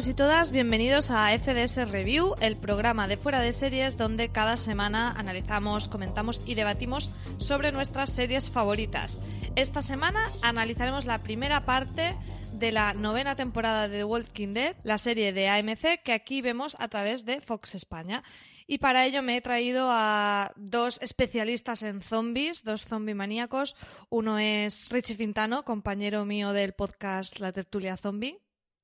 Todos 0.00 0.08
y 0.08 0.14
todas, 0.14 0.50
bienvenidos 0.50 1.10
a 1.10 1.38
FDS 1.38 1.90
Review, 1.90 2.34
el 2.40 2.56
programa 2.56 3.06
de 3.06 3.18
fuera 3.18 3.42
de 3.42 3.52
series 3.52 3.98
donde 3.98 4.30
cada 4.30 4.56
semana 4.56 5.12
analizamos, 5.18 5.88
comentamos 5.88 6.40
y 6.46 6.54
debatimos 6.54 7.10
sobre 7.36 7.70
nuestras 7.70 8.08
series 8.08 8.50
favoritas. 8.50 9.20
Esta 9.56 9.82
semana 9.82 10.26
analizaremos 10.40 11.04
la 11.04 11.18
primera 11.18 11.66
parte 11.66 12.16
de 12.50 12.72
la 12.72 12.94
novena 12.94 13.36
temporada 13.36 13.88
de 13.88 13.98
The 13.98 14.04
Walking 14.04 14.54
Dead, 14.54 14.74
la 14.84 14.96
serie 14.96 15.34
de 15.34 15.50
AMC 15.50 16.02
que 16.02 16.14
aquí 16.14 16.40
vemos 16.40 16.78
a 16.80 16.88
través 16.88 17.26
de 17.26 17.42
Fox 17.42 17.74
España. 17.74 18.22
Y 18.66 18.78
para 18.78 19.04
ello 19.04 19.22
me 19.22 19.36
he 19.36 19.42
traído 19.42 19.88
a 19.90 20.50
dos 20.56 20.98
especialistas 21.02 21.82
en 21.82 22.00
zombies, 22.00 22.64
dos 22.64 22.86
zombie 22.86 23.14
maníacos. 23.14 23.76
Uno 24.08 24.38
es 24.38 24.88
Richie 24.88 25.16
Fintano, 25.16 25.62
compañero 25.62 26.24
mío 26.24 26.54
del 26.54 26.72
podcast 26.72 27.38
La 27.38 27.52
Tertulia 27.52 27.98
Zombie. 27.98 28.38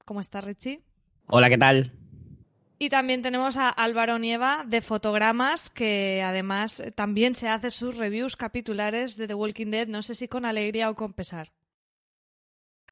¿Cómo 0.04 0.20
estás, 0.20 0.44
Richie? 0.44 0.85
Hola, 1.28 1.48
¿qué 1.48 1.58
tal? 1.58 1.92
Y 2.78 2.88
también 2.88 3.22
tenemos 3.22 3.56
a 3.56 3.68
Álvaro 3.68 4.18
Nieva 4.18 4.64
de 4.66 4.80
Fotogramas, 4.80 5.70
que 5.70 6.22
además 6.22 6.82
también 6.94 7.34
se 7.34 7.48
hace 7.48 7.70
sus 7.70 7.96
reviews 7.96 8.36
capitulares 8.36 9.16
de 9.16 9.26
The 9.26 9.34
Walking 9.34 9.70
Dead, 9.70 9.88
no 9.88 10.02
sé 10.02 10.14
si 10.14 10.28
con 10.28 10.44
alegría 10.44 10.90
o 10.90 10.94
con 10.94 11.14
pesar. 11.14 11.52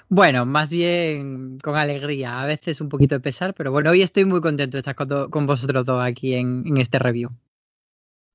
Bueno, 0.09 0.47
más 0.47 0.71
bien 0.71 1.59
con 1.63 1.77
alegría, 1.77 2.41
a 2.41 2.47
veces 2.47 2.81
un 2.81 2.89
poquito 2.89 3.15
de 3.15 3.21
pesar, 3.21 3.55
pero 3.55 3.71
bueno, 3.71 3.91
hoy 3.91 4.03
estoy 4.03 4.25
muy 4.25 4.41
contento 4.41 4.77
de 4.77 4.81
estar 4.81 4.95
con, 4.95 5.31
con 5.31 5.47
vosotros 5.47 5.85
dos 5.85 6.03
aquí 6.03 6.35
en, 6.35 6.65
en 6.67 6.79
este 6.79 6.99
review. 6.99 7.31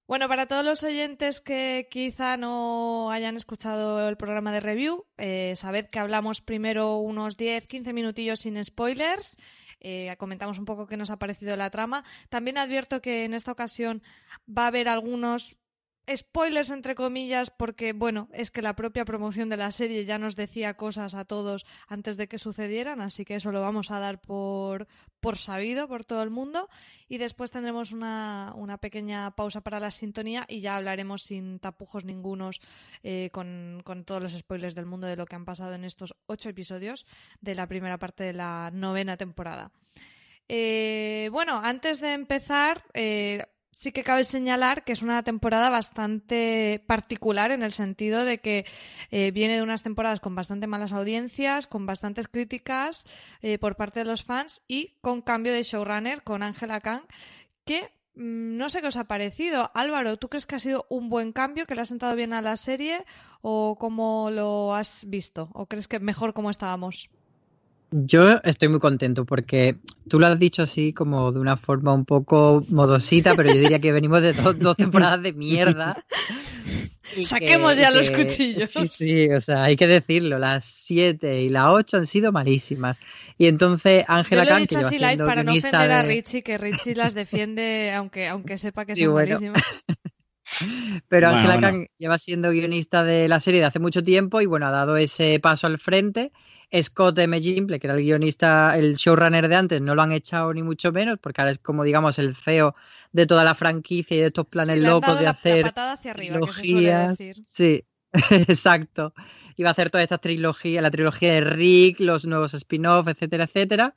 Bueno, 0.09 0.27
para 0.27 0.47
todos 0.47 0.65
los 0.65 0.83
oyentes 0.83 1.39
que 1.39 1.87
quizá 1.91 2.35
no 2.35 3.11
hayan 3.11 3.35
escuchado 3.35 4.09
el 4.09 4.17
programa 4.17 4.51
de 4.51 4.59
review, 4.59 5.05
eh, 5.17 5.53
sabed 5.55 5.85
que 5.85 5.99
hablamos 5.99 6.41
primero 6.41 6.97
unos 6.97 7.37
10-15 7.37 7.93
minutillos 7.93 8.39
sin 8.39 8.63
spoilers. 8.63 9.37
Eh, 9.81 10.13
comentamos 10.17 10.59
un 10.59 10.65
poco 10.65 10.87
qué 10.87 10.97
nos 10.97 11.09
ha 11.09 11.19
parecido 11.19 11.55
la 11.55 11.69
trama. 11.69 12.03
También 12.29 12.57
advierto 12.57 13.01
que 13.01 13.25
en 13.25 13.33
esta 13.33 13.51
ocasión 13.51 14.01
va 14.49 14.63
a 14.63 14.67
haber 14.67 14.89
algunos 14.89 15.58
spoilers 16.15 16.69
entre 16.69 16.95
comillas 16.95 17.51
porque 17.51 17.93
bueno 17.93 18.27
es 18.33 18.51
que 18.51 18.61
la 18.61 18.75
propia 18.75 19.05
promoción 19.05 19.49
de 19.49 19.57
la 19.57 19.71
serie 19.71 20.05
ya 20.05 20.17
nos 20.17 20.35
decía 20.35 20.75
cosas 20.75 21.13
a 21.13 21.25
todos 21.25 21.65
antes 21.87 22.17
de 22.17 22.27
que 22.27 22.37
sucedieran 22.37 23.01
así 23.01 23.25
que 23.25 23.35
eso 23.35 23.51
lo 23.51 23.61
vamos 23.61 23.91
a 23.91 23.99
dar 23.99 24.19
por, 24.21 24.87
por 25.19 25.37
sabido 25.37 25.87
por 25.87 26.05
todo 26.05 26.23
el 26.23 26.29
mundo. 26.29 26.69
Y 27.07 27.17
después 27.17 27.51
tendremos 27.51 27.91
una, 27.91 28.53
una 28.55 28.77
pequeña 28.77 29.31
pausa 29.31 29.61
para 29.61 29.79
la 29.79 29.91
sintonía 29.91 30.45
y 30.47 30.61
ya 30.61 30.75
hablaremos 30.75 31.23
sin 31.23 31.59
tapujos 31.59 32.05
ningunos 32.05 32.61
eh, 33.03 33.29
con, 33.31 33.81
con, 33.83 34.03
todos 34.03 34.21
los 34.21 34.33
spoilers 34.33 34.75
del 34.75 34.85
mundo 34.85 35.07
de 35.07 35.15
lo 35.15 35.25
que 35.25 35.35
han 35.35 35.45
pasado 35.45 35.73
en 35.73 35.83
estos 35.83 36.15
ocho 36.27 36.49
episodios 36.49 37.05
de 37.41 37.55
la 37.55 37.67
primera 37.67 37.97
parte 37.97 38.23
de 38.23 38.33
la 38.33 38.71
novena 38.73 39.17
temporada. 39.17 39.71
Eh, 40.47 41.29
bueno, 41.31 41.61
antes 41.63 41.99
de 41.99 42.13
empezar, 42.13 42.83
eh, 42.93 43.43
sí 43.71 43.91
que 43.91 44.03
cabe 44.03 44.23
señalar 44.23 44.83
que 44.83 44.93
es 44.93 45.01
una 45.01 45.23
temporada 45.23 45.69
bastante 45.69 46.83
particular 46.87 47.51
en 47.51 47.63
el 47.63 47.71
sentido 47.71 48.25
de 48.25 48.39
que 48.39 48.65
eh, 49.11 49.31
viene 49.31 49.55
de 49.55 49.61
unas 49.61 49.83
temporadas 49.83 50.19
con 50.19 50.35
bastante 50.35 50.67
malas 50.67 50.93
audiencias, 50.93 51.67
con 51.67 51.85
bastantes 51.85 52.27
críticas 52.27 53.05
eh, 53.41 53.57
por 53.57 53.75
parte 53.75 53.99
de 53.99 54.05
los 54.05 54.23
fans 54.23 54.61
y 54.67 54.97
con 55.01 55.21
cambio 55.21 55.53
de 55.53 55.63
showrunner 55.63 56.23
con 56.23 56.43
Angela 56.43 56.81
Kang, 56.81 57.03
que 57.63 57.83
mm, 58.15 58.57
no 58.57 58.69
sé 58.69 58.81
qué 58.81 58.87
os 58.87 58.97
ha 58.97 59.05
parecido. 59.05 59.71
Álvaro, 59.73 60.17
¿tú 60.17 60.29
crees 60.29 60.45
que 60.45 60.55
ha 60.55 60.59
sido 60.59 60.85
un 60.89 61.09
buen 61.09 61.31
cambio, 61.31 61.65
que 61.65 61.75
le 61.75 61.81
ha 61.81 61.85
sentado 61.85 62.15
bien 62.15 62.33
a 62.33 62.41
la 62.41 62.57
serie 62.57 63.05
o 63.41 63.77
cómo 63.79 64.29
lo 64.31 64.75
has 64.75 65.05
visto? 65.07 65.49
¿O 65.53 65.67
crees 65.67 65.87
que 65.87 65.99
mejor 65.99 66.33
como 66.33 66.49
estábamos? 66.49 67.09
Yo 67.91 68.39
estoy 68.43 68.67
muy 68.67 68.79
contento 68.79 69.25
porque 69.25 69.75
tú 70.07 70.19
lo 70.19 70.27
has 70.27 70.39
dicho 70.39 70.61
así 70.61 70.93
como 70.93 71.31
de 71.31 71.39
una 71.39 71.57
forma 71.57 71.93
un 71.93 72.05
poco 72.05 72.63
modosita, 72.69 73.33
pero 73.35 73.51
yo 73.51 73.59
diría 73.59 73.79
que 73.79 73.91
venimos 73.91 74.21
de 74.21 74.33
do 74.33 74.53
dos 74.53 74.77
temporadas 74.77 75.23
de 75.23 75.33
mierda. 75.33 76.05
Saquemos 77.25 77.73
que, 77.73 77.81
ya 77.81 77.91
que, 77.91 77.97
los 77.97 78.09
cuchillos. 78.11 78.69
Sí, 78.69 78.87
sí, 78.87 79.29
o 79.29 79.41
sea, 79.41 79.63
hay 79.63 79.75
que 79.75 79.87
decirlo, 79.87 80.37
las 80.37 80.65
7 80.65 81.41
y 81.41 81.49
las 81.49 81.65
8 81.69 81.97
han 81.97 82.05
sido 82.05 82.31
malísimas. 82.31 82.99
Y 83.37 83.47
entonces 83.47 84.05
Ángela 84.07 84.45
Kang, 84.45 84.67
que 84.67 84.77
así 84.77 84.99
light 84.99 85.19
para 85.19 85.43
no 85.43 85.51
ofender 85.51 85.87
de... 85.87 85.93
a 85.93 86.01
Richie, 86.03 86.43
que 86.43 86.57
Richie 86.57 86.95
las 86.95 87.15
defiende 87.15 87.91
aunque, 87.95 88.27
aunque 88.27 88.57
sepa 88.57 88.85
que 88.85 88.95
sí, 88.95 89.03
son 89.03 89.13
bueno. 89.13 89.35
malísimas. 89.35 89.85
Pero 91.07 91.29
Ángela 91.29 91.55
bueno, 91.55 91.69
bueno. 91.69 91.85
lleva 91.97 92.17
siendo 92.17 92.51
guionista 92.51 93.03
de 93.03 93.27
la 93.27 93.39
serie 93.39 93.59
de 93.59 93.67
hace 93.67 93.79
mucho 93.79 94.03
tiempo 94.03 94.41
y 94.41 94.45
bueno, 94.45 94.67
ha 94.67 94.71
dado 94.71 94.97
ese 94.97 95.39
paso 95.39 95.67
al 95.67 95.77
frente. 95.77 96.31
Scott 96.81 97.17
M. 97.19 97.41
Gimple, 97.41 97.79
que 97.79 97.87
era 97.87 97.95
el 97.95 98.03
guionista, 98.03 98.77
el 98.77 98.95
showrunner 98.95 99.47
de 99.47 99.55
antes, 99.55 99.81
no 99.81 99.95
lo 99.95 100.01
han 100.01 100.11
echado 100.11 100.53
ni 100.53 100.61
mucho 100.61 100.91
menos, 100.91 101.17
porque 101.19 101.41
ahora 101.41 101.51
es 101.51 101.59
como, 101.59 101.83
digamos, 101.83 102.19
el 102.19 102.35
CEO 102.35 102.75
de 103.11 103.25
toda 103.25 103.43
la 103.43 103.55
franquicia 103.55 104.15
y 104.15 104.19
de 104.19 104.27
estos 104.27 104.47
planes 104.47 104.75
sí, 104.79 104.85
locos 104.85 105.17
de 105.17 105.25
la, 105.25 105.31
hacer. 105.31 105.63
La 105.63 105.69
patada 105.69 105.93
hacia 105.93 106.11
arriba, 106.11 106.39
que 106.39 106.53
se 106.53 106.67
suele 106.67 106.93
decir. 106.93 107.41
Sí, 107.45 107.85
exacto. 108.31 109.13
Iba 109.57 109.69
a 109.69 109.71
hacer 109.71 109.89
toda 109.89 110.03
esta 110.03 110.19
trilogía, 110.19 110.81
la 110.81 110.91
trilogía 110.91 111.33
de 111.33 111.41
Rick, 111.41 111.99
los 111.99 112.25
nuevos 112.25 112.53
spin-off, 112.53 113.07
etcétera, 113.07 113.45
etcétera. 113.45 113.95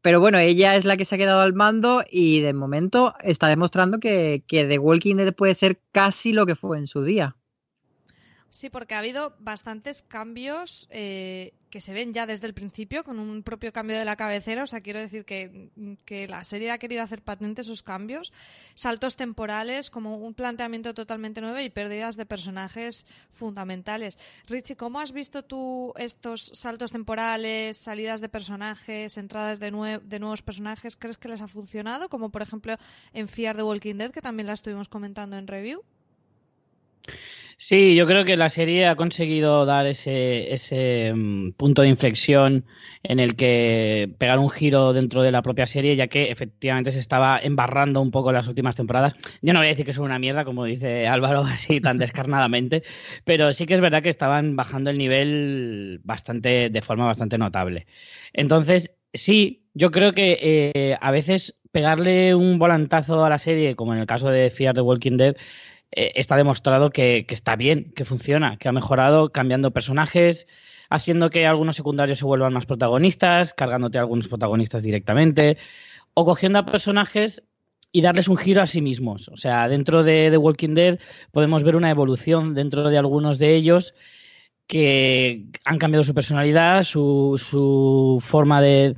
Pero 0.00 0.20
bueno, 0.20 0.38
ella 0.38 0.76
es 0.76 0.84
la 0.84 0.96
que 0.96 1.04
se 1.04 1.16
ha 1.16 1.18
quedado 1.18 1.40
al 1.40 1.54
mando 1.54 2.04
y 2.08 2.40
de 2.40 2.52
momento 2.52 3.14
está 3.22 3.48
demostrando 3.48 3.98
que, 3.98 4.44
que 4.46 4.64
The 4.64 4.78
Walking 4.78 5.16
Dead 5.16 5.34
puede 5.34 5.54
ser 5.54 5.80
casi 5.90 6.32
lo 6.32 6.46
que 6.46 6.54
fue 6.54 6.78
en 6.78 6.86
su 6.86 7.02
día. 7.02 7.36
Sí, 8.56 8.70
porque 8.70 8.94
ha 8.94 9.00
habido 9.00 9.34
bastantes 9.38 10.02
cambios 10.02 10.88
eh, 10.90 11.52
que 11.76 11.82
se 11.82 11.92
ven 11.92 12.14
ya 12.14 12.24
desde 12.24 12.46
el 12.46 12.54
principio, 12.54 13.04
con 13.04 13.18
un 13.18 13.42
propio 13.42 13.70
cambio 13.70 13.98
de 13.98 14.06
la 14.06 14.16
cabecera. 14.16 14.62
O 14.62 14.66
sea, 14.66 14.80
quiero 14.80 14.98
decir 14.98 15.26
que, 15.26 15.68
que, 16.06 16.26
la 16.26 16.42
serie 16.42 16.70
ha 16.70 16.78
querido 16.78 17.02
hacer 17.02 17.20
patente 17.20 17.60
esos 17.60 17.82
cambios, 17.82 18.32
saltos 18.74 19.14
temporales, 19.14 19.90
como 19.90 20.16
un 20.16 20.32
planteamiento 20.32 20.94
totalmente 20.94 21.42
nuevo 21.42 21.60
y 21.60 21.68
pérdidas 21.68 22.16
de 22.16 22.24
personajes 22.24 23.04
fundamentales. 23.30 24.16
Richie, 24.46 24.74
¿cómo 24.74 25.00
has 25.00 25.12
visto 25.12 25.44
tú 25.44 25.92
estos 25.98 26.50
saltos 26.54 26.92
temporales, 26.92 27.76
salidas 27.76 28.22
de 28.22 28.30
personajes, 28.30 29.18
entradas 29.18 29.60
de, 29.60 29.70
nue 29.70 29.98
de 29.98 30.18
nuevos 30.18 30.40
personajes? 30.40 30.96
¿Crees 30.96 31.18
que 31.18 31.28
les 31.28 31.42
ha 31.42 31.46
funcionado? 31.46 32.08
Como 32.08 32.30
por 32.30 32.40
ejemplo 32.40 32.74
en 33.12 33.28
Fear 33.28 33.54
the 33.54 33.64
Walking 33.64 33.96
Dead, 33.96 34.12
que 34.12 34.22
también 34.22 34.46
la 34.46 34.54
estuvimos 34.54 34.88
comentando 34.88 35.36
en 35.36 35.46
review. 35.46 35.84
Sí, 37.58 37.94
yo 37.94 38.06
creo 38.06 38.26
que 38.26 38.36
la 38.36 38.50
serie 38.50 38.86
ha 38.86 38.96
conseguido 38.96 39.64
dar 39.64 39.86
ese, 39.86 40.52
ese 40.52 41.10
um, 41.14 41.52
punto 41.52 41.80
de 41.80 41.88
inflexión 41.88 42.66
en 43.02 43.18
el 43.18 43.34
que 43.34 44.14
pegar 44.18 44.38
un 44.38 44.50
giro 44.50 44.92
dentro 44.92 45.22
de 45.22 45.32
la 45.32 45.40
propia 45.40 45.66
serie, 45.66 45.96
ya 45.96 46.06
que 46.08 46.30
efectivamente 46.30 46.92
se 46.92 46.98
estaba 46.98 47.38
embarrando 47.38 48.02
un 48.02 48.10
poco 48.10 48.30
las 48.30 48.46
últimas 48.46 48.76
temporadas. 48.76 49.16
Yo 49.40 49.54
no 49.54 49.60
voy 49.60 49.68
a 49.68 49.70
decir 49.70 49.86
que 49.86 49.94
son 49.94 50.04
una 50.04 50.18
mierda, 50.18 50.44
como 50.44 50.64
dice 50.66 51.06
Álvaro, 51.06 51.40
así 51.46 51.80
tan 51.80 51.96
descarnadamente, 51.96 52.82
pero 53.24 53.52
sí 53.54 53.64
que 53.64 53.74
es 53.74 53.80
verdad 53.80 54.02
que 54.02 54.10
estaban 54.10 54.54
bajando 54.54 54.90
el 54.90 54.98
nivel 54.98 56.00
bastante, 56.04 56.68
de 56.68 56.82
forma 56.82 57.06
bastante 57.06 57.38
notable. 57.38 57.86
Entonces, 58.34 58.94
sí, 59.14 59.64
yo 59.72 59.90
creo 59.90 60.12
que 60.12 60.38
eh, 60.42 60.98
a 61.00 61.10
veces 61.10 61.56
pegarle 61.72 62.34
un 62.34 62.58
volantazo 62.58 63.24
a 63.24 63.30
la 63.30 63.38
serie, 63.38 63.76
como 63.76 63.94
en 63.94 64.00
el 64.00 64.06
caso 64.06 64.28
de 64.28 64.50
Fear 64.50 64.74
the 64.74 64.80
Walking 64.82 65.16
Dead, 65.16 65.36
eh, 65.92 66.12
está 66.16 66.36
demostrado 66.36 66.90
que, 66.90 67.24
que, 67.26 67.34
está 67.34 67.56
bien, 67.56 67.92
que 67.94 68.04
funciona, 68.04 68.56
que 68.56 68.68
ha 68.68 68.72
mejorado 68.72 69.30
cambiando 69.30 69.70
personajes, 69.70 70.46
haciendo 70.90 71.30
que 71.30 71.46
algunos 71.46 71.76
secundarios 71.76 72.18
se 72.18 72.24
vuelvan 72.24 72.52
más 72.52 72.66
protagonistas, 72.66 73.52
cargándote 73.54 73.98
a 73.98 74.02
algunos 74.02 74.28
protagonistas 74.28 74.82
directamente, 74.82 75.58
o 76.14 76.24
cogiendo 76.24 76.58
a 76.58 76.66
personajes 76.66 77.42
y 77.92 78.02
darles 78.02 78.28
un 78.28 78.36
giro 78.36 78.62
a 78.62 78.66
sí 78.66 78.80
mismos. 78.82 79.28
O 79.28 79.36
sea, 79.36 79.68
dentro 79.68 80.02
de 80.02 80.28
The 80.30 80.38
Walking 80.38 80.74
Dead 80.74 80.98
podemos 81.32 81.62
ver 81.62 81.76
una 81.76 81.90
evolución 81.90 82.54
dentro 82.54 82.88
de 82.88 82.98
algunos 82.98 83.38
de 83.38 83.54
ellos 83.54 83.94
que 84.66 85.46
han 85.64 85.78
cambiado 85.78 86.02
su 86.02 86.12
personalidad, 86.12 86.82
su, 86.82 87.40
su 87.42 88.20
forma 88.24 88.60
de, 88.60 88.96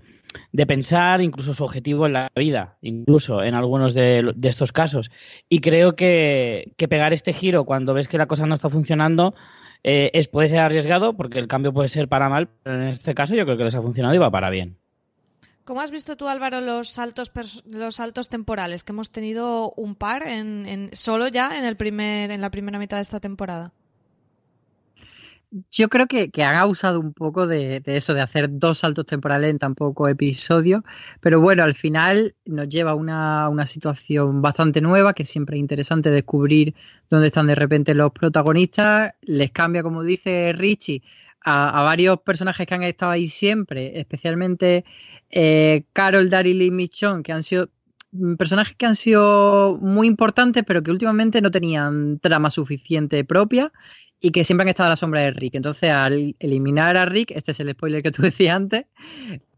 de, 0.52 0.66
pensar, 0.66 1.20
incluso 1.20 1.54
su 1.54 1.64
objetivo 1.64 2.06
en 2.06 2.12
la 2.14 2.30
vida, 2.34 2.76
incluso 2.82 3.42
en 3.42 3.54
algunos 3.54 3.94
de, 3.94 4.34
estos 4.42 4.72
casos. 4.72 5.10
Y 5.48 5.60
creo 5.60 5.96
que, 5.96 6.72
que, 6.76 6.88
pegar 6.88 7.12
este 7.12 7.32
giro 7.32 7.64
cuando 7.64 7.94
ves 7.94 8.08
que 8.08 8.18
la 8.18 8.26
cosa 8.26 8.46
no 8.46 8.54
está 8.54 8.68
funcionando 8.70 9.34
eh, 9.84 10.10
es, 10.14 10.28
puede 10.28 10.48
ser 10.48 10.60
arriesgado 10.60 11.16
porque 11.16 11.38
el 11.38 11.48
cambio 11.48 11.72
puede 11.72 11.88
ser 11.88 12.08
para 12.08 12.28
mal, 12.28 12.48
pero 12.62 12.82
en 12.82 12.88
este 12.88 13.14
caso 13.14 13.34
yo 13.34 13.44
creo 13.44 13.56
que 13.56 13.64
les 13.64 13.74
ha 13.74 13.82
funcionado 13.82 14.14
y 14.14 14.18
va 14.18 14.30
para 14.30 14.50
bien. 14.50 14.76
¿Cómo 15.64 15.82
has 15.82 15.90
visto 15.90 16.16
tú, 16.16 16.28
Álvaro, 16.28 16.62
los 16.62 16.88
saltos, 16.88 17.30
los 17.66 17.96
saltos 17.96 18.30
temporales? 18.30 18.84
Que 18.84 18.92
hemos 18.92 19.10
tenido 19.10 19.70
un 19.76 19.96
par 19.96 20.26
en, 20.26 20.64
en, 20.66 20.90
solo 20.94 21.28
ya 21.28 21.58
en, 21.58 21.66
el 21.66 21.76
primer, 21.76 22.30
en 22.30 22.40
la 22.40 22.50
primera 22.50 22.78
mitad 22.78 22.96
de 22.96 23.02
esta 23.02 23.20
temporada. 23.20 23.72
Yo 25.70 25.88
creo 25.88 26.06
que, 26.06 26.30
que 26.30 26.44
han 26.44 26.56
abusado 26.56 27.00
un 27.00 27.14
poco 27.14 27.46
de, 27.46 27.82
eso, 27.86 28.12
de 28.12 28.20
hacer 28.20 28.48
dos 28.50 28.78
saltos 28.78 29.06
temporales 29.06 29.50
en 29.50 29.58
tan 29.58 29.74
poco 29.74 30.06
episodio, 30.06 30.84
pero 31.20 31.40
bueno, 31.40 31.64
al 31.64 31.74
final 31.74 32.34
nos 32.44 32.68
lleva 32.68 32.90
a 32.90 32.94
una, 32.94 33.48
una, 33.48 33.64
situación 33.64 34.42
bastante 34.42 34.82
nueva, 34.82 35.14
que 35.14 35.24
siempre 35.24 35.56
es 35.56 35.60
interesante 35.60 36.10
descubrir 36.10 36.74
dónde 37.08 37.28
están 37.28 37.46
de 37.46 37.54
repente 37.54 37.94
los 37.94 38.12
protagonistas, 38.12 39.14
les 39.22 39.50
cambia, 39.50 39.82
como 39.82 40.02
dice 40.02 40.52
Richie, 40.52 41.02
a, 41.44 41.82
varios 41.82 42.20
personajes 42.20 42.66
que 42.66 42.74
han 42.74 42.82
estado 42.82 43.12
ahí 43.12 43.26
siempre, 43.28 43.98
especialmente 43.98 44.84
eh, 45.30 45.84
Carol, 45.92 46.30
Daryl 46.30 46.60
y 46.62 46.70
Michonne, 46.70 47.22
que 47.22 47.32
han 47.32 47.42
sido 47.42 47.70
mm, 48.12 48.34
personajes 48.34 48.76
que 48.76 48.86
han 48.86 48.96
sido 48.96 49.78
muy 49.80 50.06
importantes, 50.06 50.64
pero 50.66 50.82
que 50.82 50.90
últimamente 50.90 51.40
no 51.40 51.50
tenían 51.50 52.18
trama 52.20 52.50
suficiente 52.50 53.24
propia 53.24 53.72
y 54.20 54.30
que 54.30 54.44
siempre 54.44 54.62
han 54.62 54.68
estado 54.68 54.88
a 54.88 54.90
la 54.90 54.96
sombra 54.96 55.22
de 55.22 55.30
Rick. 55.30 55.54
Entonces, 55.54 55.90
al 55.90 56.34
eliminar 56.38 56.96
a 56.96 57.06
Rick, 57.06 57.32
este 57.32 57.52
es 57.52 57.60
el 57.60 57.70
spoiler 57.72 58.02
que 58.02 58.10
tú 58.10 58.22
decías 58.22 58.56
antes, 58.56 58.86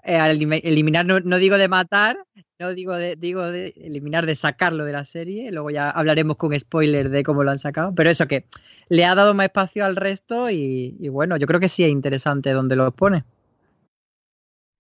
eh, 0.05 0.17
al 0.17 0.31
eliminar, 0.31 1.07
no, 1.07 1.21
no, 1.21 1.39
digo 1.39 1.57
de 1.57 1.69
matar, 1.69 2.19
no 2.59 2.75
digo 2.75 2.95
de, 2.95 3.17
digo 3.17 3.43
de 3.43 3.75
eliminar, 3.77 4.27
de 4.27 4.35
sacarlo 4.35 4.85
de 4.85 4.93
la 4.93 5.05
serie, 5.05 5.51
luego 5.53 5.71
ya 5.71 5.91
hablaremos 5.91 6.37
con 6.37 6.59
spoiler 6.59 7.11
de 7.11 7.23
cómo 7.23 7.45
lo 7.45 7.51
han 7.51 7.59
sacado, 7.59 7.95
pero 7.95 8.11
eso 8.11 8.27
que 8.27 8.45
le 8.89 9.05
ha 9.05 9.15
dado 9.15 9.35
más 9.35 9.47
espacio 9.47 9.85
al 9.85 9.97
resto 9.97 10.51
y, 10.51 10.97
y 10.99 11.09
bueno, 11.09 11.37
yo 11.37 11.47
creo 11.47 11.61
que 11.61 11.69
sí 11.69 11.85
es 11.85 11.91
interesante 11.91 12.53
donde 12.53 12.77
lo 12.77 12.91
pone. 12.93 13.25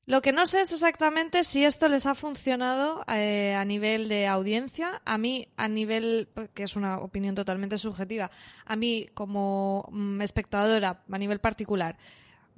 Lo 0.07 0.23
que 0.23 0.33
no 0.33 0.47
sé 0.47 0.63
es 0.63 0.73
exactamente 0.73 1.45
si 1.45 1.65
esto 1.65 1.87
les 1.89 2.07
ha 2.07 2.15
funcionado 2.15 3.05
eh, 3.07 3.55
a 3.55 3.65
nivel 3.65 4.09
de 4.09 4.27
audiencia. 4.27 5.03
A 5.05 5.19
mí, 5.19 5.49
a 5.57 5.69
nivel, 5.69 6.29
que 6.55 6.63
es 6.63 6.75
una 6.75 6.99
opinión 6.99 7.35
totalmente 7.35 7.79
subjetiva, 7.79 8.31
a 8.65 8.77
mí 8.77 9.09
como 9.15 9.89
mm, 9.93 10.23
espectadora, 10.23 11.03
a 11.11 11.19
nivel 11.19 11.39
particular, 11.39 11.97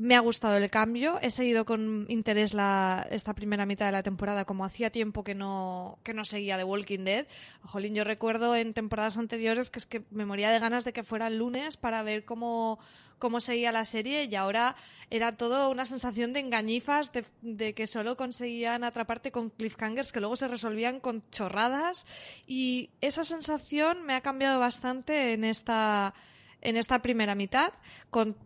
me 0.02 0.16
ha 0.16 0.20
gustado 0.20 0.56
el 0.56 0.68
cambio. 0.68 1.20
He 1.22 1.30
seguido 1.30 1.64
con 1.64 2.06
interés 2.08 2.54
la, 2.54 3.06
esta 3.12 3.34
primera 3.34 3.66
mitad 3.66 3.86
de 3.86 3.92
la 3.92 4.02
temporada, 4.02 4.44
como 4.44 4.64
hacía 4.64 4.90
tiempo 4.90 5.22
que 5.22 5.36
no, 5.36 6.00
que 6.02 6.12
no 6.12 6.24
seguía 6.24 6.56
The 6.58 6.64
Walking 6.64 7.04
Dead. 7.04 7.28
Jolín, 7.62 7.94
yo 7.94 8.02
recuerdo 8.02 8.56
en 8.56 8.74
temporadas 8.74 9.16
anteriores 9.16 9.70
que 9.70 9.78
es 9.78 9.86
que 9.86 10.02
me 10.10 10.26
moría 10.26 10.50
de 10.50 10.58
ganas 10.58 10.84
de 10.84 10.92
que 10.92 11.04
fuera 11.04 11.28
el 11.28 11.38
lunes 11.38 11.76
para 11.76 12.02
ver 12.02 12.24
cómo, 12.24 12.80
cómo 13.20 13.38
seguía 13.38 13.70
la 13.70 13.84
serie 13.84 14.24
y 14.24 14.34
ahora 14.34 14.74
era 15.08 15.36
todo 15.36 15.70
una 15.70 15.84
sensación 15.84 16.32
de 16.32 16.40
engañifas, 16.40 17.12
de, 17.40 17.72
que 17.72 17.86
solo 17.86 18.16
conseguían 18.16 18.82
atraparte 18.82 19.30
con 19.30 19.50
cliffhangers 19.50 20.10
que 20.10 20.18
luego 20.18 20.34
se 20.34 20.48
resolvían 20.48 20.98
con 20.98 21.22
chorradas 21.30 22.08
y 22.44 22.90
esa 23.00 23.22
sensación 23.22 24.02
me 24.02 24.14
ha 24.14 24.20
cambiado 24.20 24.58
bastante 24.58 25.32
en 25.32 25.44
esta, 25.44 26.12
en 26.60 26.76
esta 26.76 27.02
primera 27.02 27.36
mitad 27.36 27.72
con 28.10 28.36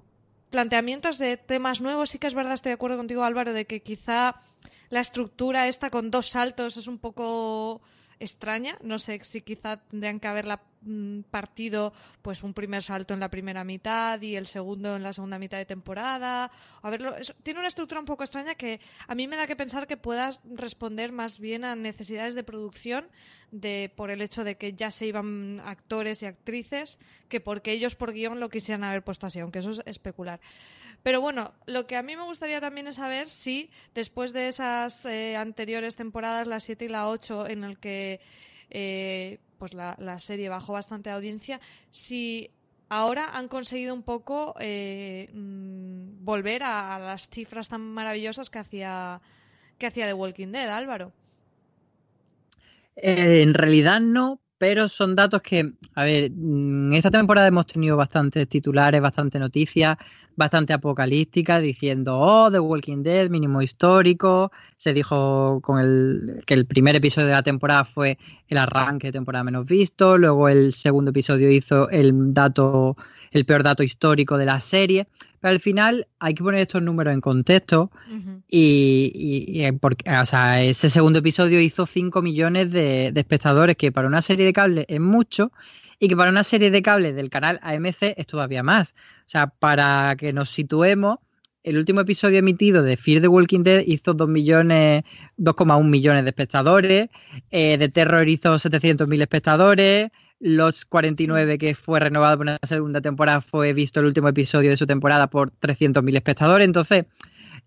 planteamientos 0.50 1.18
de 1.18 1.36
temas 1.36 1.80
nuevos. 1.80 2.10
Sí 2.10 2.18
que 2.18 2.26
es 2.26 2.34
verdad, 2.34 2.54
estoy 2.54 2.70
de 2.70 2.74
acuerdo 2.74 2.96
contigo 2.96 3.24
Álvaro, 3.24 3.52
de 3.52 3.66
que 3.66 3.82
quizá 3.82 4.36
la 4.90 5.00
estructura 5.00 5.68
esta 5.68 5.90
con 5.90 6.10
dos 6.10 6.28
saltos 6.28 6.76
es 6.76 6.86
un 6.86 6.98
poco 6.98 7.80
extraña. 8.20 8.78
No 8.82 8.98
sé 8.98 9.20
si 9.22 9.40
quizá 9.42 9.78
tendrían 9.78 10.20
que 10.20 10.28
haberla 10.28 10.62
partido 11.30 11.92
pues 12.22 12.42
un 12.42 12.54
primer 12.54 12.82
salto 12.82 13.14
en 13.14 13.20
la 13.20 13.30
primera 13.30 13.64
mitad 13.64 14.20
y 14.20 14.36
el 14.36 14.46
segundo 14.46 14.96
en 14.96 15.02
la 15.02 15.12
segunda 15.12 15.38
mitad 15.38 15.58
de 15.58 15.66
temporada. 15.66 16.50
A 16.82 16.90
verlo, 16.90 17.16
es, 17.16 17.34
tiene 17.42 17.60
una 17.60 17.68
estructura 17.68 18.00
un 18.00 18.06
poco 18.06 18.24
extraña 18.24 18.54
que 18.54 18.80
a 19.06 19.14
mí 19.14 19.26
me 19.26 19.36
da 19.36 19.46
que 19.46 19.56
pensar 19.56 19.86
que 19.86 19.96
puedas 19.96 20.40
responder 20.44 21.12
más 21.12 21.40
bien 21.40 21.64
a 21.64 21.76
necesidades 21.76 22.34
de 22.34 22.44
producción 22.44 23.08
de 23.50 23.92
por 23.94 24.10
el 24.10 24.20
hecho 24.20 24.44
de 24.44 24.56
que 24.56 24.72
ya 24.72 24.90
se 24.90 25.06
iban 25.06 25.60
actores 25.64 26.22
y 26.22 26.26
actrices 26.26 26.98
que 27.28 27.40
porque 27.40 27.72
ellos 27.72 27.94
por 27.94 28.12
guion 28.12 28.40
lo 28.40 28.48
quisieran 28.48 28.84
haber 28.84 29.02
puesto 29.02 29.26
así, 29.26 29.40
aunque 29.40 29.60
eso 29.60 29.70
es 29.70 29.82
especular. 29.86 30.40
Pero 31.02 31.20
bueno, 31.20 31.52
lo 31.66 31.86
que 31.86 31.96
a 31.96 32.02
mí 32.02 32.16
me 32.16 32.24
gustaría 32.24 32.60
también 32.60 32.88
es 32.88 32.96
saber 32.96 33.28
si 33.28 33.70
después 33.94 34.32
de 34.32 34.48
esas 34.48 35.04
eh, 35.04 35.36
anteriores 35.36 35.94
temporadas, 35.94 36.48
la 36.48 36.58
7 36.58 36.84
y 36.84 36.88
la 36.88 37.08
8, 37.08 37.48
en 37.48 37.62
el 37.62 37.78
que 37.78 38.20
eh, 38.70 39.38
pues 39.58 39.74
la, 39.74 39.96
la, 39.98 40.18
serie 40.18 40.48
bajó 40.48 40.72
bastante 40.72 41.10
audiencia, 41.10 41.60
si 41.90 42.50
ahora 42.88 43.36
han 43.36 43.48
conseguido 43.48 43.94
un 43.94 44.02
poco 44.02 44.54
eh, 44.60 45.28
mmm, 45.32 46.24
volver 46.24 46.62
a, 46.62 46.94
a, 46.94 46.98
las 46.98 47.28
cifras 47.28 47.68
tan 47.68 47.80
maravillosas 47.80 48.50
que 48.50 48.58
hacía, 48.58 49.20
que 49.78 49.86
hacía 49.86 50.06
The 50.06 50.14
Walking 50.14 50.48
Dead, 50.48 50.68
Álvaro. 50.68 51.12
Eh, 52.96 53.42
en 53.42 53.54
realidad 53.54 54.00
no, 54.00 54.40
pero 54.58 54.88
son 54.88 55.14
datos 55.14 55.42
que, 55.42 55.72
a 55.94 56.04
ver, 56.04 56.24
en 56.24 56.92
esta 56.94 57.10
temporada 57.10 57.48
hemos 57.48 57.66
tenido 57.66 57.96
bastantes 57.96 58.48
titulares, 58.48 59.02
bastantes 59.02 59.40
noticias, 59.40 59.98
bastante 60.34 60.72
apocalípticas, 60.72 61.60
diciendo, 61.60 62.18
oh, 62.18 62.50
The 62.50 62.60
Walking 62.60 63.02
Dead, 63.02 63.28
mínimo 63.28 63.60
histórico. 63.60 64.52
Se 64.76 64.94
dijo 64.94 65.60
con 65.62 65.80
el, 65.80 66.42
que 66.46 66.54
el 66.54 66.66
primer 66.66 66.96
episodio 66.96 67.28
de 67.28 67.34
la 67.34 67.42
temporada 67.42 67.84
fue 67.84 68.18
el 68.48 68.58
arranque 68.58 69.08
de 69.08 69.12
temporada 69.12 69.44
menos 69.44 69.66
visto, 69.66 70.16
luego 70.16 70.48
el 70.48 70.72
segundo 70.72 71.10
episodio 71.10 71.50
hizo 71.50 71.90
el 71.90 72.32
dato, 72.32 72.96
el 73.32 73.44
peor 73.44 73.62
dato 73.62 73.82
histórico 73.82 74.38
de 74.38 74.46
la 74.46 74.60
serie. 74.60 75.06
Al 75.46 75.60
final 75.60 76.06
hay 76.18 76.34
que 76.34 76.42
poner 76.42 76.60
estos 76.60 76.82
números 76.82 77.14
en 77.14 77.20
contexto 77.20 77.90
uh 78.10 78.14
-huh. 78.14 78.42
y, 78.48 79.12
y, 79.14 79.66
y 79.66 79.72
porque, 79.72 80.10
o 80.10 80.24
sea, 80.24 80.62
ese 80.62 80.90
segundo 80.90 81.20
episodio 81.20 81.60
hizo 81.60 81.86
5 81.86 82.22
millones 82.22 82.70
de, 82.70 83.12
de, 83.12 83.20
espectadores, 83.20 83.76
que 83.76 83.92
para 83.92 84.08
una 84.08 84.22
serie 84.22 84.44
de 84.44 84.52
cable 84.52 84.84
es 84.88 85.00
mucho 85.00 85.52
y 85.98 86.08
que 86.08 86.16
para 86.16 86.30
una 86.30 86.44
serie 86.44 86.70
de 86.70 86.82
cable 86.82 87.12
del 87.12 87.30
canal 87.30 87.58
AMC 87.62 88.14
es 88.16 88.26
todavía 88.26 88.62
más. 88.62 88.94
O 89.20 89.28
sea, 89.28 89.46
para 89.46 90.16
que 90.16 90.32
nos 90.32 90.50
situemos, 90.50 91.18
el 91.66 91.78
último 91.78 92.00
episodio 92.00 92.38
emitido 92.38 92.82
de 92.84 92.96
Fear 92.96 93.20
the 93.22 93.28
Walking 93.28 93.64
Dead 93.64 93.82
hizo 93.86 94.14
2 94.14 94.28
millones, 94.28 95.02
2,1 95.36 95.82
millones 95.84 96.22
de 96.22 96.30
espectadores, 96.30 97.08
eh, 97.50 97.76
de 97.76 97.88
Terror 97.88 98.28
hizo 98.28 98.54
700.000 98.54 99.20
espectadores, 99.20 100.10
los 100.40 100.84
49 100.84 101.58
que 101.58 101.74
fue 101.74 102.00
renovado 102.00 102.36
por 102.38 102.46
una 102.46 102.58
segunda 102.62 103.00
temporada 103.00 103.40
fue 103.40 103.72
visto 103.72 104.00
el 104.00 104.06
último 104.06 104.28
episodio 104.28 104.70
de 104.70 104.76
su 104.76 104.86
temporada 104.86 105.28
por 105.28 105.52
300.000 105.60 106.16
espectadores. 106.16 106.66
Entonces, 106.66 107.06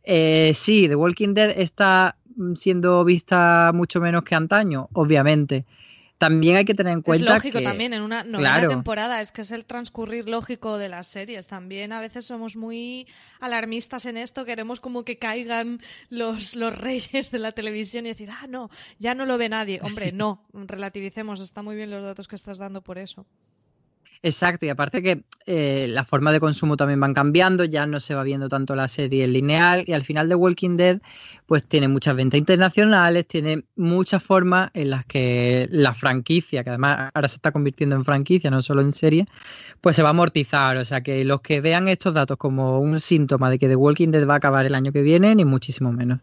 eh, 0.03 0.53
sí, 0.55 0.87
The 0.87 0.95
Walking 0.95 1.33
Dead 1.33 1.53
está 1.57 2.15
siendo 2.55 3.03
vista 3.03 3.71
mucho 3.73 3.99
menos 3.99 4.23
que 4.23 4.35
antaño, 4.35 4.87
obviamente. 4.93 5.65
También 6.19 6.57
hay 6.57 6.65
que 6.65 6.75
tener 6.75 6.91
en 6.91 7.01
cuenta. 7.01 7.25
Es 7.25 7.33
lógico 7.33 7.59
que, 7.59 7.63
también 7.63 7.93
en 7.93 8.01
una 8.01 8.25
novena 8.25 8.55
claro. 8.55 8.67
temporada, 8.67 9.21
es 9.21 9.31
que 9.31 9.41
es 9.41 9.51
el 9.51 9.65
transcurrir 9.65 10.27
lógico 10.27 10.77
de 10.77 10.89
las 10.89 11.07
series. 11.07 11.47
También 11.47 11.93
a 11.93 12.01
veces 12.01 12.25
somos 12.25 12.57
muy 12.57 13.07
alarmistas 13.39 14.05
en 14.05 14.17
esto, 14.17 14.43
queremos 14.43 14.81
como 14.81 15.05
que 15.05 15.17
caigan 15.17 15.81
los, 16.09 16.57
los 16.57 16.77
reyes 16.77 17.31
de 17.31 17.39
la 17.39 17.53
televisión 17.53 18.05
y 18.05 18.09
decir, 18.09 18.29
ah, 18.31 18.47
no, 18.47 18.69
ya 18.99 19.15
no 19.15 19.25
lo 19.25 19.37
ve 19.37 19.47
nadie. 19.47 19.79
Hombre, 19.81 20.11
no, 20.11 20.45
relativicemos, 20.53 21.39
está 21.39 21.63
muy 21.63 21.77
bien 21.77 21.89
los 21.89 22.03
datos 22.03 22.27
que 22.27 22.35
estás 22.35 22.57
dando 22.57 22.81
por 22.81 22.97
eso. 22.97 23.25
Exacto, 24.21 24.65
y 24.65 24.69
aparte 24.69 25.01
que 25.01 25.23
eh, 25.45 25.87
la 25.87 26.03
forma 26.03 26.33
de 26.33 26.41
consumo 26.41 26.75
también 26.75 26.99
van 26.99 27.13
cambiando, 27.13 27.63
ya 27.63 27.85
no 27.85 28.01
se 28.01 28.15
va 28.15 28.23
viendo 28.23 28.49
tanto 28.49 28.75
la 28.75 28.89
serie 28.89 29.23
en 29.23 29.31
lineal 29.31 29.85
y 29.87 29.93
al 29.93 30.03
final 30.03 30.27
de 30.27 30.35
Walking 30.35 30.75
Dead 30.75 30.99
pues 31.45 31.63
tiene 31.63 31.87
muchas 31.87 32.17
ventas 32.17 32.37
internacionales, 32.37 33.25
tiene 33.27 33.63
muchas 33.77 34.21
formas 34.21 34.71
en 34.73 34.89
las 34.89 35.05
que 35.05 35.69
la 35.71 35.93
franquicia, 35.93 36.65
que 36.65 36.69
además 36.69 37.11
ahora 37.13 37.29
se 37.29 37.37
está 37.37 37.53
convirtiendo 37.53 37.95
en 37.95 38.03
franquicia, 38.03 38.51
no 38.51 38.61
solo 38.61 38.81
en 38.81 38.91
serie, 38.91 39.25
pues 39.79 39.95
se 39.95 40.03
va 40.03 40.09
a 40.09 40.11
amortizar, 40.11 40.75
o 40.75 40.83
sea 40.83 40.99
que 40.99 41.23
los 41.23 41.39
que 41.39 41.61
vean 41.61 41.87
estos 41.87 42.13
datos 42.13 42.37
como 42.37 42.81
un 42.81 42.99
síntoma 42.99 43.49
de 43.49 43.57
que 43.57 43.69
The 43.69 43.77
Walking 43.77 44.09
Dead 44.09 44.27
va 44.27 44.33
a 44.33 44.37
acabar 44.37 44.65
el 44.65 44.75
año 44.75 44.91
que 44.91 45.01
viene, 45.01 45.33
ni 45.33 45.45
muchísimo 45.45 45.93
menos. 45.93 46.19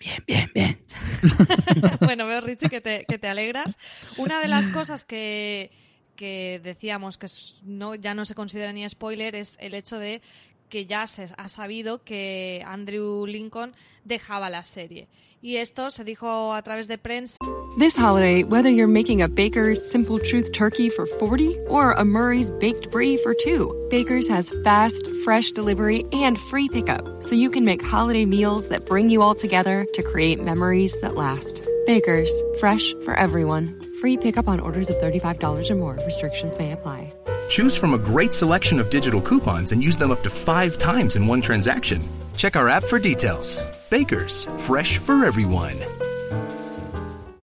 Bien, 0.00 0.22
bien, 0.26 0.50
bien. 0.52 0.78
bueno, 2.00 2.26
veo, 2.26 2.40
Richie, 2.40 2.68
que 2.68 2.80
te, 2.80 3.04
que 3.08 3.18
te 3.18 3.28
alegras. 3.28 3.78
Una 4.18 4.40
de 4.40 4.48
las 4.48 4.68
cosas 4.68 5.04
que 5.04 5.70
que 6.14 6.60
decíamos 6.62 7.18
que 7.18 7.26
no, 7.64 7.94
ya 7.94 8.14
no 8.14 8.24
se 8.24 8.34
considera 8.34 8.72
ni 8.72 8.88
spoiler 8.88 9.34
es 9.34 9.56
el 9.60 9.74
hecho 9.74 9.98
de 9.98 10.22
que 10.68 10.86
ya 10.86 11.06
se 11.06 11.28
ha 11.36 11.48
sabido 11.48 12.02
que 12.02 12.62
Andrew 12.66 13.26
Lincoln 13.26 13.74
dejaba 14.04 14.50
la 14.50 14.64
serie. 14.64 15.08
Y 15.40 15.56
esto 15.56 15.90
se 15.90 16.04
dijo 16.04 16.54
a 16.54 16.62
través 16.62 16.88
de 16.88 16.96
prensa. 16.96 17.36
This 17.78 17.96
holiday, 17.96 18.44
whether 18.44 18.70
you're 18.70 18.86
making 18.86 19.20
a 19.20 19.28
Baker's 19.28 19.78
Simple 19.90 20.18
Truth 20.18 20.52
turkey 20.52 20.88
for 20.88 21.06
40 21.06 21.58
or 21.68 21.92
a 21.92 22.04
Murray's 22.04 22.50
baked 22.50 22.90
brie 22.90 23.18
for 23.18 23.34
2, 23.34 23.88
Baker's 23.90 24.28
has 24.28 24.54
fast, 24.64 25.06
fresh 25.22 25.50
delivery 25.50 26.06
and 26.12 26.38
free 26.38 26.68
pickup, 26.68 27.22
so 27.22 27.34
you 27.34 27.50
can 27.50 27.64
make 27.64 27.82
holiday 27.82 28.24
meals 28.24 28.68
that 28.68 28.86
bring 28.86 29.10
you 29.10 29.22
all 29.22 29.34
together 29.34 29.86
to 29.92 30.02
create 30.02 30.42
memories 30.42 30.98
that 31.00 31.14
last. 31.14 31.62
Baker's, 31.84 32.32
fresh 32.58 32.94
for 33.04 33.14
everyone. 33.14 33.83
Free 34.04 34.18
pickup 34.18 34.48
on 34.48 34.60
orders 34.60 34.90
of 34.90 34.96
$35 34.96 35.70
or 35.70 35.74
more. 35.76 35.98
Restrictions 36.04 36.52
may 36.58 36.72
apply. 36.72 37.10
Choose 37.48 37.74
from 37.74 37.94
a 37.94 37.98
great 37.98 38.34
selection 38.34 38.78
of 38.78 38.90
digital 38.90 39.18
coupons 39.18 39.72
and 39.72 39.82
use 39.82 39.96
them 39.96 40.10
up 40.10 40.22
to 40.24 40.28
five 40.28 40.76
times 40.76 41.16
in 41.16 41.26
one 41.26 41.40
transaction. 41.40 42.02
Check 42.36 42.54
our 42.54 42.68
app 42.68 42.84
for 42.84 42.98
details. 42.98 43.64
Bakers, 43.88 44.44
fresh 44.58 44.98
for 44.98 45.24
everyone. 45.24 45.80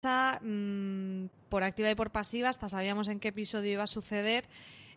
Mm, 0.04 1.30
por 1.48 1.64
activa 1.64 1.92
y 1.92 1.96
por 1.96 2.10
pasiva, 2.10 2.50
hasta 2.50 2.68
sabíamos 2.68 3.08
en 3.08 3.22
qué 3.22 3.30
episodio 3.30 3.72
iba 3.72 3.84
a 3.84 3.88
suceder. 3.88 4.44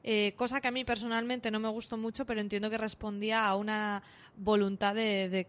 Eh, 0.04 0.34
cosa 0.36 0.60
que 0.60 0.68
a 0.68 0.72
mí 0.72 0.84
personalmente 0.84 1.50
no 1.50 1.60
me 1.60 1.68
gustó 1.68 1.96
mucho, 1.96 2.24
pero 2.24 2.40
entiendo 2.40 2.70
que 2.70 2.78
respondía 2.78 3.44
a 3.44 3.56
una 3.56 4.02
voluntad 4.36 4.94
de, 4.94 5.46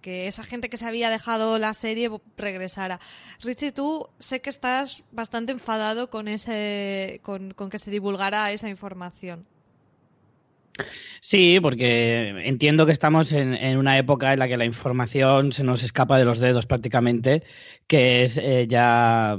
que 0.00 0.26
esa 0.26 0.44
gente 0.44 0.68
que 0.68 0.76
se 0.76 0.86
había 0.86 1.08
dejado 1.08 1.58
la 1.58 1.72
serie 1.72 2.10
regresara. 2.36 3.00
Richie, 3.40 3.72
tú 3.72 4.08
sé 4.18 4.40
que 4.40 4.50
estás 4.50 5.04
bastante 5.12 5.52
enfadado 5.52 6.10
con, 6.10 6.28
ese, 6.28 7.20
con 7.22 7.54
que 7.70 7.78
se 7.78 7.90
divulgara 7.90 8.52
esa 8.52 8.68
información. 8.68 9.46
Sí, 11.20 11.58
porque 11.62 12.28
entiendo 12.44 12.84
que 12.84 12.92
estamos 12.92 13.32
en, 13.32 13.78
una 13.78 13.96
época 13.96 14.32
en 14.32 14.40
la 14.40 14.48
que 14.48 14.56
la 14.56 14.64
información 14.64 15.52
se 15.52 15.64
nos 15.64 15.82
escapa 15.82 16.18
de 16.18 16.24
los 16.24 16.38
dedos 16.38 16.66
prácticamente, 16.66 17.44
que 17.86 18.22
es 18.22 18.38
eh, 18.38 18.66
ya 18.68 19.36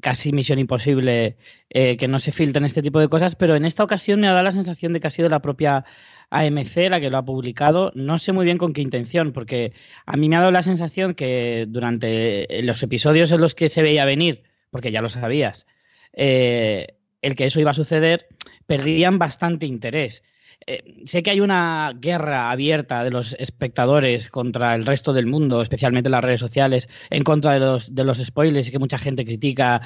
casi 0.00 0.32
misión 0.32 0.58
imposible 0.58 1.36
eh, 1.70 1.96
que 1.96 2.08
no 2.08 2.18
se 2.18 2.32
filtren 2.32 2.64
este 2.64 2.82
tipo 2.82 3.00
de 3.00 3.08
cosas, 3.08 3.36
pero 3.36 3.56
en 3.56 3.64
esta 3.64 3.84
ocasión 3.84 4.20
me 4.20 4.28
ha 4.28 4.32
dado 4.32 4.44
la 4.44 4.52
sensación 4.52 4.92
de 4.92 5.00
que 5.00 5.08
ha 5.08 5.10
sido 5.10 5.28
la 5.28 5.42
propia 5.42 5.84
AMC 6.30 6.88
la 6.88 7.00
que 7.00 7.10
lo 7.10 7.18
ha 7.18 7.24
publicado. 7.24 7.92
No 7.94 8.18
sé 8.18 8.32
muy 8.32 8.44
bien 8.44 8.58
con 8.58 8.72
qué 8.72 8.82
intención, 8.82 9.32
porque 9.32 9.72
a 10.06 10.16
mí 10.16 10.28
me 10.28 10.36
ha 10.36 10.40
dado 10.40 10.52
la 10.52 10.62
sensación 10.62 11.14
que 11.14 11.66
durante 11.68 12.62
los 12.62 12.82
episodios 12.82 13.32
en 13.32 13.40
los 13.40 13.54
que 13.54 13.68
se 13.68 13.82
veía 13.82 14.04
venir, 14.04 14.44
porque 14.70 14.90
ya 14.92 15.02
lo 15.02 15.08
sabías, 15.08 15.66
eh, 16.12 16.96
el 17.22 17.34
que 17.34 17.46
eso 17.46 17.60
iba 17.60 17.72
a 17.72 17.74
suceder, 17.74 18.28
perdían 18.66 19.18
bastante 19.18 19.66
interés. 19.66 20.22
Eh, 20.68 21.04
sé 21.04 21.22
que 21.22 21.30
hay 21.30 21.40
una 21.40 21.92
guerra 21.96 22.50
abierta 22.50 23.04
de 23.04 23.12
los 23.12 23.36
espectadores 23.38 24.28
contra 24.30 24.74
el 24.74 24.84
resto 24.84 25.12
del 25.12 25.26
mundo, 25.26 25.62
especialmente 25.62 26.08
en 26.08 26.12
las 26.12 26.24
redes 26.24 26.40
sociales, 26.40 26.88
en 27.10 27.22
contra 27.22 27.52
de 27.52 27.60
los, 27.60 27.94
de 27.94 28.02
los 28.02 28.18
spoilers 28.18 28.66
y 28.66 28.72
que 28.72 28.80
mucha 28.80 28.98
gente 28.98 29.24
critica 29.24 29.80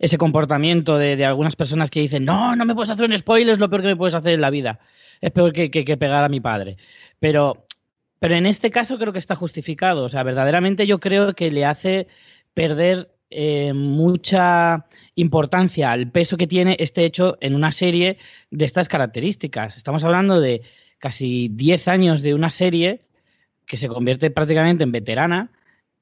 ese 0.00 0.18
comportamiento 0.18 0.98
de, 0.98 1.24
algunas 1.24 1.54
personas 1.54 1.88
que 1.88 2.00
dicen, 2.00 2.24
no, 2.24 2.56
no 2.56 2.64
me 2.64 2.74
puedes 2.74 2.90
hacer 2.90 3.08
un 3.08 3.16
spoiler, 3.16 3.52
es 3.52 3.60
lo 3.60 3.70
peor 3.70 3.82
que 3.82 3.88
me 3.88 3.96
puedes 3.96 4.16
hacer 4.16 4.32
en 4.32 4.40
la 4.40 4.50
vida. 4.50 4.80
Es 5.20 5.30
peor 5.30 5.52
que, 5.52 5.70
que 5.70 5.96
pegar 5.96 6.24
a 6.24 6.28
mi 6.28 6.40
padre. 6.40 6.78
Pero, 7.20 7.66
pero 8.18 8.34
en 8.34 8.46
este 8.46 8.72
caso 8.72 8.98
creo 8.98 9.12
que 9.12 9.20
está 9.20 9.36
justificado. 9.36 10.02
O 10.02 10.08
sea, 10.08 10.24
verdaderamente 10.24 10.86
yo 10.88 10.98
creo 10.98 11.34
que 11.34 11.52
le 11.52 11.64
hace 11.64 12.08
perder 12.54 13.13
eh, 13.30 13.72
mucha 13.72 14.86
importancia 15.14 15.90
al 15.90 16.10
peso 16.10 16.36
que 16.36 16.46
tiene 16.46 16.76
este 16.78 17.04
hecho 17.04 17.36
en 17.40 17.54
una 17.54 17.72
serie 17.72 18.18
de 18.50 18.64
estas 18.64 18.88
características. 18.88 19.76
Estamos 19.76 20.04
hablando 20.04 20.40
de 20.40 20.62
casi 20.98 21.48
10 21.48 21.88
años 21.88 22.22
de 22.22 22.34
una 22.34 22.50
serie 22.50 23.02
que 23.66 23.76
se 23.76 23.88
convierte 23.88 24.30
prácticamente 24.30 24.84
en 24.84 24.92
veterana 24.92 25.52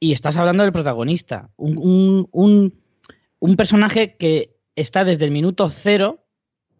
y 0.00 0.12
estás 0.12 0.36
hablando 0.36 0.64
del 0.64 0.72
protagonista, 0.72 1.50
un, 1.56 2.28
un 2.32 3.56
personaje 3.56 4.16
que 4.16 4.56
está 4.76 5.04
desde 5.04 5.24
el 5.24 5.30
minuto 5.30 5.68
cero 5.68 6.24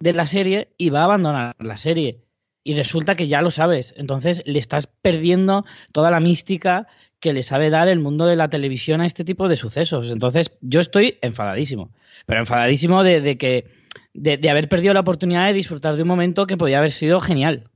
de 0.01 0.13
la 0.13 0.27
serie 0.27 0.73
y 0.79 0.91
va 0.91 1.01
a 1.03 1.05
abandonar 1.05 1.57
la 1.59 1.77
serie. 1.77 2.25
Y 2.65 2.75
resulta 2.75 3.17
que 3.17 3.29
ya 3.29 3.43
lo 3.43 3.51
sabes. 3.51 3.95
Entonces 3.97 4.43
le 4.47 4.59
estás 4.59 4.87
perdiendo 4.87 5.65
toda 5.93 6.11
la 6.11 6.21
mística 6.21 6.87
que 7.23 7.33
le 7.33 7.45
sabe 7.45 7.71
dar 7.71 7.87
el 7.87 8.01
mundo 8.01 8.27
de 8.27 8.35
la 8.35 8.51
televisión 8.51 9.01
a 9.01 9.07
este 9.07 9.25
tipo 9.25 9.49
de 9.49 9.57
sucesos. 9.57 10.11
Entonces, 10.11 10.51
yo 10.61 10.81
estoy 10.81 11.19
enfadadísimo, 11.23 11.91
pero 12.27 12.41
enfadadísimo 12.41 13.05
de, 13.05 13.39
que 13.39 13.71
de, 14.13 14.51
haber 14.51 14.69
perdido 14.69 14.93
la 14.93 15.01
oportunidad 15.01 15.47
de 15.47 15.53
disfrutar 15.53 15.95
de 15.95 16.03
un 16.03 16.09
momento 16.09 16.49
que 16.49 16.57
podía 16.57 16.79
haber 16.79 16.91
sido 16.91 17.21
genial. 17.21 17.71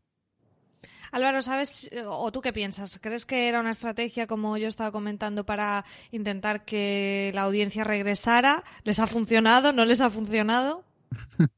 Álvaro, 1.13 1.41
¿sabes 1.43 1.89
o 2.09 2.33
tú 2.33 2.41
qué 2.43 2.53
piensas? 2.53 2.99
¿Crees 3.01 3.25
que 3.25 3.47
era 3.47 3.61
una 3.61 3.71
estrategia, 3.71 4.27
como 4.27 4.57
yo 4.57 4.67
estaba 4.67 4.91
comentando, 4.91 5.47
para 5.47 5.85
intentar 6.11 6.65
que 6.65 7.31
la 7.33 7.43
audiencia 7.43 7.85
regresara? 7.85 8.65
¿Les 8.83 8.99
ha 8.99 9.07
funcionado? 9.07 9.73
¿No 9.73 9.85
les 9.85 10.01
ha 10.01 10.11
funcionado? 10.11 10.83
o 11.41 11.49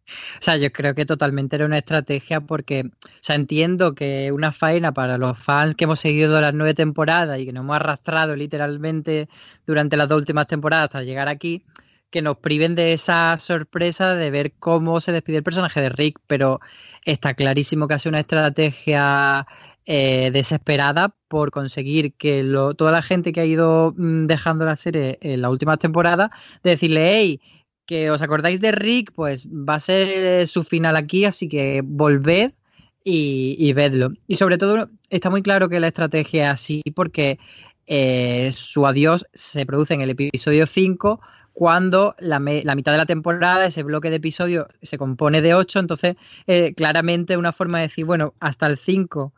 sea, 0.41 0.57
yo 0.57 0.73
creo 0.73 0.95
que 0.95 1.07
totalmente 1.07 1.57
era 1.57 1.67
una 1.67 1.79
estrategia 1.79 2.41
porque, 2.41 2.83
o 2.85 3.09
sea, 3.21 3.37
entiendo 3.37 3.95
que 3.95 4.33
una 4.33 4.53
faena 4.53 4.93
para 4.93 5.19
los 5.19 5.39
fans 5.39 5.75
que 5.75 5.85
hemos 5.85 6.01
seguido 6.01 6.41
las 6.41 6.55
nueve 6.55 6.75
temporadas 6.75 7.39
y 7.39 7.47
que 7.47 7.53
nos 7.53 7.63
hemos 7.63 7.77
arrastrado 7.77 8.37
literalmente 8.37 9.29
durante 9.67 9.97
las 9.97 10.09
dos 10.09 10.19
últimas 10.19 10.47
temporadas 10.47 10.87
hasta 10.87 11.03
llegar 11.03 11.29
aquí, 11.29 11.65
que 12.11 12.23
nos 12.23 12.39
priven 12.39 12.75
de 12.75 12.93
esa 12.93 13.37
sorpresa 13.39 14.15
de 14.15 14.31
ver 14.31 14.53
cómo 14.59 15.01
se 15.01 15.13
despide 15.13 15.39
el 15.39 15.43
personaje 15.43 15.81
de 15.81 15.91
Rick, 15.91 16.21
pero 16.27 16.61
está 17.05 17.35
clarísimo 17.35 17.87
que 17.87 17.95
hace 17.95 18.09
una 18.09 18.21
estrategia 18.21 19.47
eh, 19.85 20.31
desesperada 20.33 21.15
por 21.29 21.51
conseguir 21.51 22.13
que 22.15 22.45
toda 22.77 22.93
la 22.93 23.03
gente 23.03 23.33
que 23.33 23.41
ha 23.41 23.45
ido 23.47 23.95
mm, 23.97 24.27
dejando 24.27 24.65
la 24.65 24.77
serie 24.77 25.19
en 25.23 25.43
las 25.43 25.51
últimas 25.51 25.79
temporadas, 25.79 26.31
de 26.63 26.71
decirle, 26.71 27.11
hey, 27.15 27.41
que 27.89 28.11
os 28.11 28.21
acordáis 28.21 28.61
de 28.61 28.71
Rick, 28.71 29.13
pues 29.15 29.49
va 29.49 29.77
a 29.77 29.81
ser 29.81 30.47
su 30.47 30.63
final 30.63 30.95
aquí, 30.95 31.25
así 31.25 31.49
que 31.49 31.81
volved 31.83 32.53
y, 33.03 33.73
vedlo. 33.73 34.11
Y 34.27 34.37
sobre 34.37 34.59
todo 34.59 34.91
está 35.09 35.31
muy 35.31 35.43
claro 35.43 35.71
que 35.71 35.81
la 35.81 35.87
estrategia 35.87 36.49
es 36.49 36.53
así 36.53 36.83
porque 36.95 37.39
eh, 37.87 38.53
su 38.53 38.87
adiós 38.87 39.27
se 39.33 39.65
produce 39.65 39.95
en 39.95 40.03
el 40.03 40.11
episodio 40.11 40.67
5 40.67 41.19
cuando 41.55 42.15
la, 42.19 42.39
mitad 42.41 42.93
de 42.93 42.99
la 42.99 43.07
temporada, 43.07 43.65
ese 43.65 43.83
bloque 43.83 44.11
de 44.11 44.17
episodios 44.17 44.67
se 44.83 44.99
compone 44.99 45.41
de 45.41 45.55
8, 45.55 45.79
entonces 45.79 46.17
eh, 46.47 46.75
claramente 46.75 47.39
una 47.39 47.53
forma 47.53 47.79
de 47.79 47.89
decir, 47.89 48.05
bueno, 48.05 48.35
hasta 48.39 48.67
el 48.67 48.77
5 48.77 49.33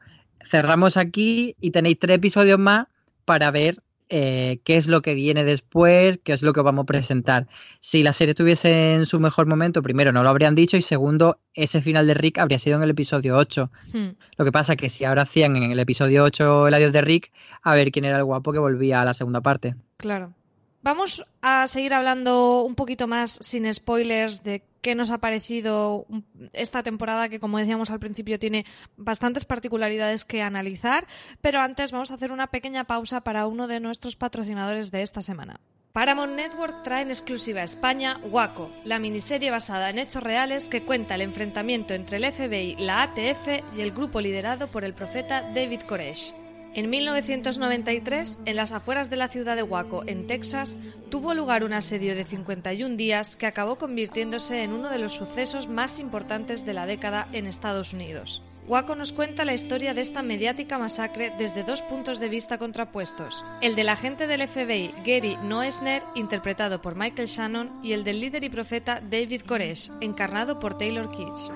cerramos 0.45 0.97
aquí 0.97 1.55
y 1.61 1.71
tenéis 1.71 2.01
tres 2.01 2.17
episodios 2.17 2.59
más 2.59 2.89
para 3.25 3.53
ver 3.53 3.77
eh, 4.11 4.61
qué 4.65 4.77
es 4.77 4.89
lo 4.89 5.03
que 5.03 5.15
viene 5.15 5.45
después, 5.45 6.19
qué 6.23 6.33
es 6.33 6.43
lo 6.43 6.53
que 6.53 6.61
vamos 6.61 6.83
a 6.83 6.87
presentar. 6.87 7.47
Si 7.81 8.03
la 8.03 8.13
serie 8.13 8.33
estuviese 8.33 8.95
en 8.95 9.07
su 9.07 9.21
mejor 9.21 9.47
momento, 9.47 9.83
primero 9.83 10.13
no 10.13 10.23
lo 10.23 10.29
habrían 10.29 10.57
dicho 10.57 10.77
y 10.77 10.83
segundo, 10.83 11.39
ese 11.55 11.81
final 11.81 12.07
de 12.09 12.15
Rick 12.15 12.39
habría 12.39 12.59
sido 12.59 12.77
en 12.77 12.83
el 12.83 12.91
episodio 12.91 13.37
8. 13.37 13.71
Hmm. 13.93 14.09
Lo 14.37 14.45
que 14.45 14.53
pasa 14.53 14.73
es 14.73 14.79
que 14.79 14.89
si 14.89 15.05
ahora 15.05 15.23
hacían 15.23 15.57
en 15.57 15.71
el 15.71 15.79
episodio 15.79 16.25
8 16.25 16.69
el 16.69 16.75
adiós 16.75 16.93
de 16.93 17.01
Rick, 17.01 17.33
a 17.63 17.75
ver 17.75 17.93
quién 17.93 18.05
era 18.05 18.19
el 18.19 18.25
guapo 18.25 18.53
que 18.53 18.59
volvía 18.59 19.01
a 19.01 19.05
la 19.05 19.15
segunda 19.15 19.41
parte. 19.41 19.77
Claro. 19.97 20.35
Vamos 20.83 21.27
a 21.43 21.69
seguir 21.69 21.93
hablando 21.93 22.63
un 22.63 22.75
poquito 22.75 23.07
más 23.07 23.33
sin 23.43 23.73
spoilers 23.73 24.43
de 24.43 24.63
qué 24.81 24.95
nos 24.95 25.11
ha 25.11 25.19
parecido 25.19 26.07
esta 26.55 26.83
temporada 26.83 27.29
que, 27.29 27.39
como 27.39 27.59
decíamos 27.59 27.91
al 27.91 28.01
principio, 28.01 28.39
tiene 28.39 28.65
bastantes 28.97 29.45
particularidades 29.45 30.25
que 30.25 30.41
analizar. 30.41 31.07
Pero 31.43 31.61
antes 31.61 31.93
vamos 31.93 32.11
a 32.11 32.15
hacer 32.15 32.33
una 32.33 32.47
pequeña 32.47 32.85
pausa 32.85 33.21
para 33.21 33.47
uno 33.47 33.67
de 33.67 33.81
nuestros 33.81 34.17
patrocinadores 34.17 34.91
de 34.91 35.03
esta 35.03 35.21
semana. 35.21 35.61
Paramount 35.93 36.35
Network 36.35 36.83
trae 36.85 37.03
en 37.03 37.09
exclusiva 37.09 37.61
a 37.61 37.65
España 37.65 38.19
Waco, 38.23 38.71
la 38.85 39.01
miniserie 39.01 39.51
basada 39.51 39.91
en 39.91 39.99
hechos 39.99 40.23
reales 40.23 40.69
que 40.69 40.83
cuenta 40.83 41.17
el 41.17 41.21
enfrentamiento 41.21 41.95
entre 41.95 42.19
el 42.19 42.33
FBI, 42.33 42.77
la 42.79 43.03
ATF 43.03 43.77
y 43.77 43.81
el 43.81 43.91
grupo 43.91 44.21
liderado 44.21 44.69
por 44.69 44.85
el 44.85 44.95
profeta 44.95 45.43
David 45.53 45.81
Koresh. 45.81 46.33
En 46.73 46.89
1993, 46.89 48.41
en 48.45 48.55
las 48.57 48.71
afueras 48.71 49.11
de 49.11 49.17
la 49.17 49.27
ciudad 49.27 49.57
de 49.57 49.65
Waco, 49.65 50.05
en 50.07 50.29
Texas, 50.29 50.79
tuvo 51.11 51.35
lugar 51.35 51.65
un 51.65 51.73
asedio 51.73 52.15
de 52.15 52.25
51 52.25 52.97
días 52.97 53.35
que 53.35 53.47
acabó 53.47 53.77
convirtiéndose 53.77 54.63
en 54.63 54.73
uno 54.73 54.89
de 54.89 54.99
los 54.99 55.15
sucesos 55.15 55.69
más 55.69 55.99
importantes 55.99 56.65
de 56.65 56.73
la 56.73 56.87
década 56.87 57.27
en 57.33 57.47
Estados 57.47 57.93
Unidos. 57.93 58.43
Waco 58.69 58.95
nos 58.95 59.13
cuenta 59.13 59.45
la 59.45 59.53
historia 59.55 59.95
de 59.95 60.03
esta 60.03 60.23
mediática 60.23 60.79
masacre 60.79 61.33
desde 61.39 61.65
dos 61.65 61.83
puntos 61.83 62.21
de 62.21 62.29
vista 62.29 62.57
contrapuestos, 62.57 63.45
el 63.63 63.75
del 63.75 63.89
agente 63.89 64.29
del 64.29 64.47
FBI 64.47 64.95
Gary 65.05 65.37
Noesner, 65.43 66.05
interpretado 66.15 66.81
por 66.81 66.95
Michael 66.95 67.27
Shannon, 67.27 67.81
y 67.83 67.95
el 67.95 68.05
del 68.05 68.21
líder 68.21 68.45
y 68.45 68.49
profeta 68.49 69.01
David 69.01 69.43
Koresh, 69.43 69.91
encarnado 70.01 70.61
por 70.61 70.79
Taylor 70.79 71.11
Kitsch 71.11 71.51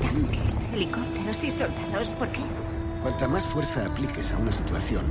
tanques, 0.00 0.72
helicópteros 0.72 1.44
y 1.44 1.50
soldados. 1.50 2.12
¿Por 2.14 2.28
qué? 2.28 2.40
Cuanta 3.02 3.28
más 3.28 3.46
fuerza 3.46 3.86
apliques 3.86 4.30
a 4.32 4.38
una 4.38 4.52
situación, 4.52 5.04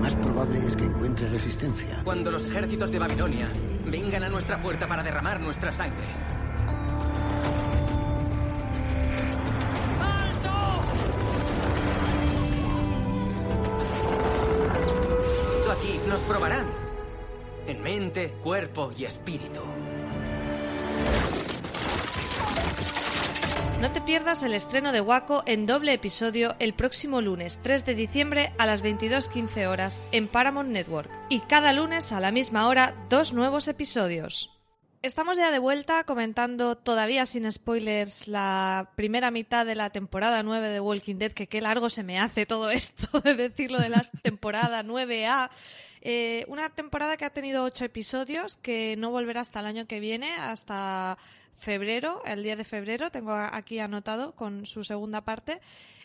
más 0.00 0.14
probable 0.16 0.58
es 0.66 0.76
que 0.76 0.84
encuentres 0.84 1.30
resistencia. 1.30 2.00
Cuando 2.04 2.30
los 2.30 2.46
ejércitos 2.46 2.90
de 2.90 2.98
Babilonia 2.98 3.50
vengan 3.84 4.22
a 4.22 4.28
nuestra 4.30 4.60
puerta 4.60 4.88
para 4.88 5.02
derramar 5.02 5.40
nuestra 5.40 5.72
sangre. 5.72 6.06
¡Alto! 10.00 10.48
Aquí 15.70 16.00
nos 16.08 16.22
probarán. 16.22 16.66
En 17.66 17.82
mente, 17.82 18.34
cuerpo 18.42 18.90
y 18.96 19.04
espíritu. 19.04 19.60
No 23.80 23.90
te 23.90 24.02
pierdas 24.02 24.42
el 24.42 24.52
estreno 24.52 24.92
de 24.92 25.00
Waco 25.00 25.42
en 25.46 25.64
doble 25.64 25.94
episodio 25.94 26.54
el 26.58 26.74
próximo 26.74 27.22
lunes 27.22 27.58
3 27.62 27.86
de 27.86 27.94
diciembre 27.94 28.52
a 28.58 28.66
las 28.66 28.84
22.15 28.84 29.66
horas 29.68 30.02
en 30.12 30.28
Paramount 30.28 30.68
Network. 30.68 31.10
Y 31.30 31.40
cada 31.40 31.72
lunes 31.72 32.12
a 32.12 32.20
la 32.20 32.30
misma 32.30 32.68
hora 32.68 32.94
dos 33.08 33.32
nuevos 33.32 33.68
episodios. 33.68 34.50
Estamos 35.00 35.38
ya 35.38 35.50
de 35.50 35.58
vuelta 35.58 36.04
comentando 36.04 36.76
todavía 36.76 37.24
sin 37.24 37.50
spoilers 37.50 38.28
la 38.28 38.90
primera 38.96 39.30
mitad 39.30 39.64
de 39.64 39.74
la 39.74 39.88
temporada 39.88 40.42
9 40.42 40.68
de 40.68 40.80
Walking 40.80 41.16
Dead, 41.16 41.32
que 41.32 41.46
qué 41.46 41.62
largo 41.62 41.88
se 41.88 42.02
me 42.02 42.20
hace 42.20 42.44
todo 42.44 42.70
esto 42.70 43.20
de 43.24 43.34
decirlo 43.34 43.78
de 43.78 43.88
la 43.88 44.02
temporada 44.22 44.82
9A. 44.82 45.48
Eh, 46.02 46.44
una 46.48 46.68
temporada 46.68 47.16
que 47.16 47.24
ha 47.24 47.30
tenido 47.30 47.64
ocho 47.64 47.86
episodios, 47.86 48.56
que 48.56 48.96
no 48.98 49.10
volverá 49.10 49.40
hasta 49.40 49.60
el 49.60 49.66
año 49.66 49.86
que 49.86 50.00
viene, 50.00 50.32
hasta 50.34 51.16
febrero, 51.60 52.22
el 52.24 52.42
día 52.42 52.56
de 52.56 52.64
febrero, 52.64 53.10
tengo 53.10 53.32
aquí 53.32 53.78
anotado 53.78 54.32
con 54.32 54.66
su 54.66 54.82
segunda 54.82 55.20
parte. 55.20 55.60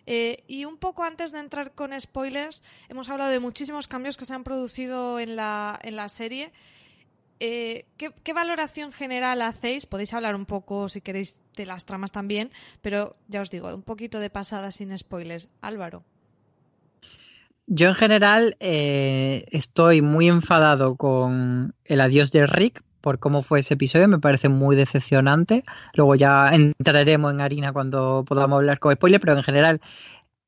Eh, 0.06 0.44
y 0.48 0.66
un 0.66 0.78
poco 0.78 1.04
antes 1.04 1.32
de 1.32 1.40
entrar 1.40 1.72
con 1.74 2.00
spoilers, 2.00 2.64
hemos 2.90 3.10
hablado 3.10 3.32
de 3.32 3.40
muchísimos 3.40 3.88
cambios 3.88 4.18
que 4.18 4.26
se 4.26 4.34
han 4.36 4.44
producido 4.44 5.20
en 5.20 5.36
la, 5.36 5.80
en 5.82 5.96
la 5.96 6.10
serie. 6.10 6.52
Eh, 7.40 7.86
¿qué, 7.98 8.34
valoración 8.34 8.92
general 8.92 9.42
hacéis? 9.42 9.86
Podéis 9.86 10.14
hablar 10.14 10.36
un 10.36 10.46
poco, 10.46 10.88
si 10.90 11.02
queréis, 11.02 11.40
de 11.56 11.66
las 11.66 11.86
tramas 11.86 12.12
también, 12.12 12.52
pero 12.82 13.16
ya 13.28 13.42
os 13.42 13.50
digo, 13.50 13.74
un 13.74 13.82
poquito 13.82 14.20
de 14.20 14.30
pasada 14.30 14.72
sin 14.72 14.96
spoilers. 14.98 15.50
Álvaro. 15.62 16.04
Yo 17.68 17.90
en 17.90 17.96
general 17.96 18.58
eh, 18.60 19.46
estoy 19.52 20.02
muy 20.02 20.28
enfadado 20.28 20.96
con 20.98 21.74
el 21.84 22.02
adiós 22.02 22.32
de 22.32 22.46
Rick 22.46 22.84
por 23.06 23.20
cómo 23.20 23.44
fue 23.44 23.60
ese 23.60 23.76
episodio, 23.76 24.08
me 24.08 24.18
parece 24.18 24.50
muy 24.50 24.76
decepcionante. 24.76 25.64
Luego 25.94 26.16
ya 26.16 26.50
entraremos 26.56 27.32
en 27.32 27.40
harina 27.40 27.72
cuando 27.72 28.26
podamos 28.28 28.58
hablar 28.58 28.80
con 28.80 28.96
spoiler, 28.96 29.22
pero 29.22 29.38
en 29.38 29.44
general 29.44 29.80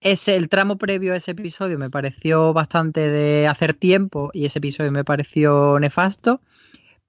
ese, 0.01 0.35
el 0.35 0.49
tramo 0.49 0.77
previo 0.79 1.13
a 1.13 1.17
ese 1.17 1.31
episodio 1.31 1.77
me 1.77 1.91
pareció 1.91 2.53
bastante 2.53 3.11
de 3.11 3.47
hacer 3.47 3.75
tiempo 3.75 4.31
y 4.33 4.45
ese 4.45 4.57
episodio 4.57 4.91
me 4.91 5.03
pareció 5.03 5.79
nefasto. 5.79 6.41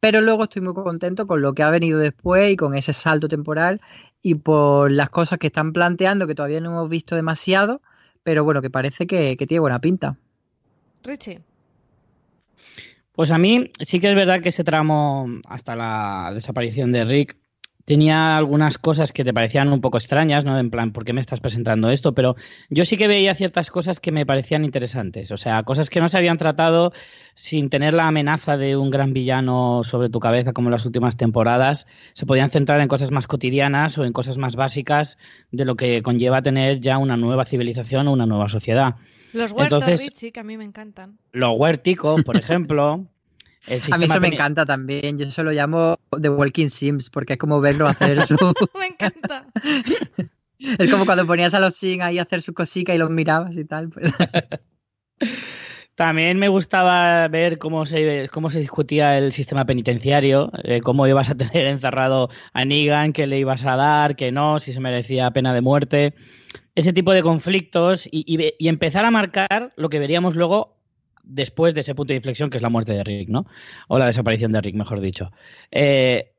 Pero 0.01 0.21
luego 0.21 0.43
estoy 0.43 0.61
muy 0.61 0.75
contento 0.75 1.27
con 1.27 1.41
lo 1.41 1.55
que 1.55 1.63
ha 1.63 1.71
venido 1.71 1.99
después 1.99 2.53
y 2.53 2.57
con 2.57 2.75
ese 2.75 2.93
salto 2.93 3.27
temporal 3.27 3.81
y 4.21 4.35
por 4.35 4.91
las 4.91 5.09
cosas 5.09 5.39
que 5.39 5.47
están 5.47 5.73
planteando 5.73 6.27
que 6.27 6.35
todavía 6.35 6.61
no 6.61 6.73
hemos 6.73 6.91
visto 6.91 7.17
demasiado, 7.17 7.81
pero 8.23 8.45
bueno, 8.45 8.61
que 8.61 8.69
parece 8.69 9.07
que, 9.07 9.39
que 9.39 9.47
tiene 9.47 9.61
buena 9.61 9.81
pinta. 9.81 10.19
Richie. 11.05 11.41
Pues 13.19 13.33
a 13.33 13.39
mí 13.39 13.73
sí 13.81 13.99
que 13.99 14.11
es 14.11 14.15
verdad 14.15 14.41
que 14.41 14.51
ese 14.51 14.63
tramo 14.63 15.27
hasta 15.49 15.75
la 15.75 16.31
desaparición 16.33 16.93
de 16.93 17.05
Rick 17.05 17.37
tenía 17.85 18.37
algunas 18.37 18.79
cosas 18.79 19.13
que 19.13 19.25
te 19.25 19.35
parecían 19.35 19.73
un 19.73 19.81
poco 19.81 19.99
extrañas, 19.99 20.45
¿no? 20.45 20.57
En 20.57 20.71
plan, 20.71 20.93
¿por 20.93 21.05
qué 21.05 21.13
me 21.13 21.21
estás 21.21 21.41
presentando 21.41 21.91
esto? 21.91 22.15
Pero 22.15 22.37
yo 22.71 22.85
sí 22.85 22.97
que 22.97 23.09
veía 23.09 23.35
ciertas 23.35 23.73
cosas 23.73 23.99
que 23.99 24.13
me 24.13 24.25
parecían 24.25 24.65
interesantes, 24.65 25.33
o 25.33 25.37
sea, 25.37 25.65
cosas 25.65 25.91
que 25.91 26.01
no 26.01 26.09
se 26.09 26.17
habían 26.17 26.39
tratado 26.39 26.93
sin 27.35 27.71
tener 27.71 27.93
la 27.93 28.07
amenaza 28.07 28.57
de 28.57 28.77
un 28.77 28.89
gran 28.89 29.13
villano 29.13 29.83
sobre 29.83 30.11
tu 30.11 30.21
cabeza 30.21 30.53
como 30.53 30.69
en 30.69 30.75
las 30.75 30.87
últimas 30.87 31.17
temporadas, 31.17 31.89
se 32.13 32.25
podían 32.25 32.51
centrar 32.51 32.81
en 32.81 32.87
cosas 32.87 33.11
más 33.11 33.27
cotidianas 33.27 33.99
o 33.99 34.05
en 34.05 34.13
cosas 34.13 34.37
más 34.37 34.55
básicas 34.55 35.19
de 35.51 35.65
lo 35.65 35.75
que 35.75 36.05
conlleva 36.05 36.41
tener 36.41 36.79
ya 36.79 36.99
una 36.99 37.17
nueva 37.17 37.47
civilización 37.47 38.07
o 38.07 38.13
una 38.13 38.27
nueva 38.27 38.49
sociedad. 38.49 38.95
Los 39.33 39.53
huertos, 39.53 39.85
Richie, 39.87 40.33
que 40.33 40.41
a 40.41 40.45
mí 40.45 40.57
me 40.57 40.65
encantan. 40.65 41.19
Los 41.33 41.55
huérticos, 41.59 42.23
por 42.25 42.37
ejemplo. 42.39 43.07
a 43.67 43.99
mí 43.99 44.05
eso 44.05 44.21
me 44.21 44.29
encanta 44.29 44.65
también. 44.65 45.19
Yo 45.19 45.27
eso 45.27 45.43
lo 45.43 45.53
llamo 45.53 45.99
The 46.21 46.31
Walking 46.31 46.69
Sims, 46.69 47.11
porque 47.11 47.35
es 47.35 47.39
como 47.39 47.61
verlo 47.61 47.87
hacer 47.87 48.21
su. 48.27 48.37
me 48.79 48.87
encanta. 48.87 49.47
es 50.59 50.91
como 50.91 51.07
cuando 51.07 51.27
ponías 51.27 51.55
a 51.55 51.61
los 51.61 51.75
Sims 51.75 52.03
ahí 52.03 52.19
a 52.19 52.23
hacer 52.23 52.43
su 52.43 52.55
cosica 52.55 52.95
y 52.95 52.99
los 52.99 53.11
mirabas 53.11 53.57
y 53.57 53.65
tal. 53.65 53.91
Pues. 53.91 54.13
También 55.99 56.39
me 56.39 56.47
gustaba 56.47 57.27
ver 57.27 57.59
cómo 57.59 57.85
se, 57.85 58.29
cómo 58.33 58.53
se 58.53 58.61
discutía 58.61 59.19
el 59.19 59.33
sistema 59.33 59.67
penitenciario, 59.67 60.53
eh, 60.63 60.81
cómo 60.81 61.09
ibas 61.09 61.29
a 61.29 61.35
tener 61.35 61.67
encerrado 61.67 62.31
a 62.53 62.65
Negan, 62.65 63.13
qué 63.13 63.27
le 63.27 63.41
ibas 63.41 63.65
a 63.65 63.75
dar, 63.75 64.15
qué 64.15 64.31
no, 64.31 64.61
si 64.61 64.73
se 64.73 64.79
merecía 64.79 65.29
pena 65.33 65.53
de 65.53 65.61
muerte. 65.61 66.15
Ese 66.77 66.93
tipo 66.93 67.11
de 67.11 67.25
conflictos 67.25 68.09
y, 68.13 68.55
empezar 68.69 69.05
a 69.05 69.11
marcar 69.11 69.73
lo 69.75 69.89
que 69.89 69.99
veríamos 69.99 70.37
luego 70.37 70.79
después 71.25 71.75
de 71.75 71.81
ese 71.81 71.97
punto 71.97 72.13
de 72.13 72.19
inflexión, 72.19 72.49
que 72.49 72.59
es 72.59 72.63
la 72.63 72.69
muerte 72.69 72.93
de 72.93 73.03
Rick, 73.03 73.29
¿no? 73.29 73.47
O 73.89 73.99
la 73.99 74.07
desaparición 74.07 74.53
de 74.53 74.61
Rick, 74.61 74.77
mejor 74.77 75.01
dicho. 75.01 75.33
Eh, 75.73 76.33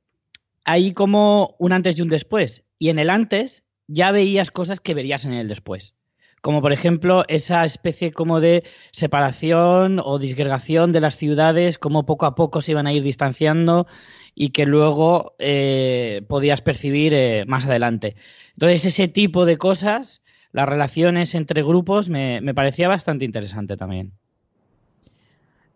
hay 0.64 0.94
como 0.94 1.58
un 1.60 1.74
antes 1.74 2.00
y 2.00 2.02
un 2.02 2.08
después. 2.08 2.64
Y 2.78 2.92
en 2.92 2.98
el 2.98 3.10
antes 3.10 3.66
ya 3.88 4.14
veías 4.14 4.52
cosas 4.52 4.80
que 4.80 4.94
verías 4.94 5.26
en 5.26 5.34
el 5.34 5.50
después 5.50 5.99
como 6.42 6.62
por 6.62 6.72
ejemplo 6.72 7.26
esa 7.28 7.66
especie 7.66 8.12
como 8.12 8.40
de 8.40 8.64
separación 8.92 10.00
o 10.04 10.20
disgregación 10.20 10.92
de 10.92 11.02
las 11.02 11.16
ciudades, 11.16 11.78
como 11.78 12.06
poco 12.06 12.26
a 12.26 12.36
poco 12.36 12.62
se 12.62 12.72
iban 12.72 12.88
a 12.88 12.94
ir 12.94 13.04
distanciando 13.04 13.88
y 14.36 14.50
que 14.50 14.66
luego 14.66 15.36
eh, 15.40 16.22
podías 16.28 16.62
percibir 16.62 17.14
eh, 17.14 17.46
más 17.48 17.66
adelante. 17.66 18.16
Entonces 18.54 18.86
ese 18.86 19.08
tipo 19.08 19.46
de 19.46 19.58
cosas, 19.58 20.22
las 20.52 20.70
relaciones 20.70 21.36
entre 21.36 21.64
grupos, 21.64 22.10
me 22.10 22.54
parecía 22.54 22.88
bastante 22.88 23.26
interesante 23.26 23.78
también. 23.78 24.14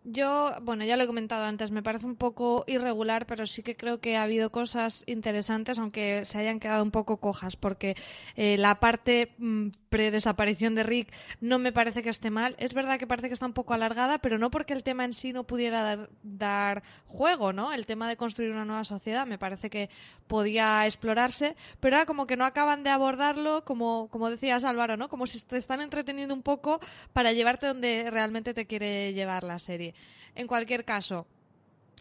Yo, 0.06 0.52
bueno, 0.60 0.84
ya 0.84 0.98
lo 0.98 1.04
he 1.04 1.06
comentado 1.06 1.44
antes, 1.44 1.70
me 1.70 1.82
parece 1.82 2.04
un 2.04 2.16
poco 2.16 2.64
irregular, 2.66 3.24
pero 3.24 3.46
sí 3.46 3.62
que 3.62 3.74
creo 3.74 4.00
que 4.00 4.18
ha 4.18 4.22
habido 4.24 4.50
cosas 4.50 5.02
interesantes, 5.06 5.78
aunque 5.78 6.26
se 6.26 6.38
hayan 6.38 6.60
quedado 6.60 6.82
un 6.82 6.90
poco 6.90 7.16
cojas, 7.16 7.56
porque 7.56 7.96
eh, 8.36 8.58
la 8.58 8.80
parte 8.80 9.32
mm, 9.38 9.68
pre-desaparición 9.88 10.74
de 10.74 10.82
Rick 10.82 11.10
no 11.40 11.58
me 11.58 11.72
parece 11.72 12.02
que 12.02 12.10
esté 12.10 12.28
mal. 12.30 12.54
Es 12.58 12.74
verdad 12.74 12.98
que 12.98 13.06
parece 13.06 13.28
que 13.28 13.32
está 13.32 13.46
un 13.46 13.54
poco 13.54 13.72
alargada, 13.72 14.18
pero 14.18 14.36
no 14.36 14.50
porque 14.50 14.74
el 14.74 14.82
tema 14.82 15.06
en 15.06 15.14
sí 15.14 15.32
no 15.32 15.44
pudiera 15.44 15.82
dar, 15.82 16.10
dar 16.22 16.82
juego, 17.06 17.54
¿no? 17.54 17.72
El 17.72 17.86
tema 17.86 18.06
de 18.06 18.18
construir 18.18 18.50
una 18.50 18.66
nueva 18.66 18.84
sociedad 18.84 19.26
me 19.26 19.38
parece 19.38 19.70
que 19.70 19.88
podía 20.26 20.84
explorarse, 20.84 21.56
pero 21.80 21.96
era 21.96 22.04
como 22.04 22.26
que 22.26 22.36
no 22.36 22.44
acaban 22.44 22.82
de 22.82 22.90
abordarlo, 22.90 23.64
como, 23.64 24.08
como 24.08 24.28
decías 24.28 24.64
Álvaro, 24.64 24.98
¿no? 24.98 25.08
Como 25.08 25.26
si 25.26 25.40
te 25.40 25.56
están 25.56 25.80
entreteniendo 25.80 26.34
un 26.34 26.42
poco 26.42 26.80
para 27.14 27.32
llevarte 27.32 27.66
donde 27.66 28.10
realmente 28.10 28.52
te 28.52 28.66
quiere 28.66 29.14
llevar 29.14 29.44
la 29.44 29.58
serie. 29.58 29.93
En 30.34 30.46
cualquier 30.46 30.84
caso, 30.84 31.26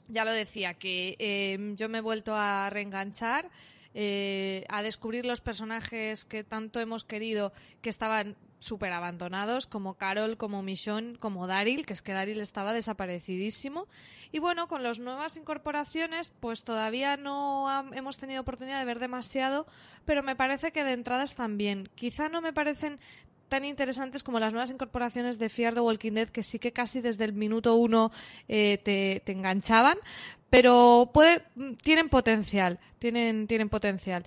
ya 0.08 0.26
lo 0.26 0.32
decía, 0.32 0.74
que 0.74 1.16
eh, 1.20 1.74
yo 1.76 1.90
me 1.90 2.00
he 2.00 2.02
vuelto 2.02 2.36
a 2.36 2.70
reenganchar. 2.70 3.50
Eh, 3.96 4.66
a 4.70 4.82
descubrir 4.82 5.24
los 5.24 5.40
personajes 5.40 6.26
que 6.26 6.44
tanto 6.44 6.80
hemos 6.80 7.06
querido 7.06 7.54
que 7.84 7.92
estaban 7.92 8.36
súper 8.64 8.92
abandonados, 8.92 9.68
como 9.68 9.96
Carol, 9.96 10.38
como 10.38 10.64
Michonne, 10.64 11.18
como 11.20 11.48
Daryl, 11.48 11.86
que 11.86 11.94
es 11.94 12.02
que 12.02 12.14
Daryl 12.14 12.40
estaba 12.40 12.74
desaparecidísimo. 12.74 13.88
Y 14.32 14.40
bueno, 14.40 14.68
con 14.68 14.82
las 14.82 15.00
nuevas 15.00 15.38
incorporaciones, 15.38 16.34
pues 16.40 16.64
todavía 16.64 17.18
no 17.18 17.68
hemos 17.94 18.18
tenido 18.18 18.42
oportunidad 18.42 18.80
de 18.80 18.86
ver 18.86 19.00
demasiado, 19.00 19.68
pero 20.06 20.24
me 20.24 20.36
parece 20.36 20.72
que 20.72 20.84
de 20.84 20.94
entrada 20.94 21.24
están 21.24 21.58
bien. 21.58 21.90
Quizá 21.94 22.30
no 22.30 22.42
me 22.42 22.54
parecen 22.54 23.00
tan 23.54 23.66
interesantes 23.66 24.24
como 24.24 24.40
las 24.40 24.52
nuevas 24.52 24.72
incorporaciones 24.72 25.38
de 25.38 25.48
Fear 25.48 25.76
the 25.76 25.80
Walking 25.80 26.14
Dead, 26.14 26.30
que 26.30 26.42
sí 26.42 26.58
que 26.58 26.74
casi 26.74 27.02
desde 27.02 27.24
el 27.26 27.34
minuto 27.34 27.76
uno 27.76 28.12
eh, 28.48 28.80
te, 28.84 29.32
enganchaban, 29.32 30.00
pero 30.50 31.12
puede, 31.14 31.44
tienen 31.84 32.10
potencial, 32.10 32.80
tienen, 32.98 33.70
potencial. 33.70 34.26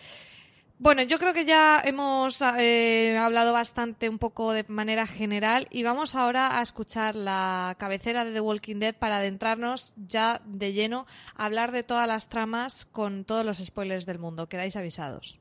Bueno, 0.79 1.03
yo 1.03 1.19
creo 1.19 1.33
que 1.33 1.45
ya 1.45 1.83
hemos 1.85 2.41
eh, 2.41 3.19
hablado 3.19 3.53
bastante 3.53 4.09
un 4.09 4.21
poco 4.21 4.53
de 4.53 4.65
manera 4.69 5.09
general 5.09 5.67
y 5.73 5.83
vamos 5.83 6.15
ahora 6.15 6.61
a 6.61 6.63
escuchar 6.63 7.17
la 7.17 7.75
cabecera 7.81 8.25
de 8.25 8.31
The 8.31 8.41
Walking 8.41 8.77
Dead 8.79 8.95
para 8.95 9.17
adentrarnos 9.17 9.93
ya 9.97 10.41
de 10.45 10.73
lleno 10.73 11.05
a 11.35 11.47
hablar 11.47 11.73
de 11.73 11.83
todas 11.83 12.07
las 12.07 12.29
tramas 12.29 12.87
con 12.87 13.25
todos 13.25 13.45
los 13.45 13.59
spoilers 13.59 14.07
del 14.07 14.21
mundo. 14.21 14.49
Quedáis 14.49 14.77
avisados. 14.77 15.41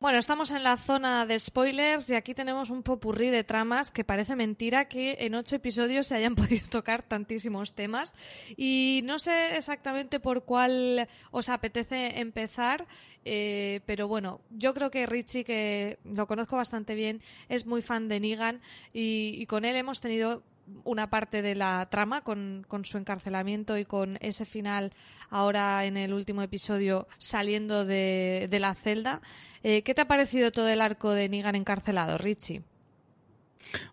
Bueno, 0.00 0.20
estamos 0.20 0.52
en 0.52 0.62
la 0.62 0.76
zona 0.76 1.26
de 1.26 1.36
spoilers 1.36 2.08
y 2.08 2.14
aquí 2.14 2.32
tenemos 2.32 2.70
un 2.70 2.84
popurrí 2.84 3.30
de 3.30 3.42
tramas 3.42 3.90
que 3.90 4.04
parece 4.04 4.36
mentira 4.36 4.84
que 4.84 5.16
en 5.18 5.34
ocho 5.34 5.56
episodios 5.56 6.06
se 6.06 6.14
hayan 6.14 6.34
podido 6.36 6.68
tocar 6.68 7.02
tantísimos 7.02 7.72
temas. 7.72 8.14
Y 8.56 9.00
no 9.02 9.18
sé 9.18 9.56
exactamente 9.56 10.20
por 10.20 10.44
cuál 10.44 11.08
os 11.32 11.48
apetece 11.48 12.20
empezar, 12.20 12.86
eh, 13.24 13.80
pero 13.86 14.06
bueno, 14.06 14.40
yo 14.50 14.72
creo 14.72 14.92
que 14.92 15.04
Richie, 15.04 15.42
que 15.42 15.98
lo 16.04 16.28
conozco 16.28 16.54
bastante 16.54 16.94
bien, 16.94 17.20
es 17.48 17.66
muy 17.66 17.82
fan 17.82 18.06
de 18.06 18.20
Negan 18.20 18.60
y, 18.92 19.34
y 19.36 19.46
con 19.46 19.64
él 19.64 19.74
hemos 19.74 20.00
tenido 20.00 20.44
una 20.84 21.10
parte 21.10 21.42
de 21.42 21.54
la 21.54 21.86
trama 21.90 22.22
con, 22.22 22.64
con, 22.68 22.84
su 22.84 22.98
encarcelamiento 22.98 23.78
y 23.78 23.84
con 23.84 24.18
ese 24.20 24.44
final 24.44 24.92
ahora 25.30 25.84
en 25.84 25.96
el 25.96 26.12
último 26.12 26.42
episodio 26.42 27.08
saliendo 27.18 27.84
de, 27.84 28.48
de 28.50 28.60
la 28.60 28.74
celda. 28.74 29.20
Eh, 29.62 29.82
¿Qué 29.82 29.94
te 29.94 30.02
ha 30.02 30.08
parecido 30.08 30.52
todo 30.52 30.68
el 30.68 30.80
arco 30.80 31.10
de 31.10 31.28
Negan 31.28 31.56
encarcelado, 31.56 32.18
Richie? 32.18 32.62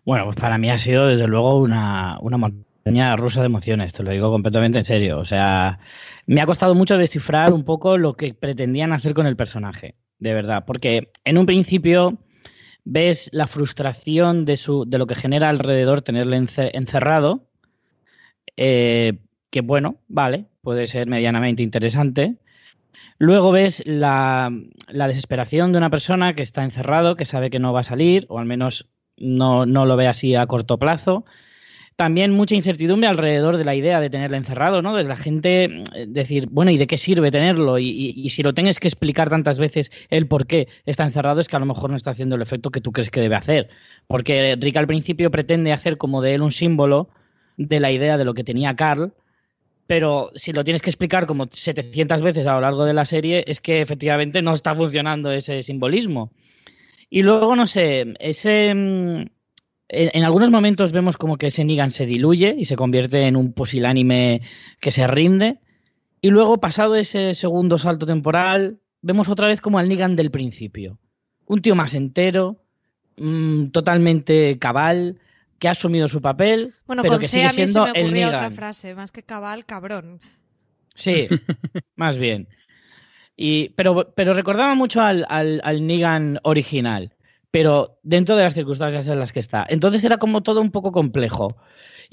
Bueno, 0.04 0.24
pues 0.26 0.36
para 0.36 0.58
mí 0.58 0.70
ha 0.70 0.78
sido 0.78 1.06
desde 1.06 1.26
luego 1.26 1.58
una, 1.58 2.18
una 2.20 2.36
montaña 2.36 3.16
rusa 3.16 3.40
de 3.40 3.46
emociones, 3.46 3.92
te 3.92 4.02
lo 4.02 4.10
digo 4.10 4.30
completamente 4.30 4.78
en 4.78 4.84
serio. 4.84 5.18
O 5.18 5.24
sea, 5.24 5.78
me 6.26 6.40
ha 6.40 6.46
costado 6.46 6.74
mucho 6.74 6.96
descifrar 6.98 7.52
un 7.52 7.64
poco 7.64 7.98
lo 7.98 8.14
que 8.14 8.34
pretendían 8.34 8.92
hacer 8.92 9.12
con 9.12 9.26
el 9.26 9.36
personaje, 9.36 9.96
de 10.18 10.34
verdad, 10.34 10.64
porque 10.66 11.10
en 11.24 11.38
un 11.38 11.46
principio 11.46 12.18
ves 12.86 13.28
la 13.32 13.48
frustración 13.48 14.44
de, 14.44 14.56
su, 14.56 14.84
de 14.86 14.96
lo 14.96 15.06
que 15.06 15.16
genera 15.16 15.50
alrededor 15.50 16.02
tenerle 16.02 16.36
encerrado, 16.36 17.48
eh, 18.56 19.18
que 19.50 19.60
bueno, 19.60 19.96
vale, 20.08 20.46
puede 20.62 20.86
ser 20.86 21.08
medianamente 21.08 21.64
interesante. 21.64 22.36
Luego 23.18 23.50
ves 23.50 23.82
la, 23.86 24.52
la, 24.88 25.08
desesperación 25.08 25.72
de 25.72 25.78
una 25.78 25.90
persona 25.90 26.34
que 26.34 26.42
está 26.42 26.62
encerrado, 26.62 27.16
que 27.16 27.24
sabe 27.24 27.50
que 27.50 27.58
no 27.58 27.72
va 27.72 27.80
a 27.80 27.82
salir, 27.84 28.24
o 28.28 28.38
al 28.38 28.46
menos 28.46 28.88
no, 29.16 29.66
no 29.66 29.84
lo 29.84 29.96
ve 29.96 30.06
así 30.06 30.36
a 30.36 30.46
corto 30.46 30.78
plazo 30.78 31.24
también 31.96 32.32
mucha 32.32 32.54
incertidumbre 32.54 33.08
alrededor 33.08 33.56
de 33.56 33.64
la 33.64 33.74
idea 33.74 34.00
de 34.00 34.10
tenerlo 34.10 34.36
encerrado, 34.36 34.82
¿no? 34.82 34.94
De 34.94 35.04
la 35.04 35.16
gente 35.16 35.64
eh, 35.64 36.06
decir, 36.06 36.48
bueno, 36.50 36.70
¿y 36.70 36.76
de 36.76 36.86
qué 36.86 36.98
sirve 36.98 37.30
tenerlo? 37.30 37.78
Y, 37.78 37.88
y, 37.88 38.28
si 38.30 38.42
lo 38.42 38.52
tienes 38.52 38.78
que 38.78 38.88
explicar 38.88 39.30
tantas 39.30 39.58
veces 39.58 39.90
el 40.10 40.26
por 40.26 40.46
qué 40.46 40.68
está 40.84 41.04
encerrado, 41.04 41.40
es 41.40 41.48
que 41.48 41.56
a 41.56 41.58
lo 41.58 41.66
mejor 41.66 41.90
no 41.90 41.96
está 41.96 42.10
haciendo 42.10 42.36
el 42.36 42.42
efecto 42.42 42.70
que 42.70 42.82
tú 42.82 42.92
crees 42.92 43.10
que 43.10 43.20
debe 43.20 43.34
hacer. 43.34 43.70
Porque 44.06 44.56
Rick 44.60 44.76
al 44.76 44.86
principio 44.86 45.30
pretende 45.30 45.72
hacer 45.72 45.96
como 45.96 46.20
de 46.20 46.34
él 46.34 46.42
un 46.42 46.52
símbolo 46.52 47.08
de 47.56 47.80
la 47.80 47.90
idea 47.90 48.18
de 48.18 48.26
lo 48.26 48.34
que 48.34 48.44
tenía 48.44 48.76
Carl, 48.76 49.14
pero 49.86 50.32
si 50.34 50.52
lo 50.52 50.64
tienes 50.64 50.82
que 50.82 50.90
explicar 50.90 51.26
como 51.26 51.48
700 51.50 52.20
veces 52.20 52.46
a 52.46 52.54
lo 52.54 52.60
largo 52.60 52.84
de 52.84 52.92
la 52.92 53.06
serie, 53.06 53.44
es 53.46 53.60
que 53.62 53.80
efectivamente 53.80 54.42
no 54.42 54.52
está 54.52 54.74
funcionando 54.74 55.30
ese 55.32 55.62
simbolismo. 55.62 56.30
Y 57.08 57.22
luego, 57.22 57.54
no 57.56 57.66
sé, 57.66 58.14
ese 58.18 58.74
mm, 58.74 59.26
en, 59.88 60.10
en, 60.12 60.24
algunos 60.24 60.50
momentos 60.50 60.92
vemos 60.92 61.16
como 61.16 61.36
que 61.36 61.48
ese 61.48 61.64
Negan 61.64 61.92
se 61.92 62.06
diluye 62.06 62.54
y 62.58 62.64
se 62.64 62.76
convierte 62.76 63.26
en 63.26 63.36
un 63.36 63.52
pusilánime 63.52 64.42
que 64.80 64.90
se 64.90 65.06
rinde. 65.06 65.60
Y 66.20 66.30
luego, 66.30 66.60
pasado 66.60 66.96
ese 66.96 67.34
segundo 67.34 67.78
salto 67.78 68.06
temporal, 68.06 68.78
vemos 69.02 69.28
otra 69.28 69.48
vez 69.48 69.60
como 69.60 69.78
al 69.78 69.88
Negan 69.88 70.16
del 70.16 70.30
principio. 70.30 70.98
Un 71.46 71.62
tío 71.62 71.76
más 71.76 71.94
entero, 71.94 72.56
mmm, 73.16 73.66
totalmente 73.66 74.58
cabal, 74.58 75.20
que 75.58 75.68
ha 75.68 75.72
asumido 75.72 76.08
su 76.08 76.20
papel, 76.20 76.74
bueno, 76.86 77.02
pero 77.02 77.18
que 77.18 77.28
sigue 77.28 77.48
siendo 77.50 77.86
se 77.86 77.92
me 77.92 78.00
el 78.00 78.12
Negan. 78.12 78.34
otra 78.34 78.50
frase, 78.50 78.94
más 78.94 79.12
que 79.12 79.22
cabal, 79.22 79.64
cabrón. 79.64 80.20
Sí, 80.94 81.28
más 81.96 82.16
bien. 82.16 82.48
Y, 83.36 83.68
pero, 83.70 84.12
pero 84.14 84.34
recordaba 84.34 84.74
mucho 84.74 85.02
al, 85.02 85.26
al, 85.28 85.60
al 85.62 85.86
Negan 85.86 86.40
original 86.42 87.12
pero 87.56 87.98
dentro 88.02 88.36
de 88.36 88.42
las 88.42 88.52
circunstancias 88.52 89.08
en 89.08 89.18
las 89.18 89.32
que 89.32 89.40
está. 89.40 89.64
Entonces 89.70 90.04
era 90.04 90.18
como 90.18 90.42
todo 90.42 90.60
un 90.60 90.70
poco 90.70 90.92
complejo. 90.92 91.56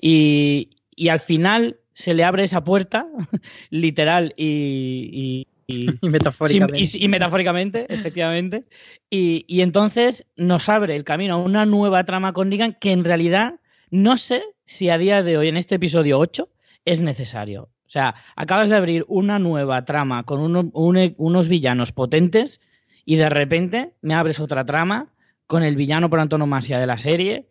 Y, 0.02 0.70
y 0.96 1.10
al 1.10 1.20
final 1.20 1.82
se 1.92 2.14
le 2.14 2.24
abre 2.24 2.46
esa 2.46 2.64
puerta, 2.64 3.08
literal 3.70 4.34
y, 4.38 5.46
y, 5.68 5.86
y 6.00 6.00
metafóricamente. 6.08 6.98
y, 6.98 7.08
metafóricamente, 7.10 7.94
efectivamente. 7.94 8.64
Y, 9.10 9.60
entonces 9.60 10.26
nos 10.38 10.70
abre 10.70 10.96
el 10.96 11.04
camino 11.04 11.34
a 11.34 11.38
una 11.40 11.66
nueva 11.66 12.06
trama 12.06 12.32
con 12.32 12.48
Negan 12.48 12.78
que 12.80 12.94
en 12.94 13.04
realidad 13.04 13.56
no 13.92 14.16
sé 14.16 14.44
si 14.64 14.90
a 14.90 14.98
día 14.98 15.24
de 15.24 15.38
hoy, 15.38 15.50
en 15.50 15.58
este 15.58 15.76
episodio 15.76 16.20
8, 16.20 16.48
es 16.86 17.02
necesario. 17.02 17.64
O 17.86 17.90
sea, 17.90 18.16
acabas 18.38 18.70
de 18.70 18.78
abrir 18.78 19.04
una 19.10 19.40
nueva 19.40 19.84
trama 19.84 20.24
con 20.24 20.40
uno, 20.40 20.70
un, 20.72 21.16
unos 21.18 21.50
villanos 21.50 21.92
potentes 21.92 22.62
y 23.04 23.18
de 23.18 23.30
repente 23.30 23.92
me 24.02 24.14
abres 24.14 24.40
otra 24.40 24.66
trama 24.66 25.13
con 25.48 25.64
el 25.64 25.76
villano 25.76 26.10
por 26.10 26.20
antonomasia 26.20 26.80
de 26.80 26.88
la 26.88 26.98
serie, 26.98 27.48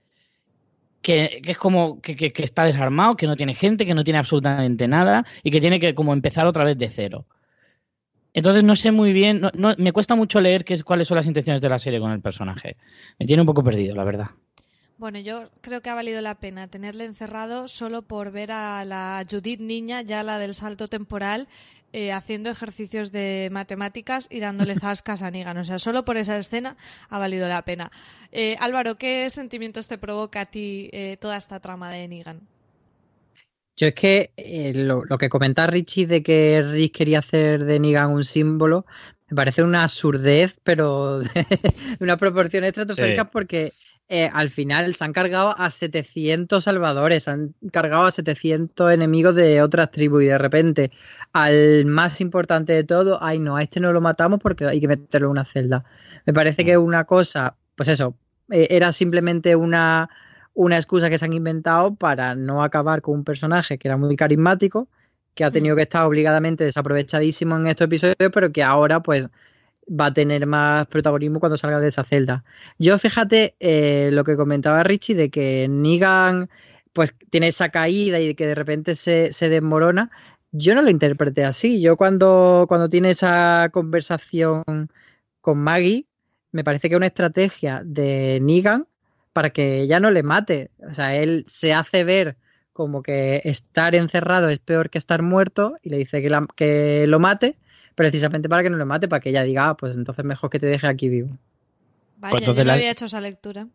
que, 1.03 1.41
que 1.43 1.51
es 1.51 1.59
como 1.59 2.01
que, 2.01 2.17
que, 2.17 2.33
está 2.43 2.65
desarmado, 2.65 3.17
que 3.17 3.27
no 3.27 3.37
tiene 3.37 3.55
gente, 3.55 3.85
que 3.85 3.95
no 3.95 4.05
tiene 4.05 4.19
absolutamente 4.19 4.89
nada 4.89 5.27
y 5.43 5.51
que 5.51 5.61
tiene 5.61 5.81
que 5.81 5.95
como 5.95 6.13
empezar 6.13 6.47
otra 6.47 6.65
vez 6.65 6.79
de 6.79 6.91
cero. 6.91 7.27
Entonces 8.35 8.65
no 8.65 8.77
sé 8.77 8.93
muy 8.93 9.13
bien, 9.13 9.41
no, 9.41 9.51
no, 9.55 9.75
me 9.77 9.93
cuesta 9.93 10.15
mucho 10.15 10.41
leer 10.41 10.65
qué 10.65 10.75
es, 10.75 10.85
cuáles 10.85 11.09
son 11.09 11.17
las 11.17 11.27
intenciones 11.27 11.61
de 11.61 11.69
la 11.69 11.79
serie 11.79 12.01
con 12.01 12.13
el 12.13 12.21
personaje. 12.21 12.77
Me 13.19 13.27
tiene 13.27 13.43
un 13.43 13.47
poco 13.47 13.63
perdido, 13.63 13.95
la 13.95 14.05
verdad. 14.05 14.31
Bueno, 15.03 15.19
yo 15.19 15.51
creo 15.61 15.81
que 15.83 15.91
ha 15.91 15.95
valido 15.95 16.21
la 16.21 16.37
pena 16.37 16.69
tenerle 16.69 17.05
encerrado 17.05 17.67
solo 17.67 18.03
por 18.03 18.31
ver 18.31 18.53
a 18.53 18.85
la 18.85 19.25
Judith 19.29 19.59
niña, 19.59 20.03
ya 20.03 20.23
la 20.23 20.39
del 20.39 20.55
salto 20.55 20.87
temporal, 20.87 21.49
eh, 21.93 22.13
haciendo 22.13 22.51
ejercicios 22.51 23.13
de 23.13 23.49
matemáticas 23.53 24.29
y 24.31 24.41
dándole 24.41 24.75
zascas 24.77 25.23
a 25.23 25.31
Negan. 25.31 25.59
O 25.59 25.65
sea, 25.65 25.79
solo 25.79 26.05
por 26.05 26.17
esa 26.17 26.37
escena 26.39 26.77
ha 27.09 27.19
valido 27.19 27.49
la 27.49 27.65
pena. 27.65 27.91
Eh, 28.31 28.57
Álvaro, 28.61 28.97
¿qué 28.97 29.29
sentimientos 29.31 29.89
te 29.89 29.99
provoca 29.99 30.43
a 30.43 30.47
ti 30.47 30.91
eh, 30.93 31.17
toda 31.21 31.37
esta 31.37 31.61
trama 31.61 31.91
de 31.91 32.09
Negan? 32.09 32.41
Yo 33.77 33.89
es 33.89 33.95
que 33.95 34.31
eh, 34.37 34.73
lo, 34.75 35.05
lo, 35.05 35.17
que 35.19 35.29
comenta 35.29 35.67
Richie 35.67 36.07
de 36.07 36.23
que 36.23 36.63
Rick 36.63 36.97
quería 36.97 37.21
hacer 37.21 37.65
de 37.65 37.81
Negan 37.81 38.11
un 38.11 38.25
símbolo, 38.25 38.85
me 39.33 39.37
parece 39.37 39.63
una 39.63 39.85
absurdez, 39.85 40.57
pero 40.63 41.21
de 41.21 41.97
una 42.01 42.19
proporción 42.19 42.65
estratosférica 42.65 43.23
sí. 43.23 43.29
porque 43.33 43.73
eh, 44.15 44.31
al 44.31 44.51
final 44.51 44.95
se 44.95 45.05
han 45.05 45.15
cargado 45.15 45.59
a 45.59 45.71
700 45.71 46.63
salvadores, 46.63 47.29
han 47.29 47.55
cargado 47.73 48.05
a 48.05 48.11
700 48.11 48.93
enemigos 48.93 49.35
de 49.35 49.63
otras 49.63 49.91
tribus 49.91 50.25
y 50.25 50.27
de 50.27 50.37
repente 50.37 50.91
al 51.33 51.87
más 51.87 52.21
importante 52.21 52.75
de 52.75 52.85
todo, 52.85 53.19
ay 53.23 53.39
no, 53.39 53.57
a 53.57 53.63
este 53.63 53.81
no 53.81 53.91
lo 53.91 54.03
matamos 54.03 54.39
porque 54.39 54.67
hay 54.67 54.83
que 54.83 54.89
meterlo 54.89 55.29
en 55.29 55.31
una 55.31 55.47
celda. 55.47 55.87
Me 56.27 56.35
parece 56.35 56.63
que 56.63 56.77
una 56.77 57.05
cosa, 57.05 57.57
pues 57.75 57.89
eso, 57.89 58.15
eh, 58.51 58.67
era 58.69 58.93
simplemente 58.93 59.57
una, 59.57 60.11
una 60.53 60.77
excusa 60.77 61.09
que 61.09 61.17
se 61.17 61.25
han 61.25 61.33
inventado 61.33 61.95
para 61.95 62.35
no 62.35 62.63
acabar 62.63 63.01
con 63.01 63.15
un 63.15 63.25
personaje 63.25 63.79
que 63.79 63.89
era 63.89 63.97
muy 63.97 64.15
carismático, 64.15 64.89
que 65.35 65.45
ha 65.45 65.51
tenido 65.51 65.75
que 65.75 65.83
estar 65.83 66.05
obligadamente 66.05 66.65
desaprovechadísimo 66.65 67.57
en 67.57 67.67
estos 67.67 67.87
episodios, 67.87 68.17
pero 68.31 68.53
que 68.53 68.63
ahora 68.63 69.01
pues 69.01 69.27
va 69.89 70.07
a 70.07 70.15
tener 70.15 70.47
más 70.47 70.87
protagonismo 70.87 71.41
cuando 71.41 71.57
salga 71.57 71.81
de 71.81 71.89
esa 71.89 72.05
celda. 72.05 72.45
Yo 72.79 72.99
fíjate 72.99 73.57
eh, 73.61 74.11
lo 74.13 74.25
que 74.25 74.37
comentaba 74.37 74.83
Richie 74.83 75.15
de 75.15 75.31
que 75.31 75.67
Negan 75.69 76.49
pues 76.93 77.15
tiene 77.31 77.49
esa 77.49 77.71
caída 77.71 78.21
y 78.21 78.35
que 78.35 78.47
de 78.47 78.55
repente 78.55 78.97
se, 78.97 79.33
se 79.33 79.49
desmorona. 79.49 80.11
Yo 80.53 80.75
no 80.75 80.83
lo 80.83 80.91
interpreté 80.91 81.45
así. 81.45 81.81
Yo 81.81 81.97
cuando, 81.97 82.67
cuando 82.69 82.91
tiene 82.91 83.11
esa 83.11 83.71
conversación 83.73 84.63
con 85.41 85.59
Maggie, 85.59 86.07
me 86.53 86.65
parece 86.65 86.89
que 86.89 86.95
es 86.95 86.99
una 86.99 87.07
estrategia 87.07 87.83
de 87.85 88.39
Negan 88.43 88.87
para 89.33 89.51
que 89.51 89.81
ella 89.81 90.01
no 90.01 90.11
le 90.11 90.23
mate. 90.23 90.71
O 90.89 90.95
sea, 90.95 91.17
él 91.17 91.45
se 91.49 91.73
hace 91.73 92.05
ver 92.05 92.37
como 92.73 93.03
que 93.03 93.43
estar 93.45 93.95
encerrado 93.95 94.49
es 94.49 94.59
peor 94.59 94.91
que 94.91 94.99
estar 94.99 95.23
muerto 95.23 95.77
y 95.83 95.91
le 95.91 95.99
dice 95.99 96.23
que, 96.23 96.31
que 96.57 97.07
lo 97.07 97.19
mate 97.19 97.57
precisamente 97.95 98.49
para 98.49 98.63
que 98.63 98.71
no 98.71 98.77
lo 98.77 98.87
mate, 98.87 99.09
para 99.09 99.21
que 99.21 99.31
ella 99.31 99.43
diga, 99.43 99.71
ah, 99.71 99.77
pues 99.77 99.97
entonces 99.97 100.25
mejor 100.25 100.51
que 100.51 100.59
te 100.59 100.67
deje 100.67 100.87
aquí 100.87 101.09
vivo. 101.09 101.37
Vaya, 102.19 102.45
pues 102.45 102.57
yo 102.57 102.65
no 102.65 102.73
había 102.73 102.91
hecho 102.91 103.07
esa 103.07 103.21
lectura. 103.21 103.67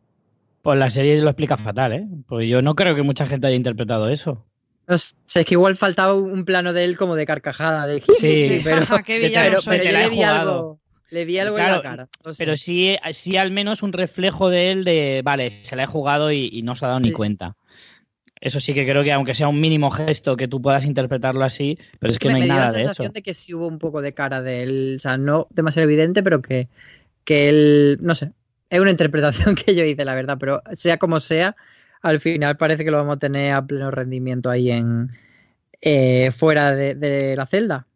Pues 0.61 0.79
la 0.79 0.89
serie 0.89 1.21
lo 1.21 1.29
explica 1.29 1.57
fatal, 1.57 1.93
¿eh? 1.93 2.07
Pues 2.27 2.47
yo 2.47 2.61
no 2.61 2.75
creo 2.75 2.95
que 2.95 3.03
mucha 3.03 3.27
gente 3.27 3.47
haya 3.47 3.55
interpretado 3.55 4.09
eso. 4.09 4.43
No 4.87 4.97
sé, 4.97 5.15
es 5.25 5.45
que 5.45 5.53
igual 5.53 5.75
faltaba 5.75 6.13
un 6.13 6.45
plano 6.45 6.71
de 6.71 6.85
él 6.85 6.97
como 6.97 7.15
de 7.15 7.25
carcajada, 7.25 7.85
de 7.87 8.01
sí, 8.01 8.61
pero, 8.63 8.85
qué 9.05 9.29
pero, 9.33 9.59
pero 9.65 9.83
yo 9.83 9.91
le 9.91 10.09
vi 10.09 10.23
algo, 10.23 10.79
le 11.09 11.25
vi 11.25 11.39
algo 11.39 11.57
en 11.57 11.71
la 11.71 11.81
cara. 11.81 12.07
Pero 12.37 12.55
sí, 12.55 12.95
sí 13.11 13.37
al 13.37 13.51
menos 13.51 13.83
un 13.83 13.91
reflejo 13.91 14.49
de 14.49 14.71
él 14.71 14.83
de, 14.83 15.21
vale, 15.23 15.49
se 15.49 15.75
la 15.75 15.83
he 15.83 15.87
jugado 15.87 16.31
y, 16.31 16.61
no 16.63 16.75
se 16.75 16.85
ha 16.85 16.89
dado 16.89 16.99
ni 17.01 17.11
cuenta. 17.11 17.55
Eso 18.39 18.59
sí 18.59 18.73
que 18.73 18.85
creo 18.85 19.03
que 19.03 19.11
aunque 19.11 19.33
sea 19.33 19.47
un 19.47 19.59
mínimo 19.59 19.89
gesto 19.89 20.37
que 20.37 20.47
tú 20.47 20.61
puedas 20.61 20.85
interpretarlo 20.85 21.43
así, 21.43 21.77
pero 21.99 22.11
es 22.11 22.19
que 22.19 22.29
no 22.29 22.35
hay 22.35 22.47
nada 22.47 22.65
de 22.65 22.67
eso. 22.67 22.75
Me 22.77 22.83
la 22.83 22.89
sensación 22.89 23.13
de 23.13 23.21
que 23.23 23.33
sí 23.33 23.53
hubo 23.53 23.67
un 23.67 23.79
poco 23.79 24.01
de 24.01 24.13
cara 24.13 24.41
de 24.41 24.63
él, 24.63 24.93
o 24.97 24.99
sea, 24.99 25.17
no 25.17 25.47
demasiado 25.49 25.87
evidente, 25.87 26.21
pero 26.21 26.41
que, 26.41 26.67
que 27.23 27.49
él, 27.49 27.97
no 28.01 28.13
sé, 28.15 28.31
es 28.69 28.79
una 28.79 28.91
interpretación 28.91 29.55
que 29.55 29.75
yo 29.75 29.83
hice, 29.83 30.05
la 30.05 30.15
verdad, 30.15 30.37
pero 30.39 30.61
sea 30.73 30.97
como 30.97 31.19
sea, 31.19 31.55
al 32.01 32.19
final 32.19 32.57
parece 32.57 32.85
que 32.85 32.91
lo 32.91 32.97
vamos 32.97 33.15
a 33.15 33.19
tener 33.19 33.53
a 33.53 33.65
pleno 33.65 33.89
rendimiento 33.89 34.49
ahí 34.49 34.69
en 34.69 35.09
eh, 35.81 36.31
fuera 36.31 36.71
de, 36.73 37.35
la 37.35 37.47
celda. 37.47 37.87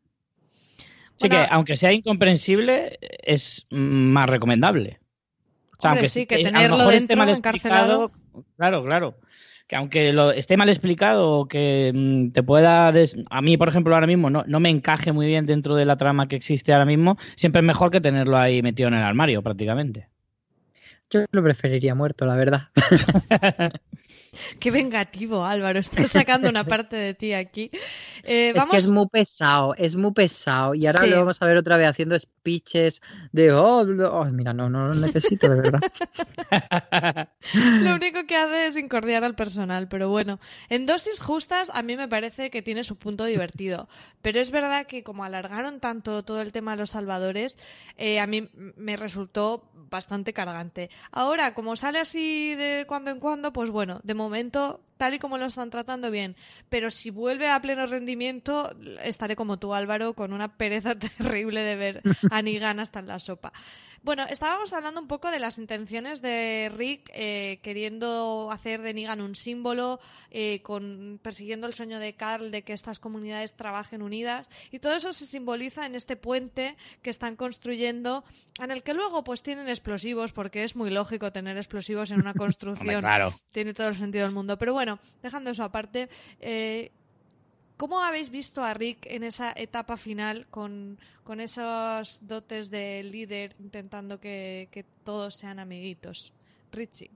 Sí 1.18 1.30
que, 1.30 1.46
aunque 1.52 1.78
sea 1.78 1.94
incomprensible, 1.94 2.98
es 3.00 3.68
más 3.70 4.28
recomendable. 4.28 5.00
O 5.78 5.82
sea, 5.82 5.92
aunque 5.92 6.08
sí, 6.08 6.26
que 6.26 6.44
tenerlo 6.44 6.88
dentro, 6.88 7.24
encarcelado. 7.24 8.12
Claro, 8.58 8.84
claro 8.84 9.16
que 9.72 9.78
aunque 9.78 10.12
lo 10.12 10.32
esté 10.32 10.58
mal 10.58 10.68
explicado 10.68 11.32
o 11.32 11.48
que 11.48 11.94
mm, 11.96 12.32
te 12.32 12.44
pueda... 12.44 12.92
A 13.30 13.42
mí, 13.42 13.56
por 13.56 13.70
ejemplo, 13.70 13.96
ahora 13.96 14.06
mismo 14.06 14.30
no, 14.30 14.44
no, 14.46 14.60
me 14.60 14.68
encaje 14.70 15.14
muy 15.14 15.28
bien 15.28 15.46
dentro 15.46 15.76
de 15.78 15.86
la 15.86 15.96
trama 15.96 16.28
que 16.28 16.36
existe 16.36 16.74
ahora 16.74 16.84
mismo, 16.84 17.18
siempre 17.38 17.62
es 17.62 17.66
mejor 17.66 17.90
que 17.90 18.02
tenerlo 18.02 18.38
ahí 18.38 18.62
metido 18.62 18.90
en 18.90 18.96
el 18.96 19.04
armario 19.04 19.42
prácticamente. 19.42 20.10
Yo 21.10 21.22
lo 21.32 21.42
preferiría 21.42 21.96
muerto, 21.96 22.26
la 22.26 22.36
verdad. 22.36 22.64
Qué 24.60 24.72
vengativo, 24.72 25.44
Álvaro. 25.44 25.80
Estás 25.80 26.12
sacando 26.12 26.50
una 26.50 26.64
parte 26.64 26.96
de 26.96 27.14
ti 27.14 27.34
aquí. 27.34 27.70
Eh, 28.24 28.54
es 28.56 28.66
que 28.66 28.78
es 28.78 28.90
muy 28.90 29.08
pesado, 29.08 29.76
es 29.76 29.96
muy 29.96 30.12
pesado. 30.12 30.74
Y 30.74 30.86
ahora 30.88 31.06
lo 31.06 31.18
vamos 31.18 31.42
a 31.42 31.46
ver 31.46 31.58
otra 31.58 31.78
vez 31.78 31.88
haciendo 31.88 32.18
speeches 32.18 33.02
de, 33.32 33.52
oh, 33.52 33.82
oh 33.82 34.26
mira, 34.26 34.54
no, 34.54 34.70
no 34.70 34.88
lo 34.88 34.96
necesito, 34.96 35.50
de 35.50 35.62
verdad. 35.62 35.82
lo 37.82 37.96
único 37.96 38.26
que 38.26 38.36
hace 38.36 38.68
es 38.68 38.78
incordiar 38.78 39.24
al 39.24 39.36
personal, 39.36 39.88
pero 39.88 40.10
bueno. 40.10 40.40
En 40.70 40.86
dosis 40.86 41.20
justas, 41.20 41.70
a 41.74 41.82
mí 41.82 41.98
me 41.98 42.08
parece 42.08 42.50
que 42.50 42.62
tiene 42.62 42.84
su 42.84 42.96
punto 42.98 43.26
divertido. 43.26 43.90
Pero 44.22 44.40
es 44.40 44.52
verdad 44.52 44.86
que 44.86 45.04
como 45.04 45.24
alargaron 45.24 45.80
tanto 45.80 46.24
todo 46.24 46.42
el 46.42 46.52
tema 46.52 46.72
de 46.72 46.78
los 46.78 46.92
salvadores, 46.92 47.58
eh, 47.98 48.20
a 48.20 48.28
mí 48.28 48.50
me 48.54 48.96
resultó 48.96 49.72
bastante 49.74 50.34
cargante. 50.34 50.90
Ahora, 51.12 51.54
como 51.54 51.76
sale 51.76 52.00
así 52.00 52.56
de 52.56 52.86
cuando 52.88 53.12
en 53.12 53.20
cuando, 53.20 53.52
pues 53.52 53.70
bueno, 53.70 54.00
de 54.04 54.14
momento, 54.22 54.80
tal 55.02 55.16
y 55.16 55.20
como 55.20 55.40
lo 55.40 55.48
están 55.48 55.72
tratando 55.72 56.12
bien. 56.12 56.36
Pero 56.70 56.92
si 56.92 57.10
vuelve 57.10 57.50
a 57.50 57.60
pleno 57.60 57.88
rendimiento, 57.88 58.72
estaré 59.04 59.36
como 59.36 59.58
tú, 59.58 59.74
Álvaro, 59.74 60.14
con 60.14 60.32
una 60.32 60.58
pereza 60.58 60.94
terrible 61.18 61.62
de 61.62 61.76
ver 61.76 62.02
a 62.30 62.44
Nigan 62.44 62.80
hasta 62.80 63.00
en 63.00 63.08
la 63.08 63.18
sopa. 63.18 63.52
Bueno, 64.04 64.26
estábamos 64.28 64.74
hablando 64.74 65.00
un 65.00 65.08
poco 65.08 65.30
de 65.30 65.38
las 65.38 65.60
intenciones 65.60 66.24
de 66.24 66.72
Rick 66.76 67.12
eh, 67.14 67.60
queriendo 67.62 68.50
hacer 68.52 68.82
de 68.82 68.96
Negan 68.96 69.22
un 69.22 69.36
símbolo, 69.36 70.00
eh, 70.32 70.64
con, 70.64 71.20
persiguiendo 71.22 71.68
el 71.68 71.76
sueño 71.76 72.00
de 72.00 72.16
Carl 72.16 72.50
de 72.50 72.64
que 72.64 72.74
estas 72.74 73.00
comunidades 73.00 73.56
trabajen 73.56 74.02
unidas. 74.02 74.50
Y 74.72 74.80
todo 74.80 74.96
eso 74.96 75.14
se 75.14 75.28
simboliza 75.28 75.86
en 75.86 75.94
este 75.94 76.16
puente 76.16 76.78
que 77.04 77.12
están 77.12 77.36
construyendo, 77.36 78.24
en 78.60 78.72
el 78.72 78.82
que 78.82 78.96
luego 78.96 79.24
pues 79.24 79.44
tienen 79.44 79.70
explosivos, 79.70 80.32
porque 80.32 80.64
es 80.64 80.76
muy 80.76 80.90
lógico 80.90 81.32
tener 81.32 81.58
explosivos 81.58 82.10
en 82.10 82.22
una 82.22 82.34
construcción. 82.46 83.02
claro. 83.02 83.36
Tiene 83.52 83.76
todo 83.76 83.90
el 83.90 83.96
sentido 83.96 84.26
del 84.26 84.34
mundo. 84.34 84.58
Pero 84.58 84.74
bueno, 84.74 84.91
dejando 85.22 85.52
eso 85.52 85.64
aparte, 85.64 86.10
eh, 86.40 86.92
¿Cómo 87.82 88.00
habéis 88.00 88.30
visto 88.30 88.64
a 88.64 88.76
Rick 88.76 89.08
en 89.08 89.24
esa 89.24 89.54
etapa 89.56 89.98
final 89.98 90.46
con, 90.52 91.00
esos 91.40 92.20
dotes 92.22 92.70
de 92.70 93.02
líder 93.02 93.56
intentando 93.58 94.20
que, 94.20 94.86
todos 95.04 95.34
sean 95.34 95.58
amiguitos? 95.58 96.32
Richie. 96.72 97.10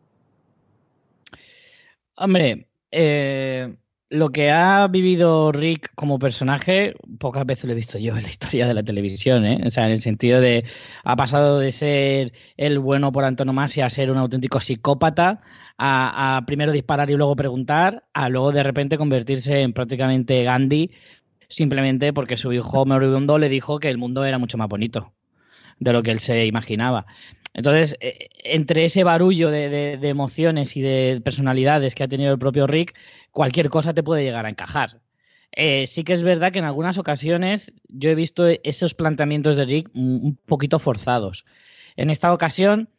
Hombre, 2.16 2.66
eh, 2.90 3.76
lo 4.10 4.32
que 4.32 4.52
ha 4.52 4.88
vivido 4.88 5.52
Rick 5.52 5.92
como 5.96 6.20
personaje, 6.20 6.96
pocas 7.20 7.46
veces 7.46 7.66
lo 7.66 7.72
he 7.72 7.76
visto 7.76 7.98
yo 7.98 8.16
en 8.16 8.24
la 8.24 8.30
historia 8.30 8.68
de 8.68 8.74
la 8.74 8.84
televisión, 8.84 9.46
¿eh? 9.46 9.62
O 9.66 9.70
sea, 9.72 9.86
en 9.86 9.94
el 9.94 10.02
sentido 10.02 10.42
de 10.42 10.66
ha 11.04 11.16
pasado 11.16 11.60
de 11.60 11.72
ser 11.72 12.34
el 12.58 12.80
bueno 12.80 13.12
por 13.12 13.24
antonomasia 13.26 13.86
a 13.86 13.90
ser 13.90 14.12
un 14.12 14.18
auténtico 14.18 14.60
psicópata, 14.60 15.42
a, 15.78 16.44
primero 16.48 16.72
disparar 16.72 17.10
y 17.12 17.16
luego 17.16 17.36
preguntar, 17.36 18.06
a 18.14 18.30
luego 18.30 18.52
de 18.52 18.64
repente 18.64 18.98
convertirse 18.98 19.62
en 19.62 19.74
prácticamente 19.74 20.44
Gandhi, 20.44 20.92
simplemente 21.50 22.14
porque 22.14 22.38
su 22.38 22.54
hijo 22.54 22.86
moribundo 22.86 23.38
le 23.40 23.50
dijo 23.50 23.80
que 23.80 23.90
el 23.90 23.98
mundo 23.98 24.26
era 24.26 24.40
mucho 24.40 24.58
más 24.58 24.70
bonito 24.70 25.14
de 25.80 25.94
lo 25.94 26.04
que 26.04 26.12
él 26.12 26.20
se 26.20 26.46
imaginaba. 26.46 27.06
Entonces, 27.54 27.96
eh, 28.02 28.30
entre 28.44 28.86
ese 28.86 29.04
barullo 29.04 29.50
de, 29.50 29.94
emociones 30.04 30.76
y 30.76 30.82
de 30.82 31.22
personalidades 31.24 31.96
que 31.96 32.04
ha 32.04 32.08
tenido 32.08 32.34
el 32.34 32.40
propio 32.40 32.68
Rick, 32.68 32.96
cualquier 33.32 33.70
cosa 33.70 33.94
te 33.94 34.04
puede 34.04 34.24
llegar 34.24 34.46
a 34.46 34.50
encajar. 34.50 35.00
Eh, 35.54 35.88
sí 35.88 36.04
que 36.04 36.12
es 36.14 36.22
verdad 36.22 36.52
que 36.52 36.60
en 36.60 36.66
algunas 36.66 36.98
ocasiones 36.98 37.74
yo 37.88 38.10
he 38.10 38.16
visto 38.16 38.46
esos 38.64 38.94
planteamientos 38.94 39.56
de 39.56 39.64
Rick 39.64 39.90
un 39.96 40.38
poquito 40.46 40.80
forzados. 40.80 41.46
En 41.96 42.10
esta 42.10 42.34
ocasión, 42.34 42.90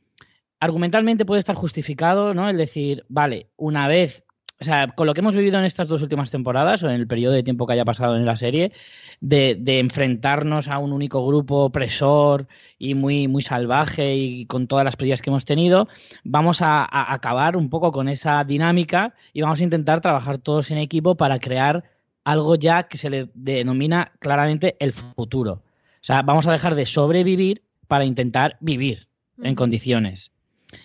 argumentalmente 0.58 1.26
puede 1.26 1.40
estar 1.40 1.54
justificado, 1.54 2.32
¿no? 2.32 2.48
El 2.48 2.56
decir, 2.56 3.04
vale, 3.08 3.48
una 3.56 3.88
vez 3.88 4.24
o 4.58 4.64
sea, 4.64 4.88
con 4.88 5.06
lo 5.06 5.12
que 5.12 5.20
hemos 5.20 5.36
vivido 5.36 5.58
en 5.58 5.66
estas 5.66 5.86
dos 5.86 6.00
últimas 6.00 6.30
temporadas, 6.30 6.82
o 6.82 6.88
en 6.88 6.94
el 6.94 7.06
periodo 7.06 7.34
de 7.34 7.42
tiempo 7.42 7.66
que 7.66 7.74
haya 7.74 7.84
pasado 7.84 8.16
en 8.16 8.24
la 8.24 8.36
serie, 8.36 8.72
de, 9.20 9.60
enfrentarnos 9.78 10.68
a 10.68 10.78
un 10.78 10.92
único 10.92 11.26
grupo 11.26 11.64
opresor 11.64 12.46
y 12.78 12.94
muy, 12.94 13.28
muy 13.28 13.42
salvaje 13.42 14.14
y 14.14 14.46
con 14.46 14.66
todas 14.66 14.84
las 14.84 14.96
pérdidas 14.96 15.20
que 15.20 15.28
hemos 15.28 15.44
tenido, 15.44 15.88
vamos 16.24 16.62
a, 16.62 16.86
acabar 17.12 17.56
un 17.56 17.68
poco 17.68 17.92
con 17.92 18.08
esa 18.08 18.42
dinámica 18.44 19.14
y 19.34 19.42
vamos 19.42 19.60
a 19.60 19.64
intentar 19.64 20.00
trabajar 20.00 20.38
todos 20.38 20.70
en 20.70 20.78
equipo 20.78 21.16
para 21.16 21.38
crear 21.38 21.84
algo 22.24 22.56
ya 22.56 22.84
que 22.84 22.96
se 22.96 23.10
le 23.10 23.28
denomina 23.34 24.12
claramente 24.20 24.76
el 24.80 24.94
futuro. 24.94 25.52
O 25.52 26.06
sea, 26.06 26.22
vamos 26.22 26.46
a 26.46 26.52
dejar 26.52 26.74
de 26.74 26.86
sobrevivir 26.86 27.62
para 27.88 28.04
intentar 28.04 28.56
vivir 28.60 29.06
en 29.42 29.54
condiciones. 29.54 30.32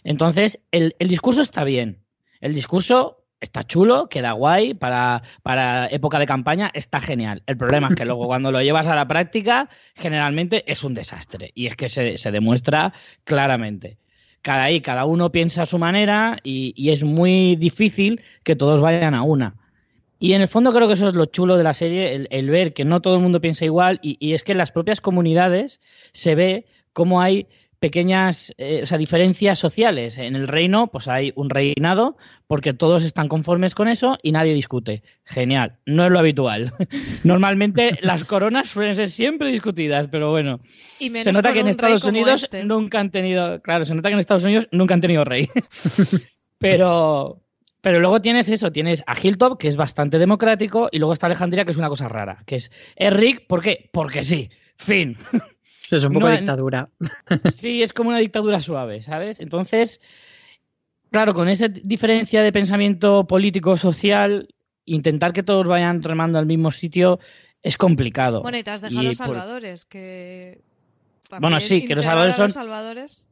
Entonces, 0.04 0.60
el, 0.72 0.96
el 1.00 1.08
discurso 1.08 1.42
está 1.42 1.64
bien. 1.64 2.00
El 2.42 2.54
discurso 2.54 3.21
está 3.42 3.64
chulo, 3.64 4.08
queda 4.08 4.32
guay, 4.34 4.74
para, 4.76 5.24
para, 5.44 5.88
época 5.88 6.20
de 6.20 6.28
campaña 6.28 6.72
está 6.74 7.02
genial. 7.02 7.44
El 7.48 7.58
problema 7.58 7.90
es 7.90 7.96
que 7.96 8.06
luego 8.06 8.28
cuando 8.28 8.52
lo 8.52 8.62
llevas 8.62 8.88
a 8.88 8.96
la 8.96 9.08
práctica, 9.08 9.70
generalmente 9.96 10.64
es 10.72 10.84
un 10.84 10.94
desastre. 10.94 11.52
Y 11.56 11.66
es 11.66 11.76
que 11.76 11.90
se, 11.90 12.32
demuestra 12.32 12.94
claramente. 13.24 13.98
Cada 14.42 14.64
ahí, 14.64 14.82
cada 14.82 15.06
uno 15.06 15.32
piensa 15.32 15.64
a 15.64 15.66
su 15.66 15.78
manera 15.78 16.38
y, 16.44 16.90
es 16.90 17.04
muy 17.04 17.56
difícil 17.56 18.22
que 18.44 18.56
todos 18.56 18.80
vayan 18.80 19.16
a 19.16 19.24
una. 19.24 19.56
Y 20.20 20.34
en 20.34 20.42
el 20.42 20.48
fondo 20.48 20.72
creo 20.72 20.88
que 20.88 20.94
eso 20.94 21.08
es 21.08 21.16
lo 21.16 21.26
chulo 21.26 21.58
de 21.58 21.64
la 21.64 21.74
serie, 21.74 22.28
el, 22.30 22.50
ver 22.52 22.74
que 22.74 22.86
no 22.86 23.02
todo 23.02 23.16
el 23.16 23.22
mundo 23.22 23.42
piensa 23.42 23.66
igual 23.66 24.00
y, 24.04 24.18
y 24.20 24.34
es 24.34 24.44
que 24.44 24.52
en 24.52 24.60
las 24.60 24.72
propias 24.72 25.02
comunidades 25.02 25.82
se 26.14 26.36
ve 26.36 26.66
cómo 26.94 27.22
hay 27.22 27.48
pequeñas 27.82 28.54
eh, 28.60 28.82
o 28.84 28.86
sea, 28.86 29.00
diferencias 29.00 29.58
sociales. 29.58 30.20
En 30.20 30.36
el 30.36 30.48
reino, 30.48 30.88
pues 30.88 31.08
hay 31.08 31.34
un 31.36 31.50
reinado, 31.50 32.16
porque 32.46 32.74
todos 32.74 33.04
están 33.04 33.28
conformes 33.28 33.74
con 33.74 33.88
eso 33.88 34.20
y 34.22 34.32
nadie 34.32 34.54
discute. 34.54 35.02
Genial, 35.26 35.78
no 35.88 36.06
es 36.06 36.12
lo 36.12 36.20
habitual. 36.20 36.72
Normalmente 37.24 37.98
las 38.02 38.24
coronas 38.24 38.70
suelen 38.70 38.96
ser 38.96 39.10
siempre 39.10 39.52
discutidas, 39.52 40.08
pero 40.12 40.30
bueno. 40.30 40.60
se 41.00 41.34
nota 41.34 41.54
que 41.54 41.62
en 41.62 41.70
Estados 41.70 42.04
Unidos 42.04 42.44
este. 42.44 42.64
nunca 42.64 43.00
han 43.00 43.10
tenido, 43.10 43.60
claro, 43.64 43.84
se 43.84 43.96
nota 43.96 44.10
que 44.10 44.14
en 44.14 44.20
Estados 44.20 44.44
Unidos 44.44 44.68
nunca 44.72 44.94
han 44.94 45.02
tenido 45.02 45.26
rey. 45.26 45.50
pero, 46.60 47.42
pero 47.82 48.00
luego 48.00 48.22
tienes 48.22 48.48
eso, 48.48 48.72
tienes 48.72 49.04
a 49.08 49.16
Hilltop, 49.20 49.58
que 49.58 49.68
es 49.68 49.76
bastante 49.76 50.20
democrático, 50.20 50.88
y 50.92 51.00
luego 51.00 51.14
está 51.14 51.26
Alejandría, 51.26 51.66
que 51.66 51.72
es 51.72 51.78
una 51.78 51.90
cosa 51.90 52.08
rara, 52.08 52.44
que 52.46 52.58
es, 52.58 52.72
es 52.96 53.12
Rick, 53.12 53.48
¿por 53.48 53.64
qué? 53.64 53.90
Porque 53.92 54.24
sí, 54.24 54.52
fin. 54.78 55.18
Es 55.96 56.04
un 56.04 56.14
poco 56.14 56.30
dictadura. 56.30 56.90
Sí, 57.54 57.84
es 57.84 57.94
como 57.94 58.10
una 58.10 58.20
dictadura 58.20 58.60
suave, 58.60 59.02
¿sabes? 59.02 59.40
Entonces, 59.40 60.00
Claro, 61.12 61.34
con 61.34 61.50
esa 61.50 61.68
diferencia 61.68 62.42
de 62.42 62.54
pensamiento 62.54 63.28
político-social, 63.28 64.48
intentar 64.86 65.34
que 65.34 65.44
todos 65.44 65.68
vayan 65.68 66.02
remando 66.02 66.40
al 66.40 66.46
mismo 66.46 66.72
sitio 66.72 67.20
es 67.62 67.76
complicado. 67.76 68.42
Bueno, 68.42 68.58
y 68.58 68.64
te 68.64 68.72
has 68.72 68.82
dejado 68.82 69.04
los 69.04 69.18
salvadores, 69.18 69.84
que... 69.84 70.62
Bueno, 71.40 71.60
sí, 71.60 71.86
que 71.86 71.96
los 71.96 72.06
salvadores 72.06 72.36
son... 72.38 72.52
salvadores 72.52 73.26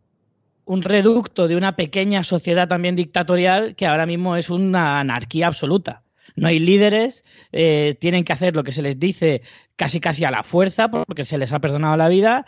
un 0.66 0.84
reducto 0.84 1.48
de 1.48 1.56
una 1.56 1.76
pequeña 1.76 2.24
sociedad 2.24 2.68
también 2.68 2.96
dictatorial 2.96 3.76
que 3.76 3.88
ahora 3.88 4.06
mismo 4.06 4.36
es 4.36 4.52
una 4.52 5.00
anarquía 5.00 5.48
absoluta. 5.48 6.04
No 6.40 6.48
hay 6.48 6.60
líderes, 6.60 7.24
eh, 7.52 7.98
tienen 8.00 8.24
que 8.24 8.34
hacer 8.34 8.56
lo 8.56 8.64
que 8.64 8.72
se 8.72 8.82
les 8.82 9.00
dice 9.00 9.42
casi 9.76 10.00
casi 10.00 10.26
a 10.26 10.32
la 10.32 10.44
fuerza 10.44 10.90
porque 10.90 11.26
se 11.26 11.38
les 11.38 11.54
ha 11.54 11.60
perdonado 11.60 11.96
la 11.98 12.10
vida 12.10 12.46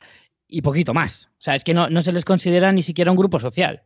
y 0.48 0.62
poquito 0.62 0.94
más. 0.94 1.30
O 1.38 1.42
sea, 1.42 1.56
es 1.56 1.64
que 1.64 1.74
no, 1.74 1.90
no 1.90 2.02
se 2.02 2.12
les 2.12 2.26
considera 2.26 2.72
ni 2.72 2.84
siquiera 2.84 3.12
un 3.12 3.18
grupo 3.18 3.40
social. 3.40 3.84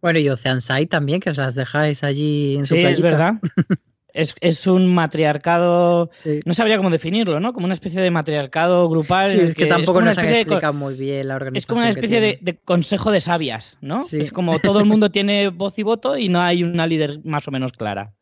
Bueno, 0.00 0.18
y 0.18 0.28
Oceanside 0.28 0.86
también, 0.86 1.20
que 1.20 1.30
os 1.30 1.36
las 1.36 1.54
dejáis 1.54 2.02
allí 2.02 2.56
en 2.56 2.66
su 2.66 2.74
Sí, 2.74 2.82
es 2.82 3.00
verdad. 3.00 3.34
Es, 4.14 4.66
un 4.66 4.94
matriarcado, 4.94 6.10
no 6.44 6.52
sabría 6.52 6.76
cómo 6.76 6.90
definirlo, 6.90 7.40
¿no? 7.40 7.54
Como 7.54 7.64
una 7.64 7.72
especie 7.72 8.02
de 8.02 8.10
matriarcado 8.10 8.86
grupal. 8.88 9.30
Sí, 9.30 9.40
es 9.40 9.54
que, 9.54 9.64
tampoco 9.64 10.02
nos 10.02 10.18
han 10.18 10.28
explicado 10.28 10.74
muy 10.74 10.94
bien 10.94 11.28
la 11.28 11.36
organización. 11.36 11.56
Es 11.56 11.66
como 11.66 11.80
una 11.80 11.88
especie 11.88 12.20
de, 12.20 12.58
consejo 12.62 13.10
de 13.10 13.22
sabias, 13.22 13.78
¿no? 13.80 14.04
Es 14.12 14.30
como 14.30 14.58
todo 14.58 14.80
el 14.80 14.84
mundo 14.84 15.10
tiene 15.10 15.48
voz 15.48 15.78
y 15.78 15.82
voto 15.82 16.18
y 16.18 16.28
no 16.28 16.42
hay 16.42 16.62
una 16.62 16.86
líder 16.86 17.20
más 17.24 17.48
o 17.48 17.50
menos 17.50 17.72
clara. 17.72 18.12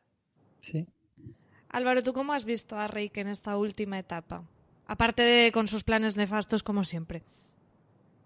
Sí. 0.60 0.86
Álvaro, 1.72 2.02
¿tú 2.02 2.12
cómo 2.12 2.32
has 2.32 2.44
visto 2.44 2.76
a 2.76 2.88
Reik 2.88 3.16
en 3.18 3.28
esta 3.28 3.56
última 3.56 3.98
etapa? 3.98 4.42
Aparte 4.86 5.22
de 5.22 5.52
con 5.52 5.68
sus 5.68 5.84
planes 5.84 6.16
nefastos 6.16 6.64
como 6.64 6.82
siempre. 6.82 7.22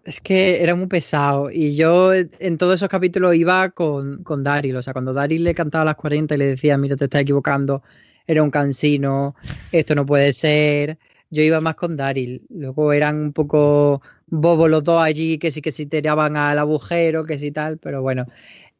Es 0.03 0.19
que 0.19 0.61
era 0.63 0.75
muy 0.75 0.87
pesado 0.87 1.51
y 1.51 1.75
yo 1.75 2.13
en 2.13 2.57
todos 2.57 2.75
esos 2.75 2.89
capítulos 2.89 3.35
iba 3.35 3.69
con, 3.71 4.23
con 4.23 4.43
Daryl, 4.43 4.75
o 4.75 4.83
sea, 4.83 4.93
cuando 4.93 5.13
Daryl 5.13 5.43
le 5.43 5.55
cantaba 5.55 5.83
a 5.83 5.85
las 5.85 5.95
40 5.95 6.35
y 6.35 6.37
le 6.37 6.45
decía, 6.45 6.77
mira, 6.77 6.95
te 6.95 7.05
estás 7.05 7.21
equivocando, 7.21 7.81
era 8.27 8.43
un 8.43 8.51
cansino, 8.51 9.35
esto 9.71 9.95
no 9.95 10.05
puede 10.05 10.31
ser, 10.33 10.99
yo 11.31 11.41
iba 11.41 11.59
más 11.59 11.75
con 11.75 11.97
Daryl, 11.97 12.43
luego 12.49 12.93
eran 12.93 13.17
un 13.17 13.33
poco 13.33 14.01
bobos 14.27 14.69
los 14.69 14.83
dos 14.83 15.01
allí, 15.01 15.37
que 15.37 15.51
sí 15.51 15.61
que 15.61 15.71
sí 15.71 15.85
tiraban 15.85 16.37
al 16.37 16.59
agujero, 16.59 17.25
que 17.25 17.37
sí 17.37 17.51
tal, 17.51 17.77
pero 17.77 18.01
bueno, 18.01 18.25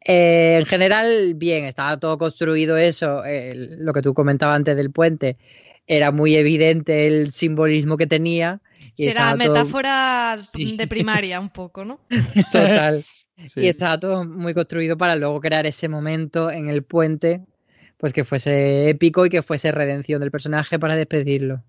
eh, 0.06 0.58
en 0.60 0.65
general 0.65 1.34
bien, 1.36 1.65
estaba 1.65 2.00
todo 2.00 2.18
construido 2.18 2.78
eso, 2.78 3.24
lo 3.26 3.91
que 3.91 4.02
tú 4.02 4.13
comentabas 4.13 4.56
antes 4.56 4.76
del 4.78 4.91
puente, 4.91 5.38
era 5.88 6.12
muy 6.12 6.36
evidente 6.36 7.08
el 7.08 7.32
simbolismo 7.32 7.98
que 7.98 8.08
tenía 8.08 8.62
Será 8.96 9.36
metáfora 9.36 10.36
de 10.54 10.88
primaria 10.88 11.39
un 11.39 11.50
poco, 11.50 11.84
¿no? 11.84 12.00
Total. 12.52 13.04
Y 13.56 13.68
estaba 13.68 14.00
todo 14.00 14.24
muy 14.24 14.54
construido 14.54 14.98
para 14.98 15.15
luego 15.18 15.41
crear 15.41 15.65
ese 15.65 15.89
momento 15.89 16.50
en 16.50 16.70
el 16.70 16.84
puente, 16.84 17.41
pues 17.98 18.13
que 18.13 18.24
fuese 18.24 18.89
épico 18.89 19.26
y 19.26 19.30
que 19.30 19.44
fuese 19.44 19.72
redención 19.72 20.22
del 20.22 20.32
personaje 20.32 20.80
para 20.80 20.96
despedirlo. 20.96 21.62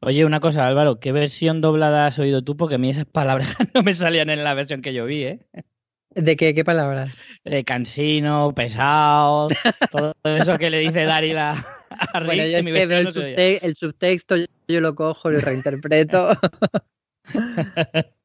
Oye, 0.00 0.26
una 0.26 0.40
cosa, 0.40 0.66
Álvaro, 0.66 1.00
¿qué 1.00 1.12
versión 1.12 1.62
doblada 1.62 2.06
has 2.06 2.18
oído 2.18 2.42
tú? 2.42 2.56
Porque 2.56 2.74
a 2.74 2.78
mí 2.78 2.90
esas 2.90 3.06
palabras 3.06 3.56
no 3.74 3.82
me 3.82 3.94
salían 3.94 4.28
en 4.28 4.44
la 4.44 4.52
versión 4.52 4.82
que 4.82 4.92
yo 4.92 5.06
vi, 5.06 5.24
¿eh? 5.24 5.46
¿De 6.16 6.34
qué, 6.34 6.54
qué 6.54 6.64
palabras? 6.64 7.14
De 7.44 7.62
cansino, 7.62 8.52
pesado, 8.54 9.48
todo 9.92 10.14
eso 10.24 10.56
que 10.56 10.70
le 10.70 10.78
dice 10.78 11.04
Daryl 11.04 11.36
a, 11.36 11.62
bueno, 12.24 12.46
yo 12.46 12.58
es 12.58 12.64
que 12.64 13.60
el, 13.62 13.76
subtexto 13.76 14.36
yo 14.66 14.80
lo 14.80 14.94
cojo, 14.94 15.30
lo 15.30 15.38
reinterpreto. 15.40 16.30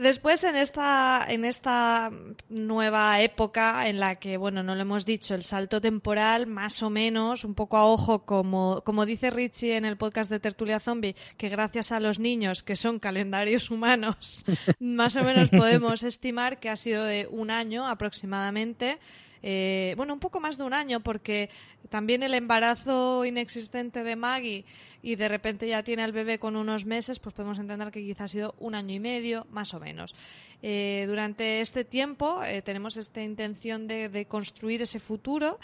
Después 0.00 0.44
en 0.44 0.56
esta, 0.56 1.26
en 1.28 1.44
esta 1.44 2.10
nueva 2.48 3.20
época 3.20 3.86
en 3.86 4.00
la 4.00 4.14
que, 4.14 4.38
bueno, 4.38 4.62
no 4.62 4.74
lo 4.74 4.80
hemos 4.80 5.04
dicho, 5.04 5.34
el 5.34 5.42
salto 5.42 5.78
temporal, 5.78 6.46
más 6.46 6.82
o 6.82 6.88
menos, 6.88 7.44
un 7.44 7.54
poco 7.54 7.76
a 7.76 7.84
ojo, 7.84 8.24
como, 8.24 8.80
como 8.82 9.04
dice 9.04 9.28
Richie 9.28 9.76
en 9.76 9.84
el 9.84 9.98
podcast 9.98 10.30
de 10.30 10.40
Tertulia 10.40 10.80
Zombie, 10.80 11.16
que 11.36 11.50
gracias 11.50 11.92
a 11.92 12.00
los 12.00 12.18
niños, 12.18 12.62
que 12.62 12.76
son 12.76 12.98
calendarios 12.98 13.70
humanos, 13.70 14.42
más 14.80 15.16
o 15.16 15.22
menos 15.22 15.50
podemos 15.50 16.02
estimar 16.02 16.60
que 16.60 16.70
ha 16.70 16.76
sido 16.76 17.04
de 17.04 17.28
un 17.30 17.50
año 17.50 17.86
aproximadamente. 17.86 18.98
Eh, 19.42 19.94
bueno, 19.96 20.14
un 20.14 20.20
poco 20.20 20.40
más 20.40 20.58
de 20.58 20.64
un 20.64 20.74
año, 20.74 21.00
porque 21.00 21.50
también 21.88 22.22
el 22.22 22.34
embarazo 22.34 23.24
inexistente 23.24 24.04
de 24.04 24.16
Maggie 24.16 24.64
y 25.02 25.16
de 25.16 25.28
repente 25.28 25.66
ya 25.66 25.82
tiene 25.82 26.02
al 26.02 26.12
bebé 26.12 26.38
con 26.38 26.56
unos 26.56 26.84
meses, 26.84 27.18
pues 27.18 27.34
podemos 27.34 27.58
entender 27.58 27.90
que 27.90 28.00
quizá 28.00 28.24
ha 28.24 28.28
sido 28.28 28.54
un 28.58 28.74
año 28.74 28.94
y 28.94 29.00
medio, 29.00 29.46
más 29.50 29.72
o 29.74 29.80
menos. 29.80 30.14
Eh, 30.62 31.04
durante 31.08 31.60
este 31.60 31.84
tiempo 31.84 32.44
eh, 32.44 32.62
tenemos 32.62 32.96
esta 32.96 33.22
intención 33.22 33.86
de, 33.86 34.08
de, 34.08 34.26
construir 34.26 34.82
ese 34.82 35.00
futuro, 35.00 35.58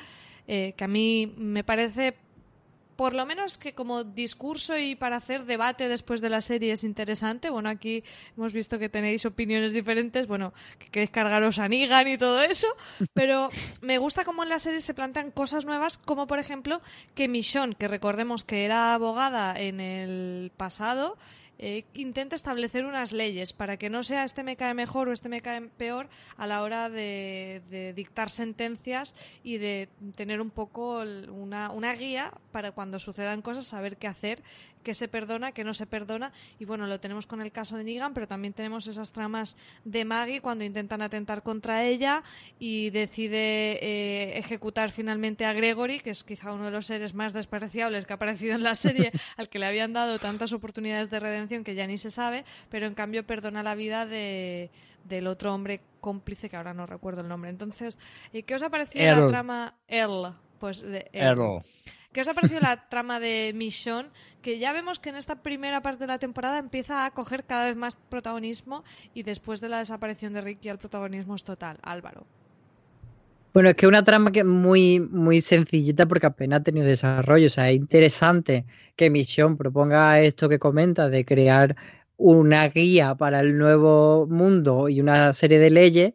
que 0.46 0.76
a 0.78 0.86
mí 0.86 1.34
me 1.36 1.64
parece 1.64 2.14
por 2.96 3.14
lo 3.14 3.26
menos 3.26 3.58
que 3.58 3.74
como 3.74 4.04
discurso 4.04 4.76
y 4.76 4.96
para 4.96 5.16
hacer 5.16 5.44
debate 5.44 5.88
después 5.88 6.20
de 6.20 6.30
la 6.30 6.40
serie 6.40 6.72
es 6.72 6.82
interesante. 6.82 7.50
Bueno, 7.50 7.68
aquí 7.68 8.02
hemos 8.36 8.52
visto 8.52 8.78
que 8.78 8.88
tenéis 8.88 9.24
opiniones 9.26 9.72
diferentes, 9.72 10.26
bueno, 10.26 10.52
que 10.78 10.88
queréis 10.88 11.10
cargaros 11.10 11.58
a 11.58 11.68
Negan 11.68 12.08
y 12.08 12.18
todo 12.18 12.42
eso, 12.42 12.68
pero 13.12 13.50
me 13.82 13.98
gusta 13.98 14.24
cómo 14.24 14.42
en 14.42 14.48
la 14.48 14.58
serie 14.58 14.80
se 14.80 14.94
plantean 14.94 15.30
cosas 15.30 15.66
nuevas, 15.66 15.98
como 15.98 16.26
por 16.26 16.38
ejemplo 16.38 16.80
que 17.14 17.28
Michonne, 17.28 17.74
que 17.74 17.88
recordemos 17.88 18.44
que 18.44 18.64
era 18.64 18.94
abogada 18.94 19.54
en 19.60 19.80
el 19.80 20.50
pasado, 20.56 21.18
eh, 21.58 21.84
intenta 21.94 22.36
establecer 22.36 22.84
unas 22.84 23.12
leyes 23.12 23.52
para 23.52 23.76
que 23.76 23.88
no 23.88 24.02
sea 24.02 24.24
este 24.24 24.42
me 24.42 24.56
cae 24.56 24.74
mejor 24.74 25.08
o 25.08 25.12
este 25.12 25.28
me 25.28 25.40
cae 25.40 25.62
peor 25.62 26.08
a 26.36 26.46
la 26.46 26.62
hora 26.62 26.90
de, 26.90 27.92
dictar 27.94 28.30
sentencias 28.30 29.14
y 29.42 29.58
de 29.58 29.88
tener 30.16 30.40
un 30.40 30.50
poco 30.50 31.00
una, 31.00 31.70
una 31.70 31.94
guía 31.94 32.32
para 32.52 32.72
cuando 32.72 32.98
sucedan 32.98 33.42
cosas 33.42 33.66
saber 33.66 33.96
qué 33.96 34.06
hacer 34.06 34.42
qué 34.86 34.94
se 34.94 35.08
perdona, 35.08 35.50
qué 35.50 35.64
no 35.64 35.74
se 35.74 35.84
perdona. 35.84 36.30
Y 36.60 36.64
bueno, 36.64 36.86
lo 36.86 37.00
tenemos 37.00 37.26
con 37.26 37.40
el 37.40 37.50
caso 37.50 37.76
de 37.76 37.82
Negan, 37.82 38.14
pero 38.14 38.28
también 38.28 38.54
tenemos 38.54 38.86
esas 38.86 39.10
tramas 39.10 39.56
de 39.84 40.04
Maggie 40.04 40.40
cuando 40.40 40.62
intentan 40.62 41.02
atentar 41.02 41.42
contra 41.42 41.82
ella 41.82 42.22
y 42.60 42.90
decide 42.90 43.80
eh, 43.82 44.38
ejecutar 44.38 44.92
finalmente 44.92 45.44
a 45.44 45.52
Gregory, 45.52 45.98
que 45.98 46.10
es 46.10 46.22
quizá 46.22 46.52
uno 46.52 46.66
de 46.66 46.70
los 46.70 46.86
seres 46.86 47.14
más 47.14 47.32
despreciables 47.32 48.06
que 48.06 48.12
ha 48.12 48.14
aparecido 48.14 48.54
en 48.54 48.62
la 48.62 48.76
serie, 48.76 49.10
al 49.36 49.48
que 49.48 49.58
le 49.58 49.66
habían 49.66 49.92
dado 49.92 50.20
tantas 50.20 50.52
oportunidades 50.52 51.10
de 51.10 51.18
redención 51.18 51.64
que 51.64 51.74
ya 51.74 51.88
ni 51.88 51.98
se 51.98 52.12
sabe, 52.12 52.44
pero 52.70 52.86
en 52.86 52.94
cambio 52.94 53.26
perdona 53.26 53.64
la 53.64 53.74
vida 53.74 54.06
de, 54.06 54.70
del 55.02 55.26
otro 55.26 55.52
hombre 55.52 55.80
cómplice, 56.00 56.48
que 56.48 56.54
ahora 56.54 56.74
no 56.74 56.86
recuerdo 56.86 57.22
el 57.22 57.28
nombre. 57.28 57.50
Entonces, 57.50 57.98
eh, 58.32 58.44
¿qué 58.44 58.54
os 58.54 58.62
ha 58.62 58.70
parecido 58.70 59.20
la 59.20 59.26
trama? 59.26 59.74
Earl. 59.88 60.32
Pues 60.60 60.80
de 60.80 61.10
Earl. 61.12 61.64
¿Qué 62.16 62.22
os 62.22 62.28
ha 62.28 62.32
parecido 62.32 62.60
la 62.60 62.88
trama 62.88 63.20
de 63.20 63.52
Michonne? 63.54 64.08
Que 64.40 64.58
ya 64.58 64.72
vemos 64.72 64.98
que 64.98 65.10
en 65.10 65.16
esta 65.16 65.42
primera 65.42 65.82
parte 65.82 66.04
de 66.04 66.06
la 66.06 66.18
temporada 66.18 66.58
empieza 66.58 67.04
a 67.04 67.10
coger 67.10 67.44
cada 67.44 67.66
vez 67.66 67.76
más 67.76 67.96
protagonismo 68.08 68.84
y 69.12 69.22
después 69.22 69.60
de 69.60 69.68
la 69.68 69.80
desaparición 69.80 70.32
de 70.32 70.40
Ricky 70.40 70.70
el 70.70 70.78
protagonismo 70.78 71.34
es 71.34 71.44
total. 71.44 71.76
Álvaro. 71.82 72.24
Bueno, 73.52 73.68
es 73.68 73.76
que 73.76 73.86
una 73.86 74.02
trama 74.02 74.32
que 74.32 74.38
es 74.38 74.46
muy, 74.46 74.98
muy 74.98 75.42
sencillita 75.42 76.06
porque 76.06 76.28
apenas 76.28 76.60
ha 76.60 76.62
tenido 76.62 76.86
desarrollo. 76.86 77.48
O 77.48 77.50
sea, 77.50 77.68
es 77.68 77.76
interesante 77.76 78.64
que 78.96 79.10
Michonne 79.10 79.56
proponga 79.56 80.18
esto 80.22 80.48
que 80.48 80.58
comenta 80.58 81.10
de 81.10 81.26
crear 81.26 81.76
una 82.16 82.66
guía 82.68 83.14
para 83.14 83.40
el 83.40 83.58
nuevo 83.58 84.26
mundo 84.26 84.88
y 84.88 85.02
una 85.02 85.34
serie 85.34 85.58
de 85.58 85.68
leyes 85.68 86.14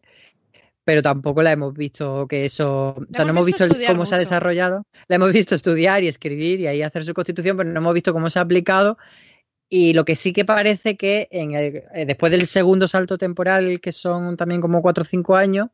pero 0.91 1.01
tampoco 1.01 1.41
la 1.41 1.53
hemos 1.53 1.73
visto 1.73 2.27
que 2.27 2.43
eso, 2.43 2.89
o 2.89 3.05
sea, 3.13 3.23
no 3.23 3.31
hemos 3.31 3.45
visto 3.45 3.65
cómo 3.87 4.05
se 4.05 4.15
ha 4.15 4.17
desarrollado, 4.17 4.85
la 5.07 5.15
hemos 5.15 5.31
visto 5.31 5.55
estudiar 5.55 6.03
y 6.03 6.09
escribir 6.09 6.59
y 6.59 6.67
ahí 6.67 6.81
hacer 6.81 7.05
su 7.05 7.13
constitución, 7.13 7.55
pero 7.55 7.69
no 7.69 7.79
hemos 7.79 7.93
visto 7.93 8.11
cómo 8.11 8.29
se 8.29 8.39
ha 8.39 8.41
aplicado. 8.41 8.97
Y 9.69 9.93
lo 9.93 10.03
que 10.03 10.17
sí 10.17 10.33
que 10.33 10.43
parece 10.43 10.97
que 10.97 11.29
en 11.31 11.55
eh, 11.55 12.05
después 12.05 12.29
del 12.33 12.45
segundo 12.45 12.89
salto 12.89 13.17
temporal, 13.17 13.79
que 13.79 13.93
son 13.93 14.35
también 14.35 14.59
como 14.59 14.81
cuatro 14.81 15.03
o 15.03 15.05
cinco 15.05 15.37
años, 15.37 15.69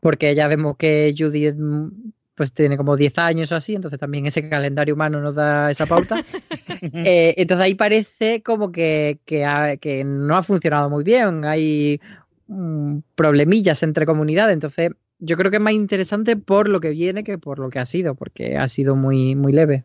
porque 0.00 0.34
ya 0.34 0.48
vemos 0.48 0.76
que 0.76 1.14
Judy 1.16 1.54
pues 2.34 2.52
tiene 2.52 2.76
como 2.76 2.96
10 2.96 3.16
años 3.18 3.52
o 3.52 3.56
así, 3.56 3.76
entonces 3.76 4.00
también 4.00 4.26
ese 4.26 4.48
calendario 4.48 4.94
humano 4.94 5.20
nos 5.20 5.36
da 5.36 5.70
esa 5.70 5.86
pauta. 5.86 6.16
Eh, 6.80 7.34
entonces 7.36 7.64
ahí 7.64 7.74
parece 7.74 8.40
como 8.40 8.70
que, 8.70 9.18
que, 9.24 9.78
que, 9.80 10.04
no 10.04 10.36
ha 10.36 10.44
funcionado 10.44 10.88
muy 10.88 11.02
bien. 11.02 11.44
Hay 11.44 12.00
Mm, 12.48 13.00
problemillas 13.14 13.82
entre 13.82 14.06
comunidades. 14.06 14.54
Entonces, 14.54 14.92
yo 15.18 15.36
creo 15.36 15.50
que 15.50 15.58
es 15.58 15.62
más 15.62 15.74
interesante 15.74 16.36
por 16.36 16.70
lo 16.70 16.80
que 16.80 16.90
viene 16.90 17.22
que 17.22 17.36
por 17.36 17.58
lo 17.58 17.68
que 17.68 17.78
ha 17.78 17.84
sido, 17.84 18.14
porque 18.14 18.56
ha 18.56 18.66
sido 18.68 18.96
muy, 18.96 19.34
muy 19.34 19.52
leve. 19.52 19.84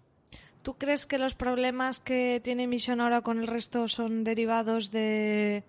¿Tú 0.61 0.75
crees 0.75 1.05
que 1.05 1.17
los 1.17 1.35
problemas 1.35 1.99
que 1.99 2.39
tiene 2.41 2.67
Mission 2.67 3.01
ahora 3.01 3.19
con 3.19 3.39
el 3.39 3.47
resto 3.47 3.89
son 3.89 4.23
derivados 4.23 4.91
de, 4.91 5.63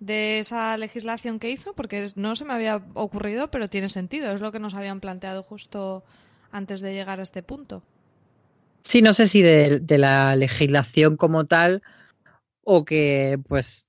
de 0.00 0.40
esa 0.40 0.76
legislación 0.76 1.38
que 1.38 1.50
hizo? 1.50 1.74
Porque 1.74 2.08
no 2.16 2.34
se 2.34 2.44
me 2.44 2.54
había 2.54 2.82
ocurrido, 2.94 3.52
pero 3.52 3.70
tiene 3.70 3.88
sentido. 3.88 4.32
Es 4.32 4.40
lo 4.40 4.50
que 4.50 4.58
nos 4.58 4.74
habían 4.74 4.98
planteado 4.98 5.44
justo 5.44 6.02
antes 6.50 6.80
de 6.80 6.92
llegar 6.92 7.20
a 7.20 7.22
este 7.22 7.44
punto. 7.44 7.84
Sí, 8.80 9.00
no 9.00 9.12
sé 9.12 9.28
si 9.28 9.42
de, 9.42 9.78
de 9.78 9.98
la 9.98 10.34
legislación 10.34 11.16
como 11.16 11.44
tal 11.44 11.82
o 12.64 12.84
que 12.84 13.38
pues 13.46 13.86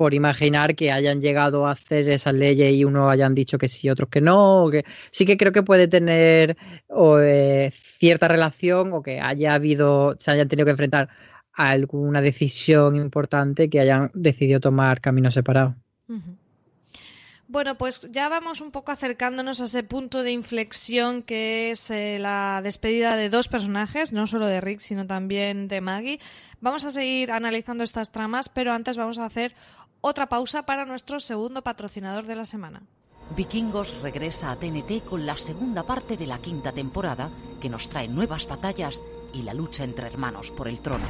por 0.00 0.14
imaginar 0.14 0.76
que 0.76 0.90
hayan 0.90 1.20
llegado 1.20 1.66
a 1.66 1.72
hacer 1.72 2.08
esas 2.08 2.32
leyes 2.32 2.74
y 2.74 2.86
unos 2.86 3.12
hayan 3.12 3.34
dicho 3.34 3.58
que 3.58 3.68
sí, 3.68 3.90
otros 3.90 4.08
que 4.08 4.22
no. 4.22 4.66
que... 4.70 4.86
Sí 5.10 5.26
que 5.26 5.36
creo 5.36 5.52
que 5.52 5.62
puede 5.62 5.88
tener 5.88 6.56
eh, 7.22 7.70
cierta 7.74 8.26
relación 8.26 8.94
o 8.94 9.02
que 9.02 9.20
haya 9.20 9.52
habido, 9.52 10.16
se 10.18 10.30
hayan 10.30 10.48
tenido 10.48 10.64
que 10.64 10.70
enfrentar 10.70 11.10
a 11.52 11.68
alguna 11.68 12.22
decisión 12.22 12.96
importante 12.96 13.68
que 13.68 13.78
hayan 13.78 14.10
decidido 14.14 14.58
tomar 14.58 15.02
caminos 15.02 15.34
separados. 15.34 15.74
Bueno, 17.52 17.76
pues 17.76 18.08
ya 18.12 18.28
vamos 18.28 18.60
un 18.60 18.70
poco 18.70 18.92
acercándonos 18.92 19.60
a 19.60 19.64
ese 19.64 19.82
punto 19.82 20.22
de 20.22 20.30
inflexión 20.30 21.24
que 21.24 21.72
es 21.72 21.90
eh, 21.90 22.20
la 22.20 22.60
despedida 22.62 23.16
de 23.16 23.28
dos 23.28 23.48
personajes, 23.48 24.12
no 24.12 24.28
solo 24.28 24.46
de 24.46 24.60
Rick, 24.60 24.78
sino 24.78 25.04
también 25.04 25.66
de 25.66 25.80
Maggie. 25.80 26.20
Vamos 26.60 26.84
a 26.84 26.92
seguir 26.92 27.32
analizando 27.32 27.82
estas 27.82 28.12
tramas, 28.12 28.48
pero 28.48 28.72
antes 28.72 28.96
vamos 28.96 29.18
a 29.18 29.24
hacer 29.24 29.56
otra 30.00 30.28
pausa 30.28 30.64
para 30.64 30.86
nuestro 30.86 31.20
segundo 31.20 31.62
patrocinador 31.62 32.26
de 32.26 32.36
la 32.36 32.44
semana. 32.44 32.82
Vikingos 33.36 34.00
regresa 34.00 34.50
a 34.50 34.56
TNT 34.56 35.04
con 35.04 35.24
la 35.24 35.36
segunda 35.36 35.84
parte 35.84 36.16
de 36.16 36.26
la 36.26 36.38
quinta 36.38 36.72
temporada, 36.72 37.30
que 37.60 37.68
nos 37.68 37.88
trae 37.88 38.08
nuevas 38.08 38.48
batallas 38.48 39.04
y 39.32 39.42
la 39.42 39.54
lucha 39.54 39.84
entre 39.84 40.06
hermanos 40.06 40.50
por 40.50 40.66
el 40.66 40.80
trono. 40.80 41.04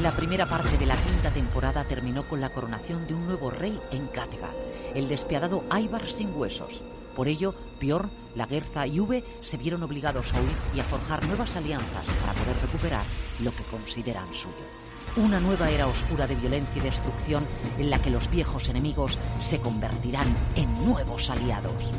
La 0.00 0.12
primera 0.12 0.46
parte 0.46 0.78
de 0.78 0.86
la 0.86 0.96
quinta 0.96 1.30
temporada 1.30 1.84
terminó 1.84 2.28
con 2.28 2.40
la 2.40 2.52
coronación 2.52 3.06
de 3.06 3.14
un 3.14 3.26
nuevo 3.26 3.50
rey 3.50 3.78
en 3.90 4.06
Kattegat, 4.08 4.54
el 4.94 5.08
despiadado 5.08 5.64
Ivar 5.76 6.08
sin 6.08 6.34
huesos. 6.34 6.82
Por 7.14 7.28
ello, 7.28 7.54
Bjorn, 7.80 8.10
Lagerza 8.34 8.86
y 8.86 9.00
Uve 9.00 9.24
se 9.42 9.58
vieron 9.58 9.82
obligados 9.82 10.32
a 10.32 10.40
huir 10.40 10.56
y 10.74 10.80
a 10.80 10.84
forjar 10.84 11.26
nuevas 11.26 11.56
alianzas 11.56 12.06
para 12.20 12.32
poder 12.32 12.56
recuperar 12.62 13.04
lo 13.40 13.54
que 13.54 13.64
consideran 13.64 14.32
suyo. 14.32 14.71
Una 15.16 15.40
nueva 15.40 15.68
era 15.68 15.86
oscura 15.86 16.26
de 16.26 16.34
violencia 16.34 16.80
y 16.80 16.84
destrucción 16.84 17.44
en 17.78 17.90
la 17.90 17.98
que 18.00 18.08
los 18.08 18.30
viejos 18.30 18.70
enemigos 18.70 19.18
se 19.40 19.60
convertirán 19.60 20.26
en 20.54 20.86
nuevos 20.86 21.28
aliados. 21.28 21.90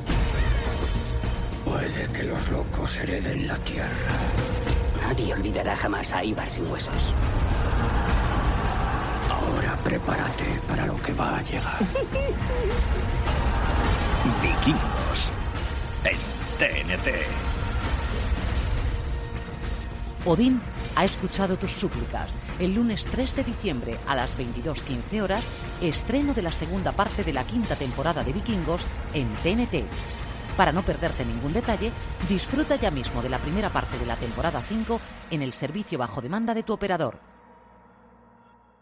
Puede 1.64 2.08
que 2.12 2.24
los 2.24 2.50
locos 2.50 3.00
hereden 3.00 3.48
la 3.48 3.58
tierra. 3.58 4.18
Nadie 5.02 5.32
olvidará 5.32 5.76
jamás 5.76 6.12
a 6.12 6.24
Ivar 6.24 6.50
sin 6.50 6.66
huesos. 6.72 7.14
Ahora 9.30 9.78
prepárate 9.84 10.46
para 10.68 10.88
lo 10.88 10.96
que 11.00 11.14
va 11.14 11.38
a 11.38 11.44
llegar. 11.44 11.78
Vikingos 14.42 15.30
en 16.04 16.18
TNT. 16.58 17.10
Odín 20.26 20.60
ha 20.96 21.06
escuchado 21.06 21.58
tus 21.58 21.72
súplicas. 21.72 22.38
El 22.60 22.76
lunes 22.76 23.06
3 23.06 23.36
de 23.36 23.44
diciembre 23.44 23.98
a 24.08 24.16
las 24.16 24.38
22.15 24.38 25.22
horas, 25.22 25.44
estreno 25.82 26.34
de 26.36 26.44
la 26.44 26.52
segunda 26.52 26.92
parte 26.92 27.24
de 27.24 27.34
la 27.34 27.44
quinta 27.46 27.76
temporada 27.76 28.24
de 28.24 28.32
Vikingos 28.32 28.86
en 29.14 29.28
TNT. 29.42 29.84
Para 30.56 30.72
no 30.72 30.84
perderte 30.84 31.26
ningún 31.26 31.52
detalle, 31.52 31.92
disfruta 32.30 32.76
ya 32.76 32.92
mismo 32.92 33.24
de 33.24 33.30
la 33.30 33.40
primera 33.40 33.70
parte 33.70 33.98
de 33.98 34.06
la 34.06 34.16
temporada 34.18 34.62
5 34.62 35.02
en 35.32 35.42
el 35.42 35.52
servicio 35.52 35.98
bajo 35.98 36.22
demanda 36.22 36.54
de 36.54 36.62
tu 36.62 36.74
operador. 36.74 37.33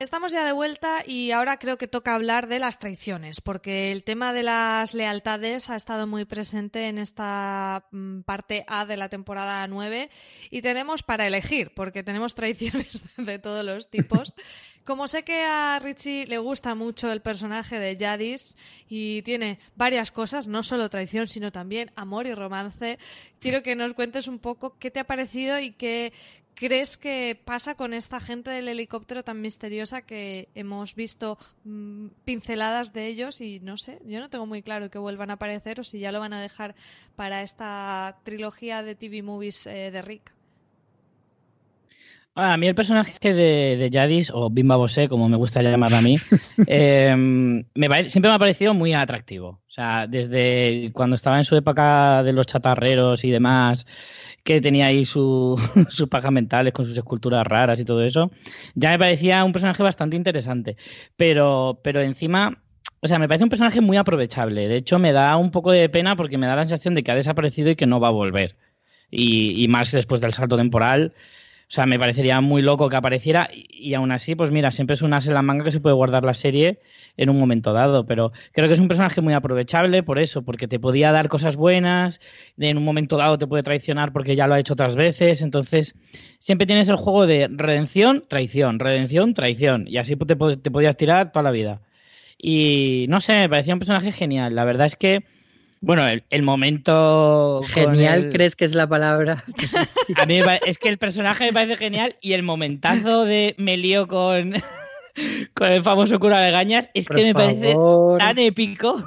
Estamos 0.01 0.31
ya 0.31 0.43
de 0.43 0.51
vuelta 0.51 1.03
y 1.05 1.29
ahora 1.29 1.57
creo 1.57 1.77
que 1.77 1.87
toca 1.87 2.15
hablar 2.15 2.47
de 2.47 2.57
las 2.57 2.79
traiciones, 2.79 3.39
porque 3.39 3.91
el 3.91 4.03
tema 4.03 4.33
de 4.33 4.41
las 4.41 4.95
lealtades 4.95 5.69
ha 5.69 5.75
estado 5.75 6.07
muy 6.07 6.25
presente 6.25 6.87
en 6.87 6.97
esta 6.97 7.85
mm, 7.91 8.21
parte 8.21 8.65
A 8.65 8.87
de 8.87 8.97
la 8.97 9.09
temporada 9.09 9.67
9 9.67 10.09
y 10.49 10.63
tenemos 10.63 11.03
para 11.03 11.27
elegir, 11.27 11.71
porque 11.75 12.01
tenemos 12.01 12.33
traiciones 12.33 13.03
de 13.17 13.37
todos 13.37 13.63
los 13.63 13.91
tipos. 13.91 14.33
Como 14.83 15.07
sé 15.07 15.23
que 15.23 15.43
a 15.43 15.77
Richie 15.77 16.25
le 16.25 16.39
gusta 16.39 16.73
mucho 16.73 17.11
el 17.11 17.21
personaje 17.21 17.77
de 17.77 17.95
Jadis 17.95 18.57
y 18.89 19.21
tiene 19.21 19.59
varias 19.75 20.11
cosas, 20.11 20.47
no 20.47 20.63
solo 20.63 20.89
traición, 20.89 21.27
sino 21.27 21.51
también 21.51 21.91
amor 21.95 22.25
y 22.25 22.33
romance, 22.33 22.97
quiero 23.39 23.61
que 23.61 23.75
nos 23.75 23.93
cuentes 23.93 24.27
un 24.27 24.39
poco 24.39 24.79
qué 24.79 24.89
te 24.89 24.99
ha 24.99 25.05
parecido 25.05 25.59
y 25.59 25.73
qué, 25.73 26.13
crees 26.61 26.95
que 26.95 27.41
pasa 27.43 27.73
con 27.73 27.91
esta 27.91 28.19
gente 28.19 28.51
del 28.51 28.67
helicóptero 28.67 29.23
tan 29.23 29.41
misteriosa 29.41 30.03
que 30.03 30.47
hemos 30.53 30.93
visto 30.93 31.39
mm, 31.63 32.09
pinceladas 32.23 32.93
de 32.93 33.07
ellos 33.07 33.41
y 33.41 33.59
no 33.61 33.77
sé, 33.77 33.97
yo 34.05 34.19
no 34.19 34.29
tengo 34.29 34.45
muy 34.45 34.61
claro 34.61 34.91
que 34.91 34.99
vuelvan 34.99 35.31
a 35.31 35.33
aparecer 35.33 35.79
o 35.79 35.83
si 35.83 35.97
ya 35.97 36.11
lo 36.11 36.19
van 36.19 36.33
a 36.33 36.41
dejar 36.41 36.75
para 37.15 37.41
esta 37.41 38.19
trilogía 38.23 38.83
de 38.83 38.93
TV 38.93 39.23
movies 39.23 39.65
eh, 39.65 39.89
de 39.89 40.03
Rick? 40.03 40.33
A 42.35 42.55
mí 42.55 42.67
el 42.67 42.75
personaje 42.75 43.33
de, 43.33 43.75
de 43.75 43.89
Jadis, 43.91 44.31
o 44.33 44.49
Bimba 44.49 44.77
Bosé, 44.77 45.09
como 45.09 45.27
me 45.27 45.35
gusta 45.35 45.61
llamar 45.61 45.93
a 45.93 46.01
mí, 46.01 46.15
em, 46.67 47.65
siempre 48.07 48.29
me 48.29 48.35
ha 48.35 48.39
parecido 48.39 48.73
muy 48.73 48.93
atractivo. 48.93 49.59
O 49.67 49.71
sea, 49.71 50.07
desde 50.07 50.91
cuando 50.93 51.17
estaba 51.17 51.39
en 51.39 51.43
su 51.43 51.57
época 51.57 52.23
de 52.23 52.31
los 52.31 52.47
chatarreros 52.47 53.25
y 53.25 53.31
demás, 53.31 53.85
que 54.43 54.61
tenía 54.61 54.87
ahí 54.87 55.05
sus 55.05 55.59
pajas 56.09 56.31
mentales 56.31 56.73
con 56.73 56.85
sus 56.85 56.97
esculturas 56.97 57.45
raras 57.45 57.79
y 57.79 57.85
todo 57.85 58.03
eso, 58.03 58.31
ya 58.75 58.89
me 58.89 58.99
parecía 58.99 59.43
un 59.43 59.51
personaje 59.51 59.83
bastante 59.83 60.15
interesante. 60.15 60.77
Pero, 61.15 61.79
pero 61.83 62.01
encima, 62.01 62.61
o 63.01 63.07
sea, 63.07 63.19
me 63.19 63.27
parece 63.27 63.43
un 63.43 63.49
personaje 63.49 63.81
muy 63.81 63.97
aprovechable. 63.97 64.67
De 64.67 64.77
hecho, 64.77 64.99
me 64.99 65.11
da 65.11 65.35
un 65.37 65.51
poco 65.51 65.71
de 65.71 65.89
pena 65.89 66.15
porque 66.15 66.37
me 66.37 66.47
da 66.47 66.55
la 66.55 66.63
sensación 66.63 66.95
de 66.95 67.03
que 67.03 67.11
ha 67.11 67.15
desaparecido 67.15 67.69
y 67.69 67.75
que 67.75 67.87
no 67.87 67.99
va 67.99 68.09
a 68.09 68.11
volver. 68.11 68.57
y 69.09 69.67
más 69.67 69.91
después 69.91 70.21
del 70.21 70.33
salto 70.33 70.57
temporal 70.57 71.13
o 71.71 71.73
sea, 71.73 71.85
me 71.85 71.97
parecería 71.97 72.41
muy 72.41 72.61
loco 72.61 72.89
que 72.89 72.97
apareciera 72.97 73.49
y, 73.53 73.93
aún 73.93 74.11
así, 74.11 74.35
pues 74.35 74.51
mira, 74.51 74.71
siempre 74.71 74.95
es 74.95 75.01
una 75.01 75.17
as 75.17 75.27
en 75.27 75.35
la 75.35 75.41
manga 75.41 75.63
que 75.63 75.71
se 75.71 75.79
puede 75.79 75.95
guardar 75.95 76.25
la 76.25 76.33
serie 76.33 76.81
en 77.15 77.29
un 77.29 77.39
momento 77.39 77.71
dado, 77.71 78.05
pero 78.05 78.33
creo 78.51 78.67
que 78.67 78.73
es 78.73 78.79
un 78.79 78.89
personaje 78.89 79.21
muy 79.21 79.31
aprovechable 79.31 80.03
por 80.03 80.19
eso, 80.19 80.41
porque 80.41 80.67
te 80.67 80.81
podía 80.81 81.13
dar 81.13 81.29
cosas 81.29 81.55
buenas, 81.55 82.19
en 82.57 82.77
un 82.77 82.83
momento 82.83 83.15
dado 83.15 83.37
te 83.37 83.47
puede 83.47 83.63
traicionar 83.63 84.11
porque 84.11 84.35
ya 84.35 84.47
lo 84.47 84.55
ha 84.55 84.59
hecho 84.59 84.73
otras 84.73 84.97
veces, 84.97 85.41
entonces 85.41 85.95
siempre 86.39 86.67
tienes 86.67 86.89
el 86.89 86.97
juego 86.97 87.25
de 87.25 87.47
redención, 87.49 88.25
traición, 88.27 88.77
redención, 88.77 89.33
traición, 89.33 89.85
y 89.87 89.95
así 89.95 90.17
te, 90.17 90.35
te 90.35 90.71
podías 90.71 90.97
tirar 90.97 91.31
toda 91.31 91.43
la 91.43 91.51
vida. 91.51 91.79
Y 92.37 93.05
no 93.07 93.21
sé, 93.21 93.31
me 93.39 93.47
parecía 93.47 93.75
un 93.75 93.79
personaje 93.79 94.11
genial, 94.11 94.55
la 94.55 94.65
verdad 94.65 94.87
es 94.87 94.97
que 94.97 95.23
bueno, 95.81 96.03
el, 96.07 96.43
momento. 96.43 97.63
Genial, 97.65 98.29
¿crees 98.31 98.55
que 98.55 98.65
es 98.65 98.75
la 98.75 98.87
palabra? 98.87 99.43
A 100.21 100.27
mí 100.27 100.39
es 100.67 100.77
que 100.77 100.89
el 100.89 100.99
personaje 100.99 101.45
me 101.45 101.53
parece 101.53 101.75
genial 101.75 102.15
y 102.21 102.33
el 102.33 102.43
momentazo 102.43 103.25
de 103.25 103.55
me 103.57 103.77
lío 103.77 104.07
con, 104.07 104.53
con 105.55 105.71
el 105.71 105.81
famoso 105.81 106.19
cura 106.19 106.39
de 106.39 106.51
gañas 106.51 106.87
es 106.93 107.09
que 107.09 107.23
me 107.23 107.33
parece 107.33 107.75
tan 108.19 108.37
épico. 108.37 109.03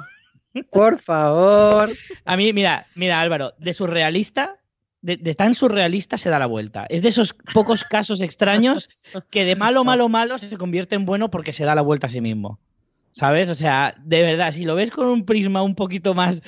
Por 0.69 0.99
favor. 0.99 1.91
A 2.25 2.35
mí, 2.35 2.51
mira, 2.51 2.87
mira, 2.93 3.21
Álvaro, 3.21 3.53
de 3.57 3.71
surrealista, 3.71 4.57
de, 5.01 5.15
de, 5.15 5.33
tan 5.33 5.55
surrealista 5.55 6.17
se 6.17 6.29
da 6.29 6.39
la 6.39 6.45
vuelta. 6.45 6.85
Es 6.89 7.01
de 7.01 7.09
esos 7.09 7.33
pocos 7.53 7.85
casos 7.85 8.21
extraños 8.21 8.89
que 9.29 9.45
de 9.45 9.55
malo, 9.55 9.85
malo, 9.85 10.09
malo 10.09 10.37
se 10.37 10.57
convierte 10.57 10.95
en 10.95 11.05
bueno 11.05 11.31
porque 11.31 11.53
se 11.53 11.63
da 11.63 11.73
la 11.73 11.81
vuelta 11.81 12.07
a 12.07 12.09
sí 12.09 12.19
mismo. 12.19 12.59
¿Sabes? 13.15 13.47
O 13.47 13.55
sea, 13.55 13.95
de 14.03 14.21
verdad, 14.23 14.51
si 14.51 14.65
lo 14.65 14.75
ves 14.75 14.91
con 14.91 15.07
un 15.07 15.25
prisma 15.25 15.63
un 15.63 15.73
poquito 15.73 16.13
más. 16.13 16.41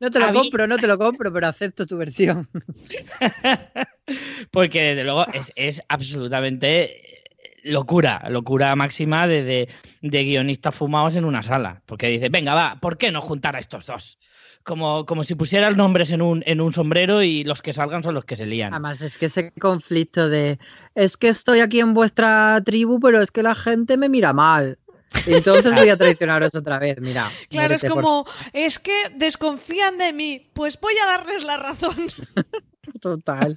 No 0.00 0.10
te 0.10 0.18
lo 0.18 0.32
compro, 0.32 0.66
no 0.66 0.78
te 0.78 0.86
lo 0.86 0.96
compro, 0.96 1.30
pero 1.30 1.46
acepto 1.46 1.84
tu 1.84 1.98
versión. 1.98 2.48
Porque 4.50 4.80
desde 4.82 5.04
luego 5.04 5.26
es, 5.54 5.82
absolutamente 5.88 7.22
locura, 7.64 8.24
locura 8.30 8.74
máxima 8.76 9.28
de, 9.28 9.68
de, 10.00 10.24
guionistas 10.24 10.74
fumados 10.74 11.16
en 11.16 11.26
una 11.26 11.42
sala. 11.42 11.82
Porque 11.84 12.08
dice, 12.08 12.30
venga, 12.30 12.54
va, 12.54 12.78
¿por 12.80 12.96
qué 12.96 13.12
no 13.12 13.20
juntar 13.20 13.54
a 13.54 13.58
estos 13.58 13.84
dos? 13.84 14.18
Como, 14.62 15.04
como 15.04 15.22
si 15.22 15.34
pusieras 15.34 15.76
nombres 15.76 16.12
en 16.12 16.22
un, 16.22 16.42
en 16.46 16.62
un 16.62 16.72
sombrero 16.72 17.22
y 17.22 17.44
los 17.44 17.60
que 17.60 17.74
salgan 17.74 18.02
son 18.02 18.14
los 18.14 18.24
que 18.24 18.36
se 18.36 18.46
lían. 18.46 18.72
Además, 18.72 19.02
es 19.02 19.18
que 19.18 19.26
ese 19.26 19.52
conflicto 19.52 20.30
de 20.30 20.58
es 20.94 21.18
que 21.18 21.28
estoy 21.28 21.60
aquí 21.60 21.80
en 21.80 21.92
vuestra 21.92 22.58
tribu, 22.64 23.00
pero 23.00 23.20
es 23.20 23.30
que 23.30 23.42
la 23.42 23.54
gente 23.54 23.98
me 23.98 24.08
mira 24.08 24.32
mal. 24.32 24.78
Entonces 25.26 25.74
voy 25.74 25.88
a 25.88 25.96
traicionaros 25.98 26.54
otra 26.54 26.78
vez, 26.78 27.00
mira. 27.00 27.30
Claro, 27.48 27.74
es 27.74 27.84
como, 27.84 28.26
es 28.52 28.78
que 28.78 29.10
desconfían 29.14 29.98
de 29.98 30.12
mí, 30.12 30.50
pues 30.52 30.78
voy 30.80 30.94
a 31.02 31.18
darles 31.18 31.44
la 31.44 31.56
razón. 31.56 31.96
Total. 33.00 33.54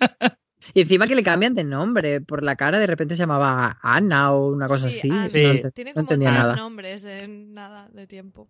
Y 0.73 0.81
encima 0.81 1.07
que 1.07 1.15
le 1.15 1.23
cambian 1.23 1.55
de 1.55 1.63
nombre, 1.63 2.21
por 2.21 2.43
la 2.43 2.55
cara 2.55 2.79
de 2.79 2.87
repente 2.87 3.15
se 3.15 3.23
llamaba 3.23 3.79
Ana 3.81 4.33
o 4.33 4.49
una 4.49 4.67
cosa 4.67 4.87
así. 4.87 5.09
Sí. 5.27 5.61
Tiene 5.73 5.93
como 5.93 6.07
tres 6.07 6.55
nombres 6.55 7.03
en 7.03 7.53
nada 7.53 7.89
de 7.91 8.07
tiempo. 8.07 8.47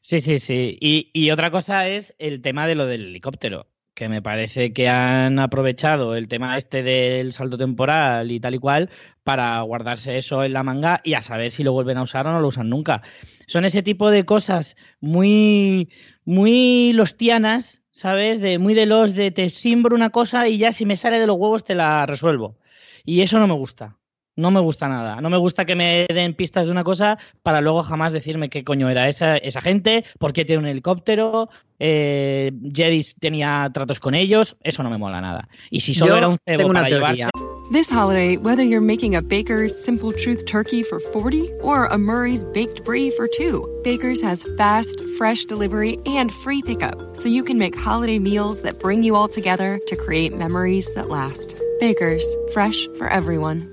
Sí, 0.00 0.20
sí, 0.20 0.38
sí. 0.38 0.76
Y, 0.80 1.10
y, 1.12 1.30
otra 1.30 1.50
cosa 1.52 1.86
es 1.86 2.12
el 2.18 2.42
tema 2.42 2.66
de 2.66 2.74
lo 2.74 2.86
del 2.86 3.06
helicóptero 3.06 3.68
que 3.94 4.08
me 4.08 4.22
parece 4.22 4.72
que 4.72 4.88
han 4.88 5.38
aprovechado 5.38 6.14
el 6.16 6.28
tema 6.28 6.56
este 6.56 6.82
del 6.82 7.32
salto 7.32 7.58
temporal 7.58 8.30
y 8.30 8.40
tal 8.40 8.54
y 8.54 8.58
cual 8.58 8.90
para 9.22 9.60
guardarse 9.60 10.16
eso 10.16 10.44
en 10.44 10.54
la 10.54 10.62
manga 10.62 11.00
y 11.04 11.14
a 11.14 11.22
saber 11.22 11.50
si 11.50 11.62
lo 11.62 11.72
vuelven 11.72 11.98
a 11.98 12.02
usar 12.02 12.26
o 12.26 12.32
no 12.32 12.40
lo 12.40 12.48
usan 12.48 12.70
nunca. 12.70 13.02
Son 13.46 13.64
ese 13.64 13.82
tipo 13.82 14.10
de 14.10 14.24
cosas 14.24 14.76
muy, 15.00 15.90
muy 16.24 16.92
lostianas, 16.94 17.82
¿sabes? 17.90 18.40
De 18.40 18.58
muy 18.58 18.74
de 18.74 18.86
los 18.86 19.14
de 19.14 19.30
te 19.30 19.50
simbro 19.50 19.94
una 19.94 20.10
cosa 20.10 20.48
y 20.48 20.58
ya 20.58 20.72
si 20.72 20.86
me 20.86 20.96
sale 20.96 21.20
de 21.20 21.26
los 21.26 21.36
huevos 21.36 21.64
te 21.64 21.74
la 21.74 22.06
resuelvo. 22.06 22.58
Y 23.04 23.20
eso 23.20 23.38
no 23.38 23.46
me 23.46 23.54
gusta. 23.54 23.98
No 24.36 24.50
me 24.50 24.60
gusta 24.60 24.88
nada. 24.88 25.20
No 25.20 25.28
me 25.28 25.36
gusta 25.36 25.64
que 25.64 25.74
me 25.74 26.06
den 26.08 26.34
pistas 26.34 26.66
de 26.66 26.72
una 26.72 26.84
cosa 26.84 27.18
para 27.42 27.60
luego 27.60 27.82
jamás 27.82 28.12
decirme 28.12 28.48
qué 28.48 28.64
coño 28.64 28.88
era 28.88 29.08
esa, 29.08 29.36
esa 29.36 29.60
gente, 29.60 30.04
por 30.18 30.32
qué 30.32 30.44
tiene 30.44 30.60
un 30.60 30.68
helicóptero, 30.68 31.50
eh, 31.78 32.50
Jedis 32.72 33.16
tenía 33.18 33.70
tratos 33.74 34.00
con 34.00 34.14
ellos. 34.14 34.56
Eso 34.62 34.82
no 34.82 34.88
me 34.90 34.96
mola 34.98 35.20
nada. 35.20 35.48
Y 35.70 35.80
si 35.80 35.94
solo 35.94 36.12
Yo 36.12 36.18
era 36.18 36.28
un 36.28 36.38
cebo 36.46 36.72
para 36.72 36.88
teoría. 36.88 37.14
llevarse. 37.14 37.30
This 37.72 37.90
holiday, 37.90 38.36
whether 38.36 38.62
you're 38.62 38.84
making 38.84 39.14
a 39.14 39.22
Baker's 39.22 39.72
Simple 39.82 40.12
Truth 40.12 40.44
turkey 40.46 40.82
for 40.82 41.00
40 41.00 41.50
or 41.62 41.86
a 41.86 41.96
Murray's 41.96 42.44
Baked 42.44 42.84
Brie 42.84 43.10
for 43.10 43.26
2, 43.26 43.80
Baker's 43.82 44.20
has 44.22 44.46
fast, 44.58 45.00
fresh 45.16 45.44
delivery 45.44 45.98
and 46.04 46.30
free 46.30 46.60
pickup, 46.62 47.16
so 47.16 47.28
you 47.28 47.42
can 47.42 47.58
make 47.58 47.74
holiday 47.74 48.18
meals 48.18 48.60
that 48.62 48.78
bring 48.78 49.02
you 49.02 49.16
all 49.16 49.28
together 49.28 49.80
to 49.86 49.96
create 49.96 50.36
memories 50.36 50.92
that 50.94 51.08
last. 51.08 51.56
Baker's, 51.80 52.24
fresh 52.52 52.86
for 52.98 53.08
everyone. 53.08 53.72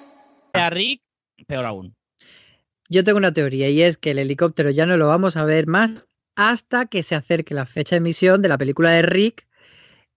A 0.53 0.69
Rick, 0.69 1.01
peor 1.47 1.65
aún. 1.65 1.95
Yo 2.89 3.03
tengo 3.03 3.17
una 3.17 3.33
teoría 3.33 3.69
y 3.69 3.81
es 3.81 3.97
que 3.97 4.11
el 4.11 4.19
helicóptero 4.19 4.69
ya 4.69 4.85
no 4.85 4.97
lo 4.97 5.07
vamos 5.07 5.37
a 5.37 5.45
ver 5.45 5.67
más 5.67 6.07
hasta 6.35 6.87
que 6.87 7.03
se 7.03 7.15
acerque 7.15 7.53
la 7.53 7.65
fecha 7.65 7.95
de 7.95 7.97
emisión 7.97 8.41
de 8.41 8.49
la 8.49 8.57
película 8.57 8.91
de 8.91 9.01
Rick 9.01 9.47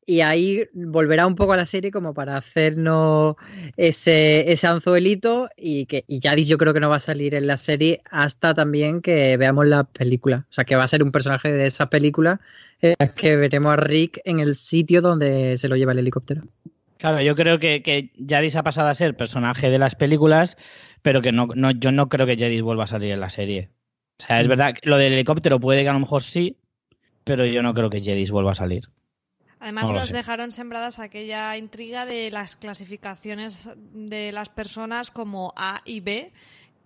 y 0.06 0.20
ahí 0.20 0.68
volverá 0.72 1.26
un 1.26 1.34
poco 1.34 1.52
a 1.52 1.56
la 1.56 1.66
serie 1.66 1.90
como 1.90 2.14
para 2.14 2.36
hacernos 2.36 3.36
ese, 3.76 4.50
ese 4.52 4.66
anzuelito 4.66 5.48
y 5.56 5.86
que 5.86 6.04
y 6.06 6.20
Jadis 6.20 6.48
yo 6.48 6.58
creo 6.58 6.74
que 6.74 6.80
no 6.80 6.90
va 6.90 6.96
a 6.96 7.00
salir 7.00 7.34
en 7.34 7.46
la 7.46 7.56
serie 7.56 8.02
hasta 8.10 8.54
también 8.54 9.00
que 9.00 9.36
veamos 9.36 9.66
la 9.66 9.84
película. 9.84 10.46
O 10.50 10.52
sea, 10.52 10.64
que 10.64 10.76
va 10.76 10.84
a 10.84 10.88
ser 10.88 11.02
un 11.02 11.12
personaje 11.12 11.50
de 11.52 11.64
esa 11.64 11.88
película 11.88 12.40
eh, 12.82 12.94
que 13.16 13.36
veremos 13.36 13.72
a 13.72 13.76
Rick 13.76 14.20
en 14.24 14.40
el 14.40 14.56
sitio 14.56 15.00
donde 15.00 15.56
se 15.56 15.68
lo 15.68 15.76
lleva 15.76 15.92
el 15.92 16.00
helicóptero. 16.00 16.42
Claro, 17.04 17.20
yo 17.20 17.36
creo 17.36 17.58
que, 17.58 17.82
que 17.82 18.12
Jadis 18.26 18.56
ha 18.56 18.62
pasado 18.62 18.88
a 18.88 18.94
ser 18.94 19.14
personaje 19.14 19.68
de 19.68 19.78
las 19.78 19.94
películas, 19.94 20.56
pero 21.02 21.20
que 21.20 21.32
no, 21.32 21.48
no, 21.54 21.70
yo 21.70 21.92
no 21.92 22.08
creo 22.08 22.24
que 22.26 22.38
Jadis 22.38 22.62
vuelva 22.62 22.84
a 22.84 22.86
salir 22.86 23.12
en 23.12 23.20
la 23.20 23.28
serie. 23.28 23.68
O 24.18 24.24
sea, 24.24 24.40
es 24.40 24.48
verdad, 24.48 24.72
que 24.72 24.88
lo 24.88 24.96
del 24.96 25.12
helicóptero 25.12 25.60
puede 25.60 25.82
que 25.82 25.90
a 25.90 25.92
lo 25.92 25.98
mejor 26.00 26.22
sí, 26.22 26.56
pero 27.24 27.44
yo 27.44 27.62
no 27.62 27.74
creo 27.74 27.90
que 27.90 28.00
Jadis 28.00 28.30
vuelva 28.30 28.52
a 28.52 28.54
salir. 28.54 28.84
Además 29.60 29.90
No 29.90 29.96
nos 29.98 30.08
sé. 30.08 30.16
dejaron 30.16 30.50
sembradas 30.50 30.98
aquella 30.98 31.54
intriga 31.58 32.06
de 32.06 32.30
las 32.30 32.56
clasificaciones 32.56 33.68
de 33.92 34.32
las 34.32 34.48
personas 34.48 35.10
como 35.10 35.52
A 35.56 35.82
y 35.84 36.00
B, 36.00 36.32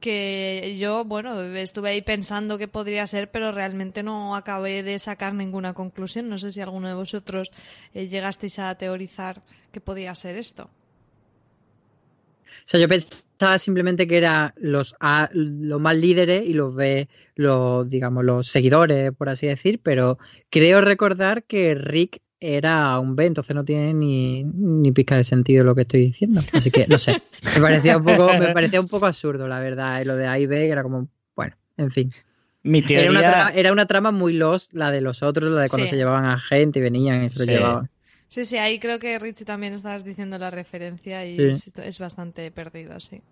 que 0.01 0.77
yo, 0.79 1.05
bueno, 1.05 1.41
estuve 1.43 1.91
ahí 1.91 2.03
pensando 2.03 2.59
que 2.59 2.69
podría 2.69 3.07
ser, 3.07 3.31
pero 3.31 3.53
realmente 3.53 4.03
no 4.03 4.37
acabé 4.37 4.83
de 4.83 4.99
sacar 4.99 5.35
ninguna 5.35 5.75
conclusión. 5.75 6.29
No 6.29 6.39
sé 6.39 6.53
si 6.53 6.61
alguno 6.61 6.89
de 6.89 6.95
vosotros 6.95 7.51
eh, 7.95 8.09
llegasteis 8.09 8.59
a 8.59 8.75
teorizar 8.77 9.43
que 9.73 9.81
podía 9.81 10.15
ser 10.15 10.37
esto. 10.37 10.65
O 12.69 12.71
sea, 12.71 12.81
yo 12.81 12.89
pensaba 12.89 13.59
simplemente 13.59 14.07
que 14.07 14.19
era 14.19 14.55
los 14.57 14.95
A, 15.01 15.31
los 15.33 15.81
más 15.81 15.97
líderes 15.97 16.45
y 16.45 16.53
los 16.53 16.75
B, 16.75 17.09
los, 17.35 17.89
digamos, 17.89 18.25
los 18.25 18.49
seguidores, 18.49 19.13
por 19.13 19.29
así 19.29 19.47
decir, 19.47 19.81
pero 19.83 20.19
creo 20.51 20.81
recordar 20.81 21.45
que 21.45 21.75
Rick 21.75 22.21
era 22.41 22.99
un 23.01 23.17
B, 23.17 23.27
entonces 23.27 23.55
no 23.57 23.65
tiene 23.65 23.93
ni, 23.95 24.45
ni 24.45 24.93
pizca 24.93 25.17
de 25.17 25.25
sentido 25.25 25.65
lo 25.65 25.75
que 25.75 25.83
estoy 25.83 26.01
diciendo. 26.07 26.41
Así 26.53 26.71
que, 26.71 26.87
no 26.87 26.99
sé, 26.99 27.21
me 27.57 27.61
parecía 27.61 27.97
un 27.97 28.05
poco, 28.05 28.29
me 28.39 28.53
parecía 28.55 28.81
un 28.81 28.89
poco 28.89 29.07
absurdo, 29.07 29.49
la 29.49 29.59
verdad, 29.61 30.01
eh, 30.01 30.05
lo 30.05 30.17
de 30.17 30.27
A 30.27 30.39
y 30.39 30.47
B, 30.47 30.57
que 30.57 30.69
era 30.71 30.83
como, 30.83 31.09
bueno, 31.35 31.57
en 31.77 31.91
fin. 31.91 32.13
Mi 32.63 32.79
Era 32.89 33.11
una, 33.11 33.21
teoría- 33.21 33.31
trama, 33.33 33.51
era 33.55 33.73
una 33.73 33.87
trama 33.87 34.11
muy 34.13 34.33
lost, 34.35 34.73
la 34.75 34.91
de 34.91 35.01
los 35.01 35.23
otros, 35.23 35.51
la 35.51 35.63
de 35.63 35.69
cuando 35.69 35.87
Sí. 35.87 35.91
se 35.91 35.97
llevaban 35.97 36.27
a 36.27 36.39
gente 36.39 36.79
y 36.81 36.83
venían 36.83 37.25
y 37.25 37.29
se 37.29 37.39
los 37.39 37.49
Sí. 37.49 37.55
llevaban. 37.55 37.89
Sí, 38.29 38.45
sí, 38.45 38.59
ahí 38.59 38.79
creo 38.79 38.99
que 38.99 39.19
Richie 39.19 39.45
también 39.47 39.73
estabas 39.73 40.05
diciendo 40.05 40.37
la 40.39 40.51
referencia 40.51 41.25
y 41.25 41.37
Sí. 41.37 41.43
es, 41.45 41.73
es 41.79 41.99
bastante 41.99 42.51
perdido, 42.51 43.01
sí. 43.01 43.23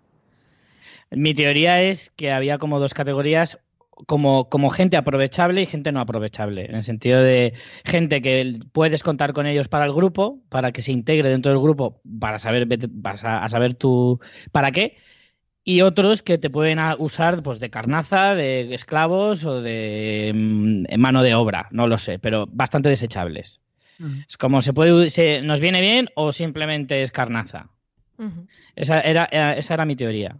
Mi 1.11 1.33
teoría 1.33 1.81
es 1.83 2.09
que 2.15 2.31
había 2.31 2.57
como 2.57 2.79
dos 2.79 2.93
categorías, 2.93 3.59
como, 4.05 4.49
como 4.49 4.69
gente 4.69 4.95
aprovechable 4.97 5.61
y 5.61 5.65
gente 5.65 5.91
no 5.91 5.99
aprovechable, 5.99 6.65
en 6.65 6.75
el 6.75 6.83
sentido 6.83 7.21
de 7.21 7.53
gente 7.83 8.21
que 8.21 8.59
puedes 8.71 9.01
contar 9.03 9.33
con 9.33 9.45
ellos 9.47 9.67
para 9.67 9.85
el 9.85 9.93
grupo, 9.93 10.39
para 10.49 10.71
que 10.71 10.81
se 10.81 10.91
integre 10.91 11.29
dentro 11.29 11.51
del 11.51 11.61
grupo, 11.61 12.01
para 12.19 12.37
saber, 12.39 12.67
vete- 12.67 12.89
vas 12.91 13.23
a, 13.23 13.43
a 13.43 13.49
saber 13.49 13.73
tú 13.73 14.19
para 14.51 14.71
qué, 14.71 14.97
y 15.63 15.81
otros 15.81 16.21
que 16.23 16.37
te 16.37 16.49
pueden 16.49 16.79
usar 16.99 17.43
pues, 17.43 17.59
de 17.59 17.69
carnaza, 17.69 18.35
de 18.35 18.73
esclavos 18.73 19.43
o 19.43 19.61
de 19.61 20.31
mm, 20.33 20.97
mano 20.99 21.23
de 21.23 21.35
obra, 21.35 21.67
no 21.71 21.87
lo 21.87 21.97
sé, 21.97 22.19
pero 22.19 22.45
bastante 22.49 22.89
desechables. 22.89 23.59
Es 24.29 24.37
como 24.37 24.61
se 24.61 24.73
puede, 24.73 25.09
se, 25.09 25.41
nos 25.41 25.59
viene 25.59 25.81
bien 25.81 26.09
o 26.15 26.31
simplemente 26.31 27.01
es 27.01 27.11
carnaza. 27.11 27.71
Esa 28.75 29.01
era, 29.01 29.27
era- 29.31 29.57
esa 29.57 29.73
era 29.73 29.85
mi 29.85 29.95
teoría. 29.95 30.37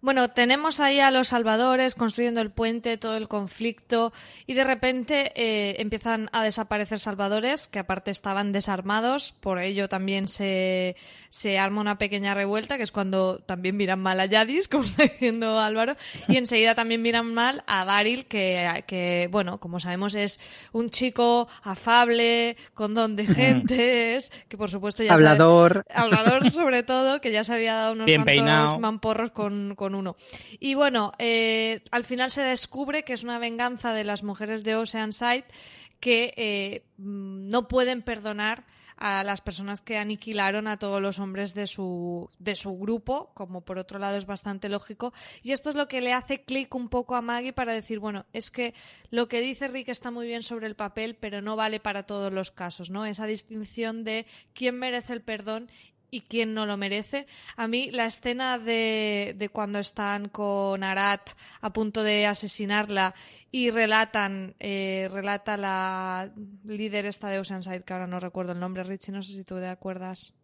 Bueno, 0.00 0.28
tenemos 0.28 0.78
ahí 0.78 1.00
a 1.00 1.10
los 1.10 1.28
salvadores 1.28 1.96
construyendo 1.96 2.40
el 2.40 2.50
puente, 2.52 2.96
todo 2.98 3.16
el 3.16 3.26
conflicto, 3.26 4.12
y 4.46 4.54
de 4.54 4.62
repente 4.62 5.32
eh, 5.34 5.74
empiezan 5.80 6.28
a 6.32 6.44
desaparecer 6.44 7.00
salvadores, 7.00 7.66
que 7.66 7.80
aparte 7.80 8.12
estaban 8.12 8.52
desarmados, 8.52 9.34
por 9.40 9.58
ello 9.58 9.88
también 9.88 10.28
se, 10.28 10.94
se 11.30 11.58
arma 11.58 11.80
una 11.80 11.98
pequeña 11.98 12.32
revuelta, 12.34 12.76
que 12.76 12.84
es 12.84 12.92
cuando 12.92 13.38
también 13.40 13.76
miran 13.76 13.98
mal 13.98 14.20
a 14.20 14.26
Yadis, 14.26 14.68
como 14.68 14.84
está 14.84 15.02
diciendo 15.02 15.58
Álvaro, 15.58 15.96
y 16.28 16.36
enseguida 16.36 16.76
también 16.76 17.02
miran 17.02 17.34
mal 17.34 17.64
a 17.66 17.84
Daryl, 17.84 18.26
que, 18.26 18.84
que, 18.86 19.28
bueno, 19.32 19.58
como 19.58 19.80
sabemos 19.80 20.14
es 20.14 20.38
un 20.70 20.90
chico 20.90 21.48
afable, 21.64 22.56
con 22.74 22.94
don 22.94 23.16
de 23.16 23.26
gentes, 23.26 24.30
que 24.48 24.56
por 24.56 24.70
supuesto 24.70 25.02
ya 25.02 25.08
sabe- 25.16 25.26
Hablador. 25.26 25.84
hablador 25.92 26.50
sobre 26.52 26.84
todo, 26.84 27.20
que 27.20 27.32
ya 27.32 27.42
se 27.42 27.52
había 27.54 27.74
dado 27.74 27.92
unos 27.94 28.06
Bien 28.06 28.22
cuantos 28.22 28.44
peinado. 28.44 28.78
mamporros 28.78 29.30
con, 29.32 29.74
uno. 29.94 30.16
Y 30.58 30.74
bueno, 30.74 31.12
eh, 31.18 31.82
al 31.90 32.04
final 32.04 32.30
se 32.30 32.42
descubre 32.42 33.04
que 33.04 33.12
es 33.12 33.22
una 33.22 33.38
venganza 33.38 33.92
de 33.92 34.04
las 34.04 34.22
mujeres 34.22 34.64
de 34.64 34.76
Oceanside 34.76 35.44
que 36.00 36.32
eh, 36.36 36.84
mm, 36.98 37.48
no 37.48 37.68
pueden 37.68 38.02
perdonar 38.02 38.64
a 38.98 39.22
las 39.22 39.40
personas 39.40 39.80
que 39.80 39.96
aniquilaron 39.96 40.66
a 40.66 40.76
todos 40.76 41.00
los 41.00 41.20
hombres 41.20 41.54
de 41.54 41.68
su, 41.68 42.28
de 42.40 42.56
su 42.56 42.76
grupo, 42.76 43.30
como 43.32 43.60
por 43.60 43.78
otro 43.78 44.00
lado 44.00 44.16
es 44.16 44.26
bastante 44.26 44.68
lógico. 44.68 45.12
Y 45.42 45.52
esto 45.52 45.70
es 45.70 45.76
lo 45.76 45.86
que 45.86 46.00
le 46.00 46.12
hace 46.12 46.42
clic 46.42 46.74
un 46.74 46.88
poco 46.88 47.14
a 47.14 47.22
Maggie 47.22 47.52
para 47.52 47.72
decir, 47.72 48.00
bueno, 48.00 48.26
es 48.32 48.50
que 48.50 48.74
lo 49.10 49.28
que 49.28 49.40
dice 49.40 49.68
Rick 49.68 49.88
está 49.88 50.10
muy 50.10 50.26
bien 50.26 50.42
sobre 50.42 50.66
el 50.66 50.74
papel, 50.74 51.14
pero 51.14 51.40
no 51.40 51.54
vale 51.54 51.78
para 51.78 52.04
todos 52.04 52.32
los 52.32 52.50
casos, 52.50 52.90
¿no? 52.90 53.06
Esa 53.06 53.26
distinción 53.26 54.02
de 54.02 54.26
quién 54.52 54.76
merece 54.76 55.12
el 55.12 55.22
perdón 55.22 55.70
y 56.10 56.22
quién 56.22 56.54
no 56.54 56.66
lo 56.66 56.76
merece. 56.76 57.26
A 57.56 57.68
mí 57.68 57.90
la 57.90 58.06
escena 58.06 58.58
de, 58.58 59.34
de 59.36 59.48
cuando 59.48 59.78
están 59.78 60.28
con 60.28 60.82
Arat 60.82 61.30
a 61.60 61.72
punto 61.72 62.02
de 62.02 62.26
asesinarla 62.26 63.14
y 63.50 63.70
relatan, 63.70 64.54
eh, 64.60 65.08
relata 65.12 65.56
la 65.56 66.30
líder 66.64 67.06
esta 67.06 67.28
de 67.28 67.38
Oceanside, 67.38 67.82
que 67.82 67.92
ahora 67.92 68.06
no 68.06 68.20
recuerdo 68.20 68.52
el 68.52 68.60
nombre, 68.60 68.82
Richie, 68.84 69.12
no 69.12 69.22
sé 69.22 69.32
si 69.34 69.44
tú 69.44 69.56
te 69.56 69.66
acuerdas. 69.68 70.34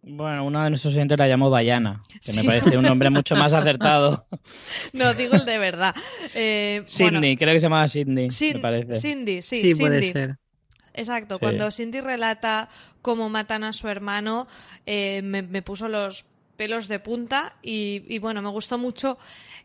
Bueno, 0.00 0.44
uno 0.44 0.62
de 0.62 0.70
nuestros 0.70 0.94
oyentes 0.94 1.18
la 1.18 1.26
llamó 1.26 1.50
Bayana, 1.50 2.00
que 2.24 2.32
me 2.32 2.44
parece 2.44 2.76
un 2.78 2.84
nombre 2.84 3.10
mucho 3.10 3.34
más 3.36 3.52
acertado. 3.52 4.24
No, 4.92 5.12
digo 5.14 5.34
el 5.34 5.44
de 5.44 5.58
verdad. 5.58 5.94
Eh, 6.34 6.82
bueno, 7.00 7.18
Sidney, 7.18 7.36
creo 7.36 7.52
que 7.52 7.60
se 7.60 7.64
llamaba 7.66 7.88
Sidney, 7.88 8.30
Sin- 8.30 8.54
me 8.54 8.60
parece. 8.60 8.94
Cindy, 8.94 9.42
sí, 9.42 9.74
Sí, 9.74 9.80
puede 9.80 10.00
Cindy. 10.00 10.12
ser. 10.12 10.36
Exacto, 10.98 11.36
Sí. 11.36 11.40
cuando 11.40 11.70
Cindy 11.70 12.00
relata 12.00 12.68
cómo 13.02 13.28
matan 13.28 13.64
a 13.64 13.72
su 13.72 13.88
hermano, 13.88 14.46
eh, 14.86 15.22
me, 15.22 15.42
me 15.42 15.62
puso 15.62 15.88
los 15.88 16.24
pelos 16.56 16.88
de 16.88 16.98
punta 16.98 17.54
y, 17.62 18.18
bueno, 18.18 18.42
me 18.42 18.48
gustó 18.50 18.78
mucho 18.78 19.16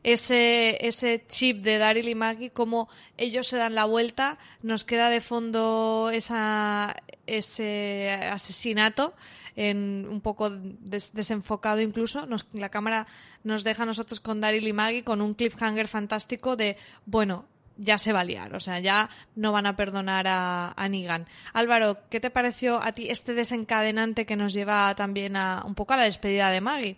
ese, 0.03 0.77
ese 0.87 1.25
chip 1.27 1.63
de 1.63 1.79
Daryl 1.79 2.07
y 2.07 2.13
Maggie, 2.15 2.51
como 2.51 2.87
ellos 3.17 3.47
se 3.47 3.57
dan 3.57 3.73
la 3.73 3.85
vuelta, 3.85 4.37
nos 4.61 4.85
queda 4.85 5.09
de 5.09 5.19
fondo 5.19 6.11
esa, 6.13 6.95
ese 7.25 8.11
asesinato 8.31 9.15
en 9.55 10.07
un 10.09 10.21
poco 10.21 10.51
desenfocado 10.51 11.81
incluso. 11.81 12.27
la 12.53 12.69
cámara 12.69 13.07
nos 13.43 13.63
deja 13.63 13.83
a 13.83 13.85
nosotros 13.87 14.19
con 14.19 14.39
Daryl 14.39 14.67
y 14.67 14.73
Maggie 14.73 15.03
con 15.03 15.19
un 15.21 15.33
cliffhanger 15.33 15.87
fantástico 15.87 16.55
de, 16.55 16.77
bueno, 17.05 17.45
ya 17.77 17.97
se 17.97 18.13
va 18.13 18.21
a 18.21 18.23
liar, 18.23 18.55
o 18.55 18.59
sea, 18.59 18.79
ya 18.79 19.09
no 19.35 19.51
van 19.51 19.65
a 19.65 19.75
perdonar 19.75 20.27
a, 20.27 20.73
a 20.75 20.89
Negan. 20.89 21.27
Álvaro, 21.53 21.97
¿qué 22.09 22.19
te 22.19 22.29
pareció 22.29 22.81
a 22.81 22.91
ti 22.93 23.09
este 23.09 23.33
desencadenante 23.33 24.25
que 24.25 24.35
nos 24.35 24.53
lleva 24.53 24.93
también 24.95 25.35
a 25.35 25.63
un 25.65 25.75
poco 25.75 25.93
a 25.93 25.97
la 25.97 26.03
despedida 26.03 26.51
de 26.51 26.61
Maggie? 26.61 26.97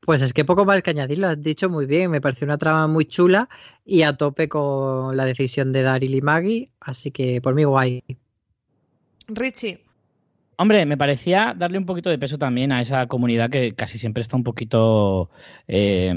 Pues 0.00 0.20
es 0.20 0.32
que 0.32 0.44
poco 0.44 0.64
más 0.64 0.82
que 0.82 0.90
añadir, 0.90 1.18
lo 1.18 1.28
has 1.28 1.40
dicho 1.40 1.70
muy 1.70 1.86
bien, 1.86 2.10
me 2.10 2.20
pareció 2.20 2.44
una 2.44 2.58
trama 2.58 2.86
muy 2.88 3.04
chula 3.04 3.48
y 3.84 4.02
a 4.02 4.16
tope 4.16 4.48
con 4.48 5.16
la 5.16 5.24
decisión 5.24 5.72
de 5.72 5.82
Daryl 5.82 6.14
y 6.14 6.20
Maggie, 6.20 6.70
así 6.80 7.10
que 7.10 7.40
por 7.40 7.54
mí 7.54 7.64
guay. 7.64 8.02
Richie. 9.28 9.81
Hombre, 10.62 10.86
me 10.86 10.96
parecía 10.96 11.56
darle 11.58 11.76
un 11.76 11.86
poquito 11.86 12.08
de 12.08 12.18
peso 12.18 12.38
también 12.38 12.70
a 12.70 12.80
esa 12.80 13.08
comunidad 13.08 13.50
que 13.50 13.74
casi 13.74 13.98
siempre 13.98 14.22
está 14.22 14.36
un 14.36 14.44
poquito 14.44 15.28
eh, 15.66 16.14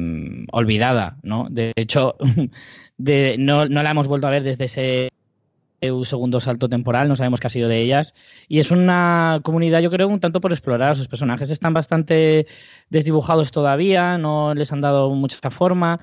olvidada, 0.52 1.18
¿no? 1.24 1.48
De 1.50 1.74
hecho, 1.76 2.16
no 3.00 3.66
la 3.66 3.90
hemos 3.90 4.08
vuelto 4.08 4.28
a 4.28 4.30
ver 4.30 4.44
desde 4.44 4.66
ese 4.66 5.10
segundo 6.04 6.40
salto 6.40 6.70
temporal, 6.70 7.08
no 7.08 7.16
sabemos 7.16 7.40
qué 7.40 7.48
ha 7.48 7.50
sido 7.50 7.68
de 7.68 7.82
ellas. 7.82 8.14
Y 8.48 8.60
es 8.60 8.70
una 8.70 9.40
comunidad, 9.42 9.82
yo 9.82 9.90
creo, 9.90 10.08
un 10.08 10.20
tanto 10.20 10.42
por 10.42 10.52
explorar. 10.52 10.96
Sus 10.96 11.08
personajes 11.08 11.50
están 11.50 11.74
bastante 11.74 12.46
desdibujados 12.92 13.52
todavía, 13.52 14.20
no 14.20 14.54
les 14.54 14.72
han 14.72 14.82
dado 14.82 15.10
mucha 15.10 15.50
forma. 15.50 16.02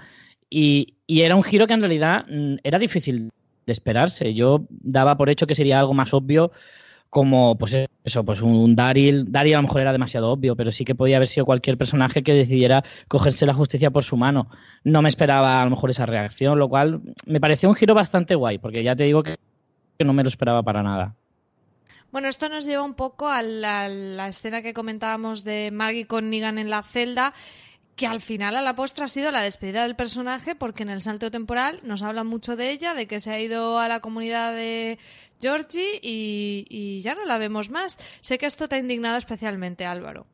Y, 0.51 0.95
y, 1.07 1.21
era 1.21 1.37
un 1.37 1.45
giro 1.45 1.69
que 1.69 1.75
en 1.75 1.81
realidad 1.81 2.27
mm, 2.29 2.57
era 2.65 2.81
difícil 2.81 3.31
de 3.67 3.73
esperarse. 3.73 4.35
Yo 4.35 4.67
daba 4.69 5.17
por 5.17 5.31
hecho 5.31 5.47
que 5.47 5.55
sería 5.55 5.79
algo 5.79 5.95
más 5.95 6.13
obvio 6.13 6.51
como 7.13 7.59
pues 7.59 7.77
eso, 8.05 8.25
pues 8.25 8.41
un 8.41 8.75
Daryl, 8.75 9.31
Daryl 9.31 9.53
a 9.53 9.59
lo 9.59 9.65
mejor 9.65 9.83
era 9.83 9.93
demasiado 9.93 10.33
obvio, 10.33 10.57
pero 10.57 10.73
sí 10.73 10.87
que 10.87 10.95
podía 10.95 11.17
haber 11.17 11.29
sido 11.29 11.45
cualquier 11.45 11.77
personaje 11.77 12.23
que 12.23 12.33
decidiera 12.33 12.85
cogerse 13.07 13.45
la 13.45 13.53
justicia 13.53 13.91
por 13.91 14.03
su 14.03 14.17
mano. 14.17 14.49
No 14.83 15.03
me 15.03 15.11
esperaba 15.11 15.61
a 15.61 15.65
lo 15.65 15.73
mejor 15.73 15.91
esa 15.91 16.07
reacción, 16.07 16.59
lo 16.59 16.71
cual 16.71 17.03
me 17.27 17.39
pareció 17.39 17.69
un 17.69 17.75
giro 17.75 17.93
bastante 17.95 18.35
guay, 18.35 18.57
porque 18.57 18.83
ya 18.83 18.97
te 18.97 19.05
digo 19.05 19.23
que, 19.23 19.39
no 19.99 20.15
me 20.15 20.23
lo 20.23 20.31
esperaba 20.31 20.63
para 20.63 20.83
nada. 20.83 21.15
Bueno, 22.13 22.29
esto 22.29 22.49
nos 22.49 22.65
lleva 22.65 22.83
un 22.83 22.95
poco 22.95 23.29
a 23.29 23.43
la, 23.43 24.27
escena 24.27 24.63
que 24.63 24.73
comentábamos 24.73 25.45
de 25.45 25.71
Maggie 25.71 26.07
con 26.07 26.31
Negan 26.31 26.57
en 26.57 26.71
la 26.71 26.83
celda 26.83 27.35
que 27.95 28.07
al 28.07 28.23
final 28.23 28.57
a 28.57 28.63
la 28.63 28.75
postre 28.75 29.05
ha 29.05 29.09
sido 29.09 29.31
la 29.31 29.43
despedida 29.43 29.83
del 29.83 29.97
personaje 29.97 30.55
porque 30.55 30.83
en 30.83 30.89
el 30.89 31.03
salto 31.03 31.31
temporal 31.31 31.81
nos 31.83 32.03
hablan 32.03 32.27
mucho 32.27 32.57
de 32.57 32.71
ella, 32.71 32.95
de 32.95 33.07
que 33.07 33.21
se 33.21 33.31
ha 33.31 33.39
ido 33.39 33.79
a 33.79 33.87
la 33.87 34.01
comunidad 34.01 34.55
de 34.55 34.99
Georgie 35.43 35.99
y, 36.01 37.01
ya 37.03 37.15
no 37.15 37.25
la 37.25 37.37
vemos 37.37 37.71
más. 37.71 37.99
Sé 38.21 38.39
que 38.39 38.47
esto 38.47 38.69
te 38.69 38.77
ha 38.77 38.79
indignado 38.79 39.19
especialmente, 39.19 39.85
Álvaro. 39.85 40.27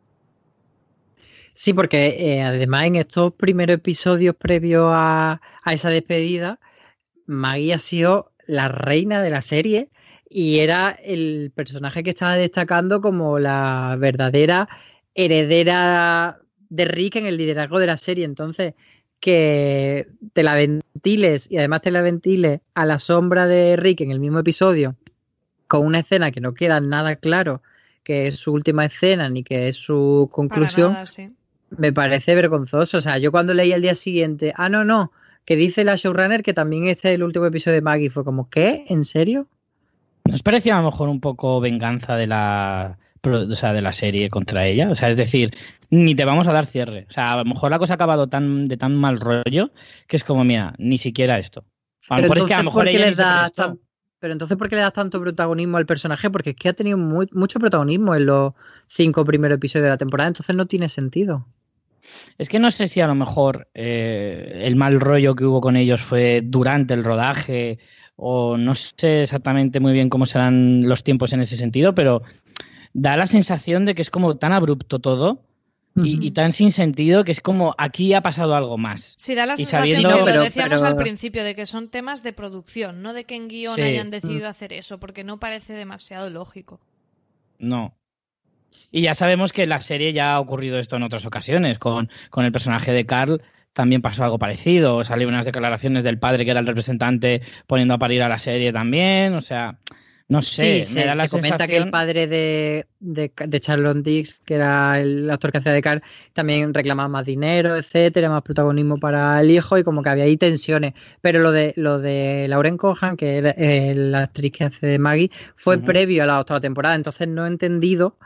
Sí, 1.55 1.73
porque 1.73 2.09
eh, 2.19 2.43
además 2.43 2.85
en 2.85 2.97
estos 2.97 3.33
primeros 3.33 3.75
episodios 3.75 4.37
previos 4.37 4.91
a, 4.93 5.41
a 5.65 5.73
esa 5.73 5.91
despedida, 5.91 6.61
Maggie 7.27 7.75
ha 7.75 7.79
sido 7.79 8.33
la 8.47 8.69
reina 8.69 9.23
de 9.23 9.31
la 9.31 9.43
serie 9.43 9.89
y 10.31 10.61
era 10.61 10.91
el 10.91 11.53
personaje 11.55 12.03
que 12.03 12.11
estaba 12.11 12.37
destacando 12.37 13.01
como 13.01 13.39
la 13.39 13.97
verdadera 13.99 14.69
heredera 15.15 16.39
de 16.69 16.85
Rick 16.85 17.17
en 17.17 17.27
el 17.27 17.37
liderazgo 17.37 17.79
de 17.79 17.87
la 17.87 17.97
serie. 17.97 18.25
Entonces, 18.25 18.75
que 19.21 20.09
te 20.33 20.43
la 20.43 20.55
ventiles 20.55 21.47
y 21.51 21.59
además 21.59 21.83
te 21.83 21.91
la 21.91 22.03
ventiles 22.03 22.61
a 22.75 22.87
la 22.87 22.99
sombra 22.99 23.47
de 23.47 23.77
Rick 23.77 24.01
en 24.01 24.11
el 24.11 24.21
mismo 24.21 24.39
episodio, 24.39 24.97
con 25.67 25.85
una 25.85 26.01
escena 26.01 26.31
que 26.31 26.41
no 26.41 26.55
queda 26.55 26.81
nada 26.81 27.17
claro 27.17 27.63
que 28.09 28.27
es 28.27 28.37
su 28.37 28.55
última 28.55 28.87
escena 28.87 29.29
ni 29.29 29.43
que 29.43 29.69
es 29.69 29.77
su 29.77 30.31
conclusión, 30.33 30.97
me 31.77 31.93
parece 31.93 32.35
vergonzoso. 32.35 32.97
O 32.97 33.01
sea, 33.03 33.19
yo 33.19 33.31
cuando 33.31 33.53
leí 33.53 33.73
el 33.73 33.83
día 33.83 33.95
siguiente, 33.95 34.55
ah, 34.57 34.71
no, 34.71 34.83
no, 34.83 35.13
que 35.45 35.57
dice 35.57 35.85
la 35.85 35.97
showrunner 35.97 36.43
que 36.43 36.55
también 36.55 36.89
este 36.89 37.11
es 37.11 37.17
el 37.17 37.23
último 37.23 37.45
episodio 37.45 37.75
de 37.75 37.83
Maggie, 37.83 38.09
fue 38.09 38.25
como, 38.25 38.49
¿qué? 38.49 38.87
¿En 38.89 39.05
serio? 39.05 39.47
Nos 40.25 40.43
parecía 40.43 40.79
a 40.79 40.83
lo 40.83 40.91
mejor 40.91 41.11
un 41.11 41.21
poco 41.21 41.61
venganza 41.61 42.17
de 42.17 42.27
la 42.27 42.99
o 43.23 43.57
sea, 43.57 43.73
de 43.73 43.83
la 43.83 43.93
serie 43.93 44.29
contra 44.31 44.67
ella. 44.67 44.89
O 44.91 44.95
sea, 44.95 45.11
es 45.11 45.17
decir, 45.17 45.55
ni 45.91 46.15
te 46.15 46.25
vamos 46.25 46.47
a 46.49 46.53
dar 46.53 46.67
cierre. 46.67 47.07
O 47.09 47.13
sea, 47.13 47.33
a 47.33 47.37
lo 47.39 47.45
mejor 47.45 47.71
la 47.71 47.79
cosa 47.79 47.95
ha 47.95 47.97
acabado 47.97 48.29
tan, 48.29 48.69
de 48.69 48.77
tan 48.77 48.97
mal 48.97 49.21
rollo 49.21 49.71
que 50.07 50.17
es 50.17 50.25
como, 50.25 50.45
mía, 50.45 50.75
ni 50.79 50.99
siquiera 50.99 51.39
esto. 51.39 51.65
A 52.09 52.17
lo 52.17 52.23
mejor 52.23 52.39
es 52.39 52.45
que 52.45 52.55
a 52.55 52.59
lo 52.59 52.65
mejor 52.65 52.89
ella 52.89 53.53
Pero 54.19 54.33
entonces, 54.33 54.57
¿por 54.57 54.69
qué 54.69 54.77
le 54.77 54.83
das 54.83 54.93
tanto 54.93 55.21
protagonismo 55.21 55.77
al 55.77 55.87
personaje? 55.87 56.31
Porque 56.31 56.51
es 56.51 56.57
que 56.57 56.69
ha 56.69 56.73
tenido 56.73 56.99
mucho 56.99 57.61
protagonismo 57.61 58.15
en 58.15 58.27
los 58.27 58.53
cinco 58.87 59.25
primeros 59.25 59.57
episodios 59.57 59.85
de 59.85 59.91
la 59.91 59.99
temporada, 59.99 60.29
entonces 60.29 60.57
no 60.57 60.67
tiene 60.67 60.89
sentido. 60.89 61.47
Es 62.39 62.49
que 62.49 62.59
no 62.59 62.71
sé 62.71 62.87
si 62.87 63.01
a 63.01 63.07
lo 63.07 63.15
mejor 63.15 63.69
eh, 63.75 64.63
el 64.65 64.77
mal 64.77 65.01
rollo 65.01 65.35
que 65.35 65.45
hubo 65.45 65.61
con 65.61 65.77
ellos 65.77 66.01
fue 66.01 66.41
durante 66.43 66.95
el 66.95 67.05
rodaje 67.05 67.79
o 68.17 68.57
no 68.57 68.75
sé 68.75 69.23
exactamente 69.23 69.79
muy 69.79 69.93
bien 69.93 70.09
cómo 70.09 70.27
serán 70.27 70.89
los 70.89 71.05
tiempos 71.05 71.33
en 71.33 71.41
ese 71.41 71.57
sentido, 71.57 71.95
pero 71.95 72.23
da 72.93 73.17
la 73.17 73.27
sensación 73.27 73.85
de 73.85 73.95
que 73.95 74.03
es 74.03 74.11
como 74.11 74.37
tan 74.37 74.53
abrupto 74.53 74.99
todo 74.99 75.43
y, 76.05 76.31
tan 76.31 76.53
sin 76.53 76.71
sentido 76.71 77.25
que 77.25 77.33
es 77.33 77.41
como 77.41 77.75
aquí 77.77 78.15
ha 78.15 78.21
pasado 78.21 78.55
algo 78.55 78.79
más. 78.79 79.15
Sí, 79.19 79.35
da 79.35 79.47
la 79.47 79.57
sensación, 79.57 80.03
lo 80.03 80.25
decíamos 80.25 80.83
al 80.83 80.97
principio, 80.97 81.43
de 81.43 81.55
que 81.55 81.67
son 81.67 81.89
temas 81.89 82.23
de 82.23 82.33
producción, 82.33 83.03
no 83.03 83.13
de 83.13 83.25
que 83.25 83.35
en 83.35 83.49
guion 83.49 83.81
hayan 83.81 84.11
decidido 84.11 84.47
mm. 84.47 84.51
hacer 84.51 84.73
eso, 84.73 85.01
porque 85.01 85.25
no 85.25 85.41
parece 85.41 85.73
demasiado 85.73 86.31
lógico. 86.31 86.81
No. 87.59 87.97
Y 88.91 89.03
ya 89.03 89.15
sabemos 89.15 89.53
que 89.53 89.65
en 89.65 89.71
la 89.71 89.81
serie 89.81 90.13
ya 90.13 90.35
ha 90.35 90.41
ocurrido 90.41 90.79
esto 90.79 90.97
en 90.97 91.03
otras 91.03 91.27
ocasiones, 91.27 91.79
con, 91.79 92.11
con 92.31 92.45
el 92.45 92.53
personaje 92.53 92.93
de 92.93 93.05
Carl 93.05 93.43
también 93.73 94.03
pasó 94.03 94.25
algo 94.25 94.39
parecido, 94.41 95.05
salieron 95.05 95.35
unas 95.35 95.47
declaraciones 95.47 96.03
del 96.03 96.19
padre 96.19 96.45
que 96.45 96.51
era 96.51 96.59
el 96.59 96.67
representante 96.67 97.43
poniendo 97.67 97.95
a 97.95 97.99
parir 97.99 98.23
a 98.23 98.29
la 98.29 98.39
serie 98.39 98.73
también, 98.73 99.35
o 99.35 99.41
sea, 99.41 99.79
no 100.29 100.43
sé, 100.43 100.87
me 100.93 101.07
da 101.07 101.15
la 101.15 101.27
se 101.27 101.37
comenta 101.37 101.67
que 101.67 101.79
el 101.79 101.91
padre 101.91 102.27
de, 102.27 102.87
de, 103.01 103.61
Charlotte 103.61 104.03
Dix, 104.03 104.35
que 104.45 104.57
era 104.57 105.01
el 105.01 105.31
actor 105.31 105.51
que 105.51 105.59
hacía 105.59 105.73
de 105.73 105.81
Carl, 105.81 106.03
también 106.35 106.75
reclamaba 106.75 107.09
más 107.09 107.25
dinero, 107.25 107.77
etcétera, 107.77 108.29
más 108.29 108.43
protagonismo 108.43 108.99
para 108.99 109.41
el 109.41 109.51
hijo 109.51 109.79
y 109.79 109.85
como 109.85 110.03
que 110.03 110.11
había 110.11 110.25
ahí 110.25 110.37
tensiones. 110.37 110.93
Pero 111.23 111.41
lo 111.41 111.51
de 111.51 111.73
lo 111.77 111.99
de 111.99 112.47
Lauren 112.47 112.77
Cohan, 112.77 113.17
que 113.17 113.39
era 113.39 113.51
eh, 113.57 113.95
la 113.95 114.25
actriz 114.25 114.53
que 114.53 114.65
hace 114.65 114.87
de 114.87 114.99
Maggie, 114.99 115.31
fue 115.57 115.79
previo 115.79 116.23
a 116.23 116.27
la 116.27 116.41
octava 116.41 116.61
temporada, 116.61 116.95
entonces 116.95 117.27
no 117.27 117.47
he 117.47 117.49
entendido 117.49 118.19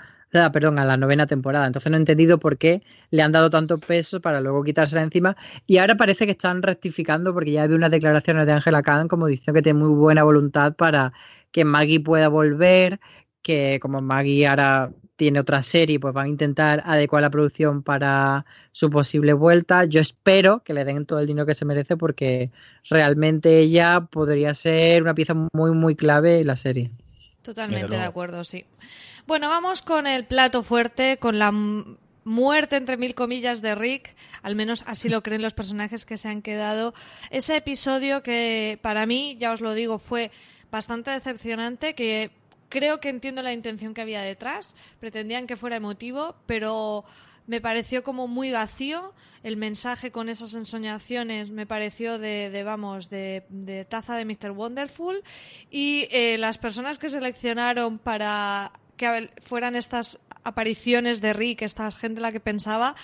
perdón, 0.53 0.79
a 0.79 0.85
la 0.85 0.97
novena 0.97 1.27
temporada. 1.27 1.67
Entonces 1.67 1.91
no 1.91 1.99
he 1.99 2.01
entendido 2.01 2.39
por 2.39 2.57
qué 2.57 2.83
le 3.11 3.23
han 3.23 3.33
dado 3.33 3.51
tanto 3.51 3.79
peso 3.79 4.21
para 4.21 4.41
luego 4.41 4.65
quitársela 4.65 5.03
encima. 5.03 5.37
Y 5.67 5.79
ahora 5.79 5.97
parece 5.97 6.25
que 6.25 6.33
están 6.33 6.63
rectificando 6.63 7.35
porque 7.35 7.53
ya 7.53 7.67
vi 7.67 7.75
unas 7.75 7.91
declaraciones 7.91 8.47
de 8.47 8.53
Angela 8.53 8.83
Khan 8.83 9.09
como 9.09 9.27
diciendo 9.27 9.53
que 9.59 9.63
tiene 9.63 9.79
muy 9.79 9.95
buena 9.95 10.25
voluntad 10.25 10.75
para 10.75 11.13
que 11.53 11.65
Maggie 11.65 12.01
pueda 12.01 12.29
volver, 12.29 12.99
que 13.43 13.79
como 13.81 14.01
Maggie 14.01 14.47
ahora 14.47 14.91
tiene 15.17 15.39
otra 15.39 15.63
serie, 15.63 16.01
pues 16.01 16.15
van 16.15 16.27
a 16.27 16.29
intentar 16.29 16.83
adecuar 16.85 17.23
la 17.23 17.31
producción 17.31 17.83
para 17.83 18.45
su 18.73 18.91
posible 18.91 19.33
vuelta. 19.35 19.85
Yo 19.85 20.01
espero 20.01 20.65
que 20.65 20.75
le 20.75 20.85
den 20.85 21.07
todo 21.07 21.21
el 21.21 21.27
dinero 21.27 21.47
que 21.47 21.55
se 21.55 21.65
merece 21.65 21.97
porque 21.97 22.51
realmente 22.91 23.59
ella 23.59 24.01
podría 24.01 24.55
ser 24.55 25.03
una 25.03 25.15
pieza 25.15 25.35
muy, 25.53 25.73
muy 25.73 25.95
clave 25.95 26.41
en 26.41 26.49
la 26.49 26.57
serie. 26.57 26.91
Totalmente 27.43 27.95
de 27.95 28.03
acuerdo, 28.03 28.43
sí. 28.43 28.65
Bueno, 29.27 29.49
vamos 29.49 29.83
con 29.83 30.07
el 30.07 30.25
plato 30.25 30.63
fuerte, 30.63 31.19
con 31.19 31.39
la 31.39 31.53
muerte 32.25 32.77
entre 32.77 32.97
mil 32.97 33.15
comillas 33.15 33.63
de 33.63 33.75
Rick, 33.75 34.15
al 34.43 34.55
menos 34.55 34.85
así 34.87 35.09
lo 35.09 35.23
creen 35.23 35.43
los 35.43 35.55
personajes 35.55 36.05
que 36.05 36.17
se 36.17 36.29
han 36.29 36.43
quedado. 36.43 36.95
Ese 37.31 37.57
episodio 37.57 38.23
que 38.23 38.79
para 38.83 39.07
mí, 39.07 39.37
ya 39.39 39.53
os 39.53 39.61
lo 39.61 39.75
digo, 39.75 39.99
fue 39.99 40.31
bastante 40.73 41.13
decepcionante, 41.13 41.95
que 41.95 42.33
creo 42.69 42.99
que 42.99 43.11
entiendo 43.11 43.43
la 43.43 43.53
intención 43.53 43.95
que 43.95 44.01
había 44.01 44.23
detrás, 44.23 44.75
pretendían 44.99 45.47
que 45.47 45.57
fuera 45.57 45.77
emotivo, 45.77 46.35
pero 46.47 47.05
me 47.47 47.61
pareció 47.61 48.03
como 48.03 48.27
muy 48.27 48.51
vacío 48.51 49.13
el 49.43 49.57
mensaje 49.57 50.11
con 50.11 50.29
esas 50.29 50.55
ensoñaciones 50.55 51.51
me 51.51 51.67
pareció 51.67 52.19
de, 52.19 52.63
vamos 52.65 53.11
de, 53.11 53.87
taza 53.89 54.17
de 54.17 54.25
Mr. 54.25 54.53
Wonderful 54.53 55.23
y 55.71 56.07
eh, 56.11 56.39
las 56.39 56.59
personas 56.59 56.99
que 56.99 57.09
seleccionaron 57.09 57.99
para 57.99 58.73
que 58.97 59.31
fueran 59.43 59.75
estas 59.75 60.21
apariciones 60.45 61.21
de 61.21 61.33
Rick, 61.33 61.63
esta 61.63 61.91
gente 61.91 62.21
la 62.21 62.33
que 62.33 62.41
pensaba, 62.41 62.95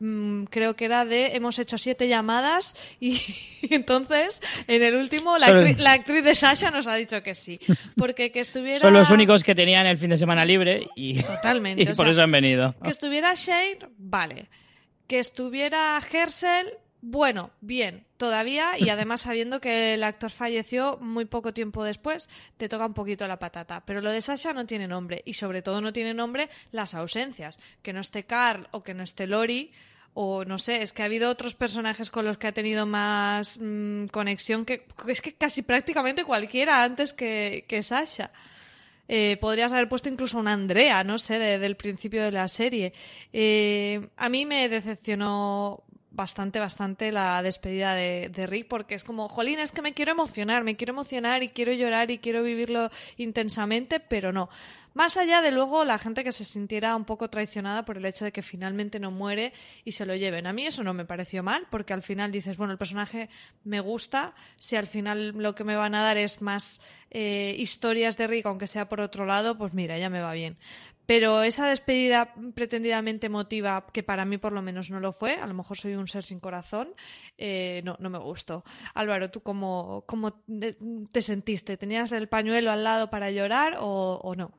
mm, 0.00 0.44
creo 0.44 0.74
que 0.74 0.84
era 0.84 1.04
de 1.04 1.36
hemos 1.36 1.58
hecho 1.58 1.78
siete 1.78 2.08
llamadas 2.08 2.76
y, 3.00 3.20
entonces 3.70 4.40
en 4.66 4.82
el 4.82 4.96
último 4.96 5.38
la, 5.38 5.46
actriz, 5.92 6.24
de 6.24 6.34
Sasha 6.34 6.70
nos 6.70 6.86
ha 6.86 6.94
dicho 6.94 7.22
que 7.22 7.34
sí. 7.34 7.60
Porque 7.96 8.32
que 8.32 8.40
estuviera... 8.40 8.80
Son 8.80 8.92
los 8.92 9.10
únicos 9.10 9.44
que 9.44 9.54
tenían 9.54 9.86
el 9.86 9.98
fin 9.98 10.10
de 10.10 10.18
semana 10.18 10.44
libre 10.44 10.88
y, 10.94 11.22
Totalmente, 11.22 11.82
y 11.82 11.86
por 11.94 12.08
eso 12.08 12.22
han 12.22 12.32
venido. 12.32 12.74
Que 12.82 12.90
estuviera 12.90 13.34
Shane, 13.34 13.78
vale. 13.96 14.48
Que 15.06 15.18
estuviera 15.18 15.98
Hersel, 16.12 16.74
bueno, 17.00 17.50
bien, 17.60 18.06
todavía, 18.16 18.72
y 18.78 18.88
además 18.88 19.20
sabiendo 19.20 19.60
que 19.60 19.94
el 19.94 20.02
actor 20.02 20.30
falleció 20.30 20.98
muy 21.00 21.26
poco 21.26 21.54
tiempo 21.54 21.84
después, 21.84 22.28
te 22.56 22.68
toca 22.68 22.86
un 22.86 22.94
poquito 22.94 23.28
la 23.28 23.38
patata. 23.38 23.84
Pero 23.86 24.00
lo 24.00 24.10
de 24.10 24.20
Sasha 24.20 24.52
no 24.52 24.66
tiene 24.66 24.88
nombre, 24.88 25.22
y 25.24 25.34
sobre 25.34 25.62
todo 25.62 25.80
no 25.80 25.92
tiene 25.92 26.12
nombre 26.12 26.48
las 26.72 26.94
ausencias. 26.94 27.58
Que 27.82 27.92
no 27.92 28.00
esté 28.00 28.24
Carl 28.24 28.68
o 28.72 28.82
que 28.82 28.94
no 28.94 29.04
esté 29.04 29.26
Lori, 29.26 29.72
o 30.14 30.44
no 30.44 30.58
sé, 30.58 30.82
es 30.82 30.92
que 30.92 31.02
ha 31.02 31.04
habido 31.04 31.30
otros 31.30 31.54
personajes 31.54 32.10
con 32.10 32.24
los 32.24 32.38
que 32.38 32.48
ha 32.48 32.52
tenido 32.52 32.86
más 32.86 33.60
mm, 33.60 34.06
conexión 34.06 34.64
que 34.64 34.88
es 35.06 35.20
que 35.20 35.34
casi 35.34 35.62
prácticamente 35.62 36.24
cualquiera 36.24 36.82
antes 36.82 37.12
que, 37.12 37.64
que 37.68 37.84
Sasha. 37.84 38.32
Eh, 39.10 39.38
podrías 39.40 39.72
haber 39.72 39.88
puesto 39.88 40.10
incluso 40.10 40.38
una 40.38 40.52
Andrea, 40.52 41.02
no 41.02 41.18
sé, 41.18 41.38
desde 41.38 41.64
el 41.64 41.76
principio 41.76 42.22
de 42.22 42.30
la 42.30 42.46
serie. 42.46 42.92
Eh, 43.32 44.08
a 44.16 44.28
mí 44.28 44.44
me 44.44 44.68
decepcionó 44.68 45.82
bastante, 46.18 46.58
bastante 46.58 47.12
la 47.12 47.40
despedida 47.42 47.94
de, 47.94 48.46
Rick 48.48 48.66
porque 48.66 48.96
es 48.96 49.04
como, 49.04 49.28
jolín, 49.28 49.60
es 49.60 49.70
que 49.70 49.82
me 49.82 49.94
quiero 49.94 50.10
emocionar, 50.10 50.64
me 50.64 50.76
quiero 50.76 50.92
emocionar 50.92 51.44
y 51.44 51.48
quiero 51.48 51.72
llorar 51.72 52.10
y 52.10 52.18
quiero 52.18 52.42
vivirlo 52.42 52.90
intensamente, 53.16 54.00
pero 54.00 54.32
no. 54.32 54.50
Más 54.94 55.16
allá 55.16 55.40
de 55.40 55.52
luego 55.52 55.84
la 55.84 55.96
gente 55.96 56.24
que 56.24 56.32
se 56.32 56.44
sintiera 56.44 56.96
un 56.96 57.04
poco 57.04 57.30
traicionada 57.30 57.84
por 57.84 57.98
el 57.98 58.04
hecho 58.04 58.24
de 58.24 58.32
que 58.32 58.42
finalmente 58.42 58.98
no 58.98 59.12
muere 59.12 59.52
y 59.84 59.92
se 59.92 60.06
lo 60.06 60.16
lleven. 60.16 60.48
A 60.48 60.52
mí 60.52 60.66
eso 60.66 60.82
no 60.82 60.92
me 60.92 61.04
pareció 61.04 61.44
mal 61.44 61.68
porque 61.70 61.92
al 61.92 62.02
final 62.02 62.32
dices, 62.32 62.56
bueno, 62.56 62.72
el 62.72 62.78
personaje 62.78 63.28
me 63.62 63.78
gusta, 63.78 64.34
si 64.56 64.74
al 64.74 64.88
final 64.88 65.28
lo 65.36 65.54
que 65.54 65.62
me 65.62 65.76
van 65.76 65.94
a 65.94 66.02
dar 66.02 66.18
es 66.18 66.42
más 66.42 66.80
eh, 67.10 67.54
historias 67.58 68.16
de 68.16 68.26
Rick, 68.26 68.46
aunque 68.46 68.66
sea 68.66 68.88
por 68.88 69.00
otro 69.00 69.24
lado, 69.24 69.56
pues 69.56 69.72
mira, 69.72 69.96
ya 69.98 70.10
me 70.10 70.20
va 70.20 70.32
bien. 70.32 70.58
Pero 71.08 71.42
esa 71.42 71.66
despedida 71.66 72.34
pretendidamente 72.54 73.28
emotiva, 73.28 73.86
que 73.94 74.02
para 74.02 74.26
mí 74.26 74.36
por 74.36 74.52
lo 74.52 74.60
menos 74.60 74.90
no 74.90 75.00
lo 75.00 75.10
fue, 75.10 75.36
a 75.36 75.46
lo 75.46 75.54
mejor 75.54 75.78
soy 75.78 75.94
un 75.94 76.06
ser 76.06 76.22
sin 76.22 76.38
corazón, 76.38 76.88
eh, 77.38 77.80
no, 77.82 77.96
no 77.98 78.10
me 78.10 78.18
gustó. 78.18 78.62
Álvaro, 78.92 79.30
¿tú 79.30 79.40
cómo, 79.40 80.04
cómo 80.06 80.42
te 81.10 81.22
sentiste? 81.22 81.78
¿Tenías 81.78 82.12
el 82.12 82.28
pañuelo 82.28 82.70
al 82.70 82.84
lado 82.84 83.08
para 83.08 83.30
llorar 83.30 83.76
o, 83.80 84.20
o 84.22 84.36
no? 84.36 84.52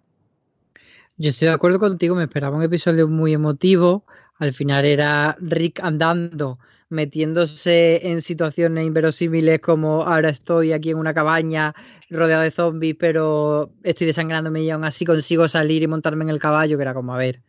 Yo 1.17 1.29
estoy 1.29 1.49
de 1.49 1.53
acuerdo 1.53 1.77
contigo, 1.77 2.15
me 2.15 2.23
esperaba 2.23 2.57
un 2.57 2.63
episodio 2.63 3.07
muy 3.07 3.31
emotivo. 3.31 4.05
Al 4.39 4.53
final 4.53 4.85
era 4.85 5.35
Rick 5.41 5.81
andando, 5.83 6.59
metiéndose 6.87 8.07
en 8.07 8.21
situaciones 8.21 8.85
inverosímiles 8.85 9.59
como 9.59 10.03
ahora 10.03 10.29
estoy 10.29 10.71
aquí 10.71 10.91
en 10.91 10.97
una 10.97 11.13
cabaña 11.13 11.75
rodeado 12.09 12.43
de 12.43 12.51
zombies, 12.51 12.95
pero 12.97 13.73
estoy 13.83 14.07
desangrándome 14.07 14.63
y 14.63 14.69
aún 14.69 14.85
así 14.85 15.03
consigo 15.03 15.47
salir 15.49 15.83
y 15.83 15.87
montarme 15.87 16.23
en 16.23 16.29
el 16.29 16.39
caballo, 16.39 16.77
que 16.77 16.83
era 16.83 16.93
como 16.93 17.13
a 17.13 17.17
ver. 17.17 17.41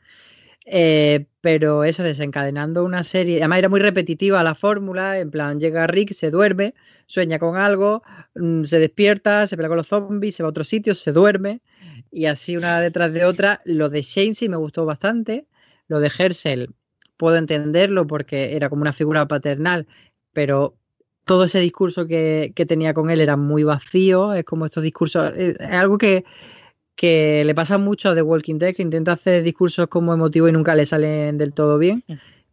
Eh, 0.67 1.27
pero 1.41 1.85
eso, 1.85 2.03
desencadenando 2.03 2.85
una 2.85 3.05
serie, 3.05 3.39
además 3.39 3.59
era 3.61 3.69
muy 3.69 3.81
repetitiva 3.81 4.43
la 4.43 4.57
fórmula, 4.57 5.19
en 5.19 5.31
plan 5.31 5.61
llega 5.61 5.87
Rick, 5.87 6.13
se 6.13 6.31
duerme, 6.31 6.75
sueña 7.07 7.39
con 7.39 7.57
algo, 7.57 8.03
mm, 8.35 8.65
se 8.65 8.81
despierta, 8.81 9.47
se 9.47 9.57
pelea 9.57 9.69
con 9.69 9.79
los 9.79 9.87
zombies, 9.87 10.35
se 10.35 10.43
va 10.43 10.49
a 10.49 10.51
otro 10.51 10.65
sitio, 10.65 10.95
se 10.95 11.13
duerme, 11.13 11.63
y 12.11 12.27
así 12.27 12.57
una 12.57 12.81
detrás 12.81 13.13
de 13.13 13.25
otra. 13.25 13.63
Lo 13.65 13.89
de 13.89 14.03
Shane 14.03 14.35
sí 14.35 14.49
me 14.49 14.57
gustó 14.57 14.85
bastante, 14.85 15.47
lo 15.89 16.01
de 16.01 16.11
Hersel 16.19 16.75
puedo 17.21 17.37
entenderlo 17.37 18.07
porque 18.07 18.57
era 18.57 18.71
como 18.71 18.81
una 18.81 18.95
figura 18.95 19.29
paternal, 19.29 19.87
pero 20.33 20.75
todo 21.27 21.45
ese 21.45 21.61
discurso 21.61 22.07
que, 22.07 22.55
tenía 22.67 22.95
con 22.95 23.11
él 23.11 23.21
era 23.21 23.37
muy 23.37 23.63
vacío, 23.63 24.33
es 24.33 24.43
como 24.45 24.65
estos 24.65 24.83
discursos, 24.83 25.31
eh, 25.37 25.55
es 25.61 25.71
algo 25.71 25.99
que, 25.99 26.25
que 26.97 27.43
le 27.45 27.55
pasa 27.55 27.77
mucho 27.77 28.09
a 28.09 28.15
The 28.15 28.23
Walking 28.23 28.57
Dead, 28.57 28.75
que 28.75 28.81
intenta 28.81 29.13
hacer 29.13 29.43
discursos 29.43 29.87
como 29.89 30.15
emotivos 30.15 30.49
y 30.49 30.55
nunca 30.55 30.75
le 30.75 30.87
salen 30.87 31.37
del 31.37 31.53
todo 31.53 31.77
bien. 31.77 32.03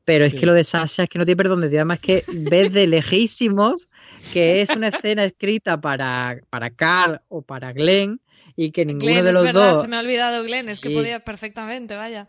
Pero 0.04 0.26
es 0.26 0.36
que 0.36 0.46
lo 0.46 0.54
de 0.54 0.66
Sasha 0.66 1.04
es 1.04 1.10
que 1.10 1.18
no 1.18 1.26
tiene 1.26 1.38
perdón 1.38 1.62
de 1.62 1.70
Dios, 1.70 1.80
además 1.80 2.02
que 2.02 2.26
ves 2.28 2.74
de 2.74 2.88
lejísimos 2.88 3.90
que 4.34 4.62
es 4.62 4.70
una 4.70 4.90
escena 4.90 5.24
escrita 5.24 5.80
para, 5.80 6.42
para 6.50 6.72
Carl 6.72 7.22
o 7.30 7.42
para 7.42 7.72
Glenn 7.72 8.20
y 8.58 8.72
que 8.72 8.86
ninguno 8.86 9.24
de 9.24 9.32
los 9.32 9.46
es 9.46 9.54
verdad, 9.54 9.74
dos. 9.74 9.82
Se 9.82 9.88
me 9.88 9.96
ha 9.96 10.02
olvidado 10.02 10.44
Glenn, 10.44 10.68
es 10.68 10.82
que 10.82 10.90
podía 10.90 11.22
perfectamente, 11.22 11.96
vaya. 11.96 12.28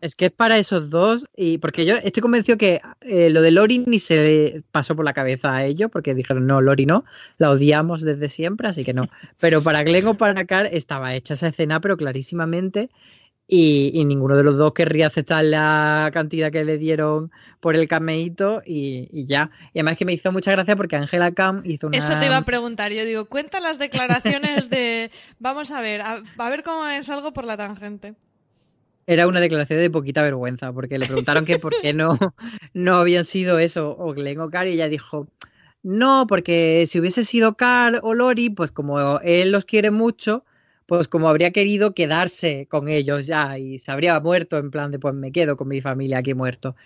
Es 0.00 0.14
que 0.14 0.26
es 0.26 0.32
para 0.32 0.58
esos 0.58 0.90
dos, 0.90 1.26
y 1.36 1.58
porque 1.58 1.84
yo 1.84 1.96
estoy 1.96 2.20
convencido 2.20 2.56
que 2.56 2.80
eh, 3.00 3.30
lo 3.30 3.42
de 3.42 3.50
Lori 3.50 3.78
ni 3.78 3.98
se 3.98 4.62
pasó 4.70 4.94
por 4.94 5.04
la 5.04 5.12
cabeza 5.12 5.56
a 5.56 5.64
ellos, 5.64 5.90
porque 5.90 6.14
dijeron, 6.14 6.46
no, 6.46 6.60
Lori 6.60 6.86
no, 6.86 7.04
la 7.38 7.50
odiamos 7.50 8.02
desde 8.02 8.28
siempre, 8.28 8.68
así 8.68 8.84
que 8.84 8.94
no. 8.94 9.08
Pero 9.40 9.62
para 9.62 9.82
Glenn 9.82 10.06
o 10.06 10.14
para 10.14 10.44
Carl 10.44 10.68
estaba 10.72 11.14
hecha 11.14 11.34
esa 11.34 11.48
escena, 11.48 11.80
pero 11.80 11.96
clarísimamente, 11.96 12.90
y, 13.50 14.04
ninguno 14.04 14.36
de 14.36 14.44
los 14.44 14.58
dos 14.58 14.74
querría 14.74 15.06
aceptar 15.06 15.42
la 15.42 16.10
cantidad 16.12 16.52
que 16.52 16.64
le 16.64 16.76
dieron 16.76 17.32
por 17.60 17.76
el 17.76 17.88
cameíto 17.88 18.62
y, 18.64 19.26
ya. 19.26 19.50
Y 19.72 19.78
además 19.78 19.96
que 19.96 20.04
me 20.04 20.12
hizo 20.12 20.30
mucha 20.30 20.52
gracia 20.52 20.76
porque 20.76 20.96
Angela 20.96 21.32
Cam 21.32 21.62
hizo 21.64 21.86
una... 21.86 21.96
Eso 21.96 22.18
te 22.18 22.26
iba 22.26 22.36
a 22.36 22.44
preguntar, 22.44 22.92
yo 22.92 23.06
digo, 23.06 23.24
cuenta 23.24 23.58
las 23.60 23.78
declaraciones 23.78 24.68
de... 24.68 25.10
Vamos 25.38 25.70
a 25.70 25.80
ver, 25.80 26.02
a, 26.02 26.22
a 26.36 26.50
ver 26.50 26.62
cómo 26.62 26.86
es 26.86 27.08
algo 27.08 27.32
por 27.32 27.44
la 27.44 27.56
tangente 27.56 28.14
era 29.08 29.26
una 29.26 29.40
declaración 29.40 29.80
de 29.80 29.88
poquita 29.88 30.22
vergüenza, 30.22 30.70
porque 30.70 30.98
le 30.98 31.06
preguntaron 31.06 31.46
que 31.46 31.58
por 31.58 31.72
qué 31.80 31.94
no, 31.94 32.18
no 32.74 32.96
habían 32.96 33.24
sido 33.24 33.58
eso, 33.58 33.96
o 33.98 34.12
Glenn 34.12 34.38
o 34.38 34.50
Car, 34.50 34.68
y 34.68 34.72
ella 34.72 34.86
dijo, 34.86 35.26
no, 35.82 36.26
porque 36.28 36.84
si 36.86 37.00
hubiese 37.00 37.24
sido 37.24 37.56
Car 37.56 38.00
o 38.02 38.12
Lori, 38.12 38.50
pues 38.50 38.70
como 38.70 39.18
él 39.20 39.50
los 39.50 39.64
quiere 39.64 39.90
mucho, 39.90 40.44
pues 40.84 41.08
como 41.08 41.30
habría 41.30 41.52
querido 41.52 41.94
quedarse 41.94 42.66
con 42.68 42.88
ellos 42.88 43.26
ya 43.26 43.58
y 43.58 43.78
se 43.78 43.90
habría 43.92 44.20
muerto 44.20 44.58
en 44.58 44.70
plan 44.70 44.90
de 44.90 44.98
pues 44.98 45.14
me 45.14 45.32
quedo 45.32 45.56
con 45.56 45.68
mi 45.68 45.80
familia 45.80 46.18
aquí 46.18 46.34
muerto. 46.34 46.76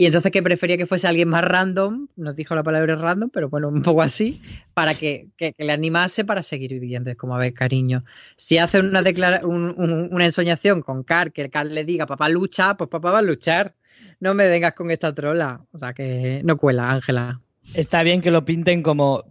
Y 0.00 0.06
entonces 0.06 0.30
que 0.30 0.44
prefería 0.44 0.76
que 0.76 0.86
fuese 0.86 1.08
alguien 1.08 1.28
más 1.28 1.42
random, 1.42 2.06
nos 2.14 2.36
dijo 2.36 2.54
la 2.54 2.62
palabra 2.62 2.94
random, 2.94 3.30
pero 3.30 3.48
bueno, 3.48 3.66
un 3.66 3.82
poco 3.82 4.00
así, 4.00 4.40
para 4.72 4.94
que, 4.94 5.26
le 5.58 5.72
animase 5.72 6.24
para 6.24 6.44
seguir 6.44 6.70
viviendo. 6.70 7.10
Es 7.10 7.16
como, 7.16 7.34
a 7.34 7.38
ver, 7.40 7.52
cariño, 7.52 8.04
si 8.36 8.58
hace 8.58 8.78
una, 8.78 9.02
declara 9.02 9.40
una 9.44 10.24
ensoñación 10.24 10.82
con 10.82 11.02
Car, 11.02 11.32
que 11.32 11.50
Car 11.50 11.66
le 11.66 11.82
diga, 11.82 12.06
papá 12.06 12.28
lucha, 12.28 12.76
pues 12.76 12.88
papá 12.88 13.10
va 13.10 13.18
a 13.18 13.22
luchar. 13.22 13.74
No 14.20 14.34
me 14.34 14.46
vengas 14.46 14.74
con 14.74 14.92
esta 14.92 15.12
trola. 15.12 15.62
O 15.72 15.78
sea 15.78 15.92
que 15.94 16.42
no 16.44 16.56
cuela, 16.56 16.92
Ángela. 16.92 17.40
Está 17.74 18.04
bien 18.04 18.22
que 18.22 18.30
lo 18.30 18.44
pinten 18.44 18.84
como, 18.84 19.24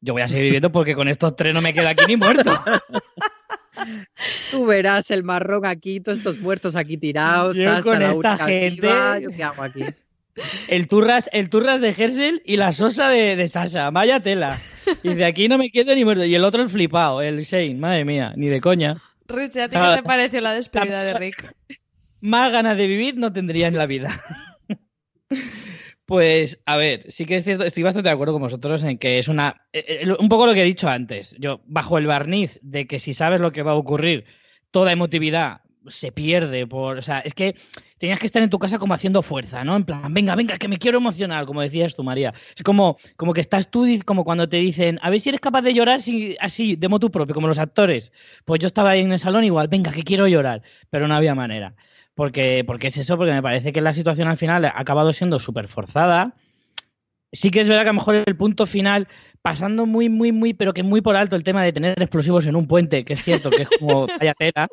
yo 0.00 0.14
voy 0.14 0.22
a 0.22 0.28
seguir 0.28 0.46
viviendo 0.46 0.72
porque 0.72 0.96
con 0.96 1.06
estos 1.06 1.36
tres 1.36 1.54
no 1.54 1.62
me 1.62 1.72
queda 1.72 1.90
aquí 1.90 2.06
ni 2.08 2.16
muerto. 2.16 2.50
Tú 4.50 4.66
verás 4.66 5.10
el 5.10 5.22
marrón 5.24 5.66
aquí, 5.66 6.00
todos 6.00 6.18
estos 6.18 6.38
muertos 6.38 6.76
aquí 6.76 6.96
tirados. 6.96 7.56
Yo 7.56 7.82
con 7.82 8.02
esta 8.02 8.38
gente. 8.38 8.88
qué 9.36 9.42
hago 9.42 9.62
aquí? 9.62 9.84
El 10.68 10.88
turras, 10.88 11.28
el 11.32 11.50
turras 11.50 11.80
de 11.80 11.90
Hersel 11.90 12.42
y 12.44 12.56
la 12.56 12.72
sosa 12.72 13.10
de, 13.10 13.46
Sasha. 13.48 13.90
Vaya 13.90 14.20
tela. 14.20 14.58
Y 15.02 15.14
de 15.14 15.24
aquí 15.24 15.48
no 15.48 15.58
me 15.58 15.70
quedo 15.70 15.94
ni 15.94 16.04
muerto. 16.04 16.24
Y 16.24 16.34
el 16.34 16.44
otro 16.44 16.62
el 16.62 16.70
flipado, 16.70 17.20
el 17.20 17.42
Shane. 17.42 17.74
Madre 17.74 18.04
mía, 18.04 18.32
ni 18.36 18.48
de 18.48 18.60
coña. 18.60 19.02
Rich, 19.28 19.56
¿a 19.58 19.68
ti 19.68 19.76
qué 19.76 19.96
te 19.96 20.02
pareció 20.02 20.40
la 20.40 20.52
despedida 20.52 21.02
de 21.02 21.14
Rick? 21.14 21.54
Más 22.20 22.52
ganas 22.52 22.76
de 22.76 22.86
vivir 22.86 23.16
no 23.16 23.32
tendría 23.32 23.68
en 23.68 23.76
la 23.76 23.86
vida. 23.86 24.22
Pues, 26.12 26.60
a 26.66 26.76
ver, 26.76 27.10
sí 27.10 27.24
que 27.24 27.36
estoy 27.36 27.82
bastante 27.82 28.10
de 28.10 28.12
acuerdo 28.12 28.34
con 28.34 28.42
vosotros 28.42 28.84
en 28.84 28.98
que 28.98 29.18
es 29.18 29.28
una. 29.28 29.62
Eh, 29.72 30.02
eh, 30.02 30.16
un 30.20 30.28
poco 30.28 30.44
lo 30.44 30.52
que 30.52 30.60
he 30.60 30.64
dicho 30.66 30.86
antes. 30.86 31.34
Yo, 31.38 31.62
bajo 31.64 31.96
el 31.96 32.06
barniz 32.06 32.58
de 32.60 32.86
que 32.86 32.98
si 32.98 33.14
sabes 33.14 33.40
lo 33.40 33.50
que 33.50 33.62
va 33.62 33.70
a 33.70 33.76
ocurrir, 33.76 34.26
toda 34.70 34.92
emotividad 34.92 35.62
se 35.86 36.12
pierde 36.12 36.66
por. 36.66 36.98
O 36.98 37.02
sea, 37.02 37.20
es 37.20 37.32
que 37.32 37.56
tenías 37.96 38.18
que 38.18 38.26
estar 38.26 38.42
en 38.42 38.50
tu 38.50 38.58
casa 38.58 38.78
como 38.78 38.92
haciendo 38.92 39.22
fuerza, 39.22 39.64
¿no? 39.64 39.74
En 39.74 39.84
plan, 39.84 40.12
venga, 40.12 40.36
venga, 40.36 40.58
que 40.58 40.68
me 40.68 40.76
quiero 40.76 40.98
emocionar, 40.98 41.46
como 41.46 41.62
decías 41.62 41.94
tú, 41.94 42.02
María. 42.02 42.34
Es 42.54 42.62
como, 42.62 42.98
como 43.16 43.32
que 43.32 43.40
estás 43.40 43.70
tú, 43.70 43.86
como 44.04 44.22
cuando 44.22 44.46
te 44.50 44.58
dicen, 44.58 44.98
a 45.00 45.08
ver 45.08 45.18
si 45.18 45.30
eres 45.30 45.40
capaz 45.40 45.62
de 45.62 45.72
llorar 45.72 45.98
así, 46.40 46.76
de 46.76 46.88
motu 46.90 47.10
propio, 47.10 47.34
como 47.34 47.48
los 47.48 47.58
actores. 47.58 48.12
Pues 48.44 48.60
yo 48.60 48.66
estaba 48.66 48.90
ahí 48.90 49.00
en 49.00 49.12
el 49.12 49.18
salón 49.18 49.44
igual, 49.44 49.68
venga, 49.68 49.90
que 49.92 50.02
quiero 50.02 50.28
llorar, 50.28 50.62
pero 50.90 51.08
no 51.08 51.14
había 51.14 51.34
manera 51.34 51.74
porque, 52.14 52.64
porque 52.66 52.88
es 52.88 52.96
eso, 52.98 53.16
porque 53.16 53.32
me 53.32 53.42
parece 53.42 53.72
que 53.72 53.80
la 53.80 53.94
situación 53.94 54.28
al 54.28 54.36
final 54.36 54.64
ha 54.64 54.74
acabado 54.76 55.12
siendo 55.12 55.38
súper 55.38 55.68
forzada. 55.68 56.34
Sí 57.32 57.50
que 57.50 57.60
es 57.60 57.68
verdad 57.68 57.84
que 57.84 57.88
a 57.88 57.92
lo 57.92 57.98
mejor 57.98 58.22
el 58.26 58.36
punto 58.36 58.66
final, 58.66 59.08
pasando 59.40 59.86
muy, 59.86 60.08
muy, 60.08 60.32
muy, 60.32 60.52
pero 60.52 60.74
que 60.74 60.82
muy 60.82 61.00
por 61.00 61.16
alto 61.16 61.36
el 61.36 61.44
tema 61.44 61.62
de 61.62 61.72
tener 61.72 62.00
explosivos 62.00 62.46
en 62.46 62.56
un 62.56 62.68
puente, 62.68 63.04
que 63.04 63.14
es 63.14 63.22
cierto 63.22 63.50
que 63.50 63.62
es 63.62 63.68
como 63.78 64.06
vaya 64.20 64.34
tela, 64.34 64.68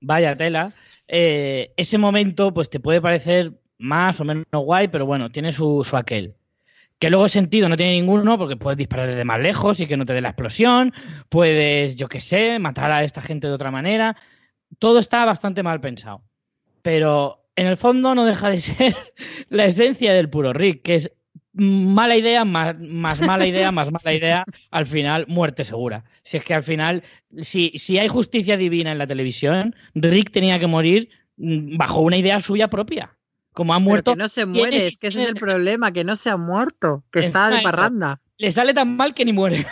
vaya 0.00 0.36
tela, 0.36 0.74
eh, 1.08 1.72
ese 1.76 1.98
momento 1.98 2.52
pues 2.52 2.68
te 2.68 2.80
puede 2.80 3.00
parecer 3.00 3.52
más 3.78 4.20
o 4.20 4.24
menos 4.24 4.46
guay, 4.52 4.88
pero 4.88 5.06
bueno, 5.06 5.30
tiene 5.30 5.52
su, 5.52 5.84
su 5.84 5.96
aquel. 5.96 6.34
Que 6.98 7.10
luego 7.10 7.28
sentido 7.28 7.68
no 7.68 7.76
tiene 7.76 7.94
ninguno 7.94 8.38
porque 8.38 8.56
puedes 8.56 8.76
disparar 8.76 9.08
desde 9.08 9.24
más 9.24 9.40
lejos 9.40 9.80
y 9.80 9.86
que 9.86 9.96
no 9.96 10.06
te 10.06 10.12
dé 10.12 10.20
la 10.20 10.28
explosión, 10.28 10.92
puedes, 11.28 11.96
yo 11.96 12.08
qué 12.08 12.20
sé, 12.20 12.58
matar 12.58 12.92
a 12.92 13.02
esta 13.02 13.22
gente 13.22 13.48
de 13.48 13.54
otra 13.54 13.70
manera. 13.72 14.16
Todo 14.78 15.00
está 15.00 15.24
bastante 15.24 15.62
mal 15.62 15.80
pensado. 15.80 16.22
Pero 16.82 17.44
en 17.56 17.66
el 17.66 17.76
fondo 17.76 18.14
no 18.14 18.24
deja 18.24 18.50
de 18.50 18.60
ser 18.60 18.96
la 19.48 19.66
esencia 19.66 20.12
del 20.12 20.28
puro 20.28 20.52
Rick, 20.52 20.82
que 20.82 20.96
es 20.96 21.12
mala 21.54 22.16
idea, 22.16 22.44
más, 22.44 22.78
más 22.78 23.20
mala 23.20 23.46
idea, 23.46 23.70
más 23.72 23.90
mala 23.92 24.14
idea, 24.14 24.44
al 24.70 24.86
final 24.86 25.26
muerte 25.28 25.64
segura. 25.64 26.04
Si 26.22 26.36
es 26.36 26.44
que 26.44 26.54
al 26.54 26.62
final, 26.62 27.02
si, 27.40 27.72
si 27.76 27.98
hay 27.98 28.08
justicia 28.08 28.56
divina 28.56 28.92
en 28.92 28.98
la 28.98 29.06
televisión, 29.06 29.74
Rick 29.94 30.30
tenía 30.30 30.58
que 30.58 30.66
morir 30.66 31.10
mm, 31.36 31.76
bajo 31.76 32.00
una 32.00 32.16
idea 32.16 32.40
suya 32.40 32.68
propia. 32.68 33.14
Como 33.52 33.74
ha 33.74 33.78
muerto. 33.78 34.12
que 34.12 34.16
no 34.16 34.30
se 34.30 34.46
muere, 34.46 34.76
es 34.78 34.96
que 34.96 35.08
ese 35.08 35.24
es 35.24 35.28
el 35.28 35.34
problema, 35.34 35.92
que 35.92 36.04
no 36.04 36.16
se 36.16 36.30
ha 36.30 36.38
muerto, 36.38 37.04
que 37.12 37.20
está 37.20 37.50
de 37.50 37.60
parranda. 37.60 38.18
Le 38.38 38.50
sale 38.50 38.72
tan 38.72 38.96
mal 38.96 39.12
que 39.12 39.26
ni 39.26 39.34
muere. 39.34 39.66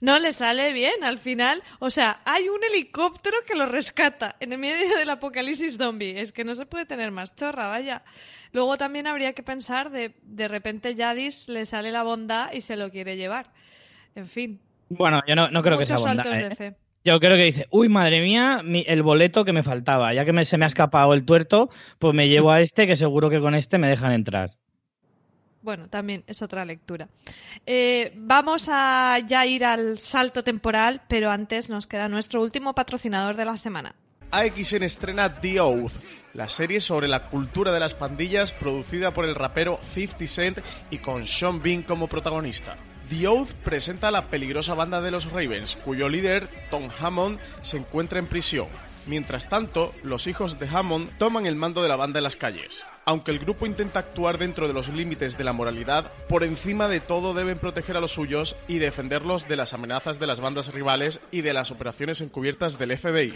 No 0.00 0.18
le 0.18 0.32
sale 0.32 0.72
bien 0.72 1.02
al 1.02 1.18
final. 1.18 1.62
O 1.78 1.90
sea, 1.90 2.20
hay 2.24 2.48
un 2.48 2.62
helicóptero 2.64 3.36
que 3.46 3.54
lo 3.54 3.66
rescata 3.66 4.36
en 4.40 4.52
el 4.52 4.58
medio 4.58 4.96
del 4.98 5.08
apocalipsis 5.10 5.78
zombie. 5.78 6.20
Es 6.20 6.32
que 6.32 6.44
no 6.44 6.54
se 6.54 6.66
puede 6.66 6.84
tener 6.84 7.10
más 7.10 7.34
chorra, 7.34 7.68
vaya. 7.68 8.02
Luego 8.52 8.76
también 8.76 9.06
habría 9.06 9.32
que 9.32 9.42
pensar 9.42 9.90
de 9.90 10.14
de 10.22 10.48
repente 10.48 10.94
Yadis 10.94 11.48
le 11.48 11.66
sale 11.66 11.90
la 11.90 12.02
bondad 12.02 12.52
y 12.52 12.60
se 12.60 12.76
lo 12.76 12.90
quiere 12.90 13.16
llevar. 13.16 13.52
En 14.14 14.28
fin. 14.28 14.60
Bueno, 14.90 15.22
yo 15.26 15.34
no, 15.34 15.62
creo 15.62 15.78
que 15.78 15.86
sea 15.86 15.96
bondad. 15.96 16.26
¿eh? 16.60 16.74
Yo 17.04 17.20
creo 17.20 17.36
que 17.36 17.44
dice, 17.44 17.66
uy, 17.70 17.88
madre 17.88 18.22
mía, 18.22 18.62
el 18.64 19.02
boleto 19.02 19.44
que 19.44 19.52
me 19.52 19.62
faltaba. 19.62 20.14
Ya 20.14 20.24
que 20.24 20.44
se 20.44 20.56
me 20.56 20.64
ha 20.64 20.68
escapado 20.68 21.12
el 21.12 21.24
tuerto, 21.24 21.68
pues 21.98 22.14
me 22.14 22.28
llevo 22.28 22.50
a 22.50 22.60
este, 22.62 22.86
que 22.86 22.96
seguro 22.96 23.28
que 23.28 23.40
con 23.40 23.54
este 23.54 23.76
me 23.76 23.88
dejan 23.88 24.12
entrar. 24.12 24.50
Bueno, 25.64 25.88
también 25.88 26.24
es 26.26 26.42
otra 26.42 26.66
lectura. 26.66 27.08
Eh, 27.64 28.12
vamos 28.16 28.68
a 28.70 29.18
ya 29.26 29.46
ir 29.46 29.64
al 29.64 29.98
salto 29.98 30.44
temporal, 30.44 31.00
pero 31.08 31.30
antes 31.30 31.70
nos 31.70 31.86
queda 31.86 32.06
nuestro 32.10 32.42
último 32.42 32.74
patrocinador 32.74 33.34
de 33.34 33.46
la 33.46 33.56
semana. 33.56 33.94
AXN 34.30 34.82
estrena 34.82 35.40
The 35.40 35.60
Oath, 35.60 35.92
la 36.34 36.50
serie 36.50 36.80
sobre 36.80 37.08
la 37.08 37.28
cultura 37.28 37.72
de 37.72 37.80
las 37.80 37.94
pandillas 37.94 38.52
producida 38.52 39.12
por 39.12 39.24
el 39.24 39.34
rapero 39.34 39.80
50 39.94 40.26
Cent 40.26 40.58
y 40.90 40.98
con 40.98 41.26
Sean 41.26 41.62
Bean 41.62 41.82
como 41.82 42.08
protagonista. 42.08 42.76
The 43.08 43.26
Oath 43.26 43.52
presenta 43.62 44.08
a 44.08 44.10
la 44.10 44.28
peligrosa 44.28 44.74
banda 44.74 45.00
de 45.00 45.12
los 45.12 45.32
Ravens, 45.32 45.76
cuyo 45.76 46.10
líder, 46.10 46.46
Tom 46.70 46.90
Hammond, 47.00 47.38
se 47.62 47.78
encuentra 47.78 48.18
en 48.18 48.26
prisión. 48.26 48.68
Mientras 49.06 49.48
tanto, 49.48 49.92
los 50.02 50.26
hijos 50.26 50.58
de 50.58 50.68
Hammond 50.68 51.10
toman 51.18 51.46
el 51.46 51.56
mando 51.56 51.82
de 51.82 51.88
la 51.88 51.96
banda 51.96 52.18
en 52.20 52.24
las 52.24 52.36
calles. 52.36 52.82
Aunque 53.04 53.30
el 53.30 53.38
grupo 53.38 53.66
intenta 53.66 53.98
actuar 53.98 54.38
dentro 54.38 54.66
de 54.66 54.72
los 54.72 54.88
límites 54.88 55.36
de 55.36 55.44
la 55.44 55.52
moralidad, 55.52 56.10
por 56.28 56.42
encima 56.42 56.88
de 56.88 57.00
todo 57.00 57.34
deben 57.34 57.58
proteger 57.58 57.96
a 57.96 58.00
los 58.00 58.12
suyos 58.12 58.56
y 58.66 58.78
defenderlos 58.78 59.46
de 59.46 59.56
las 59.56 59.74
amenazas 59.74 60.18
de 60.18 60.26
las 60.26 60.40
bandas 60.40 60.72
rivales 60.72 61.20
y 61.30 61.42
de 61.42 61.52
las 61.52 61.70
operaciones 61.70 62.22
encubiertas 62.22 62.78
del 62.78 62.96
FBI. 62.96 63.34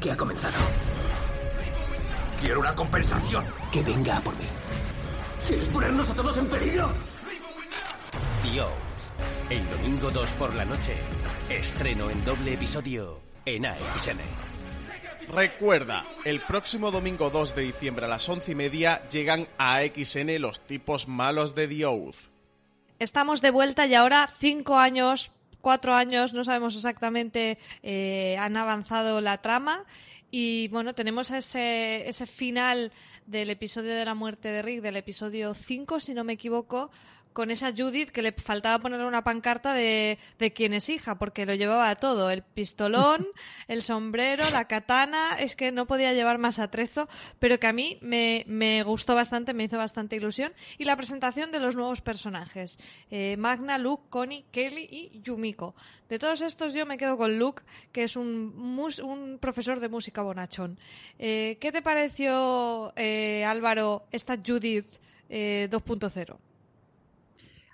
Prepárate 0.00 0.08
para 0.08 0.08
la 0.08 0.08
guerra 0.08 0.08
que 0.08 0.10
ha 0.10 0.16
comenzado. 0.16 0.56
Quiero 2.40 2.60
una 2.60 2.74
compensación. 2.74 3.44
Que 3.70 3.82
venga 3.82 4.16
a 4.16 4.20
por 4.20 4.36
mí. 4.36 4.44
¿Quieres 5.46 5.68
ponernos 5.68 6.08
a 6.08 6.14
todos 6.14 6.36
en 6.38 6.46
peligro? 6.46 6.90
Dios. 8.42 8.70
El 9.50 9.68
domingo 9.70 10.10
2 10.10 10.32
por 10.32 10.54
la 10.54 10.64
noche. 10.64 10.96
Estreno 11.48 12.10
en 12.10 12.24
doble 12.24 12.54
episodio 12.54 13.20
en 13.44 13.66
AXN. 13.66 14.20
Recuerda, 15.32 16.04
el 16.24 16.40
próximo 16.40 16.90
domingo 16.90 17.30
2 17.30 17.54
de 17.54 17.62
diciembre 17.62 18.06
a 18.06 18.08
las 18.08 18.28
once 18.28 18.52
y 18.52 18.54
media 18.54 19.08
llegan 19.10 19.46
a 19.58 19.76
AXN 19.76 20.40
los 20.40 20.60
tipos 20.60 21.06
malos 21.06 21.54
de 21.54 21.68
The 21.68 21.86
Oath. 21.86 22.16
Estamos 22.98 23.40
de 23.40 23.50
vuelta 23.50 23.86
y 23.86 23.94
ahora 23.94 24.28
cinco 24.38 24.76
años 24.76 25.30
cuatro 25.60 25.94
años, 25.94 26.32
no 26.32 26.44
sabemos 26.44 26.76
exactamente, 26.76 27.58
eh, 27.82 28.36
han 28.38 28.56
avanzado 28.56 29.20
la 29.20 29.38
trama. 29.38 29.84
Y 30.30 30.68
bueno, 30.68 30.94
tenemos 30.94 31.30
ese, 31.30 32.08
ese 32.08 32.26
final 32.26 32.92
del 33.26 33.50
episodio 33.50 33.94
de 33.94 34.04
la 34.04 34.14
muerte 34.14 34.48
de 34.48 34.62
Rick, 34.62 34.80
del 34.80 34.96
episodio 34.96 35.54
5, 35.54 36.00
si 36.00 36.14
no 36.14 36.24
me 36.24 36.34
equivoco, 36.34 36.90
con 37.32 37.50
esa 37.50 37.72
Judith 37.72 38.10
que 38.10 38.22
le 38.22 38.32
faltaba 38.32 38.78
ponerle 38.78 39.06
una 39.06 39.24
pancarta 39.24 39.72
de, 39.72 40.18
de 40.38 40.52
quién 40.52 40.72
es 40.72 40.88
hija, 40.88 41.16
porque 41.16 41.46
lo 41.46 41.54
llevaba 41.54 41.94
todo, 41.96 42.30
el 42.30 42.42
pistolón, 42.42 43.26
el 43.68 43.82
sombrero, 43.82 44.44
la 44.52 44.66
katana, 44.66 45.36
es 45.38 45.56
que 45.56 45.72
no 45.72 45.86
podía 45.86 46.12
llevar 46.12 46.38
más 46.38 46.58
atrezo, 46.58 47.08
pero 47.38 47.58
que 47.58 47.66
a 47.66 47.72
mí 47.72 47.98
me, 48.00 48.44
me 48.46 48.82
gustó 48.82 49.14
bastante, 49.14 49.54
me 49.54 49.64
hizo 49.64 49.78
bastante 49.78 50.16
ilusión, 50.16 50.52
y 50.78 50.84
la 50.84 50.96
presentación 50.96 51.52
de 51.52 51.60
los 51.60 51.76
nuevos 51.76 52.00
personajes, 52.00 52.78
eh, 53.10 53.36
Magna, 53.38 53.78
Luke, 53.78 54.04
Connie, 54.10 54.44
Kelly 54.50 54.88
y 54.90 55.20
Yumiko. 55.22 55.74
De 56.08 56.18
todos 56.18 56.40
estos 56.42 56.74
yo 56.74 56.86
me 56.86 56.98
quedo 56.98 57.16
con 57.16 57.38
Luke, 57.38 57.62
que 57.92 58.02
es 58.02 58.16
un, 58.16 58.54
un 59.02 59.38
profesor 59.40 59.80
de 59.80 59.88
música 59.88 60.22
bonachón. 60.22 60.78
Eh, 61.18 61.56
¿Qué 61.60 61.70
te 61.70 61.82
pareció, 61.82 62.92
eh, 62.96 63.44
Álvaro, 63.44 64.06
esta 64.10 64.36
Judith 64.36 65.00
2.0? 65.28 66.49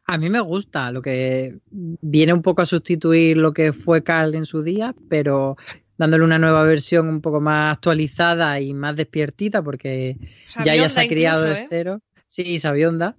A 0.09 0.18
mí 0.18 0.30
me 0.30 0.40
gusta, 0.40 0.92
lo 0.92 1.02
que 1.02 1.59
viene 1.72 2.32
un 2.32 2.42
poco 2.42 2.62
a 2.62 2.66
sustituir 2.66 3.36
lo 3.36 3.52
que 3.52 3.72
fue 3.72 4.04
Carl 4.04 4.34
en 4.36 4.46
su 4.46 4.62
día, 4.62 4.94
pero 5.09 5.57
dándole 5.98 6.22
una 6.22 6.38
nueva 6.38 6.62
versión 6.62 7.09
un 7.09 7.20
poco 7.20 7.40
más 7.40 7.74
actualizada 7.74 8.61
y 8.61 8.72
más 8.72 8.94
despiertita, 8.94 9.62
porque 9.62 10.16
ya 10.64 10.76
ya 10.76 10.88
se 10.88 11.00
ha 11.00 11.09
criado 11.09 11.42
de 11.42 11.62
¿eh? 11.62 11.66
cero. 11.68 12.00
Sí, 12.28 12.59
sabionda. 12.59 13.16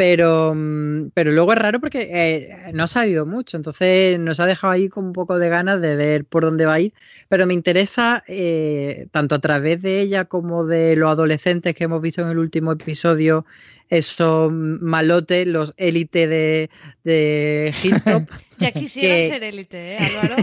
Pero, 0.00 0.54
mm, 0.56 1.10
pero 1.12 1.30
luego 1.30 1.52
es 1.52 1.58
raro 1.58 1.78
porque 1.78 2.08
eh, 2.10 2.72
no 2.72 2.84
ha 2.84 2.86
salido 2.86 3.26
mucho, 3.26 3.58
entonces 3.58 4.18
nos 4.18 4.40
ha 4.40 4.46
dejado 4.46 4.72
ahí 4.72 4.88
con 4.88 5.04
un 5.04 5.12
poco 5.12 5.38
de 5.38 5.50
ganas 5.50 5.82
de 5.82 5.94
ver 5.94 6.24
por 6.24 6.42
dónde 6.42 6.64
va 6.64 6.72
a 6.72 6.80
ir. 6.80 6.94
Pero 7.28 7.46
me 7.46 7.52
interesa, 7.52 8.24
eh, 8.26 9.08
tanto 9.10 9.34
a 9.34 9.40
través 9.40 9.82
de 9.82 10.00
ella 10.00 10.24
como 10.24 10.64
de 10.64 10.96
los 10.96 11.10
adolescentes 11.10 11.74
que 11.74 11.84
hemos 11.84 12.00
visto 12.00 12.22
en 12.22 12.28
el 12.28 12.38
último 12.38 12.72
episodio, 12.72 13.44
esos 13.90 14.50
malotes, 14.50 15.46
los 15.46 15.74
élites 15.76 16.30
de, 16.30 16.70
de 17.04 17.74
Hilltop. 17.84 18.26
ya 18.58 18.72
quisieran 18.72 19.24
ser 19.24 19.44
élite, 19.44 19.96
¿eh, 19.96 19.98
Álvaro? 19.98 20.36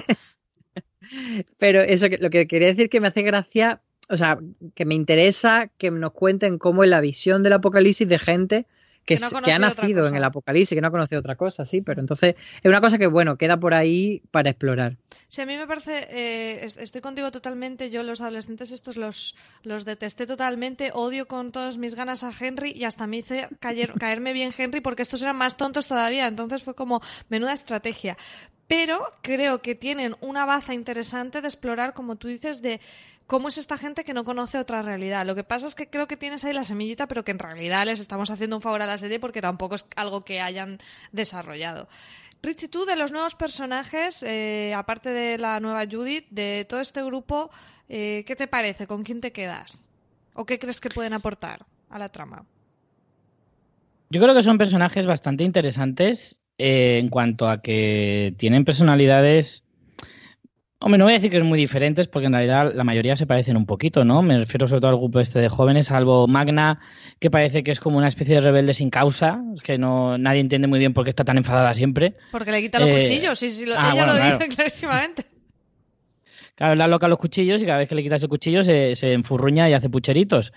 Pero 1.58 1.82
eso, 1.82 2.06
lo 2.20 2.30
que 2.30 2.46
quería 2.46 2.68
decir 2.68 2.92
que 2.92 3.00
me 3.00 3.08
hace 3.08 3.24
gracia, 3.24 3.82
o 4.08 4.18
sea, 4.18 4.38
que 4.76 4.86
me 4.86 4.94
interesa 4.94 5.72
que 5.80 5.90
nos 5.90 6.12
cuenten 6.12 6.60
cómo 6.60 6.84
es 6.84 6.92
la 6.92 7.02
visión 7.02 7.42
del 7.42 7.54
apocalipsis 7.54 8.08
de 8.08 8.20
gente 8.20 8.68
que, 9.08 9.18
ha 9.54 9.60
nacido 9.60 10.06
en 10.06 10.16
el 10.16 10.24
apocalipsis, 10.24 10.76
que 10.76 10.82
no 10.82 10.92
conoce 10.92 11.18
otra 11.18 11.36
cosa, 11.36 11.64
sí, 11.64 11.82
pero 11.82 12.02
entonces 12.02 12.36
es 12.62 12.70
una 12.70 12.82
cosa 12.82 12.98
que, 12.98 13.08
bueno, 13.08 13.38
queda 13.38 13.58
por 13.58 13.74
ahí 13.74 14.22
para 14.32 14.50
explorar. 14.50 14.98
Sí, 15.30 15.42
a 15.42 15.46
mí 15.46 15.56
me 15.56 15.66
parece, 15.66 16.08
eh, 16.10 16.66
estoy 16.66 17.00
contigo 17.00 17.32
totalmente, 17.32 17.90
yo 17.90 18.04
los 18.04 18.20
adolescentes 18.20 18.72
estos 18.72 18.98
los, 18.98 19.36
los 19.64 19.86
detesté 19.86 20.28
totalmente, 20.28 20.92
odio 20.94 21.26
con 21.28 21.54
todas 21.54 21.78
mis 21.78 21.96
ganas 21.96 22.24
a 22.24 22.32
Henry 22.38 22.72
y 22.72 22.84
hasta 22.84 23.08
me 23.08 23.18
hizo 23.18 23.36
caerme 24.00 24.34
bien 24.34 24.54
Henry 24.56 24.82
porque 24.82 25.02
estos 25.02 25.22
eran 25.22 25.38
más 25.38 25.56
tontos 25.56 25.88
todavía, 25.88 26.28
entonces 26.28 26.64
fue 26.64 26.76
como 26.76 27.02
menuda 27.30 27.54
estrategia. 27.54 28.18
Pero 28.68 29.00
creo 29.22 29.62
que 29.62 29.76
tienen 29.76 30.16
una 30.20 30.46
baza 30.46 30.74
interesante 30.74 31.42
de 31.42 31.48
explorar, 31.48 31.94
como 31.94 32.18
tú 32.18 32.28
dices, 32.28 32.62
de 32.62 32.82
cómo 33.26 33.48
es 33.48 33.58
esta 33.58 33.78
gente 33.78 34.04
que 34.04 34.14
no 34.14 34.26
conoce 34.26 34.58
otra 34.58 34.82
realidad. 34.82 35.26
Lo 35.26 35.36
que 35.36 35.44
pasa 35.44 35.68
es 35.68 35.76
que 35.76 35.90
creo 35.90 36.08
que 36.08 36.18
tienes 36.18 36.44
ahí 36.44 36.54
la 36.54 36.64
semillita, 36.64 37.08
pero 37.08 37.24
que 37.24 37.32
en 37.32 37.40
realidad 37.40 37.86
les 37.86 38.00
estamos 38.00 38.30
haciendo 38.30 38.58
un 38.58 38.62
favor 38.62 38.82
a 38.82 38.86
la 38.86 38.98
serie 38.98 39.20
porque 39.20 39.42
tampoco 39.42 39.76
es 39.76 39.86
algo 39.96 40.22
que 40.22 40.42
hayan 40.42 40.80
desarrollado. 41.12 41.88
Richie, 42.44 42.68
tú 42.68 42.86
de 42.86 42.96
los 42.96 43.12
nuevos 43.12 43.36
personajes, 43.36 44.22
eh, 44.24 44.74
aparte 44.76 45.10
de 45.10 45.38
la 45.38 45.60
nueva 45.60 45.86
Judith, 45.90 46.28
de 46.30 46.66
todo 46.68 46.82
este 46.82 47.04
grupo, 47.04 47.50
eh, 47.90 48.24
¿qué 48.28 48.36
te 48.36 48.48
parece? 48.48 48.86
¿Con 48.86 49.04
quién 49.04 49.22
te 49.22 49.32
quedas? 49.32 49.84
¿O 50.34 50.46
qué 50.46 50.60
crees 50.60 50.80
que 50.80 50.90
pueden 50.90 51.14
aportar 51.14 51.66
a 51.90 51.98
la 51.98 52.10
trama? 52.10 52.46
Yo 54.10 54.22
creo 54.22 54.34
que 54.34 54.44
son 54.44 54.58
personajes 54.58 55.06
bastante 55.06 55.44
interesantes 55.44 56.40
eh, 56.58 56.98
en 57.00 57.10
cuanto 57.10 57.50
a 57.50 57.62
que 57.62 58.34
tienen 58.38 58.66
personalidades 58.66 59.64
Hombre, 60.80 61.00
no 61.00 61.06
voy 61.06 61.14
a 61.14 61.16
decir 61.16 61.32
que 61.32 61.40
son 61.40 61.48
muy 61.48 61.58
diferentes 61.58 62.08
porque 62.08 62.28
en 62.28 62.34
realidad 62.34 62.72
la 62.76 62.84
mayoría 62.84 63.16
se 63.16 63.26
parecen 63.26 63.58
un 63.58 63.66
poquito, 63.66 64.06
¿no? 64.06 64.22
Me 64.22 64.38
refiero 64.38 64.68
sobre 64.68 64.82
todo 64.82 64.92
al 64.92 64.98
grupo 64.98 65.20
este 65.20 65.40
de 65.40 65.50
jóvenes, 65.50 65.88
salvo 65.88 66.28
Magna, 66.28 66.80
que 67.20 67.32
parece 67.32 67.64
que 67.64 67.72
es 67.72 67.80
como 67.80 67.98
una 67.98 68.08
especie 68.08 68.36
de 68.36 68.42
rebelde 68.42 68.76
sin 68.76 68.92
causa, 68.92 69.42
es 69.56 69.64
que 69.64 69.80
no 69.80 70.20
nadie 70.20 70.40
entiende 70.40 70.68
muy 70.68 70.78
bien 70.78 70.94
por 70.94 71.04
qué 71.04 71.10
está 71.10 71.26
tan 71.26 71.38
enfadada 71.38 71.74
siempre. 71.74 72.14
Porque 72.32 72.52
le 72.52 72.62
quita 72.62 72.78
los 72.78 72.90
eh, 72.90 73.00
cuchillos, 73.00 73.40
sí, 73.40 73.50
sí, 73.50 73.66
ah, 73.76 73.92
ella 73.92 74.06
lo 74.06 74.16
dice 74.24 74.48
clarísimamente. 74.56 75.26
Claro, 76.54 76.76
la 76.76 76.88
loca 76.88 77.08
los 77.08 77.18
cuchillos 77.18 77.62
y 77.62 77.66
cada 77.66 77.80
vez 77.80 77.90
que 77.90 77.96
le 77.96 78.04
quitas 78.04 78.22
el 78.22 78.30
cuchillo 78.30 78.64
se, 78.64 78.96
se 78.96 79.14
enfurruña 79.14 79.68
y 79.70 79.74
hace 79.74 79.90
pucheritos. 79.90 80.54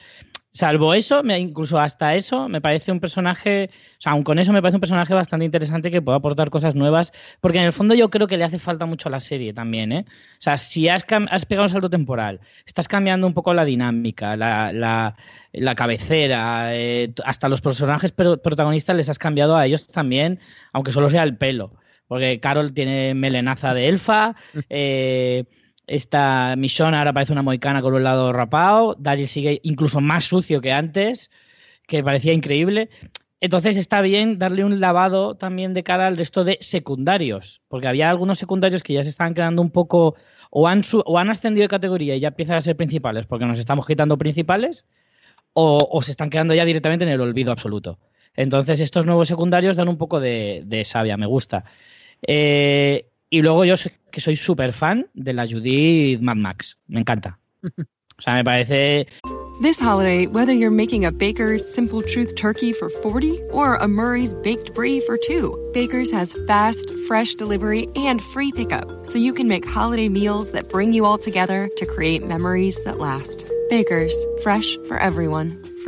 Salvo 0.53 0.95
eso, 0.95 1.23
incluso 1.25 1.79
hasta 1.79 2.17
eso, 2.17 2.49
me 2.49 2.61
parece 2.61 2.91
un 2.91 2.99
personaje, 2.99 3.71
o 3.99 4.01
sea, 4.01 4.13
aun 4.13 4.25
con 4.25 4.41
eso 4.41 4.53
me 4.53 4.61
parece 4.61 4.79
un 4.79 4.81
personaje 4.81 5.15
bastante 5.15 5.45
interesante 5.45 5.93
que 5.93 6.03
puede 6.03 6.19
aportar 6.19 6.51
cosas 6.51 6.75
nuevas, 6.75 7.13
porque 7.41 7.59
en 7.59 7.67
el 7.67 7.73
fondo 7.73 7.95
yo 7.95 8.11
creo 8.11 8.27
que 8.27 8.37
le 8.37 8.43
hace 8.43 8.59
falta 8.59 8.85
mucho 8.85 9.09
a 9.09 9.13
la 9.13 9.21
serie 9.21 9.53
también, 9.53 9.93
¿eh? 9.93 10.05
O 10.09 10.41
sea, 10.41 10.57
si 10.57 10.89
has, 10.89 11.05
pegado 11.05 11.63
un 11.63 11.69
salto 11.69 11.89
temporal, 11.89 12.41
estás 12.67 12.89
cambiando 12.89 13.29
un 13.29 13.35
poco 13.35 13.55
la 13.55 13.65
dinámica, 13.65 14.37
la, 14.37 15.15
cabecera, 15.77 16.75
eh, 16.75 17.13
hasta 17.25 17.49
los 17.49 17.61
personajes 17.61 18.11
protagonistas 18.11 18.97
les 18.97 19.09
has 19.09 19.21
cambiado 19.21 19.57
a 19.57 19.67
ellos 19.67 19.87
también, 19.87 20.41
aunque 20.73 20.91
solo 20.91 21.11
sea 21.11 21.23
el 21.23 21.37
pelo, 21.37 21.75
porque 22.09 22.41
Carol 22.41 22.75
tiene 22.75 23.15
melenaza 23.15 23.73
de 23.73 23.87
elfa, 23.87 24.35
eh, 24.69 25.45
esta 25.91 26.55
Michonne 26.57 26.97
ahora 26.97 27.12
parece 27.12 27.32
una 27.32 27.43
moicana 27.43 27.82
con 27.82 27.95
un 27.95 28.05
lado 28.05 28.32
rapado. 28.32 28.95
Daryl 28.97 29.26
sigue 29.26 29.61
incluso 29.64 30.01
más 30.01 30.24
sucio 30.24 30.61
que 30.61 30.72
antes, 30.72 31.30
que 31.88 32.05
parecía 32.05 32.32
increíble. 32.32 32.91
Entonces 33.41 33.76
está 33.76 34.01
bien 34.01 34.38
darle 34.38 34.64
un 34.64 34.78
lavado 34.78 35.34
también 35.34 35.74
de 35.74 35.82
cara 35.82 36.07
al 36.07 36.16
resto 36.16 36.45
de 36.45 36.59
secundarios, 36.61 37.61
porque 37.66 37.88
había 37.88 38.09
algunos 38.09 38.38
secundarios 38.38 38.84
que 38.84 38.93
ya 38.93 39.03
se 39.03 39.11
estaban 39.11 39.34
quedando 39.34 39.62
un 39.62 39.70
poco 39.70 40.14
o 40.51 40.68
han, 40.68 40.82
o 41.05 41.18
han 41.18 41.28
ascendido 41.28 41.64
de 41.64 41.68
categoría 41.68 42.14
y 42.14 42.20
ya 42.20 42.28
empiezan 42.28 42.57
a 42.57 42.61
ser 42.61 42.76
principales, 42.76 43.26
porque 43.26 43.47
nos 43.47 43.59
estamos 43.59 43.84
quitando 43.84 44.16
principales, 44.16 44.86
o, 45.55 46.01
se 46.03 46.12
están 46.12 46.30
quedando 46.30 46.55
ya 46.55 46.64
directamente 46.64 47.05
en 47.05 47.11
el 47.11 47.20
olvido 47.20 47.51
absoluto. 47.51 47.99
Entonces 48.36 48.78
estos 48.78 49.07
nuevos 49.07 49.26
secundarios 49.26 49.76
dan 49.76 49.88
un 49.88 49.99
poco 49.99 50.20
de, 50.20 50.62
de 50.66 50.84
sabia, 50.84 51.16
me 51.16 51.26
gusta. 51.26 51.64
Eh, 52.24 53.10
y 53.31 53.43
luego 53.43 53.64
yo 53.64 53.76
que 54.11 54.20
soy 54.20 54.37
súper 54.37 54.72
fan 54.72 55.07
de 55.14 55.33
la 55.33 55.47
Judith 55.47 56.20
Mad 56.20 56.37
Max. 56.37 56.76
Me 56.89 57.01
encanta. 57.01 57.39
O 58.18 58.22
sea, 58.22 58.35
me 58.35 58.45
parece... 58.45 59.07
This 59.62 59.81
holiday, 59.81 60.26
whether 60.26 60.53
you're 60.53 60.70
making 60.70 61.07
a 61.07 61.11
Baker's 61.11 61.66
Simple 61.66 62.03
Truth 62.03 62.37
turkey 62.37 62.74
for 62.74 62.91
40 62.91 63.41
or 63.51 63.76
a 63.76 63.89
Murray's 63.89 64.35
Baked 64.35 64.74
Brie 64.74 65.01
for 65.01 65.16
2, 65.16 65.70
Baker's 65.72 66.12
has 66.12 66.37
fast, 66.47 66.91
fresh 67.07 67.33
delivery 67.35 67.89
and 67.97 68.20
free 68.20 68.53
pickup, 68.53 69.07
so 69.07 69.18
you 69.18 69.33
can 69.33 69.49
make 69.49 69.66
holiday 69.66 70.11
meals 70.11 70.51
that 70.53 70.68
bring 70.68 70.93
you 70.93 71.07
all 71.07 71.16
together 71.16 71.70
to 71.78 71.87
create 71.87 72.22
memories 72.22 72.83
that 72.85 72.99
last. 72.99 73.51
Baker's, 73.70 74.14
fresh 74.43 74.76
for 74.87 74.99
everyone. 74.99 75.62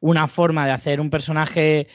una 0.00 0.28
forma 0.28 0.66
de 0.66 0.72
hacer 0.72 1.00
un 1.00 1.10
personaje, 1.10 1.88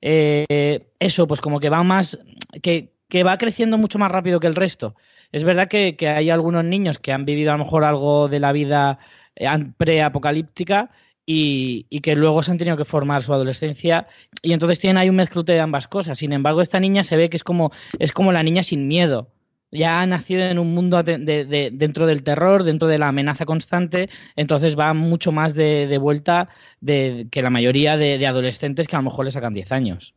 eh, 0.00 0.88
eso, 0.98 1.26
pues 1.26 1.40
como 1.40 1.60
que 1.60 1.70
va 1.70 1.82
más, 1.82 2.18
que, 2.62 2.92
va 3.24 3.38
creciendo 3.38 3.78
mucho 3.78 3.98
más 3.98 4.10
rápido 4.10 4.40
que 4.40 4.46
el 4.46 4.54
resto. 4.54 4.94
Es 5.32 5.44
verdad 5.44 5.68
que, 5.68 5.96
hay 6.08 6.30
algunos 6.30 6.64
niños 6.64 6.98
que 6.98 7.12
han 7.12 7.24
vivido 7.24 7.50
a 7.50 7.56
lo 7.56 7.64
mejor 7.64 7.84
algo 7.84 8.28
de 8.28 8.40
la 8.40 8.52
vida 8.52 8.98
eh, 9.34 9.48
preapocalíptica 9.76 10.90
y, 11.24 11.86
y, 11.90 12.00
que 12.00 12.14
luego 12.14 12.42
se 12.42 12.52
han 12.52 12.58
tenido 12.58 12.76
que 12.76 12.84
formar 12.84 13.22
su 13.22 13.34
adolescencia 13.34 14.06
y 14.42 14.52
entonces 14.52 14.78
tienen 14.78 14.98
ahí 14.98 15.08
un 15.10 15.16
mezclute 15.16 15.52
de 15.52 15.60
ambas 15.60 15.88
cosas. 15.88 16.18
Sin 16.18 16.32
embargo, 16.32 16.62
esta 16.62 16.78
niña 16.78 17.04
se 17.04 17.16
ve 17.16 17.28
que 17.30 17.36
es 17.36 17.44
como, 17.44 17.72
es 17.98 18.12
como 18.12 18.32
la 18.32 18.42
niña 18.42 18.62
sin 18.62 18.86
miedo 18.86 19.32
ya 19.70 20.00
ha 20.00 20.06
nacido 20.06 20.44
en 20.44 20.58
un 20.58 20.74
mundo 20.74 21.02
dentro 21.02 22.06
del 22.06 22.22
terror, 22.22 22.64
dentro 22.64 22.88
de 22.88 22.98
la 22.98 23.08
amenaza 23.08 23.44
constante, 23.44 24.08
entonces 24.36 24.78
va 24.78 24.94
mucho 24.94 25.32
más 25.32 25.54
de, 25.54 25.98
vuelta 25.98 26.48
de, 26.80 27.28
que 27.30 27.42
la 27.42 27.50
mayoría 27.50 27.96
de, 27.96 28.24
adolescentes 28.26 28.88
que 28.88 28.96
a 28.96 29.00
lo 29.00 29.04
mejor 29.04 29.24
le 29.24 29.30
sacan 29.30 29.54
10 29.54 29.72
años. 29.72 30.14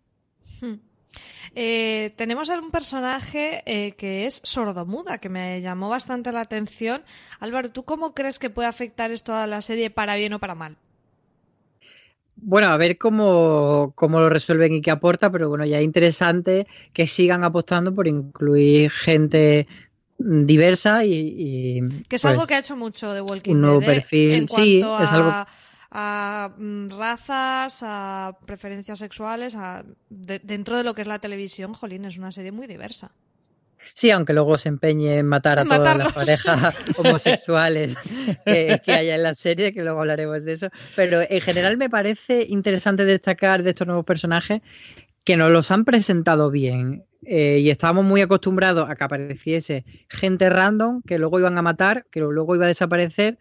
Hmm. 0.61 0.75
Eh, 1.55 2.13
tenemos 2.15 2.49
a 2.51 2.59
un 2.59 2.69
personaje 2.69 3.63
eh, 3.65 3.93
que 3.93 4.27
es 4.27 4.39
sordomuda, 4.43 5.17
que 5.17 5.29
me 5.29 5.61
llamó 5.61 5.89
bastante 5.89 6.31
la 6.31 6.41
atención. 6.41 7.03
Álvaro, 7.39 7.71
¿tú 7.71 7.83
cómo 7.83 8.13
crees 8.13 8.37
que 8.37 8.51
puede 8.51 8.67
afectar 8.67 9.11
esto 9.11 9.33
a 9.33 9.47
la 9.47 9.61
serie 9.61 9.89
para 9.89 10.15
bien 10.15 10.33
o 10.33 10.39
para 10.39 10.53
mal? 10.53 10.77
Bueno, 12.41 12.67
a 12.67 12.77
ver 12.77 12.97
cómo, 12.97 13.93
lo 13.97 14.29
resuelven 14.29 14.75
y 14.75 14.81
qué 14.81 14.91
aporta, 14.91 15.31
pero 15.31 15.49
bueno, 15.49 15.65
ya 15.65 15.79
es 15.79 15.83
interesante 15.83 16.67
que 16.93 17.07
sigan 17.07 17.43
apostando 17.43 17.93
por 17.93 18.07
incluir 18.07 18.91
gente 18.91 19.67
diversa 20.17 21.05
y... 21.05 21.81
que 22.07 22.17
es 22.17 22.25
algo 22.25 22.39
pues, 22.39 22.49
que 22.49 22.55
ha 22.55 22.59
hecho 22.59 22.75
mucho 22.75 23.13
de 23.13 23.21
Walking 23.21 23.53
un 23.53 23.61
nuevo 23.61 23.81
¿eh? 23.81 23.85
perfil, 23.85 24.49
sí, 24.49 24.79
es 24.79 25.11
algo 25.11 25.31
a 25.91 26.51
mm, 26.55 26.89
razas, 26.89 27.79
a 27.81 28.37
preferencias 28.45 28.99
sexuales, 28.99 29.55
a, 29.55 29.83
dentro 30.09 30.77
de 30.77 30.83
lo 30.83 30.93
que 30.93 31.01
es 31.01 31.07
la 31.07 31.19
televisión, 31.19 31.73
Jolín, 31.73 32.05
es 32.05 32.17
una 32.17 32.31
serie 32.31 32.51
muy 32.51 32.67
diversa. 32.67 33.11
Sí, 33.93 34.11
aunque 34.11 34.33
luego 34.33 34.57
se 34.57 34.69
empeñe 34.69 35.17
en 35.17 35.25
matar 35.25 35.59
a 35.59 35.65
todas 35.65 35.97
las 35.97 36.13
parejas 36.13 36.75
homosexuales 36.97 37.95
que, 38.45 38.81
haya 38.87 39.15
en 39.15 39.23
la 39.23 39.33
serie, 39.33 39.73
que 39.73 39.83
luego 39.83 39.99
hablaremos 39.99 40.45
de 40.45 40.53
eso. 40.53 40.69
Pero 40.95 41.21
en 41.21 41.41
general 41.41 41.77
me 41.77 41.89
parece 41.89 42.45
interesante 42.47 43.05
destacar 43.05 43.63
de 43.63 43.71
estos 43.71 43.87
nuevos 43.87 44.05
personajes 44.05 44.61
que 45.23 45.37
nos 45.37 45.51
los 45.51 45.71
han 45.71 45.85
presentado 45.85 46.51
bien. 46.51 47.05
Eh, 47.25 47.59
y 47.59 47.69
estábamos 47.69 48.05
muy 48.05 48.21
acostumbrados 48.21 48.89
a 48.89 48.95
que 48.95 49.03
apareciese 49.03 49.85
gente 50.07 50.49
random 50.49 51.01
que 51.05 51.19
luego 51.19 51.39
iban 51.39 51.57
a 51.57 51.61
matar, 51.61 52.05
que 52.09 52.21
luego 52.21 52.55
iba 52.55 52.65
a 52.65 52.69
desaparecer, 52.69 53.37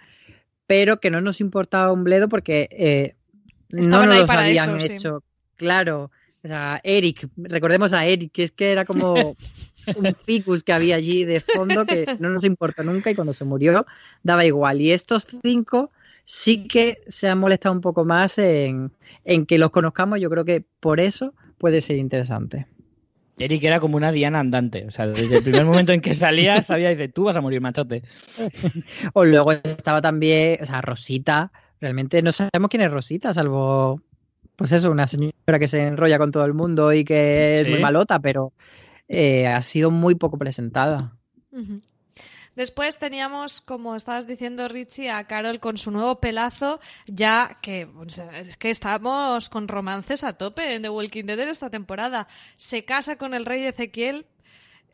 pero 0.67 0.99
que 0.99 1.11
no 1.11 1.21
nos 1.21 1.41
importaba 1.41 1.93
un 1.93 2.05
bledo 2.05 2.29
porque 2.29 2.69
eh, 2.73 3.15
no 3.71 4.05
nos 4.05 4.19
los 4.19 4.31
habían 4.31 4.81
hecho. 4.81 5.23
Claro, 5.57 6.11
o 6.45 6.49
sea, 6.49 6.81
Eric, 6.85 7.29
recordemos 7.37 7.93
a 7.93 8.07
Eric, 8.07 8.33
que 8.33 8.45
es 8.45 8.53
que 8.53 8.73
era 8.73 8.85
como 8.85 9.15
un 9.97 10.14
ficus 10.14 10.62
que 10.64 10.72
había 10.72 10.97
allí 10.97 11.24
de 11.24 11.41
fondo 11.41 11.86
que 11.86 12.16
no 12.18 12.30
nos 12.30 12.45
importó 12.45 12.82
nunca 12.82 13.11
y 13.11 13.14
cuando 13.14 13.32
se 13.32 13.45
murió 13.45 13.86
daba 14.22 14.45
igual. 14.45 14.80
Y 14.80 14.93
estos 14.93 15.26
cinco 15.43 15.91
sí 16.28 16.68
que 16.68 17.01
se 17.09 17.26
han 17.28 17.39
molestado 17.39 17.74
un 17.74 17.80
poco 17.80 18.05
más 18.05 18.39
en, 18.39 18.93
que 19.47 19.59
los 19.59 19.70
conozcamos. 19.70 20.20
Yo 20.20 20.28
creo 20.28 20.45
que 20.45 20.62
por 20.80 21.01
eso 21.01 21.32
puede 21.57 21.80
ser 21.80 21.97
interesante. 21.97 22.66
Eric 23.39 23.64
era 23.64 23.80
como 23.80 23.97
una 23.97 24.12
diana 24.12 24.41
andante. 24.41 24.84
O 24.86 24.91
sea, 24.91 25.07
desde 25.07 25.39
el 25.39 25.43
primer 25.43 25.64
momento 25.64 25.93
en 25.93 26.03
que 26.03 26.12
salía, 26.12 26.61
sabía 26.62 26.95
de 26.95 27.09
tú 27.09 27.24
vas 27.24 27.36
a 27.36 27.41
morir, 27.41 27.61
machote. 27.62 28.03
o 29.14 29.24
luego 29.24 29.53
estaba 29.53 30.03
también, 30.03 30.59
o 30.61 30.66
sea, 30.66 30.82
Rosita. 30.82 31.51
Realmente 31.80 32.20
no 32.22 32.32
sabemos 32.32 32.68
quién 32.68 32.82
es 32.82 32.91
Rosita, 32.91 33.32
salvo, 33.32 34.03
pues 34.57 34.72
eso, 34.72 34.91
una 34.91 35.07
señora 35.07 35.59
que 35.59 35.68
se 35.68 35.86
enrolla 35.86 36.18
con 36.18 36.32
todo 36.32 36.45
el 36.45 36.53
mundo 36.53 36.93
y 36.93 37.05
que 37.05 37.61
es 37.61 37.68
muy 37.68 37.78
malota, 37.78 38.18
pero 38.18 38.53
eh, 39.09 39.47
ha 39.47 39.61
sido 39.63 39.91
muy 39.91 40.15
poco 40.15 40.39
presentada. 40.39 41.17
Después 42.59 42.99
teníamos, 42.99 43.61
como 43.61 43.95
estabas 43.95 44.27
diciendo 44.27 44.67
Richie, 44.67 45.11
a 45.11 45.29
Carol 45.29 45.61
con 45.61 45.77
su 45.77 45.93
nuevo 45.93 46.19
pelazo, 46.19 46.81
ya 47.07 47.59
que 47.63 47.89
es 48.35 48.57
que 48.57 48.71
estamos 48.71 49.49
con 49.49 49.69
romances 49.69 50.25
a 50.25 50.33
tope 50.33 50.75
en 50.75 50.83
The 50.83 50.89
Walking 50.89 51.25
Dead 51.25 51.39
en 51.39 51.51
esta 51.51 51.71
temporada. 51.71 52.27
Se 52.57 52.85
casa 52.85 53.17
con 53.17 53.33
el 53.33 53.47
rey 53.47 53.65
Ezequiel. 53.65 54.27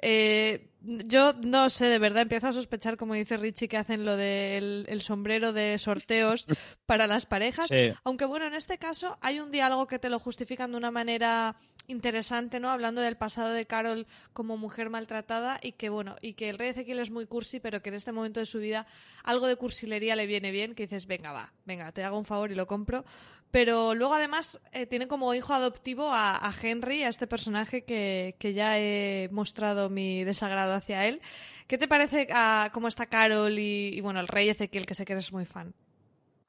Eh, 0.02 0.68
yo 0.82 1.32
no 1.40 1.70
sé, 1.70 1.86
de 1.86 1.98
verdad 1.98 2.22
empiezo 2.22 2.48
a 2.48 2.52
sospechar, 2.52 2.98
como 2.98 3.14
dice 3.14 3.38
Richie, 3.38 3.68
que 3.68 3.78
hacen 3.78 4.04
lo 4.04 4.18
del 4.18 4.84
el 4.90 5.00
sombrero 5.00 5.54
de 5.54 5.78
sorteos 5.78 6.46
para 6.84 7.06
las 7.06 7.24
parejas. 7.24 7.70
Aunque 8.04 8.26
bueno, 8.26 8.46
en 8.46 8.52
este 8.52 8.76
caso 8.76 9.16
hay 9.22 9.40
un 9.40 9.50
diálogo 9.50 9.86
que 9.86 9.98
te 9.98 10.10
lo 10.10 10.18
justifican 10.18 10.72
de 10.72 10.76
una 10.76 10.90
manera 10.90 11.56
interesante, 11.86 12.60
¿no? 12.60 12.70
Hablando 12.70 13.00
del 13.00 13.16
pasado 13.16 13.52
de 13.52 13.66
Carol 13.66 14.06
como 14.32 14.56
mujer 14.56 14.90
maltratada 14.90 15.58
y 15.62 15.72
que, 15.72 15.88
bueno, 15.88 16.16
y 16.20 16.34
que 16.34 16.50
el 16.50 16.58
rey 16.58 16.70
Ezequiel 16.70 16.98
es 17.00 17.10
muy 17.10 17.26
cursi, 17.26 17.60
pero 17.60 17.82
que 17.82 17.90
en 17.90 17.96
este 17.96 18.12
momento 18.12 18.40
de 18.40 18.46
su 18.46 18.58
vida 18.58 18.86
algo 19.22 19.46
de 19.46 19.56
cursilería 19.56 20.16
le 20.16 20.26
viene 20.26 20.50
bien, 20.50 20.74
que 20.74 20.84
dices, 20.84 21.06
venga, 21.06 21.32
va, 21.32 21.52
venga, 21.64 21.92
te 21.92 22.02
hago 22.02 22.18
un 22.18 22.24
favor 22.24 22.50
y 22.50 22.54
lo 22.54 22.66
compro. 22.66 23.04
Pero 23.50 23.94
luego 23.94 24.14
además 24.14 24.60
eh, 24.72 24.86
tiene 24.86 25.06
como 25.06 25.32
hijo 25.32 25.54
adoptivo 25.54 26.10
a, 26.12 26.52
Henry, 26.60 27.04
a 27.04 27.08
este 27.08 27.28
personaje 27.28 27.84
que, 27.84 28.34
ya 28.54 28.78
he 28.80 29.28
mostrado 29.30 29.90
mi 29.90 30.24
desagrado 30.24 30.74
hacia 30.74 31.06
él. 31.06 31.20
¿Qué 31.68 31.78
te 31.78 31.86
parece 31.86 32.26
a, 32.32 32.70
cómo 32.72 32.88
está 32.88 33.06
Carol 33.06 33.56
y, 33.58 33.96
y, 33.96 34.00
bueno, 34.00 34.18
el 34.18 34.26
rey 34.26 34.48
Ezequiel, 34.48 34.86
que 34.86 34.96
sé 34.96 35.04
que 35.04 35.12
eres 35.12 35.32
muy 35.32 35.44
fan? 35.44 35.72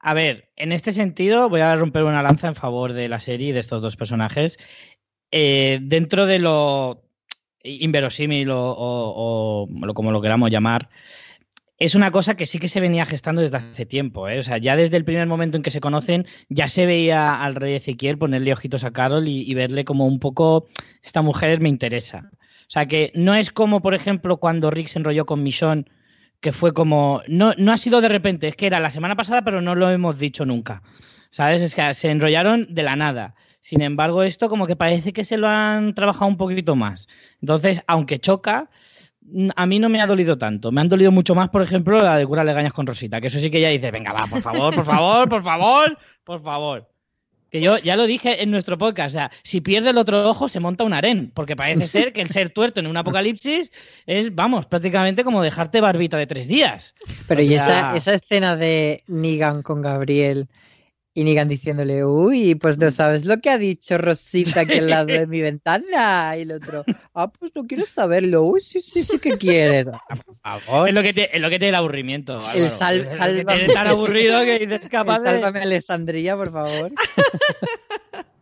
A 0.00 0.14
ver, 0.14 0.50
en 0.56 0.72
este 0.72 0.92
sentido 0.92 1.48
voy 1.48 1.60
a 1.60 1.74
romper 1.74 2.04
una 2.04 2.22
lanza 2.22 2.48
en 2.48 2.54
favor 2.54 2.92
de 2.92 3.08
la 3.08 3.18
serie 3.18 3.48
y 3.48 3.52
de 3.52 3.60
estos 3.60 3.82
dos 3.82 3.96
personajes. 3.96 4.58
Eh, 5.38 5.80
dentro 5.82 6.24
de 6.24 6.38
lo 6.38 7.02
inverosímil 7.62 8.48
o, 8.50 9.68
como 9.94 10.10
lo 10.10 10.22
queramos 10.22 10.50
llamar, 10.50 10.88
es 11.78 11.94
una 11.94 12.10
cosa 12.10 12.38
que 12.38 12.46
sí 12.46 12.58
que 12.58 12.68
se 12.68 12.80
venía 12.80 13.04
gestando 13.04 13.42
desde 13.42 13.58
hace 13.58 13.84
tiempo. 13.84 14.30
¿eh? 14.30 14.38
O 14.38 14.42
sea, 14.42 14.56
ya 14.56 14.76
desde 14.76 14.96
el 14.96 15.04
primer 15.04 15.26
momento 15.26 15.58
en 15.58 15.62
que 15.62 15.70
se 15.70 15.82
conocen, 15.82 16.26
ya 16.48 16.68
se 16.68 16.86
veía 16.86 17.42
al 17.42 17.54
rey 17.54 17.74
Ezequiel 17.74 18.16
ponerle 18.16 18.54
ojitos 18.54 18.82
a 18.84 18.92
Carol 18.92 19.28
y, 19.28 19.52
verle 19.52 19.84
como 19.84 20.06
un 20.06 20.20
poco, 20.20 20.68
esta 21.02 21.20
mujer 21.20 21.60
me 21.60 21.68
interesa. 21.68 22.30
O 22.32 22.70
sea, 22.70 22.86
que 22.86 23.12
no 23.14 23.34
es 23.34 23.50
como, 23.50 23.82
por 23.82 23.92
ejemplo, 23.92 24.38
cuando 24.38 24.70
Rick 24.70 24.88
se 24.88 25.00
enrolló 25.00 25.26
con 25.26 25.42
Michonne, 25.42 25.84
que 26.40 26.52
fue 26.52 26.72
como, 26.72 27.20
no, 27.28 27.52
no 27.58 27.74
ha 27.74 27.76
sido 27.76 28.00
de 28.00 28.08
repente, 28.08 28.48
es 28.48 28.56
que 28.56 28.68
era 28.68 28.80
la 28.80 28.90
semana 28.90 29.16
pasada, 29.16 29.42
pero 29.42 29.60
no 29.60 29.74
lo 29.74 29.90
hemos 29.90 30.18
dicho 30.18 30.46
nunca. 30.46 30.82
¿Sabes? 31.28 31.60
Es 31.60 31.74
que 31.74 31.92
se 31.92 32.10
enrollaron 32.10 32.68
de 32.70 32.82
la 32.82 32.96
nada. 32.96 33.34
Sin 33.66 33.82
embargo, 33.82 34.22
esto 34.22 34.48
como 34.48 34.68
que 34.68 34.76
parece 34.76 35.12
que 35.12 35.24
se 35.24 35.36
lo 35.36 35.48
han 35.48 35.92
trabajado 35.92 36.28
un 36.28 36.36
poquito 36.36 36.76
más. 36.76 37.08
Entonces, 37.40 37.82
aunque 37.88 38.20
choca, 38.20 38.70
a 39.56 39.66
mí 39.66 39.80
no 39.80 39.88
me 39.88 40.00
ha 40.00 40.06
dolido 40.06 40.38
tanto. 40.38 40.70
Me 40.70 40.82
han 40.82 40.88
dolido 40.88 41.10
mucho 41.10 41.34
más, 41.34 41.48
por 41.48 41.62
ejemplo, 41.62 42.00
la 42.00 42.16
de 42.16 42.24
cura 42.28 42.44
legañas 42.44 42.72
con 42.72 42.86
Rosita, 42.86 43.20
que 43.20 43.26
eso 43.26 43.40
sí 43.40 43.50
que 43.50 43.60
ya 43.60 43.70
dice, 43.70 43.90
venga, 43.90 44.12
va, 44.12 44.28
por 44.28 44.40
favor, 44.40 44.72
por 44.72 44.84
favor, 44.84 45.28
por 45.28 45.42
favor, 45.42 45.98
por 46.22 46.42
favor. 46.44 46.88
Que 47.50 47.60
yo 47.60 47.76
ya 47.78 47.96
lo 47.96 48.06
dije 48.06 48.40
en 48.40 48.52
nuestro 48.52 48.78
podcast, 48.78 49.16
o 49.16 49.18
sea, 49.18 49.30
si 49.42 49.60
pierde 49.60 49.90
el 49.90 49.98
otro 49.98 50.30
ojo 50.30 50.48
se 50.48 50.60
monta 50.60 50.84
un 50.84 50.92
harén, 50.92 51.32
porque 51.34 51.56
parece 51.56 51.88
ser 51.88 52.12
que 52.12 52.20
el 52.20 52.30
ser 52.30 52.50
tuerto 52.50 52.78
en 52.78 52.86
un 52.86 52.96
apocalipsis 52.96 53.72
es, 54.06 54.32
vamos, 54.32 54.66
prácticamente 54.66 55.24
como 55.24 55.42
dejarte 55.42 55.80
barbita 55.80 56.16
de 56.16 56.28
tres 56.28 56.46
días. 56.46 56.94
Pero 57.26 57.42
y 57.42 57.52
esa, 57.52 57.96
esa 57.96 58.14
escena 58.14 58.54
de 58.54 59.02
Nigan 59.08 59.62
con 59.62 59.82
Gabriel 59.82 60.46
y 61.16 61.24
Nigan 61.24 61.48
diciéndole, 61.48 62.04
uy, 62.04 62.56
pues 62.56 62.76
no 62.76 62.90
sabes 62.90 63.24
lo 63.24 63.40
que 63.40 63.48
ha 63.48 63.56
dicho 63.56 63.96
Rosita 63.96 64.60
aquí 64.60 64.74
al 64.74 64.90
lado 64.90 65.06
de 65.06 65.26
mi 65.26 65.40
ventana. 65.40 66.36
Y 66.36 66.42
el 66.42 66.52
otro, 66.52 66.84
ah, 67.14 67.28
pues 67.28 67.52
no 67.54 67.66
quieres 67.66 67.88
saberlo. 67.88 68.42
Uy, 68.42 68.60
sí, 68.60 68.80
sí, 68.80 69.02
sí 69.02 69.18
que 69.18 69.38
quieres. 69.38 69.88
Ah, 69.88 70.00
por 70.26 70.36
favor. 70.60 70.88
Es 70.90 70.94
lo 70.94 71.02
que 71.02 71.14
te, 71.14 71.34
es 71.34 71.40
lo 71.40 71.48
que 71.48 71.58
te 71.58 71.70
da 71.70 71.78
aburrimiento. 71.78 72.38
El 72.54 72.68
sal, 72.68 73.10
sálvame. 73.10 73.66
tan 73.68 73.86
aburrido 73.86 74.42
que 74.42 74.58
dices 74.58 74.90
capaz 74.90 75.20
de... 75.20 75.30
Sálvame 75.30 75.60
Alessandría, 75.60 76.36
por 76.36 76.52
favor. 76.52 76.92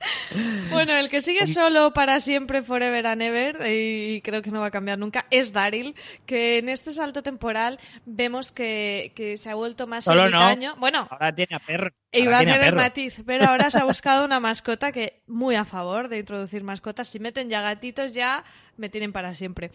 Bueno, 0.70 0.96
el 0.96 1.08
que 1.08 1.20
sigue 1.20 1.46
solo 1.46 1.92
para 1.92 2.20
siempre, 2.20 2.62
forever 2.62 3.06
and 3.06 3.22
ever, 3.22 3.58
y 3.68 4.20
creo 4.22 4.42
que 4.42 4.50
no 4.50 4.60
va 4.60 4.66
a 4.66 4.70
cambiar 4.70 4.98
nunca, 4.98 5.26
es 5.30 5.52
Daryl, 5.52 5.94
que 6.26 6.58
en 6.58 6.68
este 6.68 6.92
salto 6.92 7.22
temporal 7.22 7.78
vemos 8.06 8.52
que, 8.52 9.12
se 9.36 9.50
ha 9.50 9.54
vuelto 9.54 9.86
más 9.86 10.04
solo 10.04 10.22
ermitaño. 10.22 10.76
Bueno, 10.76 11.08
ahora 11.10 11.34
tiene 11.34 11.56
a 11.56 11.58
perro. 11.58 11.90
Iba 12.12 12.38
a 12.38 12.44
tener 12.44 12.74
matiz, 12.74 13.22
pero 13.24 13.46
ahora 13.46 13.70
se 13.70 13.78
ha 13.78 13.84
buscado 13.84 14.24
una 14.24 14.40
mascota 14.40 14.90
que 14.90 15.22
muy 15.26 15.54
a 15.54 15.64
favor 15.64 16.08
de 16.08 16.18
introducir 16.18 16.64
mascotas. 16.64 17.08
Si 17.08 17.20
meten 17.20 17.48
ya 17.48 17.60
gatitos, 17.60 18.12
ya 18.12 18.44
me 18.76 18.88
tienen 18.88 19.12
para 19.12 19.34
siempre. 19.34 19.70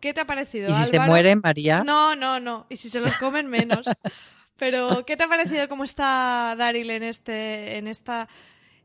¿Qué 0.00 0.12
te 0.12 0.20
ha 0.20 0.26
parecido, 0.26 0.70
¿Y 0.70 0.74
si 0.74 0.84
se 0.84 1.00
mueren, 1.00 1.40
María? 1.42 1.82
No, 1.84 2.14
no, 2.14 2.40
no. 2.40 2.66
Y 2.68 2.76
si 2.76 2.90
se 2.90 3.00
los 3.00 3.14
comen, 3.16 3.46
menos. 3.46 3.86
Pero, 4.58 5.04
¿qué 5.06 5.16
te 5.16 5.24
ha 5.24 5.28
parecido 5.28 5.68
cómo 5.68 5.84
está 5.84 6.54
Daryl 6.58 6.90
en, 6.90 7.04
este, 7.04 7.78
en 7.78 7.86
esta 7.86 8.28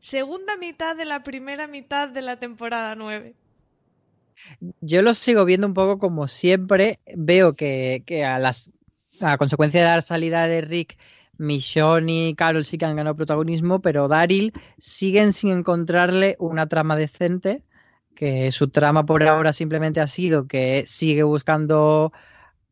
segunda 0.04 0.58
mitad 0.58 0.94
de 0.94 1.06
la 1.06 1.22
primera 1.22 1.66
mitad 1.66 2.10
de 2.10 2.20
la 2.20 2.38
temporada 2.38 2.94
9. 2.94 3.34
Yo 4.82 5.00
lo 5.00 5.14
sigo 5.14 5.46
viendo 5.46 5.66
un 5.66 5.72
poco 5.72 5.98
como 5.98 6.28
siempre. 6.28 7.00
Veo 7.16 7.54
que, 7.54 8.02
a 8.24 8.38
las 8.38 8.70
a 9.20 9.38
consecuencia 9.38 9.80
de 9.80 9.86
la 9.86 10.02
salida 10.02 10.46
de 10.46 10.60
Rick, 10.60 10.98
Michonne 11.38 12.28
y 12.28 12.34
Carol 12.34 12.66
sí 12.66 12.76
que 12.76 12.84
han 12.84 12.96
ganado 12.96 13.16
protagonismo, 13.16 13.80
pero 13.80 14.06
Daryl 14.06 14.52
siguen 14.76 15.32
sin 15.32 15.50
encontrarle 15.50 16.36
una 16.38 16.68
trama 16.68 16.96
decente. 16.96 17.62
Que 18.14 18.52
su 18.52 18.68
trama 18.68 19.06
por 19.06 19.22
ahora 19.26 19.52
simplemente 19.54 20.00
ha 20.00 20.06
sido 20.06 20.46
que 20.46 20.84
sigue 20.86 21.22
buscando 21.22 22.12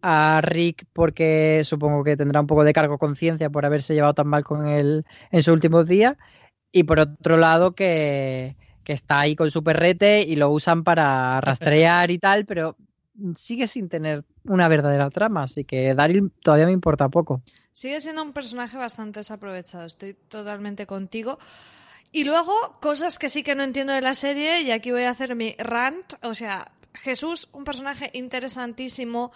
a 0.03 0.41
Rick 0.43 0.85
porque 0.93 1.63
supongo 1.65 2.05
que 2.05 2.17
tendrá 2.17 2.41
un 2.41 2.47
poco 2.47 2.63
de 2.63 2.75
cargo 2.75 2.99
conciencia 2.99 3.49
por 3.49 3.65
haberse 3.65 3.95
llevado 3.95 4.15
tan 4.15 4.29
mal 4.29 4.45
con 4.45 4.67
él 4.67 5.07
en 5.31 5.43
sus 5.43 5.55
últimos 5.55 5.87
días 5.87 6.17
y 6.73 6.85
por 6.85 6.99
otro 6.99 7.37
lado 7.37 7.75
que, 7.75 8.57
está 8.87 9.21
ahí 9.21 9.37
con 9.37 9.51
su 9.51 9.65
perrete 9.65 10.21
y 10.21 10.37
lo 10.37 10.51
usan 10.51 10.85
para 10.85 11.41
rastrear 11.43 12.11
y 12.11 12.19
tal, 12.19 12.45
pero 12.45 12.77
sigue 13.37 13.67
sin 13.67 13.89
tener 13.89 14.25
una 14.45 14.69
verdadera 14.69 15.09
trama, 15.11 15.45
así 15.45 15.65
que 15.65 15.95
Daryl 15.95 16.31
todavía 16.43 16.67
me 16.67 16.73
importa 16.73 17.09
poco. 17.09 17.43
Sigue 17.73 18.01
siendo 18.01 18.23
un 18.23 18.33
personaje 18.33 18.77
bastante 18.77 19.21
desaprovechado, 19.21 19.87
estoy 19.87 20.15
totalmente 20.15 20.87
contigo. 20.87 21.39
Y 22.11 22.25
luego, 22.25 22.53
cosas 22.83 23.19
que 23.19 23.31
sí 23.31 23.43
que 23.43 23.55
no 23.55 23.63
entiendo 23.63 23.95
de 23.95 24.03
la 24.03 24.15
serie, 24.15 24.61
y 24.61 24.71
aquí 24.71 24.91
voy 24.91 25.05
a 25.05 25.11
hacer 25.11 25.35
mi 25.35 25.55
rant, 25.59 26.15
o 26.23 26.35
sea, 26.35 26.71
Jesús, 26.93 27.49
un 27.53 27.65
personaje 27.65 28.11
interesantísimo 28.13 29.33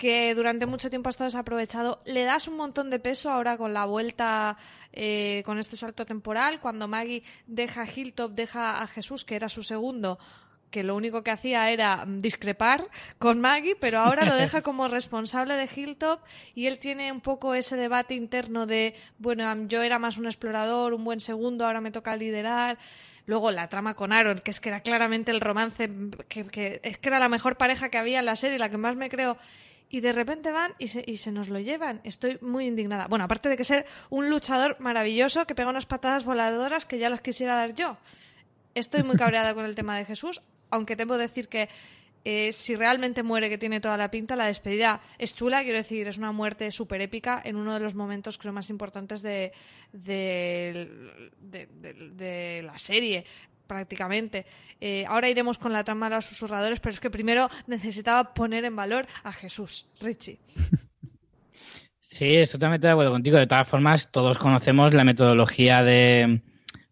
que 0.00 0.34
durante 0.34 0.64
mucho 0.64 0.88
tiempo 0.88 1.10
ha 1.10 1.12
estado 1.12 1.28
desaprovechado. 1.28 2.00
Le 2.06 2.24
das 2.24 2.48
un 2.48 2.56
montón 2.56 2.88
de 2.88 2.98
peso 2.98 3.30
ahora 3.30 3.58
con 3.58 3.74
la 3.74 3.84
vuelta, 3.84 4.56
eh, 4.94 5.42
con 5.44 5.58
este 5.58 5.76
salto 5.76 6.06
temporal, 6.06 6.58
cuando 6.58 6.88
Maggie 6.88 7.22
deja 7.46 7.82
a 7.82 7.86
Hilltop, 7.86 8.32
deja 8.32 8.80
a 8.80 8.86
Jesús, 8.86 9.26
que 9.26 9.36
era 9.36 9.50
su 9.50 9.62
segundo, 9.62 10.18
que 10.70 10.84
lo 10.84 10.96
único 10.96 11.22
que 11.22 11.30
hacía 11.30 11.70
era 11.70 12.06
discrepar 12.08 12.88
con 13.18 13.42
Maggie, 13.42 13.76
pero 13.76 13.98
ahora 13.98 14.24
lo 14.24 14.36
deja 14.36 14.62
como 14.62 14.88
responsable 14.88 15.54
de 15.56 15.68
Hilltop 15.68 16.20
y 16.54 16.66
él 16.66 16.78
tiene 16.78 17.12
un 17.12 17.20
poco 17.20 17.52
ese 17.54 17.76
debate 17.76 18.14
interno 18.14 18.64
de, 18.64 18.94
bueno, 19.18 19.54
yo 19.64 19.82
era 19.82 19.98
más 19.98 20.16
un 20.16 20.24
explorador, 20.24 20.94
un 20.94 21.04
buen 21.04 21.20
segundo, 21.20 21.66
ahora 21.66 21.82
me 21.82 21.90
toca 21.90 22.16
liderar. 22.16 22.78
Luego 23.26 23.50
la 23.50 23.68
trama 23.68 23.94
con 23.94 24.14
Aaron, 24.14 24.38
que 24.38 24.50
es 24.50 24.60
que 24.60 24.70
era 24.70 24.80
claramente 24.80 25.30
el 25.30 25.42
romance, 25.42 25.90
que, 26.26 26.46
que 26.46 26.80
es 26.82 26.96
que 26.96 27.08
era 27.10 27.18
la 27.18 27.28
mejor 27.28 27.58
pareja 27.58 27.90
que 27.90 27.98
había 27.98 28.20
en 28.20 28.24
la 28.24 28.34
serie, 28.34 28.58
la 28.58 28.70
que 28.70 28.78
más 28.78 28.96
me 28.96 29.10
creo 29.10 29.36
y 29.90 30.00
de 30.00 30.12
repente 30.12 30.52
van 30.52 30.72
y 30.78 30.88
se, 30.88 31.02
y 31.04 31.16
se 31.16 31.32
nos 31.32 31.48
lo 31.48 31.58
llevan. 31.58 32.00
Estoy 32.04 32.38
muy 32.40 32.66
indignada. 32.66 33.08
Bueno, 33.08 33.24
aparte 33.24 33.48
de 33.48 33.56
que 33.56 33.64
ser 33.64 33.84
un 34.08 34.30
luchador 34.30 34.76
maravilloso 34.78 35.46
que 35.46 35.54
pega 35.54 35.68
unas 35.68 35.86
patadas 35.86 36.24
voladoras 36.24 36.86
que 36.86 36.98
ya 36.98 37.10
las 37.10 37.20
quisiera 37.20 37.56
dar 37.56 37.74
yo. 37.74 37.98
Estoy 38.74 39.02
muy 39.02 39.16
cabreada 39.16 39.52
con 39.52 39.64
el 39.64 39.74
tema 39.74 39.98
de 39.98 40.04
Jesús, 40.04 40.42
aunque 40.70 40.96
que 40.96 41.18
decir 41.18 41.48
que 41.48 41.68
eh, 42.24 42.52
si 42.52 42.76
realmente 42.76 43.22
muere, 43.22 43.48
que 43.48 43.58
tiene 43.58 43.80
toda 43.80 43.96
la 43.96 44.10
pinta, 44.10 44.36
la 44.36 44.46
despedida 44.46 45.00
es 45.18 45.34
chula, 45.34 45.62
quiero 45.62 45.78
decir, 45.78 46.06
es 46.06 46.18
una 46.18 46.32
muerte 46.32 46.70
súper 46.70 47.00
épica 47.00 47.40
en 47.42 47.56
uno 47.56 47.74
de 47.74 47.80
los 47.80 47.94
momentos, 47.94 48.36
creo, 48.38 48.52
más 48.52 48.68
importantes 48.68 49.22
de, 49.22 49.52
de, 49.90 50.88
de 51.40 52.62
la 52.62 52.76
serie 52.78 53.24
prácticamente. 53.70 54.46
Eh, 54.80 55.04
ahora 55.06 55.28
iremos 55.28 55.56
con 55.56 55.72
la 55.72 55.84
trama 55.84 56.10
de 56.10 56.16
los 56.16 56.26
susurradores, 56.26 56.80
pero 56.80 56.92
es 56.92 56.98
que 56.98 57.08
primero 57.08 57.48
necesitaba 57.68 58.34
poner 58.34 58.64
en 58.64 58.74
valor 58.74 59.06
a 59.22 59.32
Jesús, 59.32 59.86
Richie. 60.00 60.40
Sí, 62.00 62.34
estoy 62.34 62.58
totalmente 62.58 62.88
de 62.88 62.92
acuerdo 62.92 63.12
contigo. 63.12 63.38
De 63.38 63.46
todas 63.46 63.68
formas, 63.68 64.10
todos 64.10 64.38
conocemos 64.38 64.92
la 64.92 65.04
metodología 65.04 65.84
de, 65.84 66.42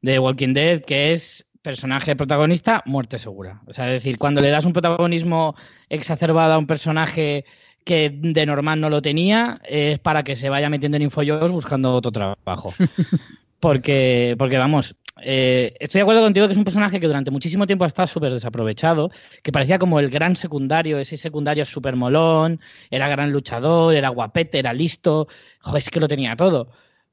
de 0.02 0.18
Walking 0.20 0.54
Dead, 0.54 0.84
que 0.84 1.12
es 1.12 1.44
personaje 1.62 2.14
protagonista, 2.14 2.84
muerte 2.86 3.18
segura. 3.18 3.60
O 3.66 3.74
sea, 3.74 3.88
es 3.88 4.04
decir, 4.04 4.16
cuando 4.16 4.40
le 4.40 4.50
das 4.50 4.64
un 4.64 4.72
protagonismo 4.72 5.56
exacerbado 5.88 6.52
a 6.52 6.58
un 6.58 6.68
personaje 6.68 7.44
que 7.84 8.10
de 8.14 8.46
normal 8.46 8.80
no 8.80 8.88
lo 8.88 9.02
tenía, 9.02 9.60
es 9.64 9.98
para 9.98 10.22
que 10.22 10.36
se 10.36 10.48
vaya 10.48 10.70
metiendo 10.70 10.96
en 10.96 11.02
infoyos 11.02 11.50
buscando 11.50 11.92
otro 11.92 12.12
trabajo. 12.12 12.72
Porque, 13.60 14.36
porque 14.38 14.56
vamos, 14.56 14.94
eh, 15.22 15.74
estoy 15.80 15.98
de 15.98 16.02
acuerdo 16.02 16.22
contigo 16.22 16.46
que 16.46 16.52
es 16.52 16.58
un 16.58 16.64
personaje 16.64 17.00
que 17.00 17.06
durante 17.06 17.30
muchísimo 17.30 17.66
tiempo 17.66 17.84
ha 17.84 17.88
estado 17.88 18.06
súper 18.06 18.32
desaprovechado, 18.32 19.10
que 19.42 19.52
parecía 19.52 19.78
como 19.78 20.00
el 20.00 20.10
gran 20.10 20.36
secundario, 20.36 20.98
ese 20.98 21.16
secundario 21.16 21.64
súper 21.64 21.96
molón, 21.96 22.60
era 22.90 23.08
gran 23.08 23.32
luchador, 23.32 23.94
era 23.94 24.10
guapete, 24.10 24.58
era 24.58 24.72
listo, 24.72 25.28
joder, 25.60 25.78
es 25.78 25.90
que 25.90 26.00
lo 26.00 26.08
tenía 26.08 26.36
todo. 26.36 26.70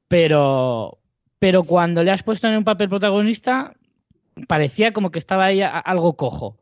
Pero, 0.08 0.98
pero 1.38 1.64
cuando 1.64 2.02
le 2.04 2.10
has 2.10 2.22
puesto 2.22 2.48
en 2.48 2.58
un 2.58 2.64
papel 2.64 2.88
protagonista, 2.88 3.74
parecía 4.48 4.92
como 4.92 5.10
que 5.10 5.18
estaba 5.18 5.46
ahí 5.46 5.62
algo 5.62 6.16
cojo. 6.16 6.58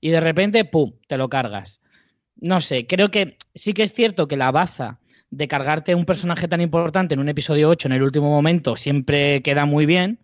Y 0.00 0.10
de 0.10 0.20
repente, 0.20 0.64
¡pum!, 0.64 0.92
te 1.06 1.16
lo 1.18 1.28
cargas. 1.28 1.80
No 2.36 2.60
sé, 2.60 2.86
creo 2.86 3.10
que 3.10 3.36
sí 3.54 3.74
que 3.74 3.82
es 3.82 3.92
cierto 3.92 4.26
que 4.28 4.36
la 4.36 4.50
baza 4.50 4.98
de 5.30 5.46
cargarte 5.46 5.94
un 5.94 6.06
personaje 6.06 6.48
tan 6.48 6.60
importante 6.60 7.14
en 7.14 7.20
un 7.20 7.28
episodio 7.28 7.68
8 7.68 7.88
en 7.88 7.92
el 7.92 8.02
último 8.02 8.30
momento 8.30 8.76
siempre 8.76 9.42
queda 9.42 9.64
muy 9.64 9.86
bien 9.86 10.18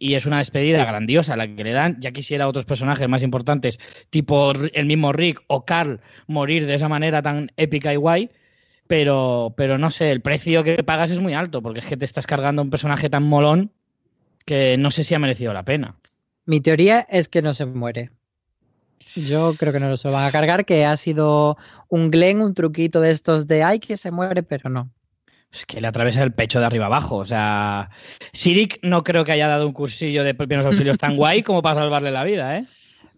y 0.00 0.14
es 0.14 0.24
una 0.26 0.38
despedida 0.38 0.84
grandiosa 0.84 1.36
la 1.36 1.46
que 1.46 1.62
le 1.62 1.72
dan. 1.72 2.00
Ya 2.00 2.10
quisiera 2.10 2.48
otros 2.48 2.64
personajes 2.64 3.06
más 3.06 3.22
importantes, 3.22 3.78
tipo 4.08 4.50
el 4.52 4.86
mismo 4.86 5.12
Rick 5.12 5.42
o 5.46 5.64
Carl, 5.64 6.00
morir 6.26 6.66
de 6.66 6.74
esa 6.74 6.88
manera 6.88 7.22
tan 7.22 7.52
épica 7.56 7.92
y 7.92 7.96
guay. 7.96 8.30
Pero, 8.88 9.54
pero 9.56 9.78
no 9.78 9.90
sé, 9.90 10.10
el 10.10 10.22
precio 10.22 10.64
que 10.64 10.82
pagas 10.82 11.10
es 11.10 11.20
muy 11.20 11.34
alto, 11.34 11.62
porque 11.62 11.80
es 11.80 11.86
que 11.86 11.96
te 11.96 12.06
estás 12.06 12.26
cargando 12.26 12.62
un 12.62 12.70
personaje 12.70 13.08
tan 13.08 13.22
molón 13.22 13.70
que 14.46 14.76
no 14.78 14.90
sé 14.90 15.04
si 15.04 15.14
ha 15.14 15.20
merecido 15.20 15.52
la 15.52 15.64
pena. 15.64 15.94
Mi 16.46 16.60
teoría 16.60 17.06
es 17.08 17.28
que 17.28 17.42
no 17.42 17.52
se 17.52 17.66
muere. 17.66 18.10
Yo 19.14 19.54
creo 19.58 19.72
que 19.72 19.80
no 19.80 19.96
se 19.96 20.08
lo 20.08 20.14
van 20.14 20.26
a 20.26 20.32
cargar, 20.32 20.64
que 20.64 20.86
ha 20.86 20.96
sido 20.96 21.58
un 21.88 22.10
Glen, 22.10 22.40
un 22.40 22.54
truquito 22.54 23.00
de 23.00 23.10
estos 23.10 23.46
de 23.46 23.62
ay 23.62 23.78
que 23.80 23.96
se 23.96 24.10
muere, 24.10 24.42
pero 24.42 24.70
no. 24.70 24.90
Es 25.52 25.66
que 25.66 25.80
le 25.80 25.88
atraviesa 25.88 26.22
el 26.22 26.32
pecho 26.32 26.60
de 26.60 26.66
arriba 26.66 26.86
abajo. 26.86 27.16
O 27.16 27.26
sea, 27.26 27.90
Sirik 28.32 28.78
no 28.82 29.02
creo 29.02 29.24
que 29.24 29.32
haya 29.32 29.48
dado 29.48 29.66
un 29.66 29.72
cursillo 29.72 30.24
de 30.24 30.34
primeros 30.34 30.66
auxilios 30.66 30.98
tan 30.98 31.16
guay 31.16 31.42
como 31.42 31.62
para 31.62 31.80
salvarle 31.80 32.10
la 32.10 32.24
vida, 32.24 32.58
¿eh? 32.58 32.64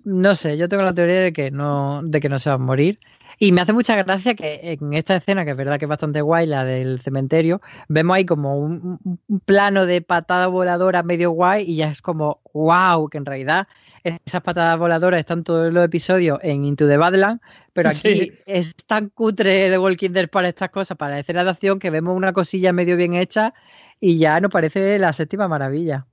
No 0.05 0.35
sé, 0.35 0.57
yo 0.57 0.69
tengo 0.69 0.83
la 0.83 0.95
teoría 0.95 1.21
de 1.21 1.33
que 1.33 1.51
no, 1.51 2.01
de 2.03 2.21
que 2.21 2.29
no 2.29 2.39
se 2.39 2.51
va 2.51 2.57
a 2.57 2.59
morir. 2.59 2.99
Y 3.39 3.51
me 3.51 3.61
hace 3.61 3.73
mucha 3.73 3.97
gracia 3.97 4.35
que 4.35 4.79
en 4.81 4.93
esta 4.95 5.17
escena, 5.17 5.45
que 5.45 5.51
es 5.51 5.57
verdad 5.57 5.79
que 5.79 5.87
es 5.87 5.89
bastante 5.89 6.21
guay, 6.21 6.47
la 6.47 6.65
del 6.65 7.01
cementerio, 7.01 7.61
vemos 7.89 8.17
ahí 8.17 8.25
como 8.25 8.57
un, 8.57 9.01
plano 9.45 9.85
de 9.87 10.01
patada 10.01 10.47
voladora 10.47 11.03
medio 11.03 11.33
guay 11.33 11.65
y 11.67 11.77
ya 11.77 11.89
es 11.91 12.03
como, 12.03 12.41
wow, 12.55 13.09
que 13.09 13.19
en 13.19 13.27
realidad 13.27 13.67
esas 14.05 14.43
patadas 14.43 14.79
voladoras 14.79 15.20
están 15.20 15.45
todos 15.45 15.73
los 15.73 15.85
episodios 15.85 16.39
en 16.43 16.65
Into 16.65 16.89
the 16.89 16.97
Badland, 16.97 17.41
pero 17.73 17.89
aquí 17.91 18.33
es 18.47 18.74
tan 18.87 19.09
cutre 19.09 19.70
de 19.70 19.79
Walking 19.79 20.11
Dead 20.11 20.29
para 20.29 20.49
estas 20.49 20.70
cosas, 20.70 20.97
para 20.97 21.12
la 21.15 21.20
escena 21.20 21.45
de 21.45 21.51
acción, 21.51 21.79
que 21.79 21.91
vemos 21.91 22.16
una 22.16 22.33
cosilla 22.33 22.73
medio 22.73 22.97
bien 22.97 23.15
hecha 23.15 23.55
y 24.01 24.19
ya 24.19 24.41
nos 24.41 24.51
parece 24.51 24.99
la 24.99 25.12
séptima 25.12 25.49
maravilla. 25.49 26.07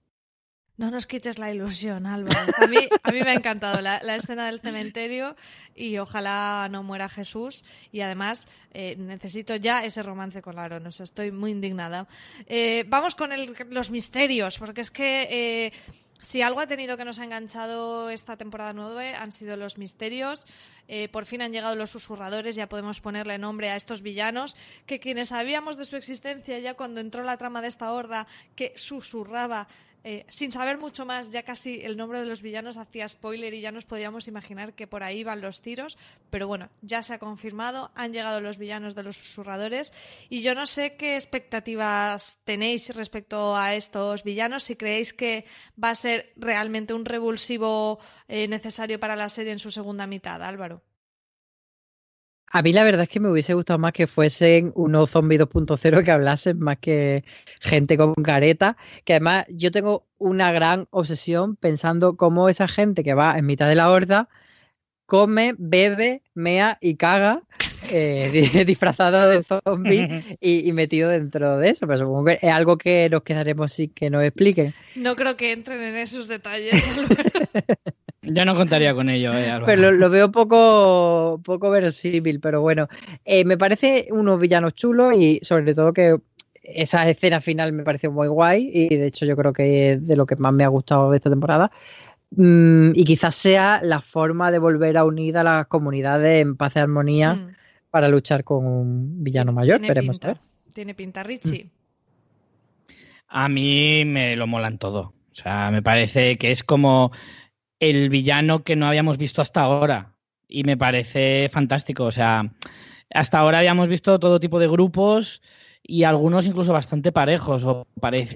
No 0.80 0.92
nos 0.92 1.08
quites 1.08 1.38
la 1.40 1.52
ilusión, 1.52 2.06
Álvaro. 2.06 2.40
A 2.58 2.66
mí, 2.66 2.78
a 3.04 3.12
mí 3.12 3.20
me 3.20 3.32
ha 3.32 3.34
encantado 3.34 3.82
la, 3.82 3.98
escena 4.16 4.46
del 4.46 4.62
cementerio 4.62 5.36
y 5.76 5.98
ojalá 5.98 6.70
no 6.72 6.84
muera 6.84 7.10
Jesús. 7.10 7.66
Y 7.92 8.00
además 8.00 8.48
eh, 8.74 8.96
necesito 8.98 9.58
ya 9.58 9.84
ese 9.84 10.04
romance 10.04 10.42
con 10.42 10.58
Aaron. 10.58 10.88
O 10.88 10.92
sea, 10.94 11.04
estoy 11.04 11.34
muy 11.34 11.52
indignada. 11.52 12.08
Eh, 12.48 12.86
vamos 12.88 13.16
con 13.16 13.32
los 13.72 13.92
misterios, 13.92 14.58
porque 14.58 14.80
es 14.80 14.90
que 14.90 15.28
eh, 15.30 15.74
si 16.20 16.42
algo 16.42 16.60
ha 16.60 16.68
tenido 16.68 16.98
que 16.98 17.06
nos 17.06 17.20
ha 17.20 17.24
enganchado 17.24 18.10
esta 18.10 18.38
temporada 18.38 18.74
9 18.74 19.16
han 19.16 19.32
sido 19.32 19.56
los 19.56 19.78
misterios. 19.78 20.46
por 21.12 21.26
fin 21.26 21.42
han 21.42 21.52
llegado 21.52 21.76
los 21.76 21.92
susurradores, 21.92 22.56
ya 22.56 22.68
podemos 22.68 23.00
ponerle 23.00 23.38
nombre 23.38 23.70
a 23.70 23.76
estos 23.76 24.02
villanos, 24.02 24.58
que 24.86 25.00
quienes 25.00 25.30
sabíamos 25.30 25.78
de 25.78 25.86
su 25.86 25.96
existencia 25.96 26.58
ya 26.60 26.74
cuando 26.74 27.00
entró 27.00 27.24
la 27.24 27.38
trama 27.38 27.62
de 27.62 27.68
esta 27.68 27.92
horda 27.92 28.26
que 28.56 28.74
susurraba 28.76 29.68
eh, 30.04 30.26
sin 30.30 30.52
saber 30.52 30.78
mucho 30.78 31.06
más, 31.06 31.30
ya 31.30 31.44
casi 31.44 31.82
el 31.82 31.98
nombre 31.98 32.20
de 32.20 32.26
los 32.26 32.42
villanos 32.42 32.78
hacía 32.78 33.08
spoiler 33.08 33.54
y 33.54 33.62
ya 33.62 33.72
nos 33.72 33.86
podíamos 33.86 34.28
imaginar 34.28 34.74
que 34.74 34.88
por 34.88 35.04
ahí 35.04 35.24
van 35.24 35.42
los 35.42 35.62
tiros, 35.62 35.98
pero 36.30 36.48
bueno, 36.48 36.70
ya 36.82 37.04
se 37.04 37.14
ha 37.14 37.20
confirmado, 37.20 37.92
han 37.96 38.14
llegado 38.14 38.42
los 38.42 38.58
villanos 38.58 38.96
de 38.96 39.04
los 39.04 39.18
susurradores 39.18 39.94
y 40.30 40.42
yo 40.42 40.56
no 40.56 40.66
sé 40.66 40.96
qué 40.96 41.16
expectativas 41.16 42.38
tenéis 42.46 42.96
respecto 42.96 43.56
a 43.56 43.76
estos 43.76 44.24
villanos, 44.24 44.64
si 44.64 44.76
creéis 44.76 45.14
que 45.14 45.46
va 45.82 45.90
a 45.90 45.96
ser 45.96 46.32
realmente 46.36 46.94
un 46.94 47.06
revulsivo 47.06 48.00
eh, 48.28 48.48
necesario 48.48 49.00
para 49.00 49.16
la 49.16 49.30
serie 49.30 49.52
en 49.52 49.60
su 49.60 49.72
segunda 49.72 50.08
mitad, 50.08 50.42
Álvaro. 50.42 50.82
A 52.52 52.62
mí 52.62 52.74
la 52.74 52.84
verdad 52.84 53.04
es 53.04 53.10
que 53.10 53.20
me 53.20 53.30
hubiese 53.30 53.54
gustado 53.54 53.78
más 53.80 53.94
que 53.94 54.08
fuesen 54.08 54.72
unos 54.76 55.12
zombies 55.12 55.42
2.0 55.42 56.04
que 56.04 56.12
hablasen 56.12 56.60
más 56.60 56.78
que 56.80 57.24
gente 57.60 57.98
con 57.98 58.16
careta, 58.16 58.76
que 59.06 59.14
además 59.14 59.46
yo 59.50 59.72
tengo 59.72 60.08
una 60.18 60.52
gran 60.52 60.88
obsesión 60.90 61.56
pensando 61.56 62.18
cómo 62.18 62.50
esa 62.50 62.68
gente 62.68 63.04
que 63.04 63.14
va 63.14 63.38
en 63.38 63.46
mitad 63.46 63.68
de 63.68 63.76
la 63.76 63.92
horda 63.92 64.30
come, 65.06 65.56
bebe, 65.58 66.22
mea 66.36 66.78
y 66.82 66.96
caga 66.96 67.42
eh, 67.90 68.30
disfrazado 68.66 69.28
de 69.30 69.44
zombie 69.44 70.38
y, 70.40 70.72
metido 70.72 71.10
dentro 71.10 71.58
de 71.58 71.70
eso. 71.70 71.88
Pero 71.88 72.00
supongo 72.00 72.26
que 72.26 72.40
es 72.42 72.52
algo 72.52 72.78
que 72.78 73.10
nos 73.10 73.24
quedaremos 73.24 73.74
sin 73.74 73.90
que 73.90 74.10
nos 74.10 74.24
expliquen. 74.24 74.74
No 74.96 75.16
creo 75.16 75.36
que 75.36 75.52
entren 75.52 75.82
en 75.82 75.98
esos 75.98 76.28
detalles. 76.28 76.76
Yo 78.22 78.46
no 78.46 78.56
contaría 78.56 78.94
con 78.94 79.10
ello. 79.10 79.34
Eh, 79.34 79.62
pero 79.66 79.92
lo, 79.92 80.10
veo 80.10 80.32
poco, 80.32 81.40
poco 81.44 81.70
verosímil, 81.70 82.40
pero 82.40 82.62
bueno. 82.62 82.88
Eh, 83.24 83.46
me 83.46 83.58
parece 83.58 84.08
unos 84.12 84.40
villanos 84.40 84.76
chulos 84.76 85.16
y 85.16 85.40
sobre 85.42 85.74
todo 85.74 85.94
que 85.94 86.18
esa 86.62 87.08
escena 87.10 87.40
final 87.40 87.72
me 87.72 87.84
pareció 87.84 88.12
muy 88.12 88.28
guay 88.28 88.70
y 88.74 88.96
de 88.96 89.08
hecho 89.08 89.26
yo 89.26 89.36
creo 89.36 89.54
que 89.54 89.94
es 89.94 90.08
de 90.08 90.16
lo 90.16 90.26
que 90.26 90.36
más 90.36 90.54
me 90.54 90.64
ha 90.64 90.68
gustado 90.68 91.12
de 91.12 91.18
esta 91.18 91.30
temporada. 91.30 91.72
Mm, 92.32 92.92
y 92.94 93.04
quizás 93.06 93.36
sea 93.36 93.82
la 93.84 94.02
forma 94.02 94.52
de 94.52 94.60
volver 94.60 94.98
a 94.98 95.06
unir 95.06 95.38
a 95.38 95.44
las 95.44 95.68
comunidades 95.68 96.42
en 96.42 96.58
paz 96.58 96.76
y 96.76 96.80
armonía 96.80 97.36
mm. 97.36 97.56
para 97.90 98.08
luchar 98.10 98.44
con 98.44 98.66
un 98.66 99.24
villano 99.24 99.54
mayor. 99.54 99.80
Veremos 99.82 100.20
Tiene 100.74 100.94
pinta, 100.94 101.24
Richie. 101.24 101.66
Mm. 101.66 101.70
A 103.30 103.48
mí 103.48 104.04
me 104.06 104.36
lo 104.36 104.48
molan 104.48 104.78
todo. 104.78 105.14
O 105.32 105.36
sea, 105.36 105.72
me 105.72 105.82
parece 105.82 106.38
que 106.38 106.52
es 106.52 106.64
como 106.64 107.12
el 107.80 108.10
villano 108.10 108.64
que 108.64 108.76
no 108.76 108.88
habíamos 108.88 109.18
visto 109.18 109.42
hasta 109.42 109.62
ahora. 109.62 110.14
Y 110.48 110.64
me 110.64 110.78
parece 110.78 111.50
fantástico. 111.52 112.06
O 112.06 112.12
sea, 112.12 112.52
hasta 113.14 113.40
ahora 113.40 113.60
habíamos 113.60 113.88
visto 113.88 114.20
todo 114.20 114.40
tipo 114.40 114.60
de 114.60 114.68
grupos 114.68 115.42
y 115.84 116.04
algunos 116.04 116.46
incluso 116.46 116.74
bastante 116.74 117.12
parejos 117.12 117.64
o 117.64 117.88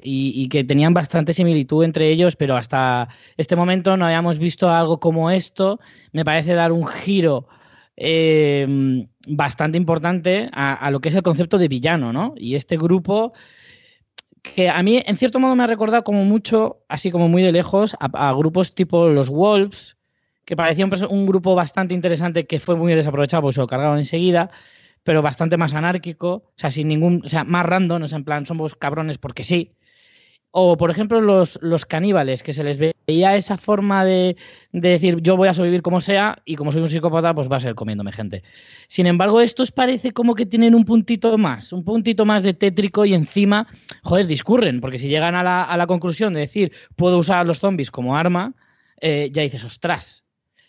y, 0.02 0.48
que 0.50 0.64
tenían 0.64 0.94
bastante 0.94 1.34
similitud 1.34 1.84
entre 1.84 2.10
ellos, 2.10 2.36
pero 2.36 2.56
hasta 2.56 3.10
este 3.38 3.56
momento 3.56 3.98
no 3.98 4.06
habíamos 4.06 4.40
visto 4.40 4.70
algo 4.70 5.00
como 5.00 5.30
esto. 5.30 5.80
Me 6.12 6.26
parece 6.26 6.54
dar 6.54 6.72
un 6.72 6.88
giro 6.88 7.48
eh, 7.96 9.06
bastante 9.28 9.78
importante 9.78 10.50
a, 10.52 10.90
lo 10.90 11.00
que 11.00 11.10
es 11.10 11.16
el 11.16 11.24
concepto 11.24 11.58
de 11.58 11.68
villano, 11.68 12.12
¿no? 12.12 12.34
Y 12.38 12.56
este 12.56 12.78
grupo 12.78 13.34
que 14.44 14.70
a 14.70 14.84
mí 14.84 15.02
en 15.06 15.18
cierto 15.18 15.40
modo 15.40 15.56
me 15.56 15.64
ha 15.64 15.68
recordado 15.68 16.04
como 16.04 16.24
mucho, 16.26 16.84
así 16.88 17.10
como 17.10 17.28
muy 17.28 17.42
de 17.42 17.52
lejos, 17.52 17.96
a, 18.00 18.34
grupos 18.34 18.76
tipo 18.76 19.08
los 19.10 19.30
Wolves, 19.30 19.98
que 20.46 20.56
parecía 20.56 20.86
un, 20.86 20.94
un, 21.10 21.26
grupo 21.26 21.56
bastante 21.56 21.96
interesante 21.96 22.46
que 22.46 22.60
fue 22.60 22.76
muy 22.76 22.94
desaprovechado, 22.94 23.42
pues 23.44 23.56
se 23.56 23.62
lo 23.62 23.68
cargaron 23.68 23.98
enseguida 23.98 24.52
pero 25.04 25.22
bastante 25.22 25.58
más 25.58 25.74
anárquico, 25.74 26.30
o 26.30 26.54
sea, 26.56 26.72
sin 26.72 26.88
ningún, 26.88 27.22
o 27.26 27.30
sea, 27.30 27.44
más 27.44 27.66
random, 27.66 28.04
o 28.04 28.08
sea, 28.08 28.18
en 28.18 28.24
plan, 28.24 28.46
somos 28.46 28.76
cabrones 28.76 29.18
porque 29.18 29.44
sí. 29.44 29.74
O, 30.56 30.78
por 30.78 30.92
ejemplo, 30.92 31.20
los, 31.20 31.58
los 31.64 31.86
caníbales, 31.86 32.44
que 32.44 32.54
se 32.54 32.64
les 32.64 32.78
veía 32.78 33.36
esa 33.36 33.58
forma 33.58 34.06
de, 34.06 34.38
de, 34.72 34.90
decir 34.90 35.20
yo 35.20 35.36
voy 35.36 35.48
a 35.48 35.54
sobrevivir 35.54 35.82
como 35.82 36.00
sea 36.00 36.44
y 36.46 36.56
como 36.56 36.72
soy 36.72 36.82
un 36.82 36.90
psicópata, 36.90 37.34
pues 37.34 37.52
va 37.52 37.58
a 37.58 37.60
ser 37.60 37.74
comiéndome 37.74 38.12
gente. 38.12 38.44
Sin 38.88 39.08
embargo, 39.08 39.42
estos 39.42 39.72
parece 39.72 40.12
como 40.12 40.36
que 40.36 40.46
tienen 40.46 40.76
un 40.76 40.86
puntito 40.86 41.36
más, 41.40 41.74
un 41.74 41.84
puntito 41.84 42.26
más 42.26 42.44
de 42.44 42.54
tétrico 42.54 43.04
y 43.04 43.16
encima, 43.16 43.68
joder, 44.04 44.28
discurren, 44.28 44.80
porque 44.80 45.00
si 45.00 45.08
llegan 45.08 45.36
a 45.36 45.42
la, 45.42 45.64
a 45.64 45.76
la 45.76 45.88
conclusión 45.88 46.34
de 46.34 46.42
decir 46.42 46.72
puedo 46.96 47.18
usar 47.18 47.40
a 47.40 47.44
los 47.44 47.60
zombies 47.60 47.90
como 47.90 48.16
arma, 48.16 48.54
eh, 49.02 49.32
ya 49.34 49.42
dices, 49.42 49.66
ostras, 49.66 50.24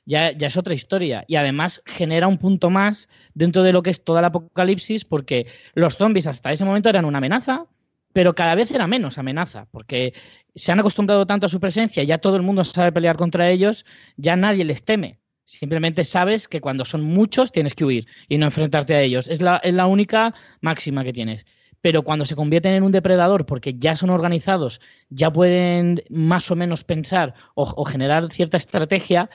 ya, 0.06 0.28
es 0.28 0.56
otra 0.56 0.74
historia. 0.74 1.24
Y 1.28 1.36
además 1.36 1.82
genera 1.86 2.28
un 2.28 2.39
punto 2.39 2.70
más 2.70 3.09
dentro 3.35 3.62
de 3.62 3.73
lo 3.73 3.82
que 3.82 3.90
es 3.90 4.02
toda 4.02 4.20
el 4.20 4.27
apocalipsis, 4.27 5.05
porque 5.05 5.47
los 5.74 5.97
zombies 5.97 6.27
hasta 6.27 6.52
ese 6.52 6.65
momento 6.65 6.89
eran 6.89 7.05
una 7.05 7.19
amenaza, 7.19 7.66
pero 8.15 8.35
cada 8.35 8.55
vez 8.55 8.70
era 8.70 8.86
menos 8.86 9.19
amenaza, 9.19 9.66
porque 9.73 10.15
se 10.55 10.73
han 10.73 10.78
acostumbrado 10.78 11.27
tanto 11.27 11.47
a 11.47 11.49
su 11.51 11.61
presencia, 11.61 12.05
ya 12.05 12.19
todo 12.19 12.36
el 12.36 12.43
mundo 12.43 12.65
sabe 12.65 12.93
pelear 12.93 13.16
contra 13.16 13.51
ellos, 13.51 13.85
ya 14.16 14.36
nadie 14.36 14.65
les 14.65 14.85
teme. 14.85 15.19
Simplemente 15.45 16.05
sabes 16.05 16.49
que 16.49 16.61
cuando 16.62 16.86
son 16.86 17.03
muchos 17.03 17.53
tienes 17.53 17.74
que 17.74 17.85
huir 17.85 18.07
y 18.28 18.39
no 18.39 18.47
enfrentarte 18.47 18.95
a 18.95 19.03
ellos. 19.03 19.28
Es 19.28 19.43
la, 19.43 19.59
es 19.59 19.74
la 19.74 19.86
única 19.86 20.32
máxima 20.62 21.05
que 21.05 21.12
tienes 21.12 21.45
pero 21.82 22.01
cuando 22.01 22.24
se 22.24 22.35
convierten 22.35 22.73
en 22.73 22.82
un 22.82 22.93
depredador 22.93 23.45
porque 23.45 23.74
ya 23.74 23.95
son 23.95 24.09
organizados, 24.09 24.81
ya 25.11 25.31
pueden 25.31 26.03
más 26.09 26.51
o 26.51 26.57
menos 26.57 26.82
pensar 26.82 27.35
o 27.55 27.85
generar 27.85 28.32
cierta 28.32 28.57
estrategia, 28.57 29.28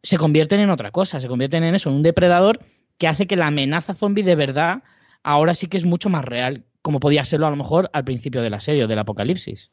se 0.00 0.16
convierten 0.16 0.60
en 0.60 0.70
otra 0.70 0.92
cosa, 0.92 1.18
se 1.18 1.26
convierten 1.26 1.64
en 1.64 1.74
eso, 1.74 1.88
en 1.88 1.96
un 1.96 2.04
depredador 2.04 2.60
que 2.96 3.08
hace 3.08 3.26
que 3.26 3.34
la 3.34 3.48
amenaza 3.48 3.94
zombie 3.94 4.22
de 4.22 4.36
verdad 4.36 4.84
ahora 5.24 5.56
sí 5.56 5.66
que 5.66 5.78
es 5.78 5.84
mucho 5.84 6.08
más 6.08 6.24
real, 6.24 6.64
como 6.82 7.00
podía 7.00 7.24
serlo 7.24 7.46
a 7.46 7.50
lo 7.50 7.56
mejor 7.56 7.90
al 7.92 8.04
principio 8.04 8.42
de 8.42 8.50
la 8.50 8.60
serie 8.60 8.84
o 8.84 8.88
del 8.88 8.98
apocalipsis. 8.98 9.70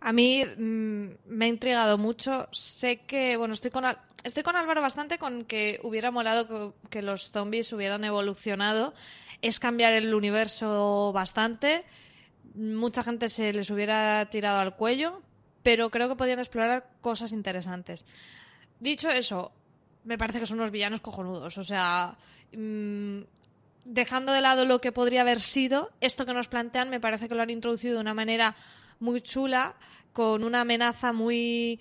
A 0.00 0.12
mí 0.12 0.44
mm, 0.44 1.08
me 1.26 1.44
ha 1.44 1.48
intrigado 1.48 1.98
mucho. 1.98 2.48
Sé 2.52 3.02
que, 3.02 3.36
bueno, 3.36 3.52
estoy 3.52 3.70
con, 3.70 3.84
estoy 4.24 4.42
con 4.42 4.56
Álvaro 4.56 4.80
bastante 4.80 5.18
con 5.18 5.44
que 5.44 5.78
hubiera 5.82 6.10
molado 6.10 6.74
que, 6.88 7.02
los 7.02 7.30
zombies 7.30 7.72
hubieran 7.72 8.04
evolucionado. 8.04 8.94
Es 9.42 9.60
cambiar 9.60 9.92
el 9.92 10.14
universo 10.14 11.12
bastante. 11.12 11.84
Mucha 12.54 13.04
gente 13.04 13.28
se 13.28 13.52
les 13.52 13.70
hubiera 13.70 14.28
tirado 14.30 14.60
al 14.60 14.74
cuello, 14.74 15.20
pero 15.62 15.90
creo 15.90 16.08
que 16.08 16.16
podrían 16.16 16.38
explorar 16.38 16.90
cosas 17.00 17.32
interesantes. 17.32 18.04
Dicho 18.80 19.10
eso, 19.10 19.52
me 20.04 20.16
parece 20.16 20.40
que 20.40 20.46
son 20.46 20.58
unos 20.58 20.70
villanos 20.70 21.00
cojonudos. 21.00 21.58
O 21.58 21.64
sea, 21.64 22.16
mm, 22.56 23.20
dejando 23.90 24.32
de 24.32 24.40
lado 24.40 24.64
lo 24.64 24.80
que 24.80 24.92
podría 24.92 25.22
haber 25.22 25.40
sido, 25.40 25.90
esto 26.00 26.24
que 26.24 26.32
nos 26.32 26.48
plantean 26.48 26.90
me 26.90 27.00
parece 27.00 27.28
que 27.28 27.34
lo 27.34 27.42
han 27.42 27.50
introducido 27.50 27.96
de 27.96 28.00
una 28.00 28.14
manera 28.14 28.54
muy 29.00 29.20
chula, 29.20 29.74
con 30.12 30.44
una 30.44 30.62
amenaza 30.62 31.12
muy 31.12 31.80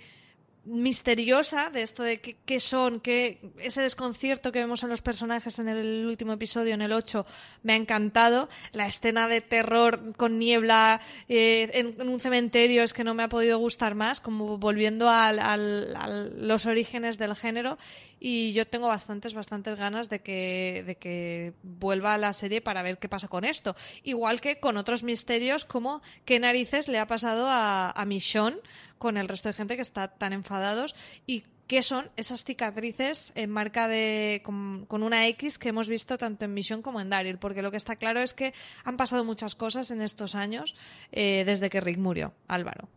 misteriosa 0.69 1.69
de 1.69 1.81
esto 1.81 2.03
de 2.03 2.19
qué, 2.19 2.59
son, 2.59 2.99
que 2.99 3.39
ese 3.59 3.81
desconcierto 3.81 4.51
que 4.51 4.59
vemos 4.59 4.83
en 4.83 4.89
los 4.89 5.01
personajes 5.01 5.59
en 5.59 5.67
el 5.67 6.05
último 6.05 6.33
episodio, 6.33 6.73
en 6.73 6.81
el 6.81 6.93
8, 6.93 7.25
me 7.63 7.73
ha 7.73 7.75
encantado. 7.75 8.49
La 8.71 8.87
escena 8.87 9.27
de 9.27 9.41
terror 9.41 10.15
con 10.15 10.37
niebla 10.37 11.01
eh, 11.27 11.69
en, 11.73 12.07
un 12.07 12.19
cementerio 12.19 12.83
es 12.83 12.93
que 12.93 13.03
no 13.03 13.13
me 13.13 13.23
ha 13.23 13.29
podido 13.29 13.57
gustar 13.57 13.95
más, 13.95 14.21
como 14.21 14.57
volviendo 14.57 15.09
a 15.09 15.57
los 15.57 16.65
orígenes 16.65 17.17
del 17.17 17.35
género. 17.35 17.77
Y 18.19 18.51
yo 18.51 18.67
tengo 18.67 18.87
bastantes, 18.87 19.33
bastantes 19.33 19.77
ganas 19.77 20.09
de 20.09 20.19
que, 20.19 20.83
de 20.85 20.95
que 20.95 21.53
vuelva 21.63 22.13
a 22.13 22.17
la 22.17 22.33
serie 22.33 22.61
para 22.61 22.81
ver 22.81 22.97
qué 22.97 23.07
pasa 23.07 23.29
con 23.29 23.45
esto. 23.45 23.75
Igual 24.03 24.41
que 24.41 24.59
con 24.59 24.77
otros 24.77 25.03
misterios 25.03 25.63
como 25.63 26.01
qué 26.25 26.39
narices 26.39 26.89
le 26.89 26.99
ha 26.99 27.07
pasado 27.07 27.47
a, 27.47 27.91
a 27.91 28.05
Michonne 28.05 28.59
con 28.99 29.17
el 29.17 29.27
resto 29.27 29.49
de 29.49 29.53
gente 29.53 29.75
que 29.75 29.81
está 29.81 30.09
tan 30.09 30.33
enfadados 30.33 30.95
y 31.25 31.43
qué 31.69 31.83
son 31.83 32.09
esas 32.17 32.43
cicatrices 32.43 33.31
en 33.35 33.51
marca 33.51 33.87
de 33.87 34.41
con, 34.43 34.87
una 34.89 35.27
X 35.27 35.59
que 35.59 35.69
hemos 35.69 35.87
visto 35.87 36.17
tanto 36.17 36.45
en 36.45 36.53
Mission 36.53 36.81
como 36.81 36.99
en 36.99 37.09
Daryl, 37.09 37.37
porque 37.37 37.61
lo 37.61 37.69
que 37.69 37.77
está 37.77 37.95
claro 37.95 38.19
es 38.19 38.33
que 38.33 38.53
han 38.83 38.97
pasado 38.97 39.23
muchas 39.23 39.55
cosas 39.55 39.91
en 39.91 40.01
estos 40.01 40.33
años 40.33 40.75
eh, 41.11 41.43
desde 41.45 41.69
que 41.69 41.79
Rick 41.79 41.99
murió, 41.99 42.33
Álvaro. 42.47 42.89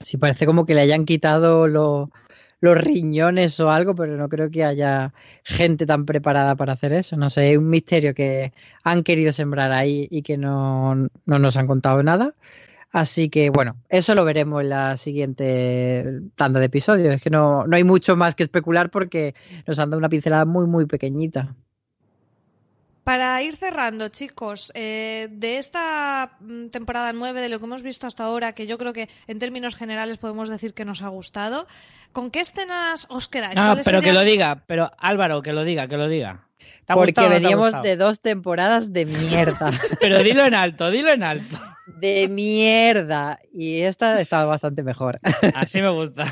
Sí, 0.00 0.16
parece 0.16 0.46
como 0.46 0.64
que 0.64 0.74
le 0.74 0.80
hayan 0.80 1.04
quitado 1.04 1.66
los 1.66 2.08
riñones 2.62 3.60
o 3.60 3.70
algo, 3.70 3.94
pero 3.94 4.16
no 4.16 4.30
creo 4.30 4.50
que 4.50 4.64
haya 4.64 5.12
gente 5.44 5.84
tan 5.84 6.06
preparada 6.06 6.54
para 6.54 6.72
hacer 6.72 6.94
eso. 6.94 7.16
No 7.16 7.28
sé, 7.28 7.52
es 7.52 7.58
un 7.58 7.68
misterio 7.68 8.14
que 8.14 8.54
han 8.84 9.02
querido 9.02 9.34
sembrar 9.34 9.72
ahí 9.72 10.08
y 10.10 10.22
que 10.22 10.38
no, 10.38 10.94
no 10.94 11.38
nos 11.38 11.56
han 11.58 11.66
contado 11.66 12.02
nada. 12.02 12.34
Así 12.90 13.28
que 13.28 13.50
bueno, 13.50 13.76
eso 13.88 14.14
lo 14.14 14.24
veremos 14.24 14.62
en 14.62 14.70
la 14.70 14.96
siguiente 14.96 16.20
tanda 16.36 16.58
de 16.60 16.66
episodios. 16.66 17.14
Es 17.14 17.22
que 17.22 17.30
no, 17.30 17.66
no 17.66 17.76
hay 17.76 17.84
mucho 17.84 18.16
más 18.16 18.34
que 18.34 18.44
especular 18.44 18.90
porque 18.90 19.34
nos 19.66 19.78
han 19.78 19.90
dado 19.90 19.98
una 19.98 20.08
pincelada 20.08 20.44
muy, 20.44 20.66
muy 20.66 20.86
pequeñita. 20.86 21.54
Para 23.04 23.42
ir 23.42 23.56
cerrando, 23.56 24.08
chicos, 24.08 24.70
eh, 24.74 25.28
de 25.30 25.56
esta 25.56 26.36
mm, 26.40 26.68
temporada 26.68 27.12
9, 27.14 27.40
de 27.40 27.48
lo 27.48 27.58
que 27.58 27.64
hemos 27.64 27.82
visto 27.82 28.06
hasta 28.06 28.24
ahora, 28.24 28.52
que 28.52 28.66
yo 28.66 28.76
creo 28.76 28.92
que 28.92 29.08
en 29.26 29.38
términos 29.38 29.76
generales 29.76 30.18
podemos 30.18 30.50
decir 30.50 30.74
que 30.74 30.84
nos 30.84 31.00
ha 31.00 31.08
gustado, 31.08 31.66
¿con 32.12 32.30
qué 32.30 32.40
escenas 32.40 33.06
os 33.08 33.28
quedáis? 33.28 33.56
No, 33.56 33.76
pero 33.82 34.02
que 34.02 34.12
lo 34.12 34.22
diga, 34.24 34.62
pero 34.66 34.90
Álvaro, 34.98 35.40
que 35.40 35.54
lo 35.54 35.64
diga, 35.64 35.88
que 35.88 35.96
lo 35.96 36.06
diga. 36.06 36.48
Porque 36.86 37.28
veníamos 37.28 37.80
de 37.80 37.96
dos 37.96 38.20
temporadas 38.20 38.92
de 38.92 39.06
mierda. 39.06 39.70
pero 40.00 40.22
dilo 40.22 40.44
en 40.44 40.54
alto, 40.54 40.90
dilo 40.90 41.10
en 41.10 41.22
alto 41.22 41.58
de 42.00 42.28
mierda. 42.28 43.38
Y 43.52 43.82
esta 43.82 44.20
estaba 44.20 44.44
bastante 44.44 44.82
mejor. 44.82 45.20
Así 45.54 45.80
me 45.80 45.90
gusta. 45.90 46.24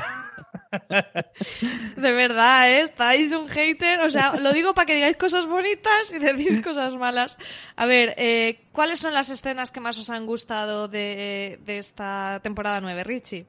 De 1.95 2.11
verdad, 2.11 2.71
¿eh? 2.71 2.81
estáis 2.81 3.31
un 3.31 3.47
hater. 3.47 4.01
O 4.01 4.09
sea, 4.09 4.35
lo 4.37 4.53
digo 4.53 4.73
para 4.73 4.85
que 4.85 4.95
digáis 4.95 5.17
cosas 5.17 5.47
bonitas 5.47 6.11
y 6.13 6.19
decís 6.19 6.61
cosas 6.63 6.95
malas. 6.95 7.37
A 7.75 7.85
ver, 7.85 8.13
eh, 8.17 8.61
¿cuáles 8.71 8.99
son 8.99 9.13
las 9.13 9.29
escenas 9.29 9.71
que 9.71 9.79
más 9.79 9.97
os 9.97 10.09
han 10.09 10.25
gustado 10.25 10.87
de, 10.87 11.59
de 11.65 11.77
esta 11.77 12.39
temporada 12.43 12.81
9, 12.81 13.03
Richie? 13.03 13.45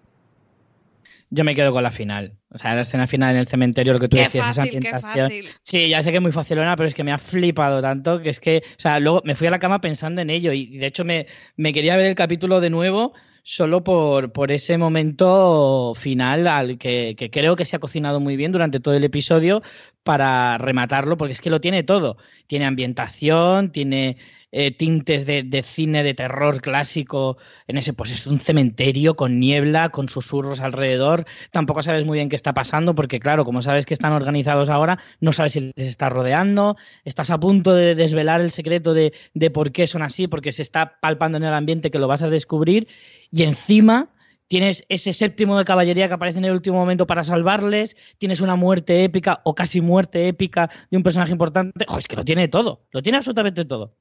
Yo 1.31 1.45
me 1.45 1.55
quedo 1.55 1.73
con 1.73 1.83
la 1.83 1.91
final. 1.91 2.35
O 2.51 2.59
sea, 2.59 2.75
la 2.75 2.81
escena 2.81 3.07
final 3.07 3.35
en 3.35 3.41
el 3.41 3.49
cementerio, 3.49 3.93
lo 3.93 3.99
que 3.99 4.09
tú 4.09 4.17
decías, 4.17 4.51
esa 4.51 4.63
ambientación. 4.63 5.33
Sí, 5.63 5.89
ya 5.89 6.03
sé 6.03 6.11
que 6.11 6.17
es 6.17 6.23
muy 6.23 6.33
facilona, 6.33 6.75
pero 6.77 6.89
es 6.89 6.95
que 6.95 7.05
me 7.05 7.13
ha 7.13 7.19
flipado 7.19 7.83
tanto 7.83 8.23
que 8.23 8.31
es 8.31 8.41
que, 8.41 8.63
o 8.65 8.81
sea, 8.81 8.99
luego 8.99 9.21
me 9.25 9.35
fui 9.35 9.47
a 9.47 9.51
la 9.51 9.59
cama 9.59 9.81
pensando 9.81 10.23
en 10.23 10.31
ello 10.31 10.53
y 10.53 10.79
de 10.79 10.87
hecho 10.87 11.05
me, 11.05 11.27
me 11.57 11.73
quería 11.73 11.97
ver 11.97 12.07
el 12.07 12.15
capítulo 12.15 12.61
de 12.61 12.71
nuevo 12.71 13.13
solo 13.43 13.83
por, 13.83 14.33
por 14.33 14.53
ese 14.53 14.77
momento 14.77 15.95
final 15.97 16.47
al 16.47 16.77
que, 16.77 17.15
que, 17.17 17.31
creo 17.31 17.57
que 17.57 17.65
se 17.65 17.77
ha 17.77 17.79
cocinado 17.79 18.21
muy 18.21 18.37
bien 18.37 18.53
durante 18.53 18.79
todo 18.79 18.93
el 18.93 19.05
episodio 19.05 19.63
para 20.03 20.59
rematarlo, 20.59 21.17
porque 21.17 21.33
es 21.33 21.41
que 21.41 21.49
lo 21.49 21.61
tiene 21.61 21.83
todo. 21.83 22.19
Tiene 22.47 22.67
ambientación, 22.67 23.73
tiene 23.73 24.19
eh, 24.53 24.71
tintes 24.71 25.27
de, 25.27 25.63
cine 25.63 26.03
de 26.03 26.15
terror 26.15 26.61
clásico 26.61 27.37
en 27.67 27.79
ese, 27.79 27.93
pues 27.93 28.13
es 28.13 28.27
un 28.27 28.41
cementerio 28.41 29.17
con 29.17 29.39
niebla, 29.39 29.91
con 29.91 30.09
susurros 30.09 30.61
alrededor. 30.61 31.27
Tampoco 31.51 31.83
sabes 31.83 32.07
muy 32.07 32.19
bien 32.19 32.29
qué 32.29 32.37
está 32.37 32.55
pasando, 32.55 32.95
porque 32.95 33.21
claro, 33.21 33.45
como 33.45 33.63
sabes 33.63 33.87
que 33.87 33.95
están 33.95 34.13
organizados 34.13 34.69
ahora, 34.71 34.99
no 35.21 35.33
sabes 35.33 35.53
si 35.53 35.61
les 35.61 35.89
está 35.89 36.09
rodeando, 36.09 36.77
estás 37.05 37.31
a 37.31 37.39
punto 37.39 37.75
de 37.75 37.95
desvelar 37.95 38.41
el 38.41 38.51
secreto 38.51 38.95
de, 38.95 39.13
de 39.35 39.51
por 39.51 39.73
qué 39.73 39.87
son 39.87 40.03
así, 40.03 40.29
porque 40.29 40.53
se 40.53 40.63
está 40.63 40.99
palpando 41.01 41.39
en 41.39 41.45
el 41.45 41.55
ambiente 41.55 41.91
que 41.91 41.99
lo 41.99 42.09
vas 42.09 42.23
a 42.23 42.31
descubrir, 42.31 42.89
y 43.31 43.43
encima 43.43 44.11
tienes 44.49 44.85
ese 44.89 45.13
séptimo 45.13 45.59
de 45.59 45.65
caballería 45.65 46.09
que 46.09 46.15
aparece 46.15 46.39
en 46.39 46.47
el 46.47 46.53
último 46.53 46.79
momento 46.79 47.07
para 47.07 47.23
salvarles, 47.23 47.97
tienes 48.17 48.41
una 48.41 48.57
muerte 48.57 49.05
épica 49.05 49.43
o 49.45 49.55
casi 49.55 49.81
muerte 49.81 50.27
épica 50.27 50.71
de 50.91 50.97
un 50.97 51.03
personaje 51.03 51.33
importante. 51.33 51.85
es 51.99 52.09
que 52.09 52.17
lo 52.17 52.25
tiene 52.25 52.49
todo, 52.49 52.87
lo 52.91 53.03
tiene 53.03 53.19
absolutamente 53.19 53.65
todo. 53.65 53.95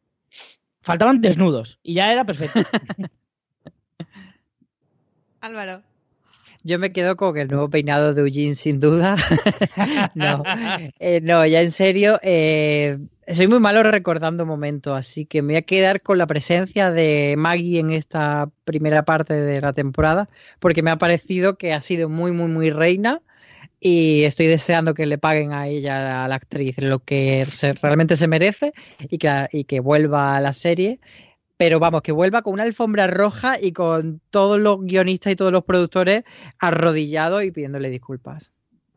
Faltaban 0.81 1.21
desnudos 1.21 1.79
y 1.83 1.95
ya 1.95 2.11
era 2.11 2.25
perfecto. 2.25 2.61
Álvaro. 5.41 5.83
Yo 6.63 6.79
me 6.79 6.91
quedo 6.91 7.15
con 7.15 7.37
el 7.37 7.47
nuevo 7.47 7.69
peinado 7.69 8.13
de 8.13 8.21
Eugene, 8.21 8.55
sin 8.55 8.79
duda. 8.79 9.15
no, 10.15 10.43
eh, 10.99 11.21
no, 11.21 11.45
ya 11.45 11.61
en 11.61 11.71
serio, 11.71 12.19
eh, 12.23 12.97
soy 13.29 13.47
muy 13.47 13.59
malo 13.59 13.83
recordando 13.83 14.45
momentos, 14.45 14.97
así 14.97 15.25
que 15.25 15.41
me 15.41 15.53
voy 15.53 15.57
a 15.57 15.61
quedar 15.61 16.01
con 16.01 16.17
la 16.17 16.27
presencia 16.27 16.91
de 16.91 17.35
Maggie 17.37 17.79
en 17.79 17.91
esta 17.91 18.49
primera 18.65 19.05
parte 19.05 19.33
de 19.33 19.61
la 19.61 19.73
temporada, 19.73 20.29
porque 20.59 20.83
me 20.83 20.91
ha 20.91 20.97
parecido 20.97 21.57
que 21.57 21.73
ha 21.73 21.81
sido 21.81 22.09
muy, 22.09 22.31
muy, 22.31 22.47
muy 22.49 22.69
reina 22.69 23.21
y 23.79 24.23
estoy 24.23 24.47
deseando 24.47 24.93
que 24.93 25.05
le 25.05 25.17
paguen 25.17 25.53
a 25.53 25.67
ella, 25.67 26.25
a 26.25 26.27
la 26.27 26.35
actriz, 26.35 26.77
lo 26.79 26.99
que 26.99 27.45
realmente 27.81 28.15
se 28.15 28.27
merece 28.27 28.73
y 29.09 29.17
que, 29.17 29.47
y 29.51 29.65
que 29.65 29.79
vuelva 29.79 30.35
a 30.35 30.41
la 30.41 30.53
serie. 30.53 30.99
Pero 31.57 31.79
vamos, 31.79 32.01
que 32.01 32.11
vuelva 32.11 32.43
con 32.43 32.53
una 32.53 32.63
alfombra 32.63 33.07
roja 33.07 33.57
y 33.59 33.71
con 33.71 34.21
todos 34.29 34.59
los 34.59 34.81
guionistas 34.81 35.33
y 35.33 35.35
todos 35.35 35.51
los 35.51 35.63
productores 35.63 36.23
arrodillados 36.59 37.43
y 37.43 37.51
pidiéndole 37.51 37.89
disculpas. 37.89 38.53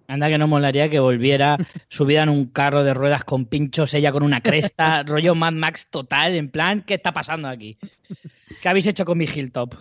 Anda 0.09 0.29
que 0.29 0.39
no 0.39 0.49
molaría 0.49 0.91
que 0.91 0.99
volviera 0.99 1.57
subida 1.89 2.23
en 2.23 2.31
un 2.31 2.47
carro 2.47 2.83
de 2.83 2.93
ruedas 2.93 3.25
con 3.25 3.47
pinchos, 3.47 3.95
ella 3.95 4.13
con 4.13 4.23
una 4.23 4.41
cresta, 4.41 5.03
rollo 5.07 5.35
Mad 5.35 5.53
Max 5.53 5.87
total, 5.89 6.35
en 6.35 6.51
plan, 6.51 6.83
¿qué 6.83 6.95
está 6.95 7.13
pasando 7.13 7.49
aquí? 7.49 7.79
¿Qué 8.61 8.69
habéis 8.69 8.89
hecho 8.89 9.05
con 9.05 9.17
mi 9.17 9.25
Hilltop? 9.25 9.75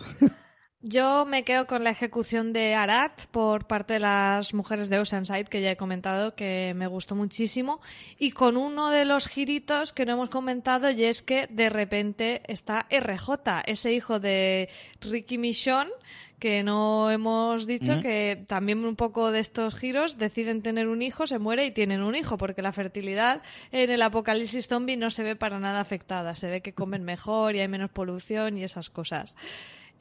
Yo 0.82 1.26
me 1.26 1.44
quedo 1.44 1.66
con 1.66 1.84
la 1.84 1.90
ejecución 1.90 2.54
de 2.54 2.74
Arat 2.74 3.26
por 3.26 3.66
parte 3.66 3.94
de 3.94 4.00
las 4.00 4.54
mujeres 4.54 4.88
de 4.88 4.98
Oceanside, 4.98 5.44
que 5.44 5.60
ya 5.60 5.72
he 5.72 5.76
comentado 5.76 6.34
que 6.34 6.72
me 6.74 6.86
gustó 6.86 7.14
muchísimo, 7.14 7.82
y 8.18 8.30
con 8.30 8.56
uno 8.56 8.88
de 8.88 9.04
los 9.04 9.28
giritos 9.28 9.92
que 9.92 10.06
no 10.06 10.14
hemos 10.14 10.30
comentado, 10.30 10.90
y 10.90 11.04
es 11.04 11.20
que 11.20 11.46
de 11.48 11.68
repente 11.68 12.40
está 12.46 12.86
RJ, 12.90 13.64
ese 13.66 13.92
hijo 13.92 14.20
de 14.20 14.70
Ricky 15.02 15.36
Michonne, 15.36 15.90
que 16.38 16.62
no 16.62 17.10
hemos 17.10 17.66
dicho 17.66 18.00
que 18.00 18.42
también 18.48 18.82
un 18.86 18.96
poco 18.96 19.32
de 19.32 19.40
estos 19.40 19.74
giros 19.74 20.16
deciden 20.16 20.62
tener 20.62 20.88
un 20.88 21.02
hijo, 21.02 21.26
se 21.26 21.38
muere 21.38 21.66
y 21.66 21.72
tienen 21.72 22.00
un 22.00 22.14
hijo, 22.14 22.38
porque 22.38 22.62
la 22.62 22.72
fertilidad 22.72 23.42
en 23.70 23.90
el 23.90 24.00
apocalipsis 24.00 24.66
zombie 24.66 24.96
no 24.96 25.10
se 25.10 25.24
ve 25.24 25.36
para 25.36 25.60
nada 25.60 25.80
afectada, 25.80 26.34
se 26.34 26.48
ve 26.48 26.62
que 26.62 26.72
comen 26.72 27.04
mejor 27.04 27.54
y 27.54 27.60
hay 27.60 27.68
menos 27.68 27.90
polución 27.90 28.56
y 28.56 28.64
esas 28.64 28.88
cosas. 28.88 29.36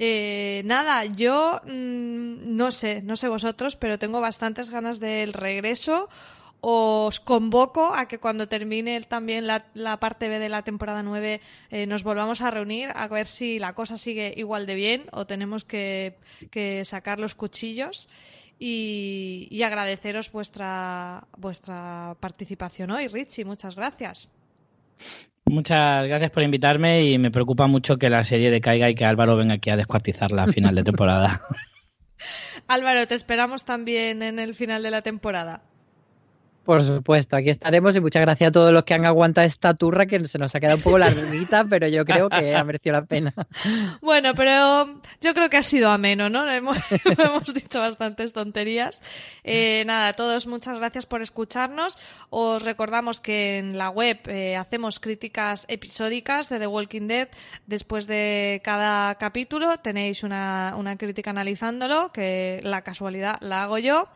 Eh, 0.01 0.61
nada, 0.63 1.03
yo 1.03 1.59
mm, 1.65 2.55
no 2.55 2.71
sé, 2.71 3.01
no 3.01 3.17
sé 3.17 3.27
vosotros, 3.27 3.75
pero 3.75 3.99
tengo 3.99 4.21
bastantes 4.21 4.69
ganas 4.69 4.99
del 4.99 5.33
regreso. 5.33 6.09
Os 6.61 7.19
convoco 7.19 7.93
a 7.93 8.07
que 8.07 8.19
cuando 8.19 8.47
termine 8.47 8.99
también 9.01 9.47
la, 9.47 9.99
parte 9.99 10.27
B 10.27 10.39
de 10.39 10.49
la 10.49 10.61
temporada 10.63 11.03
9 11.03 11.39
eh, 11.69 11.85
nos 11.87 12.03
volvamos 12.03 12.41
a 12.41 12.51
reunir 12.51 12.91
a 12.95 13.07
ver 13.07 13.27
si 13.27 13.59
la 13.59 13.73
cosa 13.75 13.97
sigue 13.97 14.33
igual 14.35 14.65
de 14.65 14.75
bien 14.75 15.05
o 15.13 15.25
tenemos 15.25 15.63
que, 15.63 16.17
sacar 16.83 17.19
los 17.19 17.35
cuchillos. 17.35 18.09
Y, 18.61 19.47
y, 19.51 19.63
agradeceros 19.63 20.33
vuestra, 20.33 21.25
vuestra 21.37 22.17
participación 22.19 22.91
hoy, 22.91 23.07
Richie. 23.07 23.45
Muchas 23.45 23.77
gracias. 23.77 24.29
Muchas 25.49 26.07
gracias 26.07 26.29
por 26.29 26.43
invitarme 26.43 27.05
y 27.05 27.17
me 27.17 27.31
preocupa 27.31 27.65
mucho 27.65 27.97
que 27.97 28.07
la 28.07 28.23
serie 28.23 28.51
decaiga 28.51 28.87
y 28.87 28.93
que 28.93 29.03
Álvaro 29.03 29.35
venga 29.35 29.55
aquí 29.55 29.71
a 29.71 29.77
descuartizarla 29.77 30.43
a 30.43 30.47
final 30.47 30.75
de 30.75 30.83
temporada. 30.83 31.41
Álvaro, 32.67 33.07
te 33.07 33.15
esperamos 33.15 33.65
también 33.65 34.21
en 34.21 34.37
el 34.37 34.53
final 34.53 34.83
de 34.83 34.91
la 34.91 35.01
temporada. 35.01 35.63
Por 36.69 36.83
supuesto, 36.83 37.35
aquí 37.35 37.49
estaremos 37.49 37.95
y 37.95 37.99
muchas 37.99 38.21
gracias 38.21 38.49
a 38.49 38.51
todos 38.51 38.71
los 38.71 38.83
que 38.83 38.93
han 38.93 39.03
aguantado 39.03 39.47
esta 39.47 39.73
turra 39.73 40.05
que 40.05 40.23
se 40.25 40.37
nos 40.37 40.53
ha 40.53 40.59
quedado 40.59 40.77
un 40.77 40.83
poco 40.83 40.99
larguita, 40.99 41.65
pero 41.67 41.87
yo 41.87 42.05
creo 42.05 42.29
que 42.29 42.55
ha 42.55 42.63
merecido 42.63 42.93
la 42.93 43.05
pena. 43.05 43.33
Bueno, 44.01 44.33
pero 44.35 45.01
yo 45.19 45.33
creo 45.33 45.49
que 45.49 45.57
ha 45.57 45.63
sido 45.63 45.89
ameno, 45.89 46.29
¿no? 46.29 46.49
Hemos, 46.51 46.77
hemos 47.05 47.53
dicho 47.53 47.79
bastantes 47.79 48.33
tonterías. 48.33 49.01
Eh, 49.43 49.83
nada, 49.87 50.09
a 50.09 50.13
todos 50.13 50.45
muchas 50.45 50.77
gracias 50.77 51.07
por 51.07 51.21
escucharnos. 51.23 51.97
Os 52.29 52.63
recordamos 52.63 53.19
que 53.19 53.57
en 53.57 53.77
la 53.77 53.89
web 53.89 54.19
eh, 54.27 54.55
hacemos 54.55 54.99
críticas 54.99 55.65
episódicas 55.69 56.49
de 56.49 56.59
The 56.59 56.67
Walking 56.67 57.07
Dead. 57.07 57.29
Después 57.65 58.05
de 58.05 58.61
cada 58.63 59.15
capítulo 59.15 59.77
tenéis 59.77 60.23
una, 60.23 60.75
una 60.77 60.97
crítica 60.97 61.31
analizándolo, 61.31 62.11
que 62.11 62.59
la 62.63 62.83
casualidad 62.83 63.37
la 63.41 63.63
hago 63.63 63.79
yo. 63.79 64.07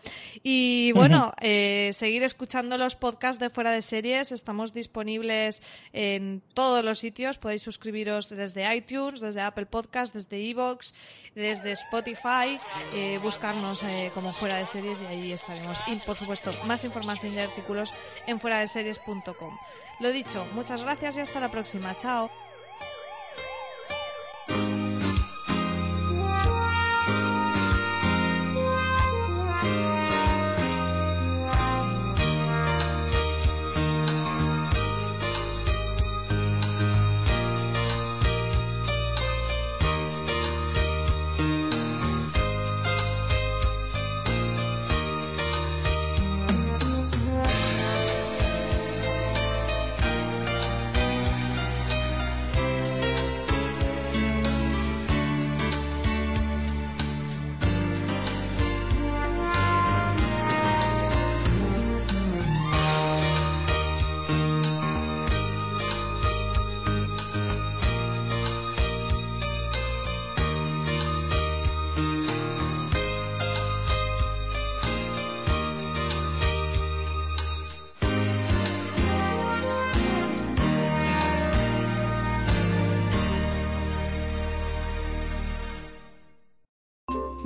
Y 0.44 0.92
bueno, 0.94 1.34
eh, 1.42 1.92
seguir 1.94 2.22
escuchando 2.22 2.43
escuchando 2.44 2.78
los 2.78 2.98
podcasts 2.98 3.40
de 3.40 3.50
Fuera 3.50 3.72
de 3.72 3.82
Series. 3.82 4.34
Estamos 4.34 4.74
disponibles 4.74 5.64
en 5.94 6.44
todos 6.54 6.84
los 6.84 7.00
sitios. 7.00 7.38
Podéis 7.38 7.62
suscribiros 7.62 8.28
desde 8.28 8.76
iTunes, 8.76 9.22
desde 9.22 9.40
Apple 9.40 9.66
Podcasts, 9.66 10.14
desde 10.14 10.50
Evox, 10.50 10.94
desde 11.36 11.72
Spotify. 11.72 12.60
Eh, 12.94 13.18
buscarnos 13.24 13.82
eh, 13.84 14.12
como 14.14 14.34
Fuera 14.34 14.58
de 14.58 14.66
Series 14.66 15.02
y 15.02 15.06
ahí 15.06 15.32
estaremos. 15.32 15.80
Y 15.88 15.96
por 16.06 16.18
supuesto, 16.18 16.52
más 16.66 16.84
información 16.84 17.34
y 17.34 17.40
artículos 17.40 17.94
en 18.28 18.42
fuera 18.42 18.60
de 18.60 18.68
series.com. 18.68 19.58
Lo 20.02 20.12
dicho, 20.12 20.46
muchas 20.52 20.84
gracias 20.84 21.16
y 21.16 21.22
hasta 21.22 21.40
la 21.40 21.50
próxima. 21.50 21.96
Chao. 21.98 22.30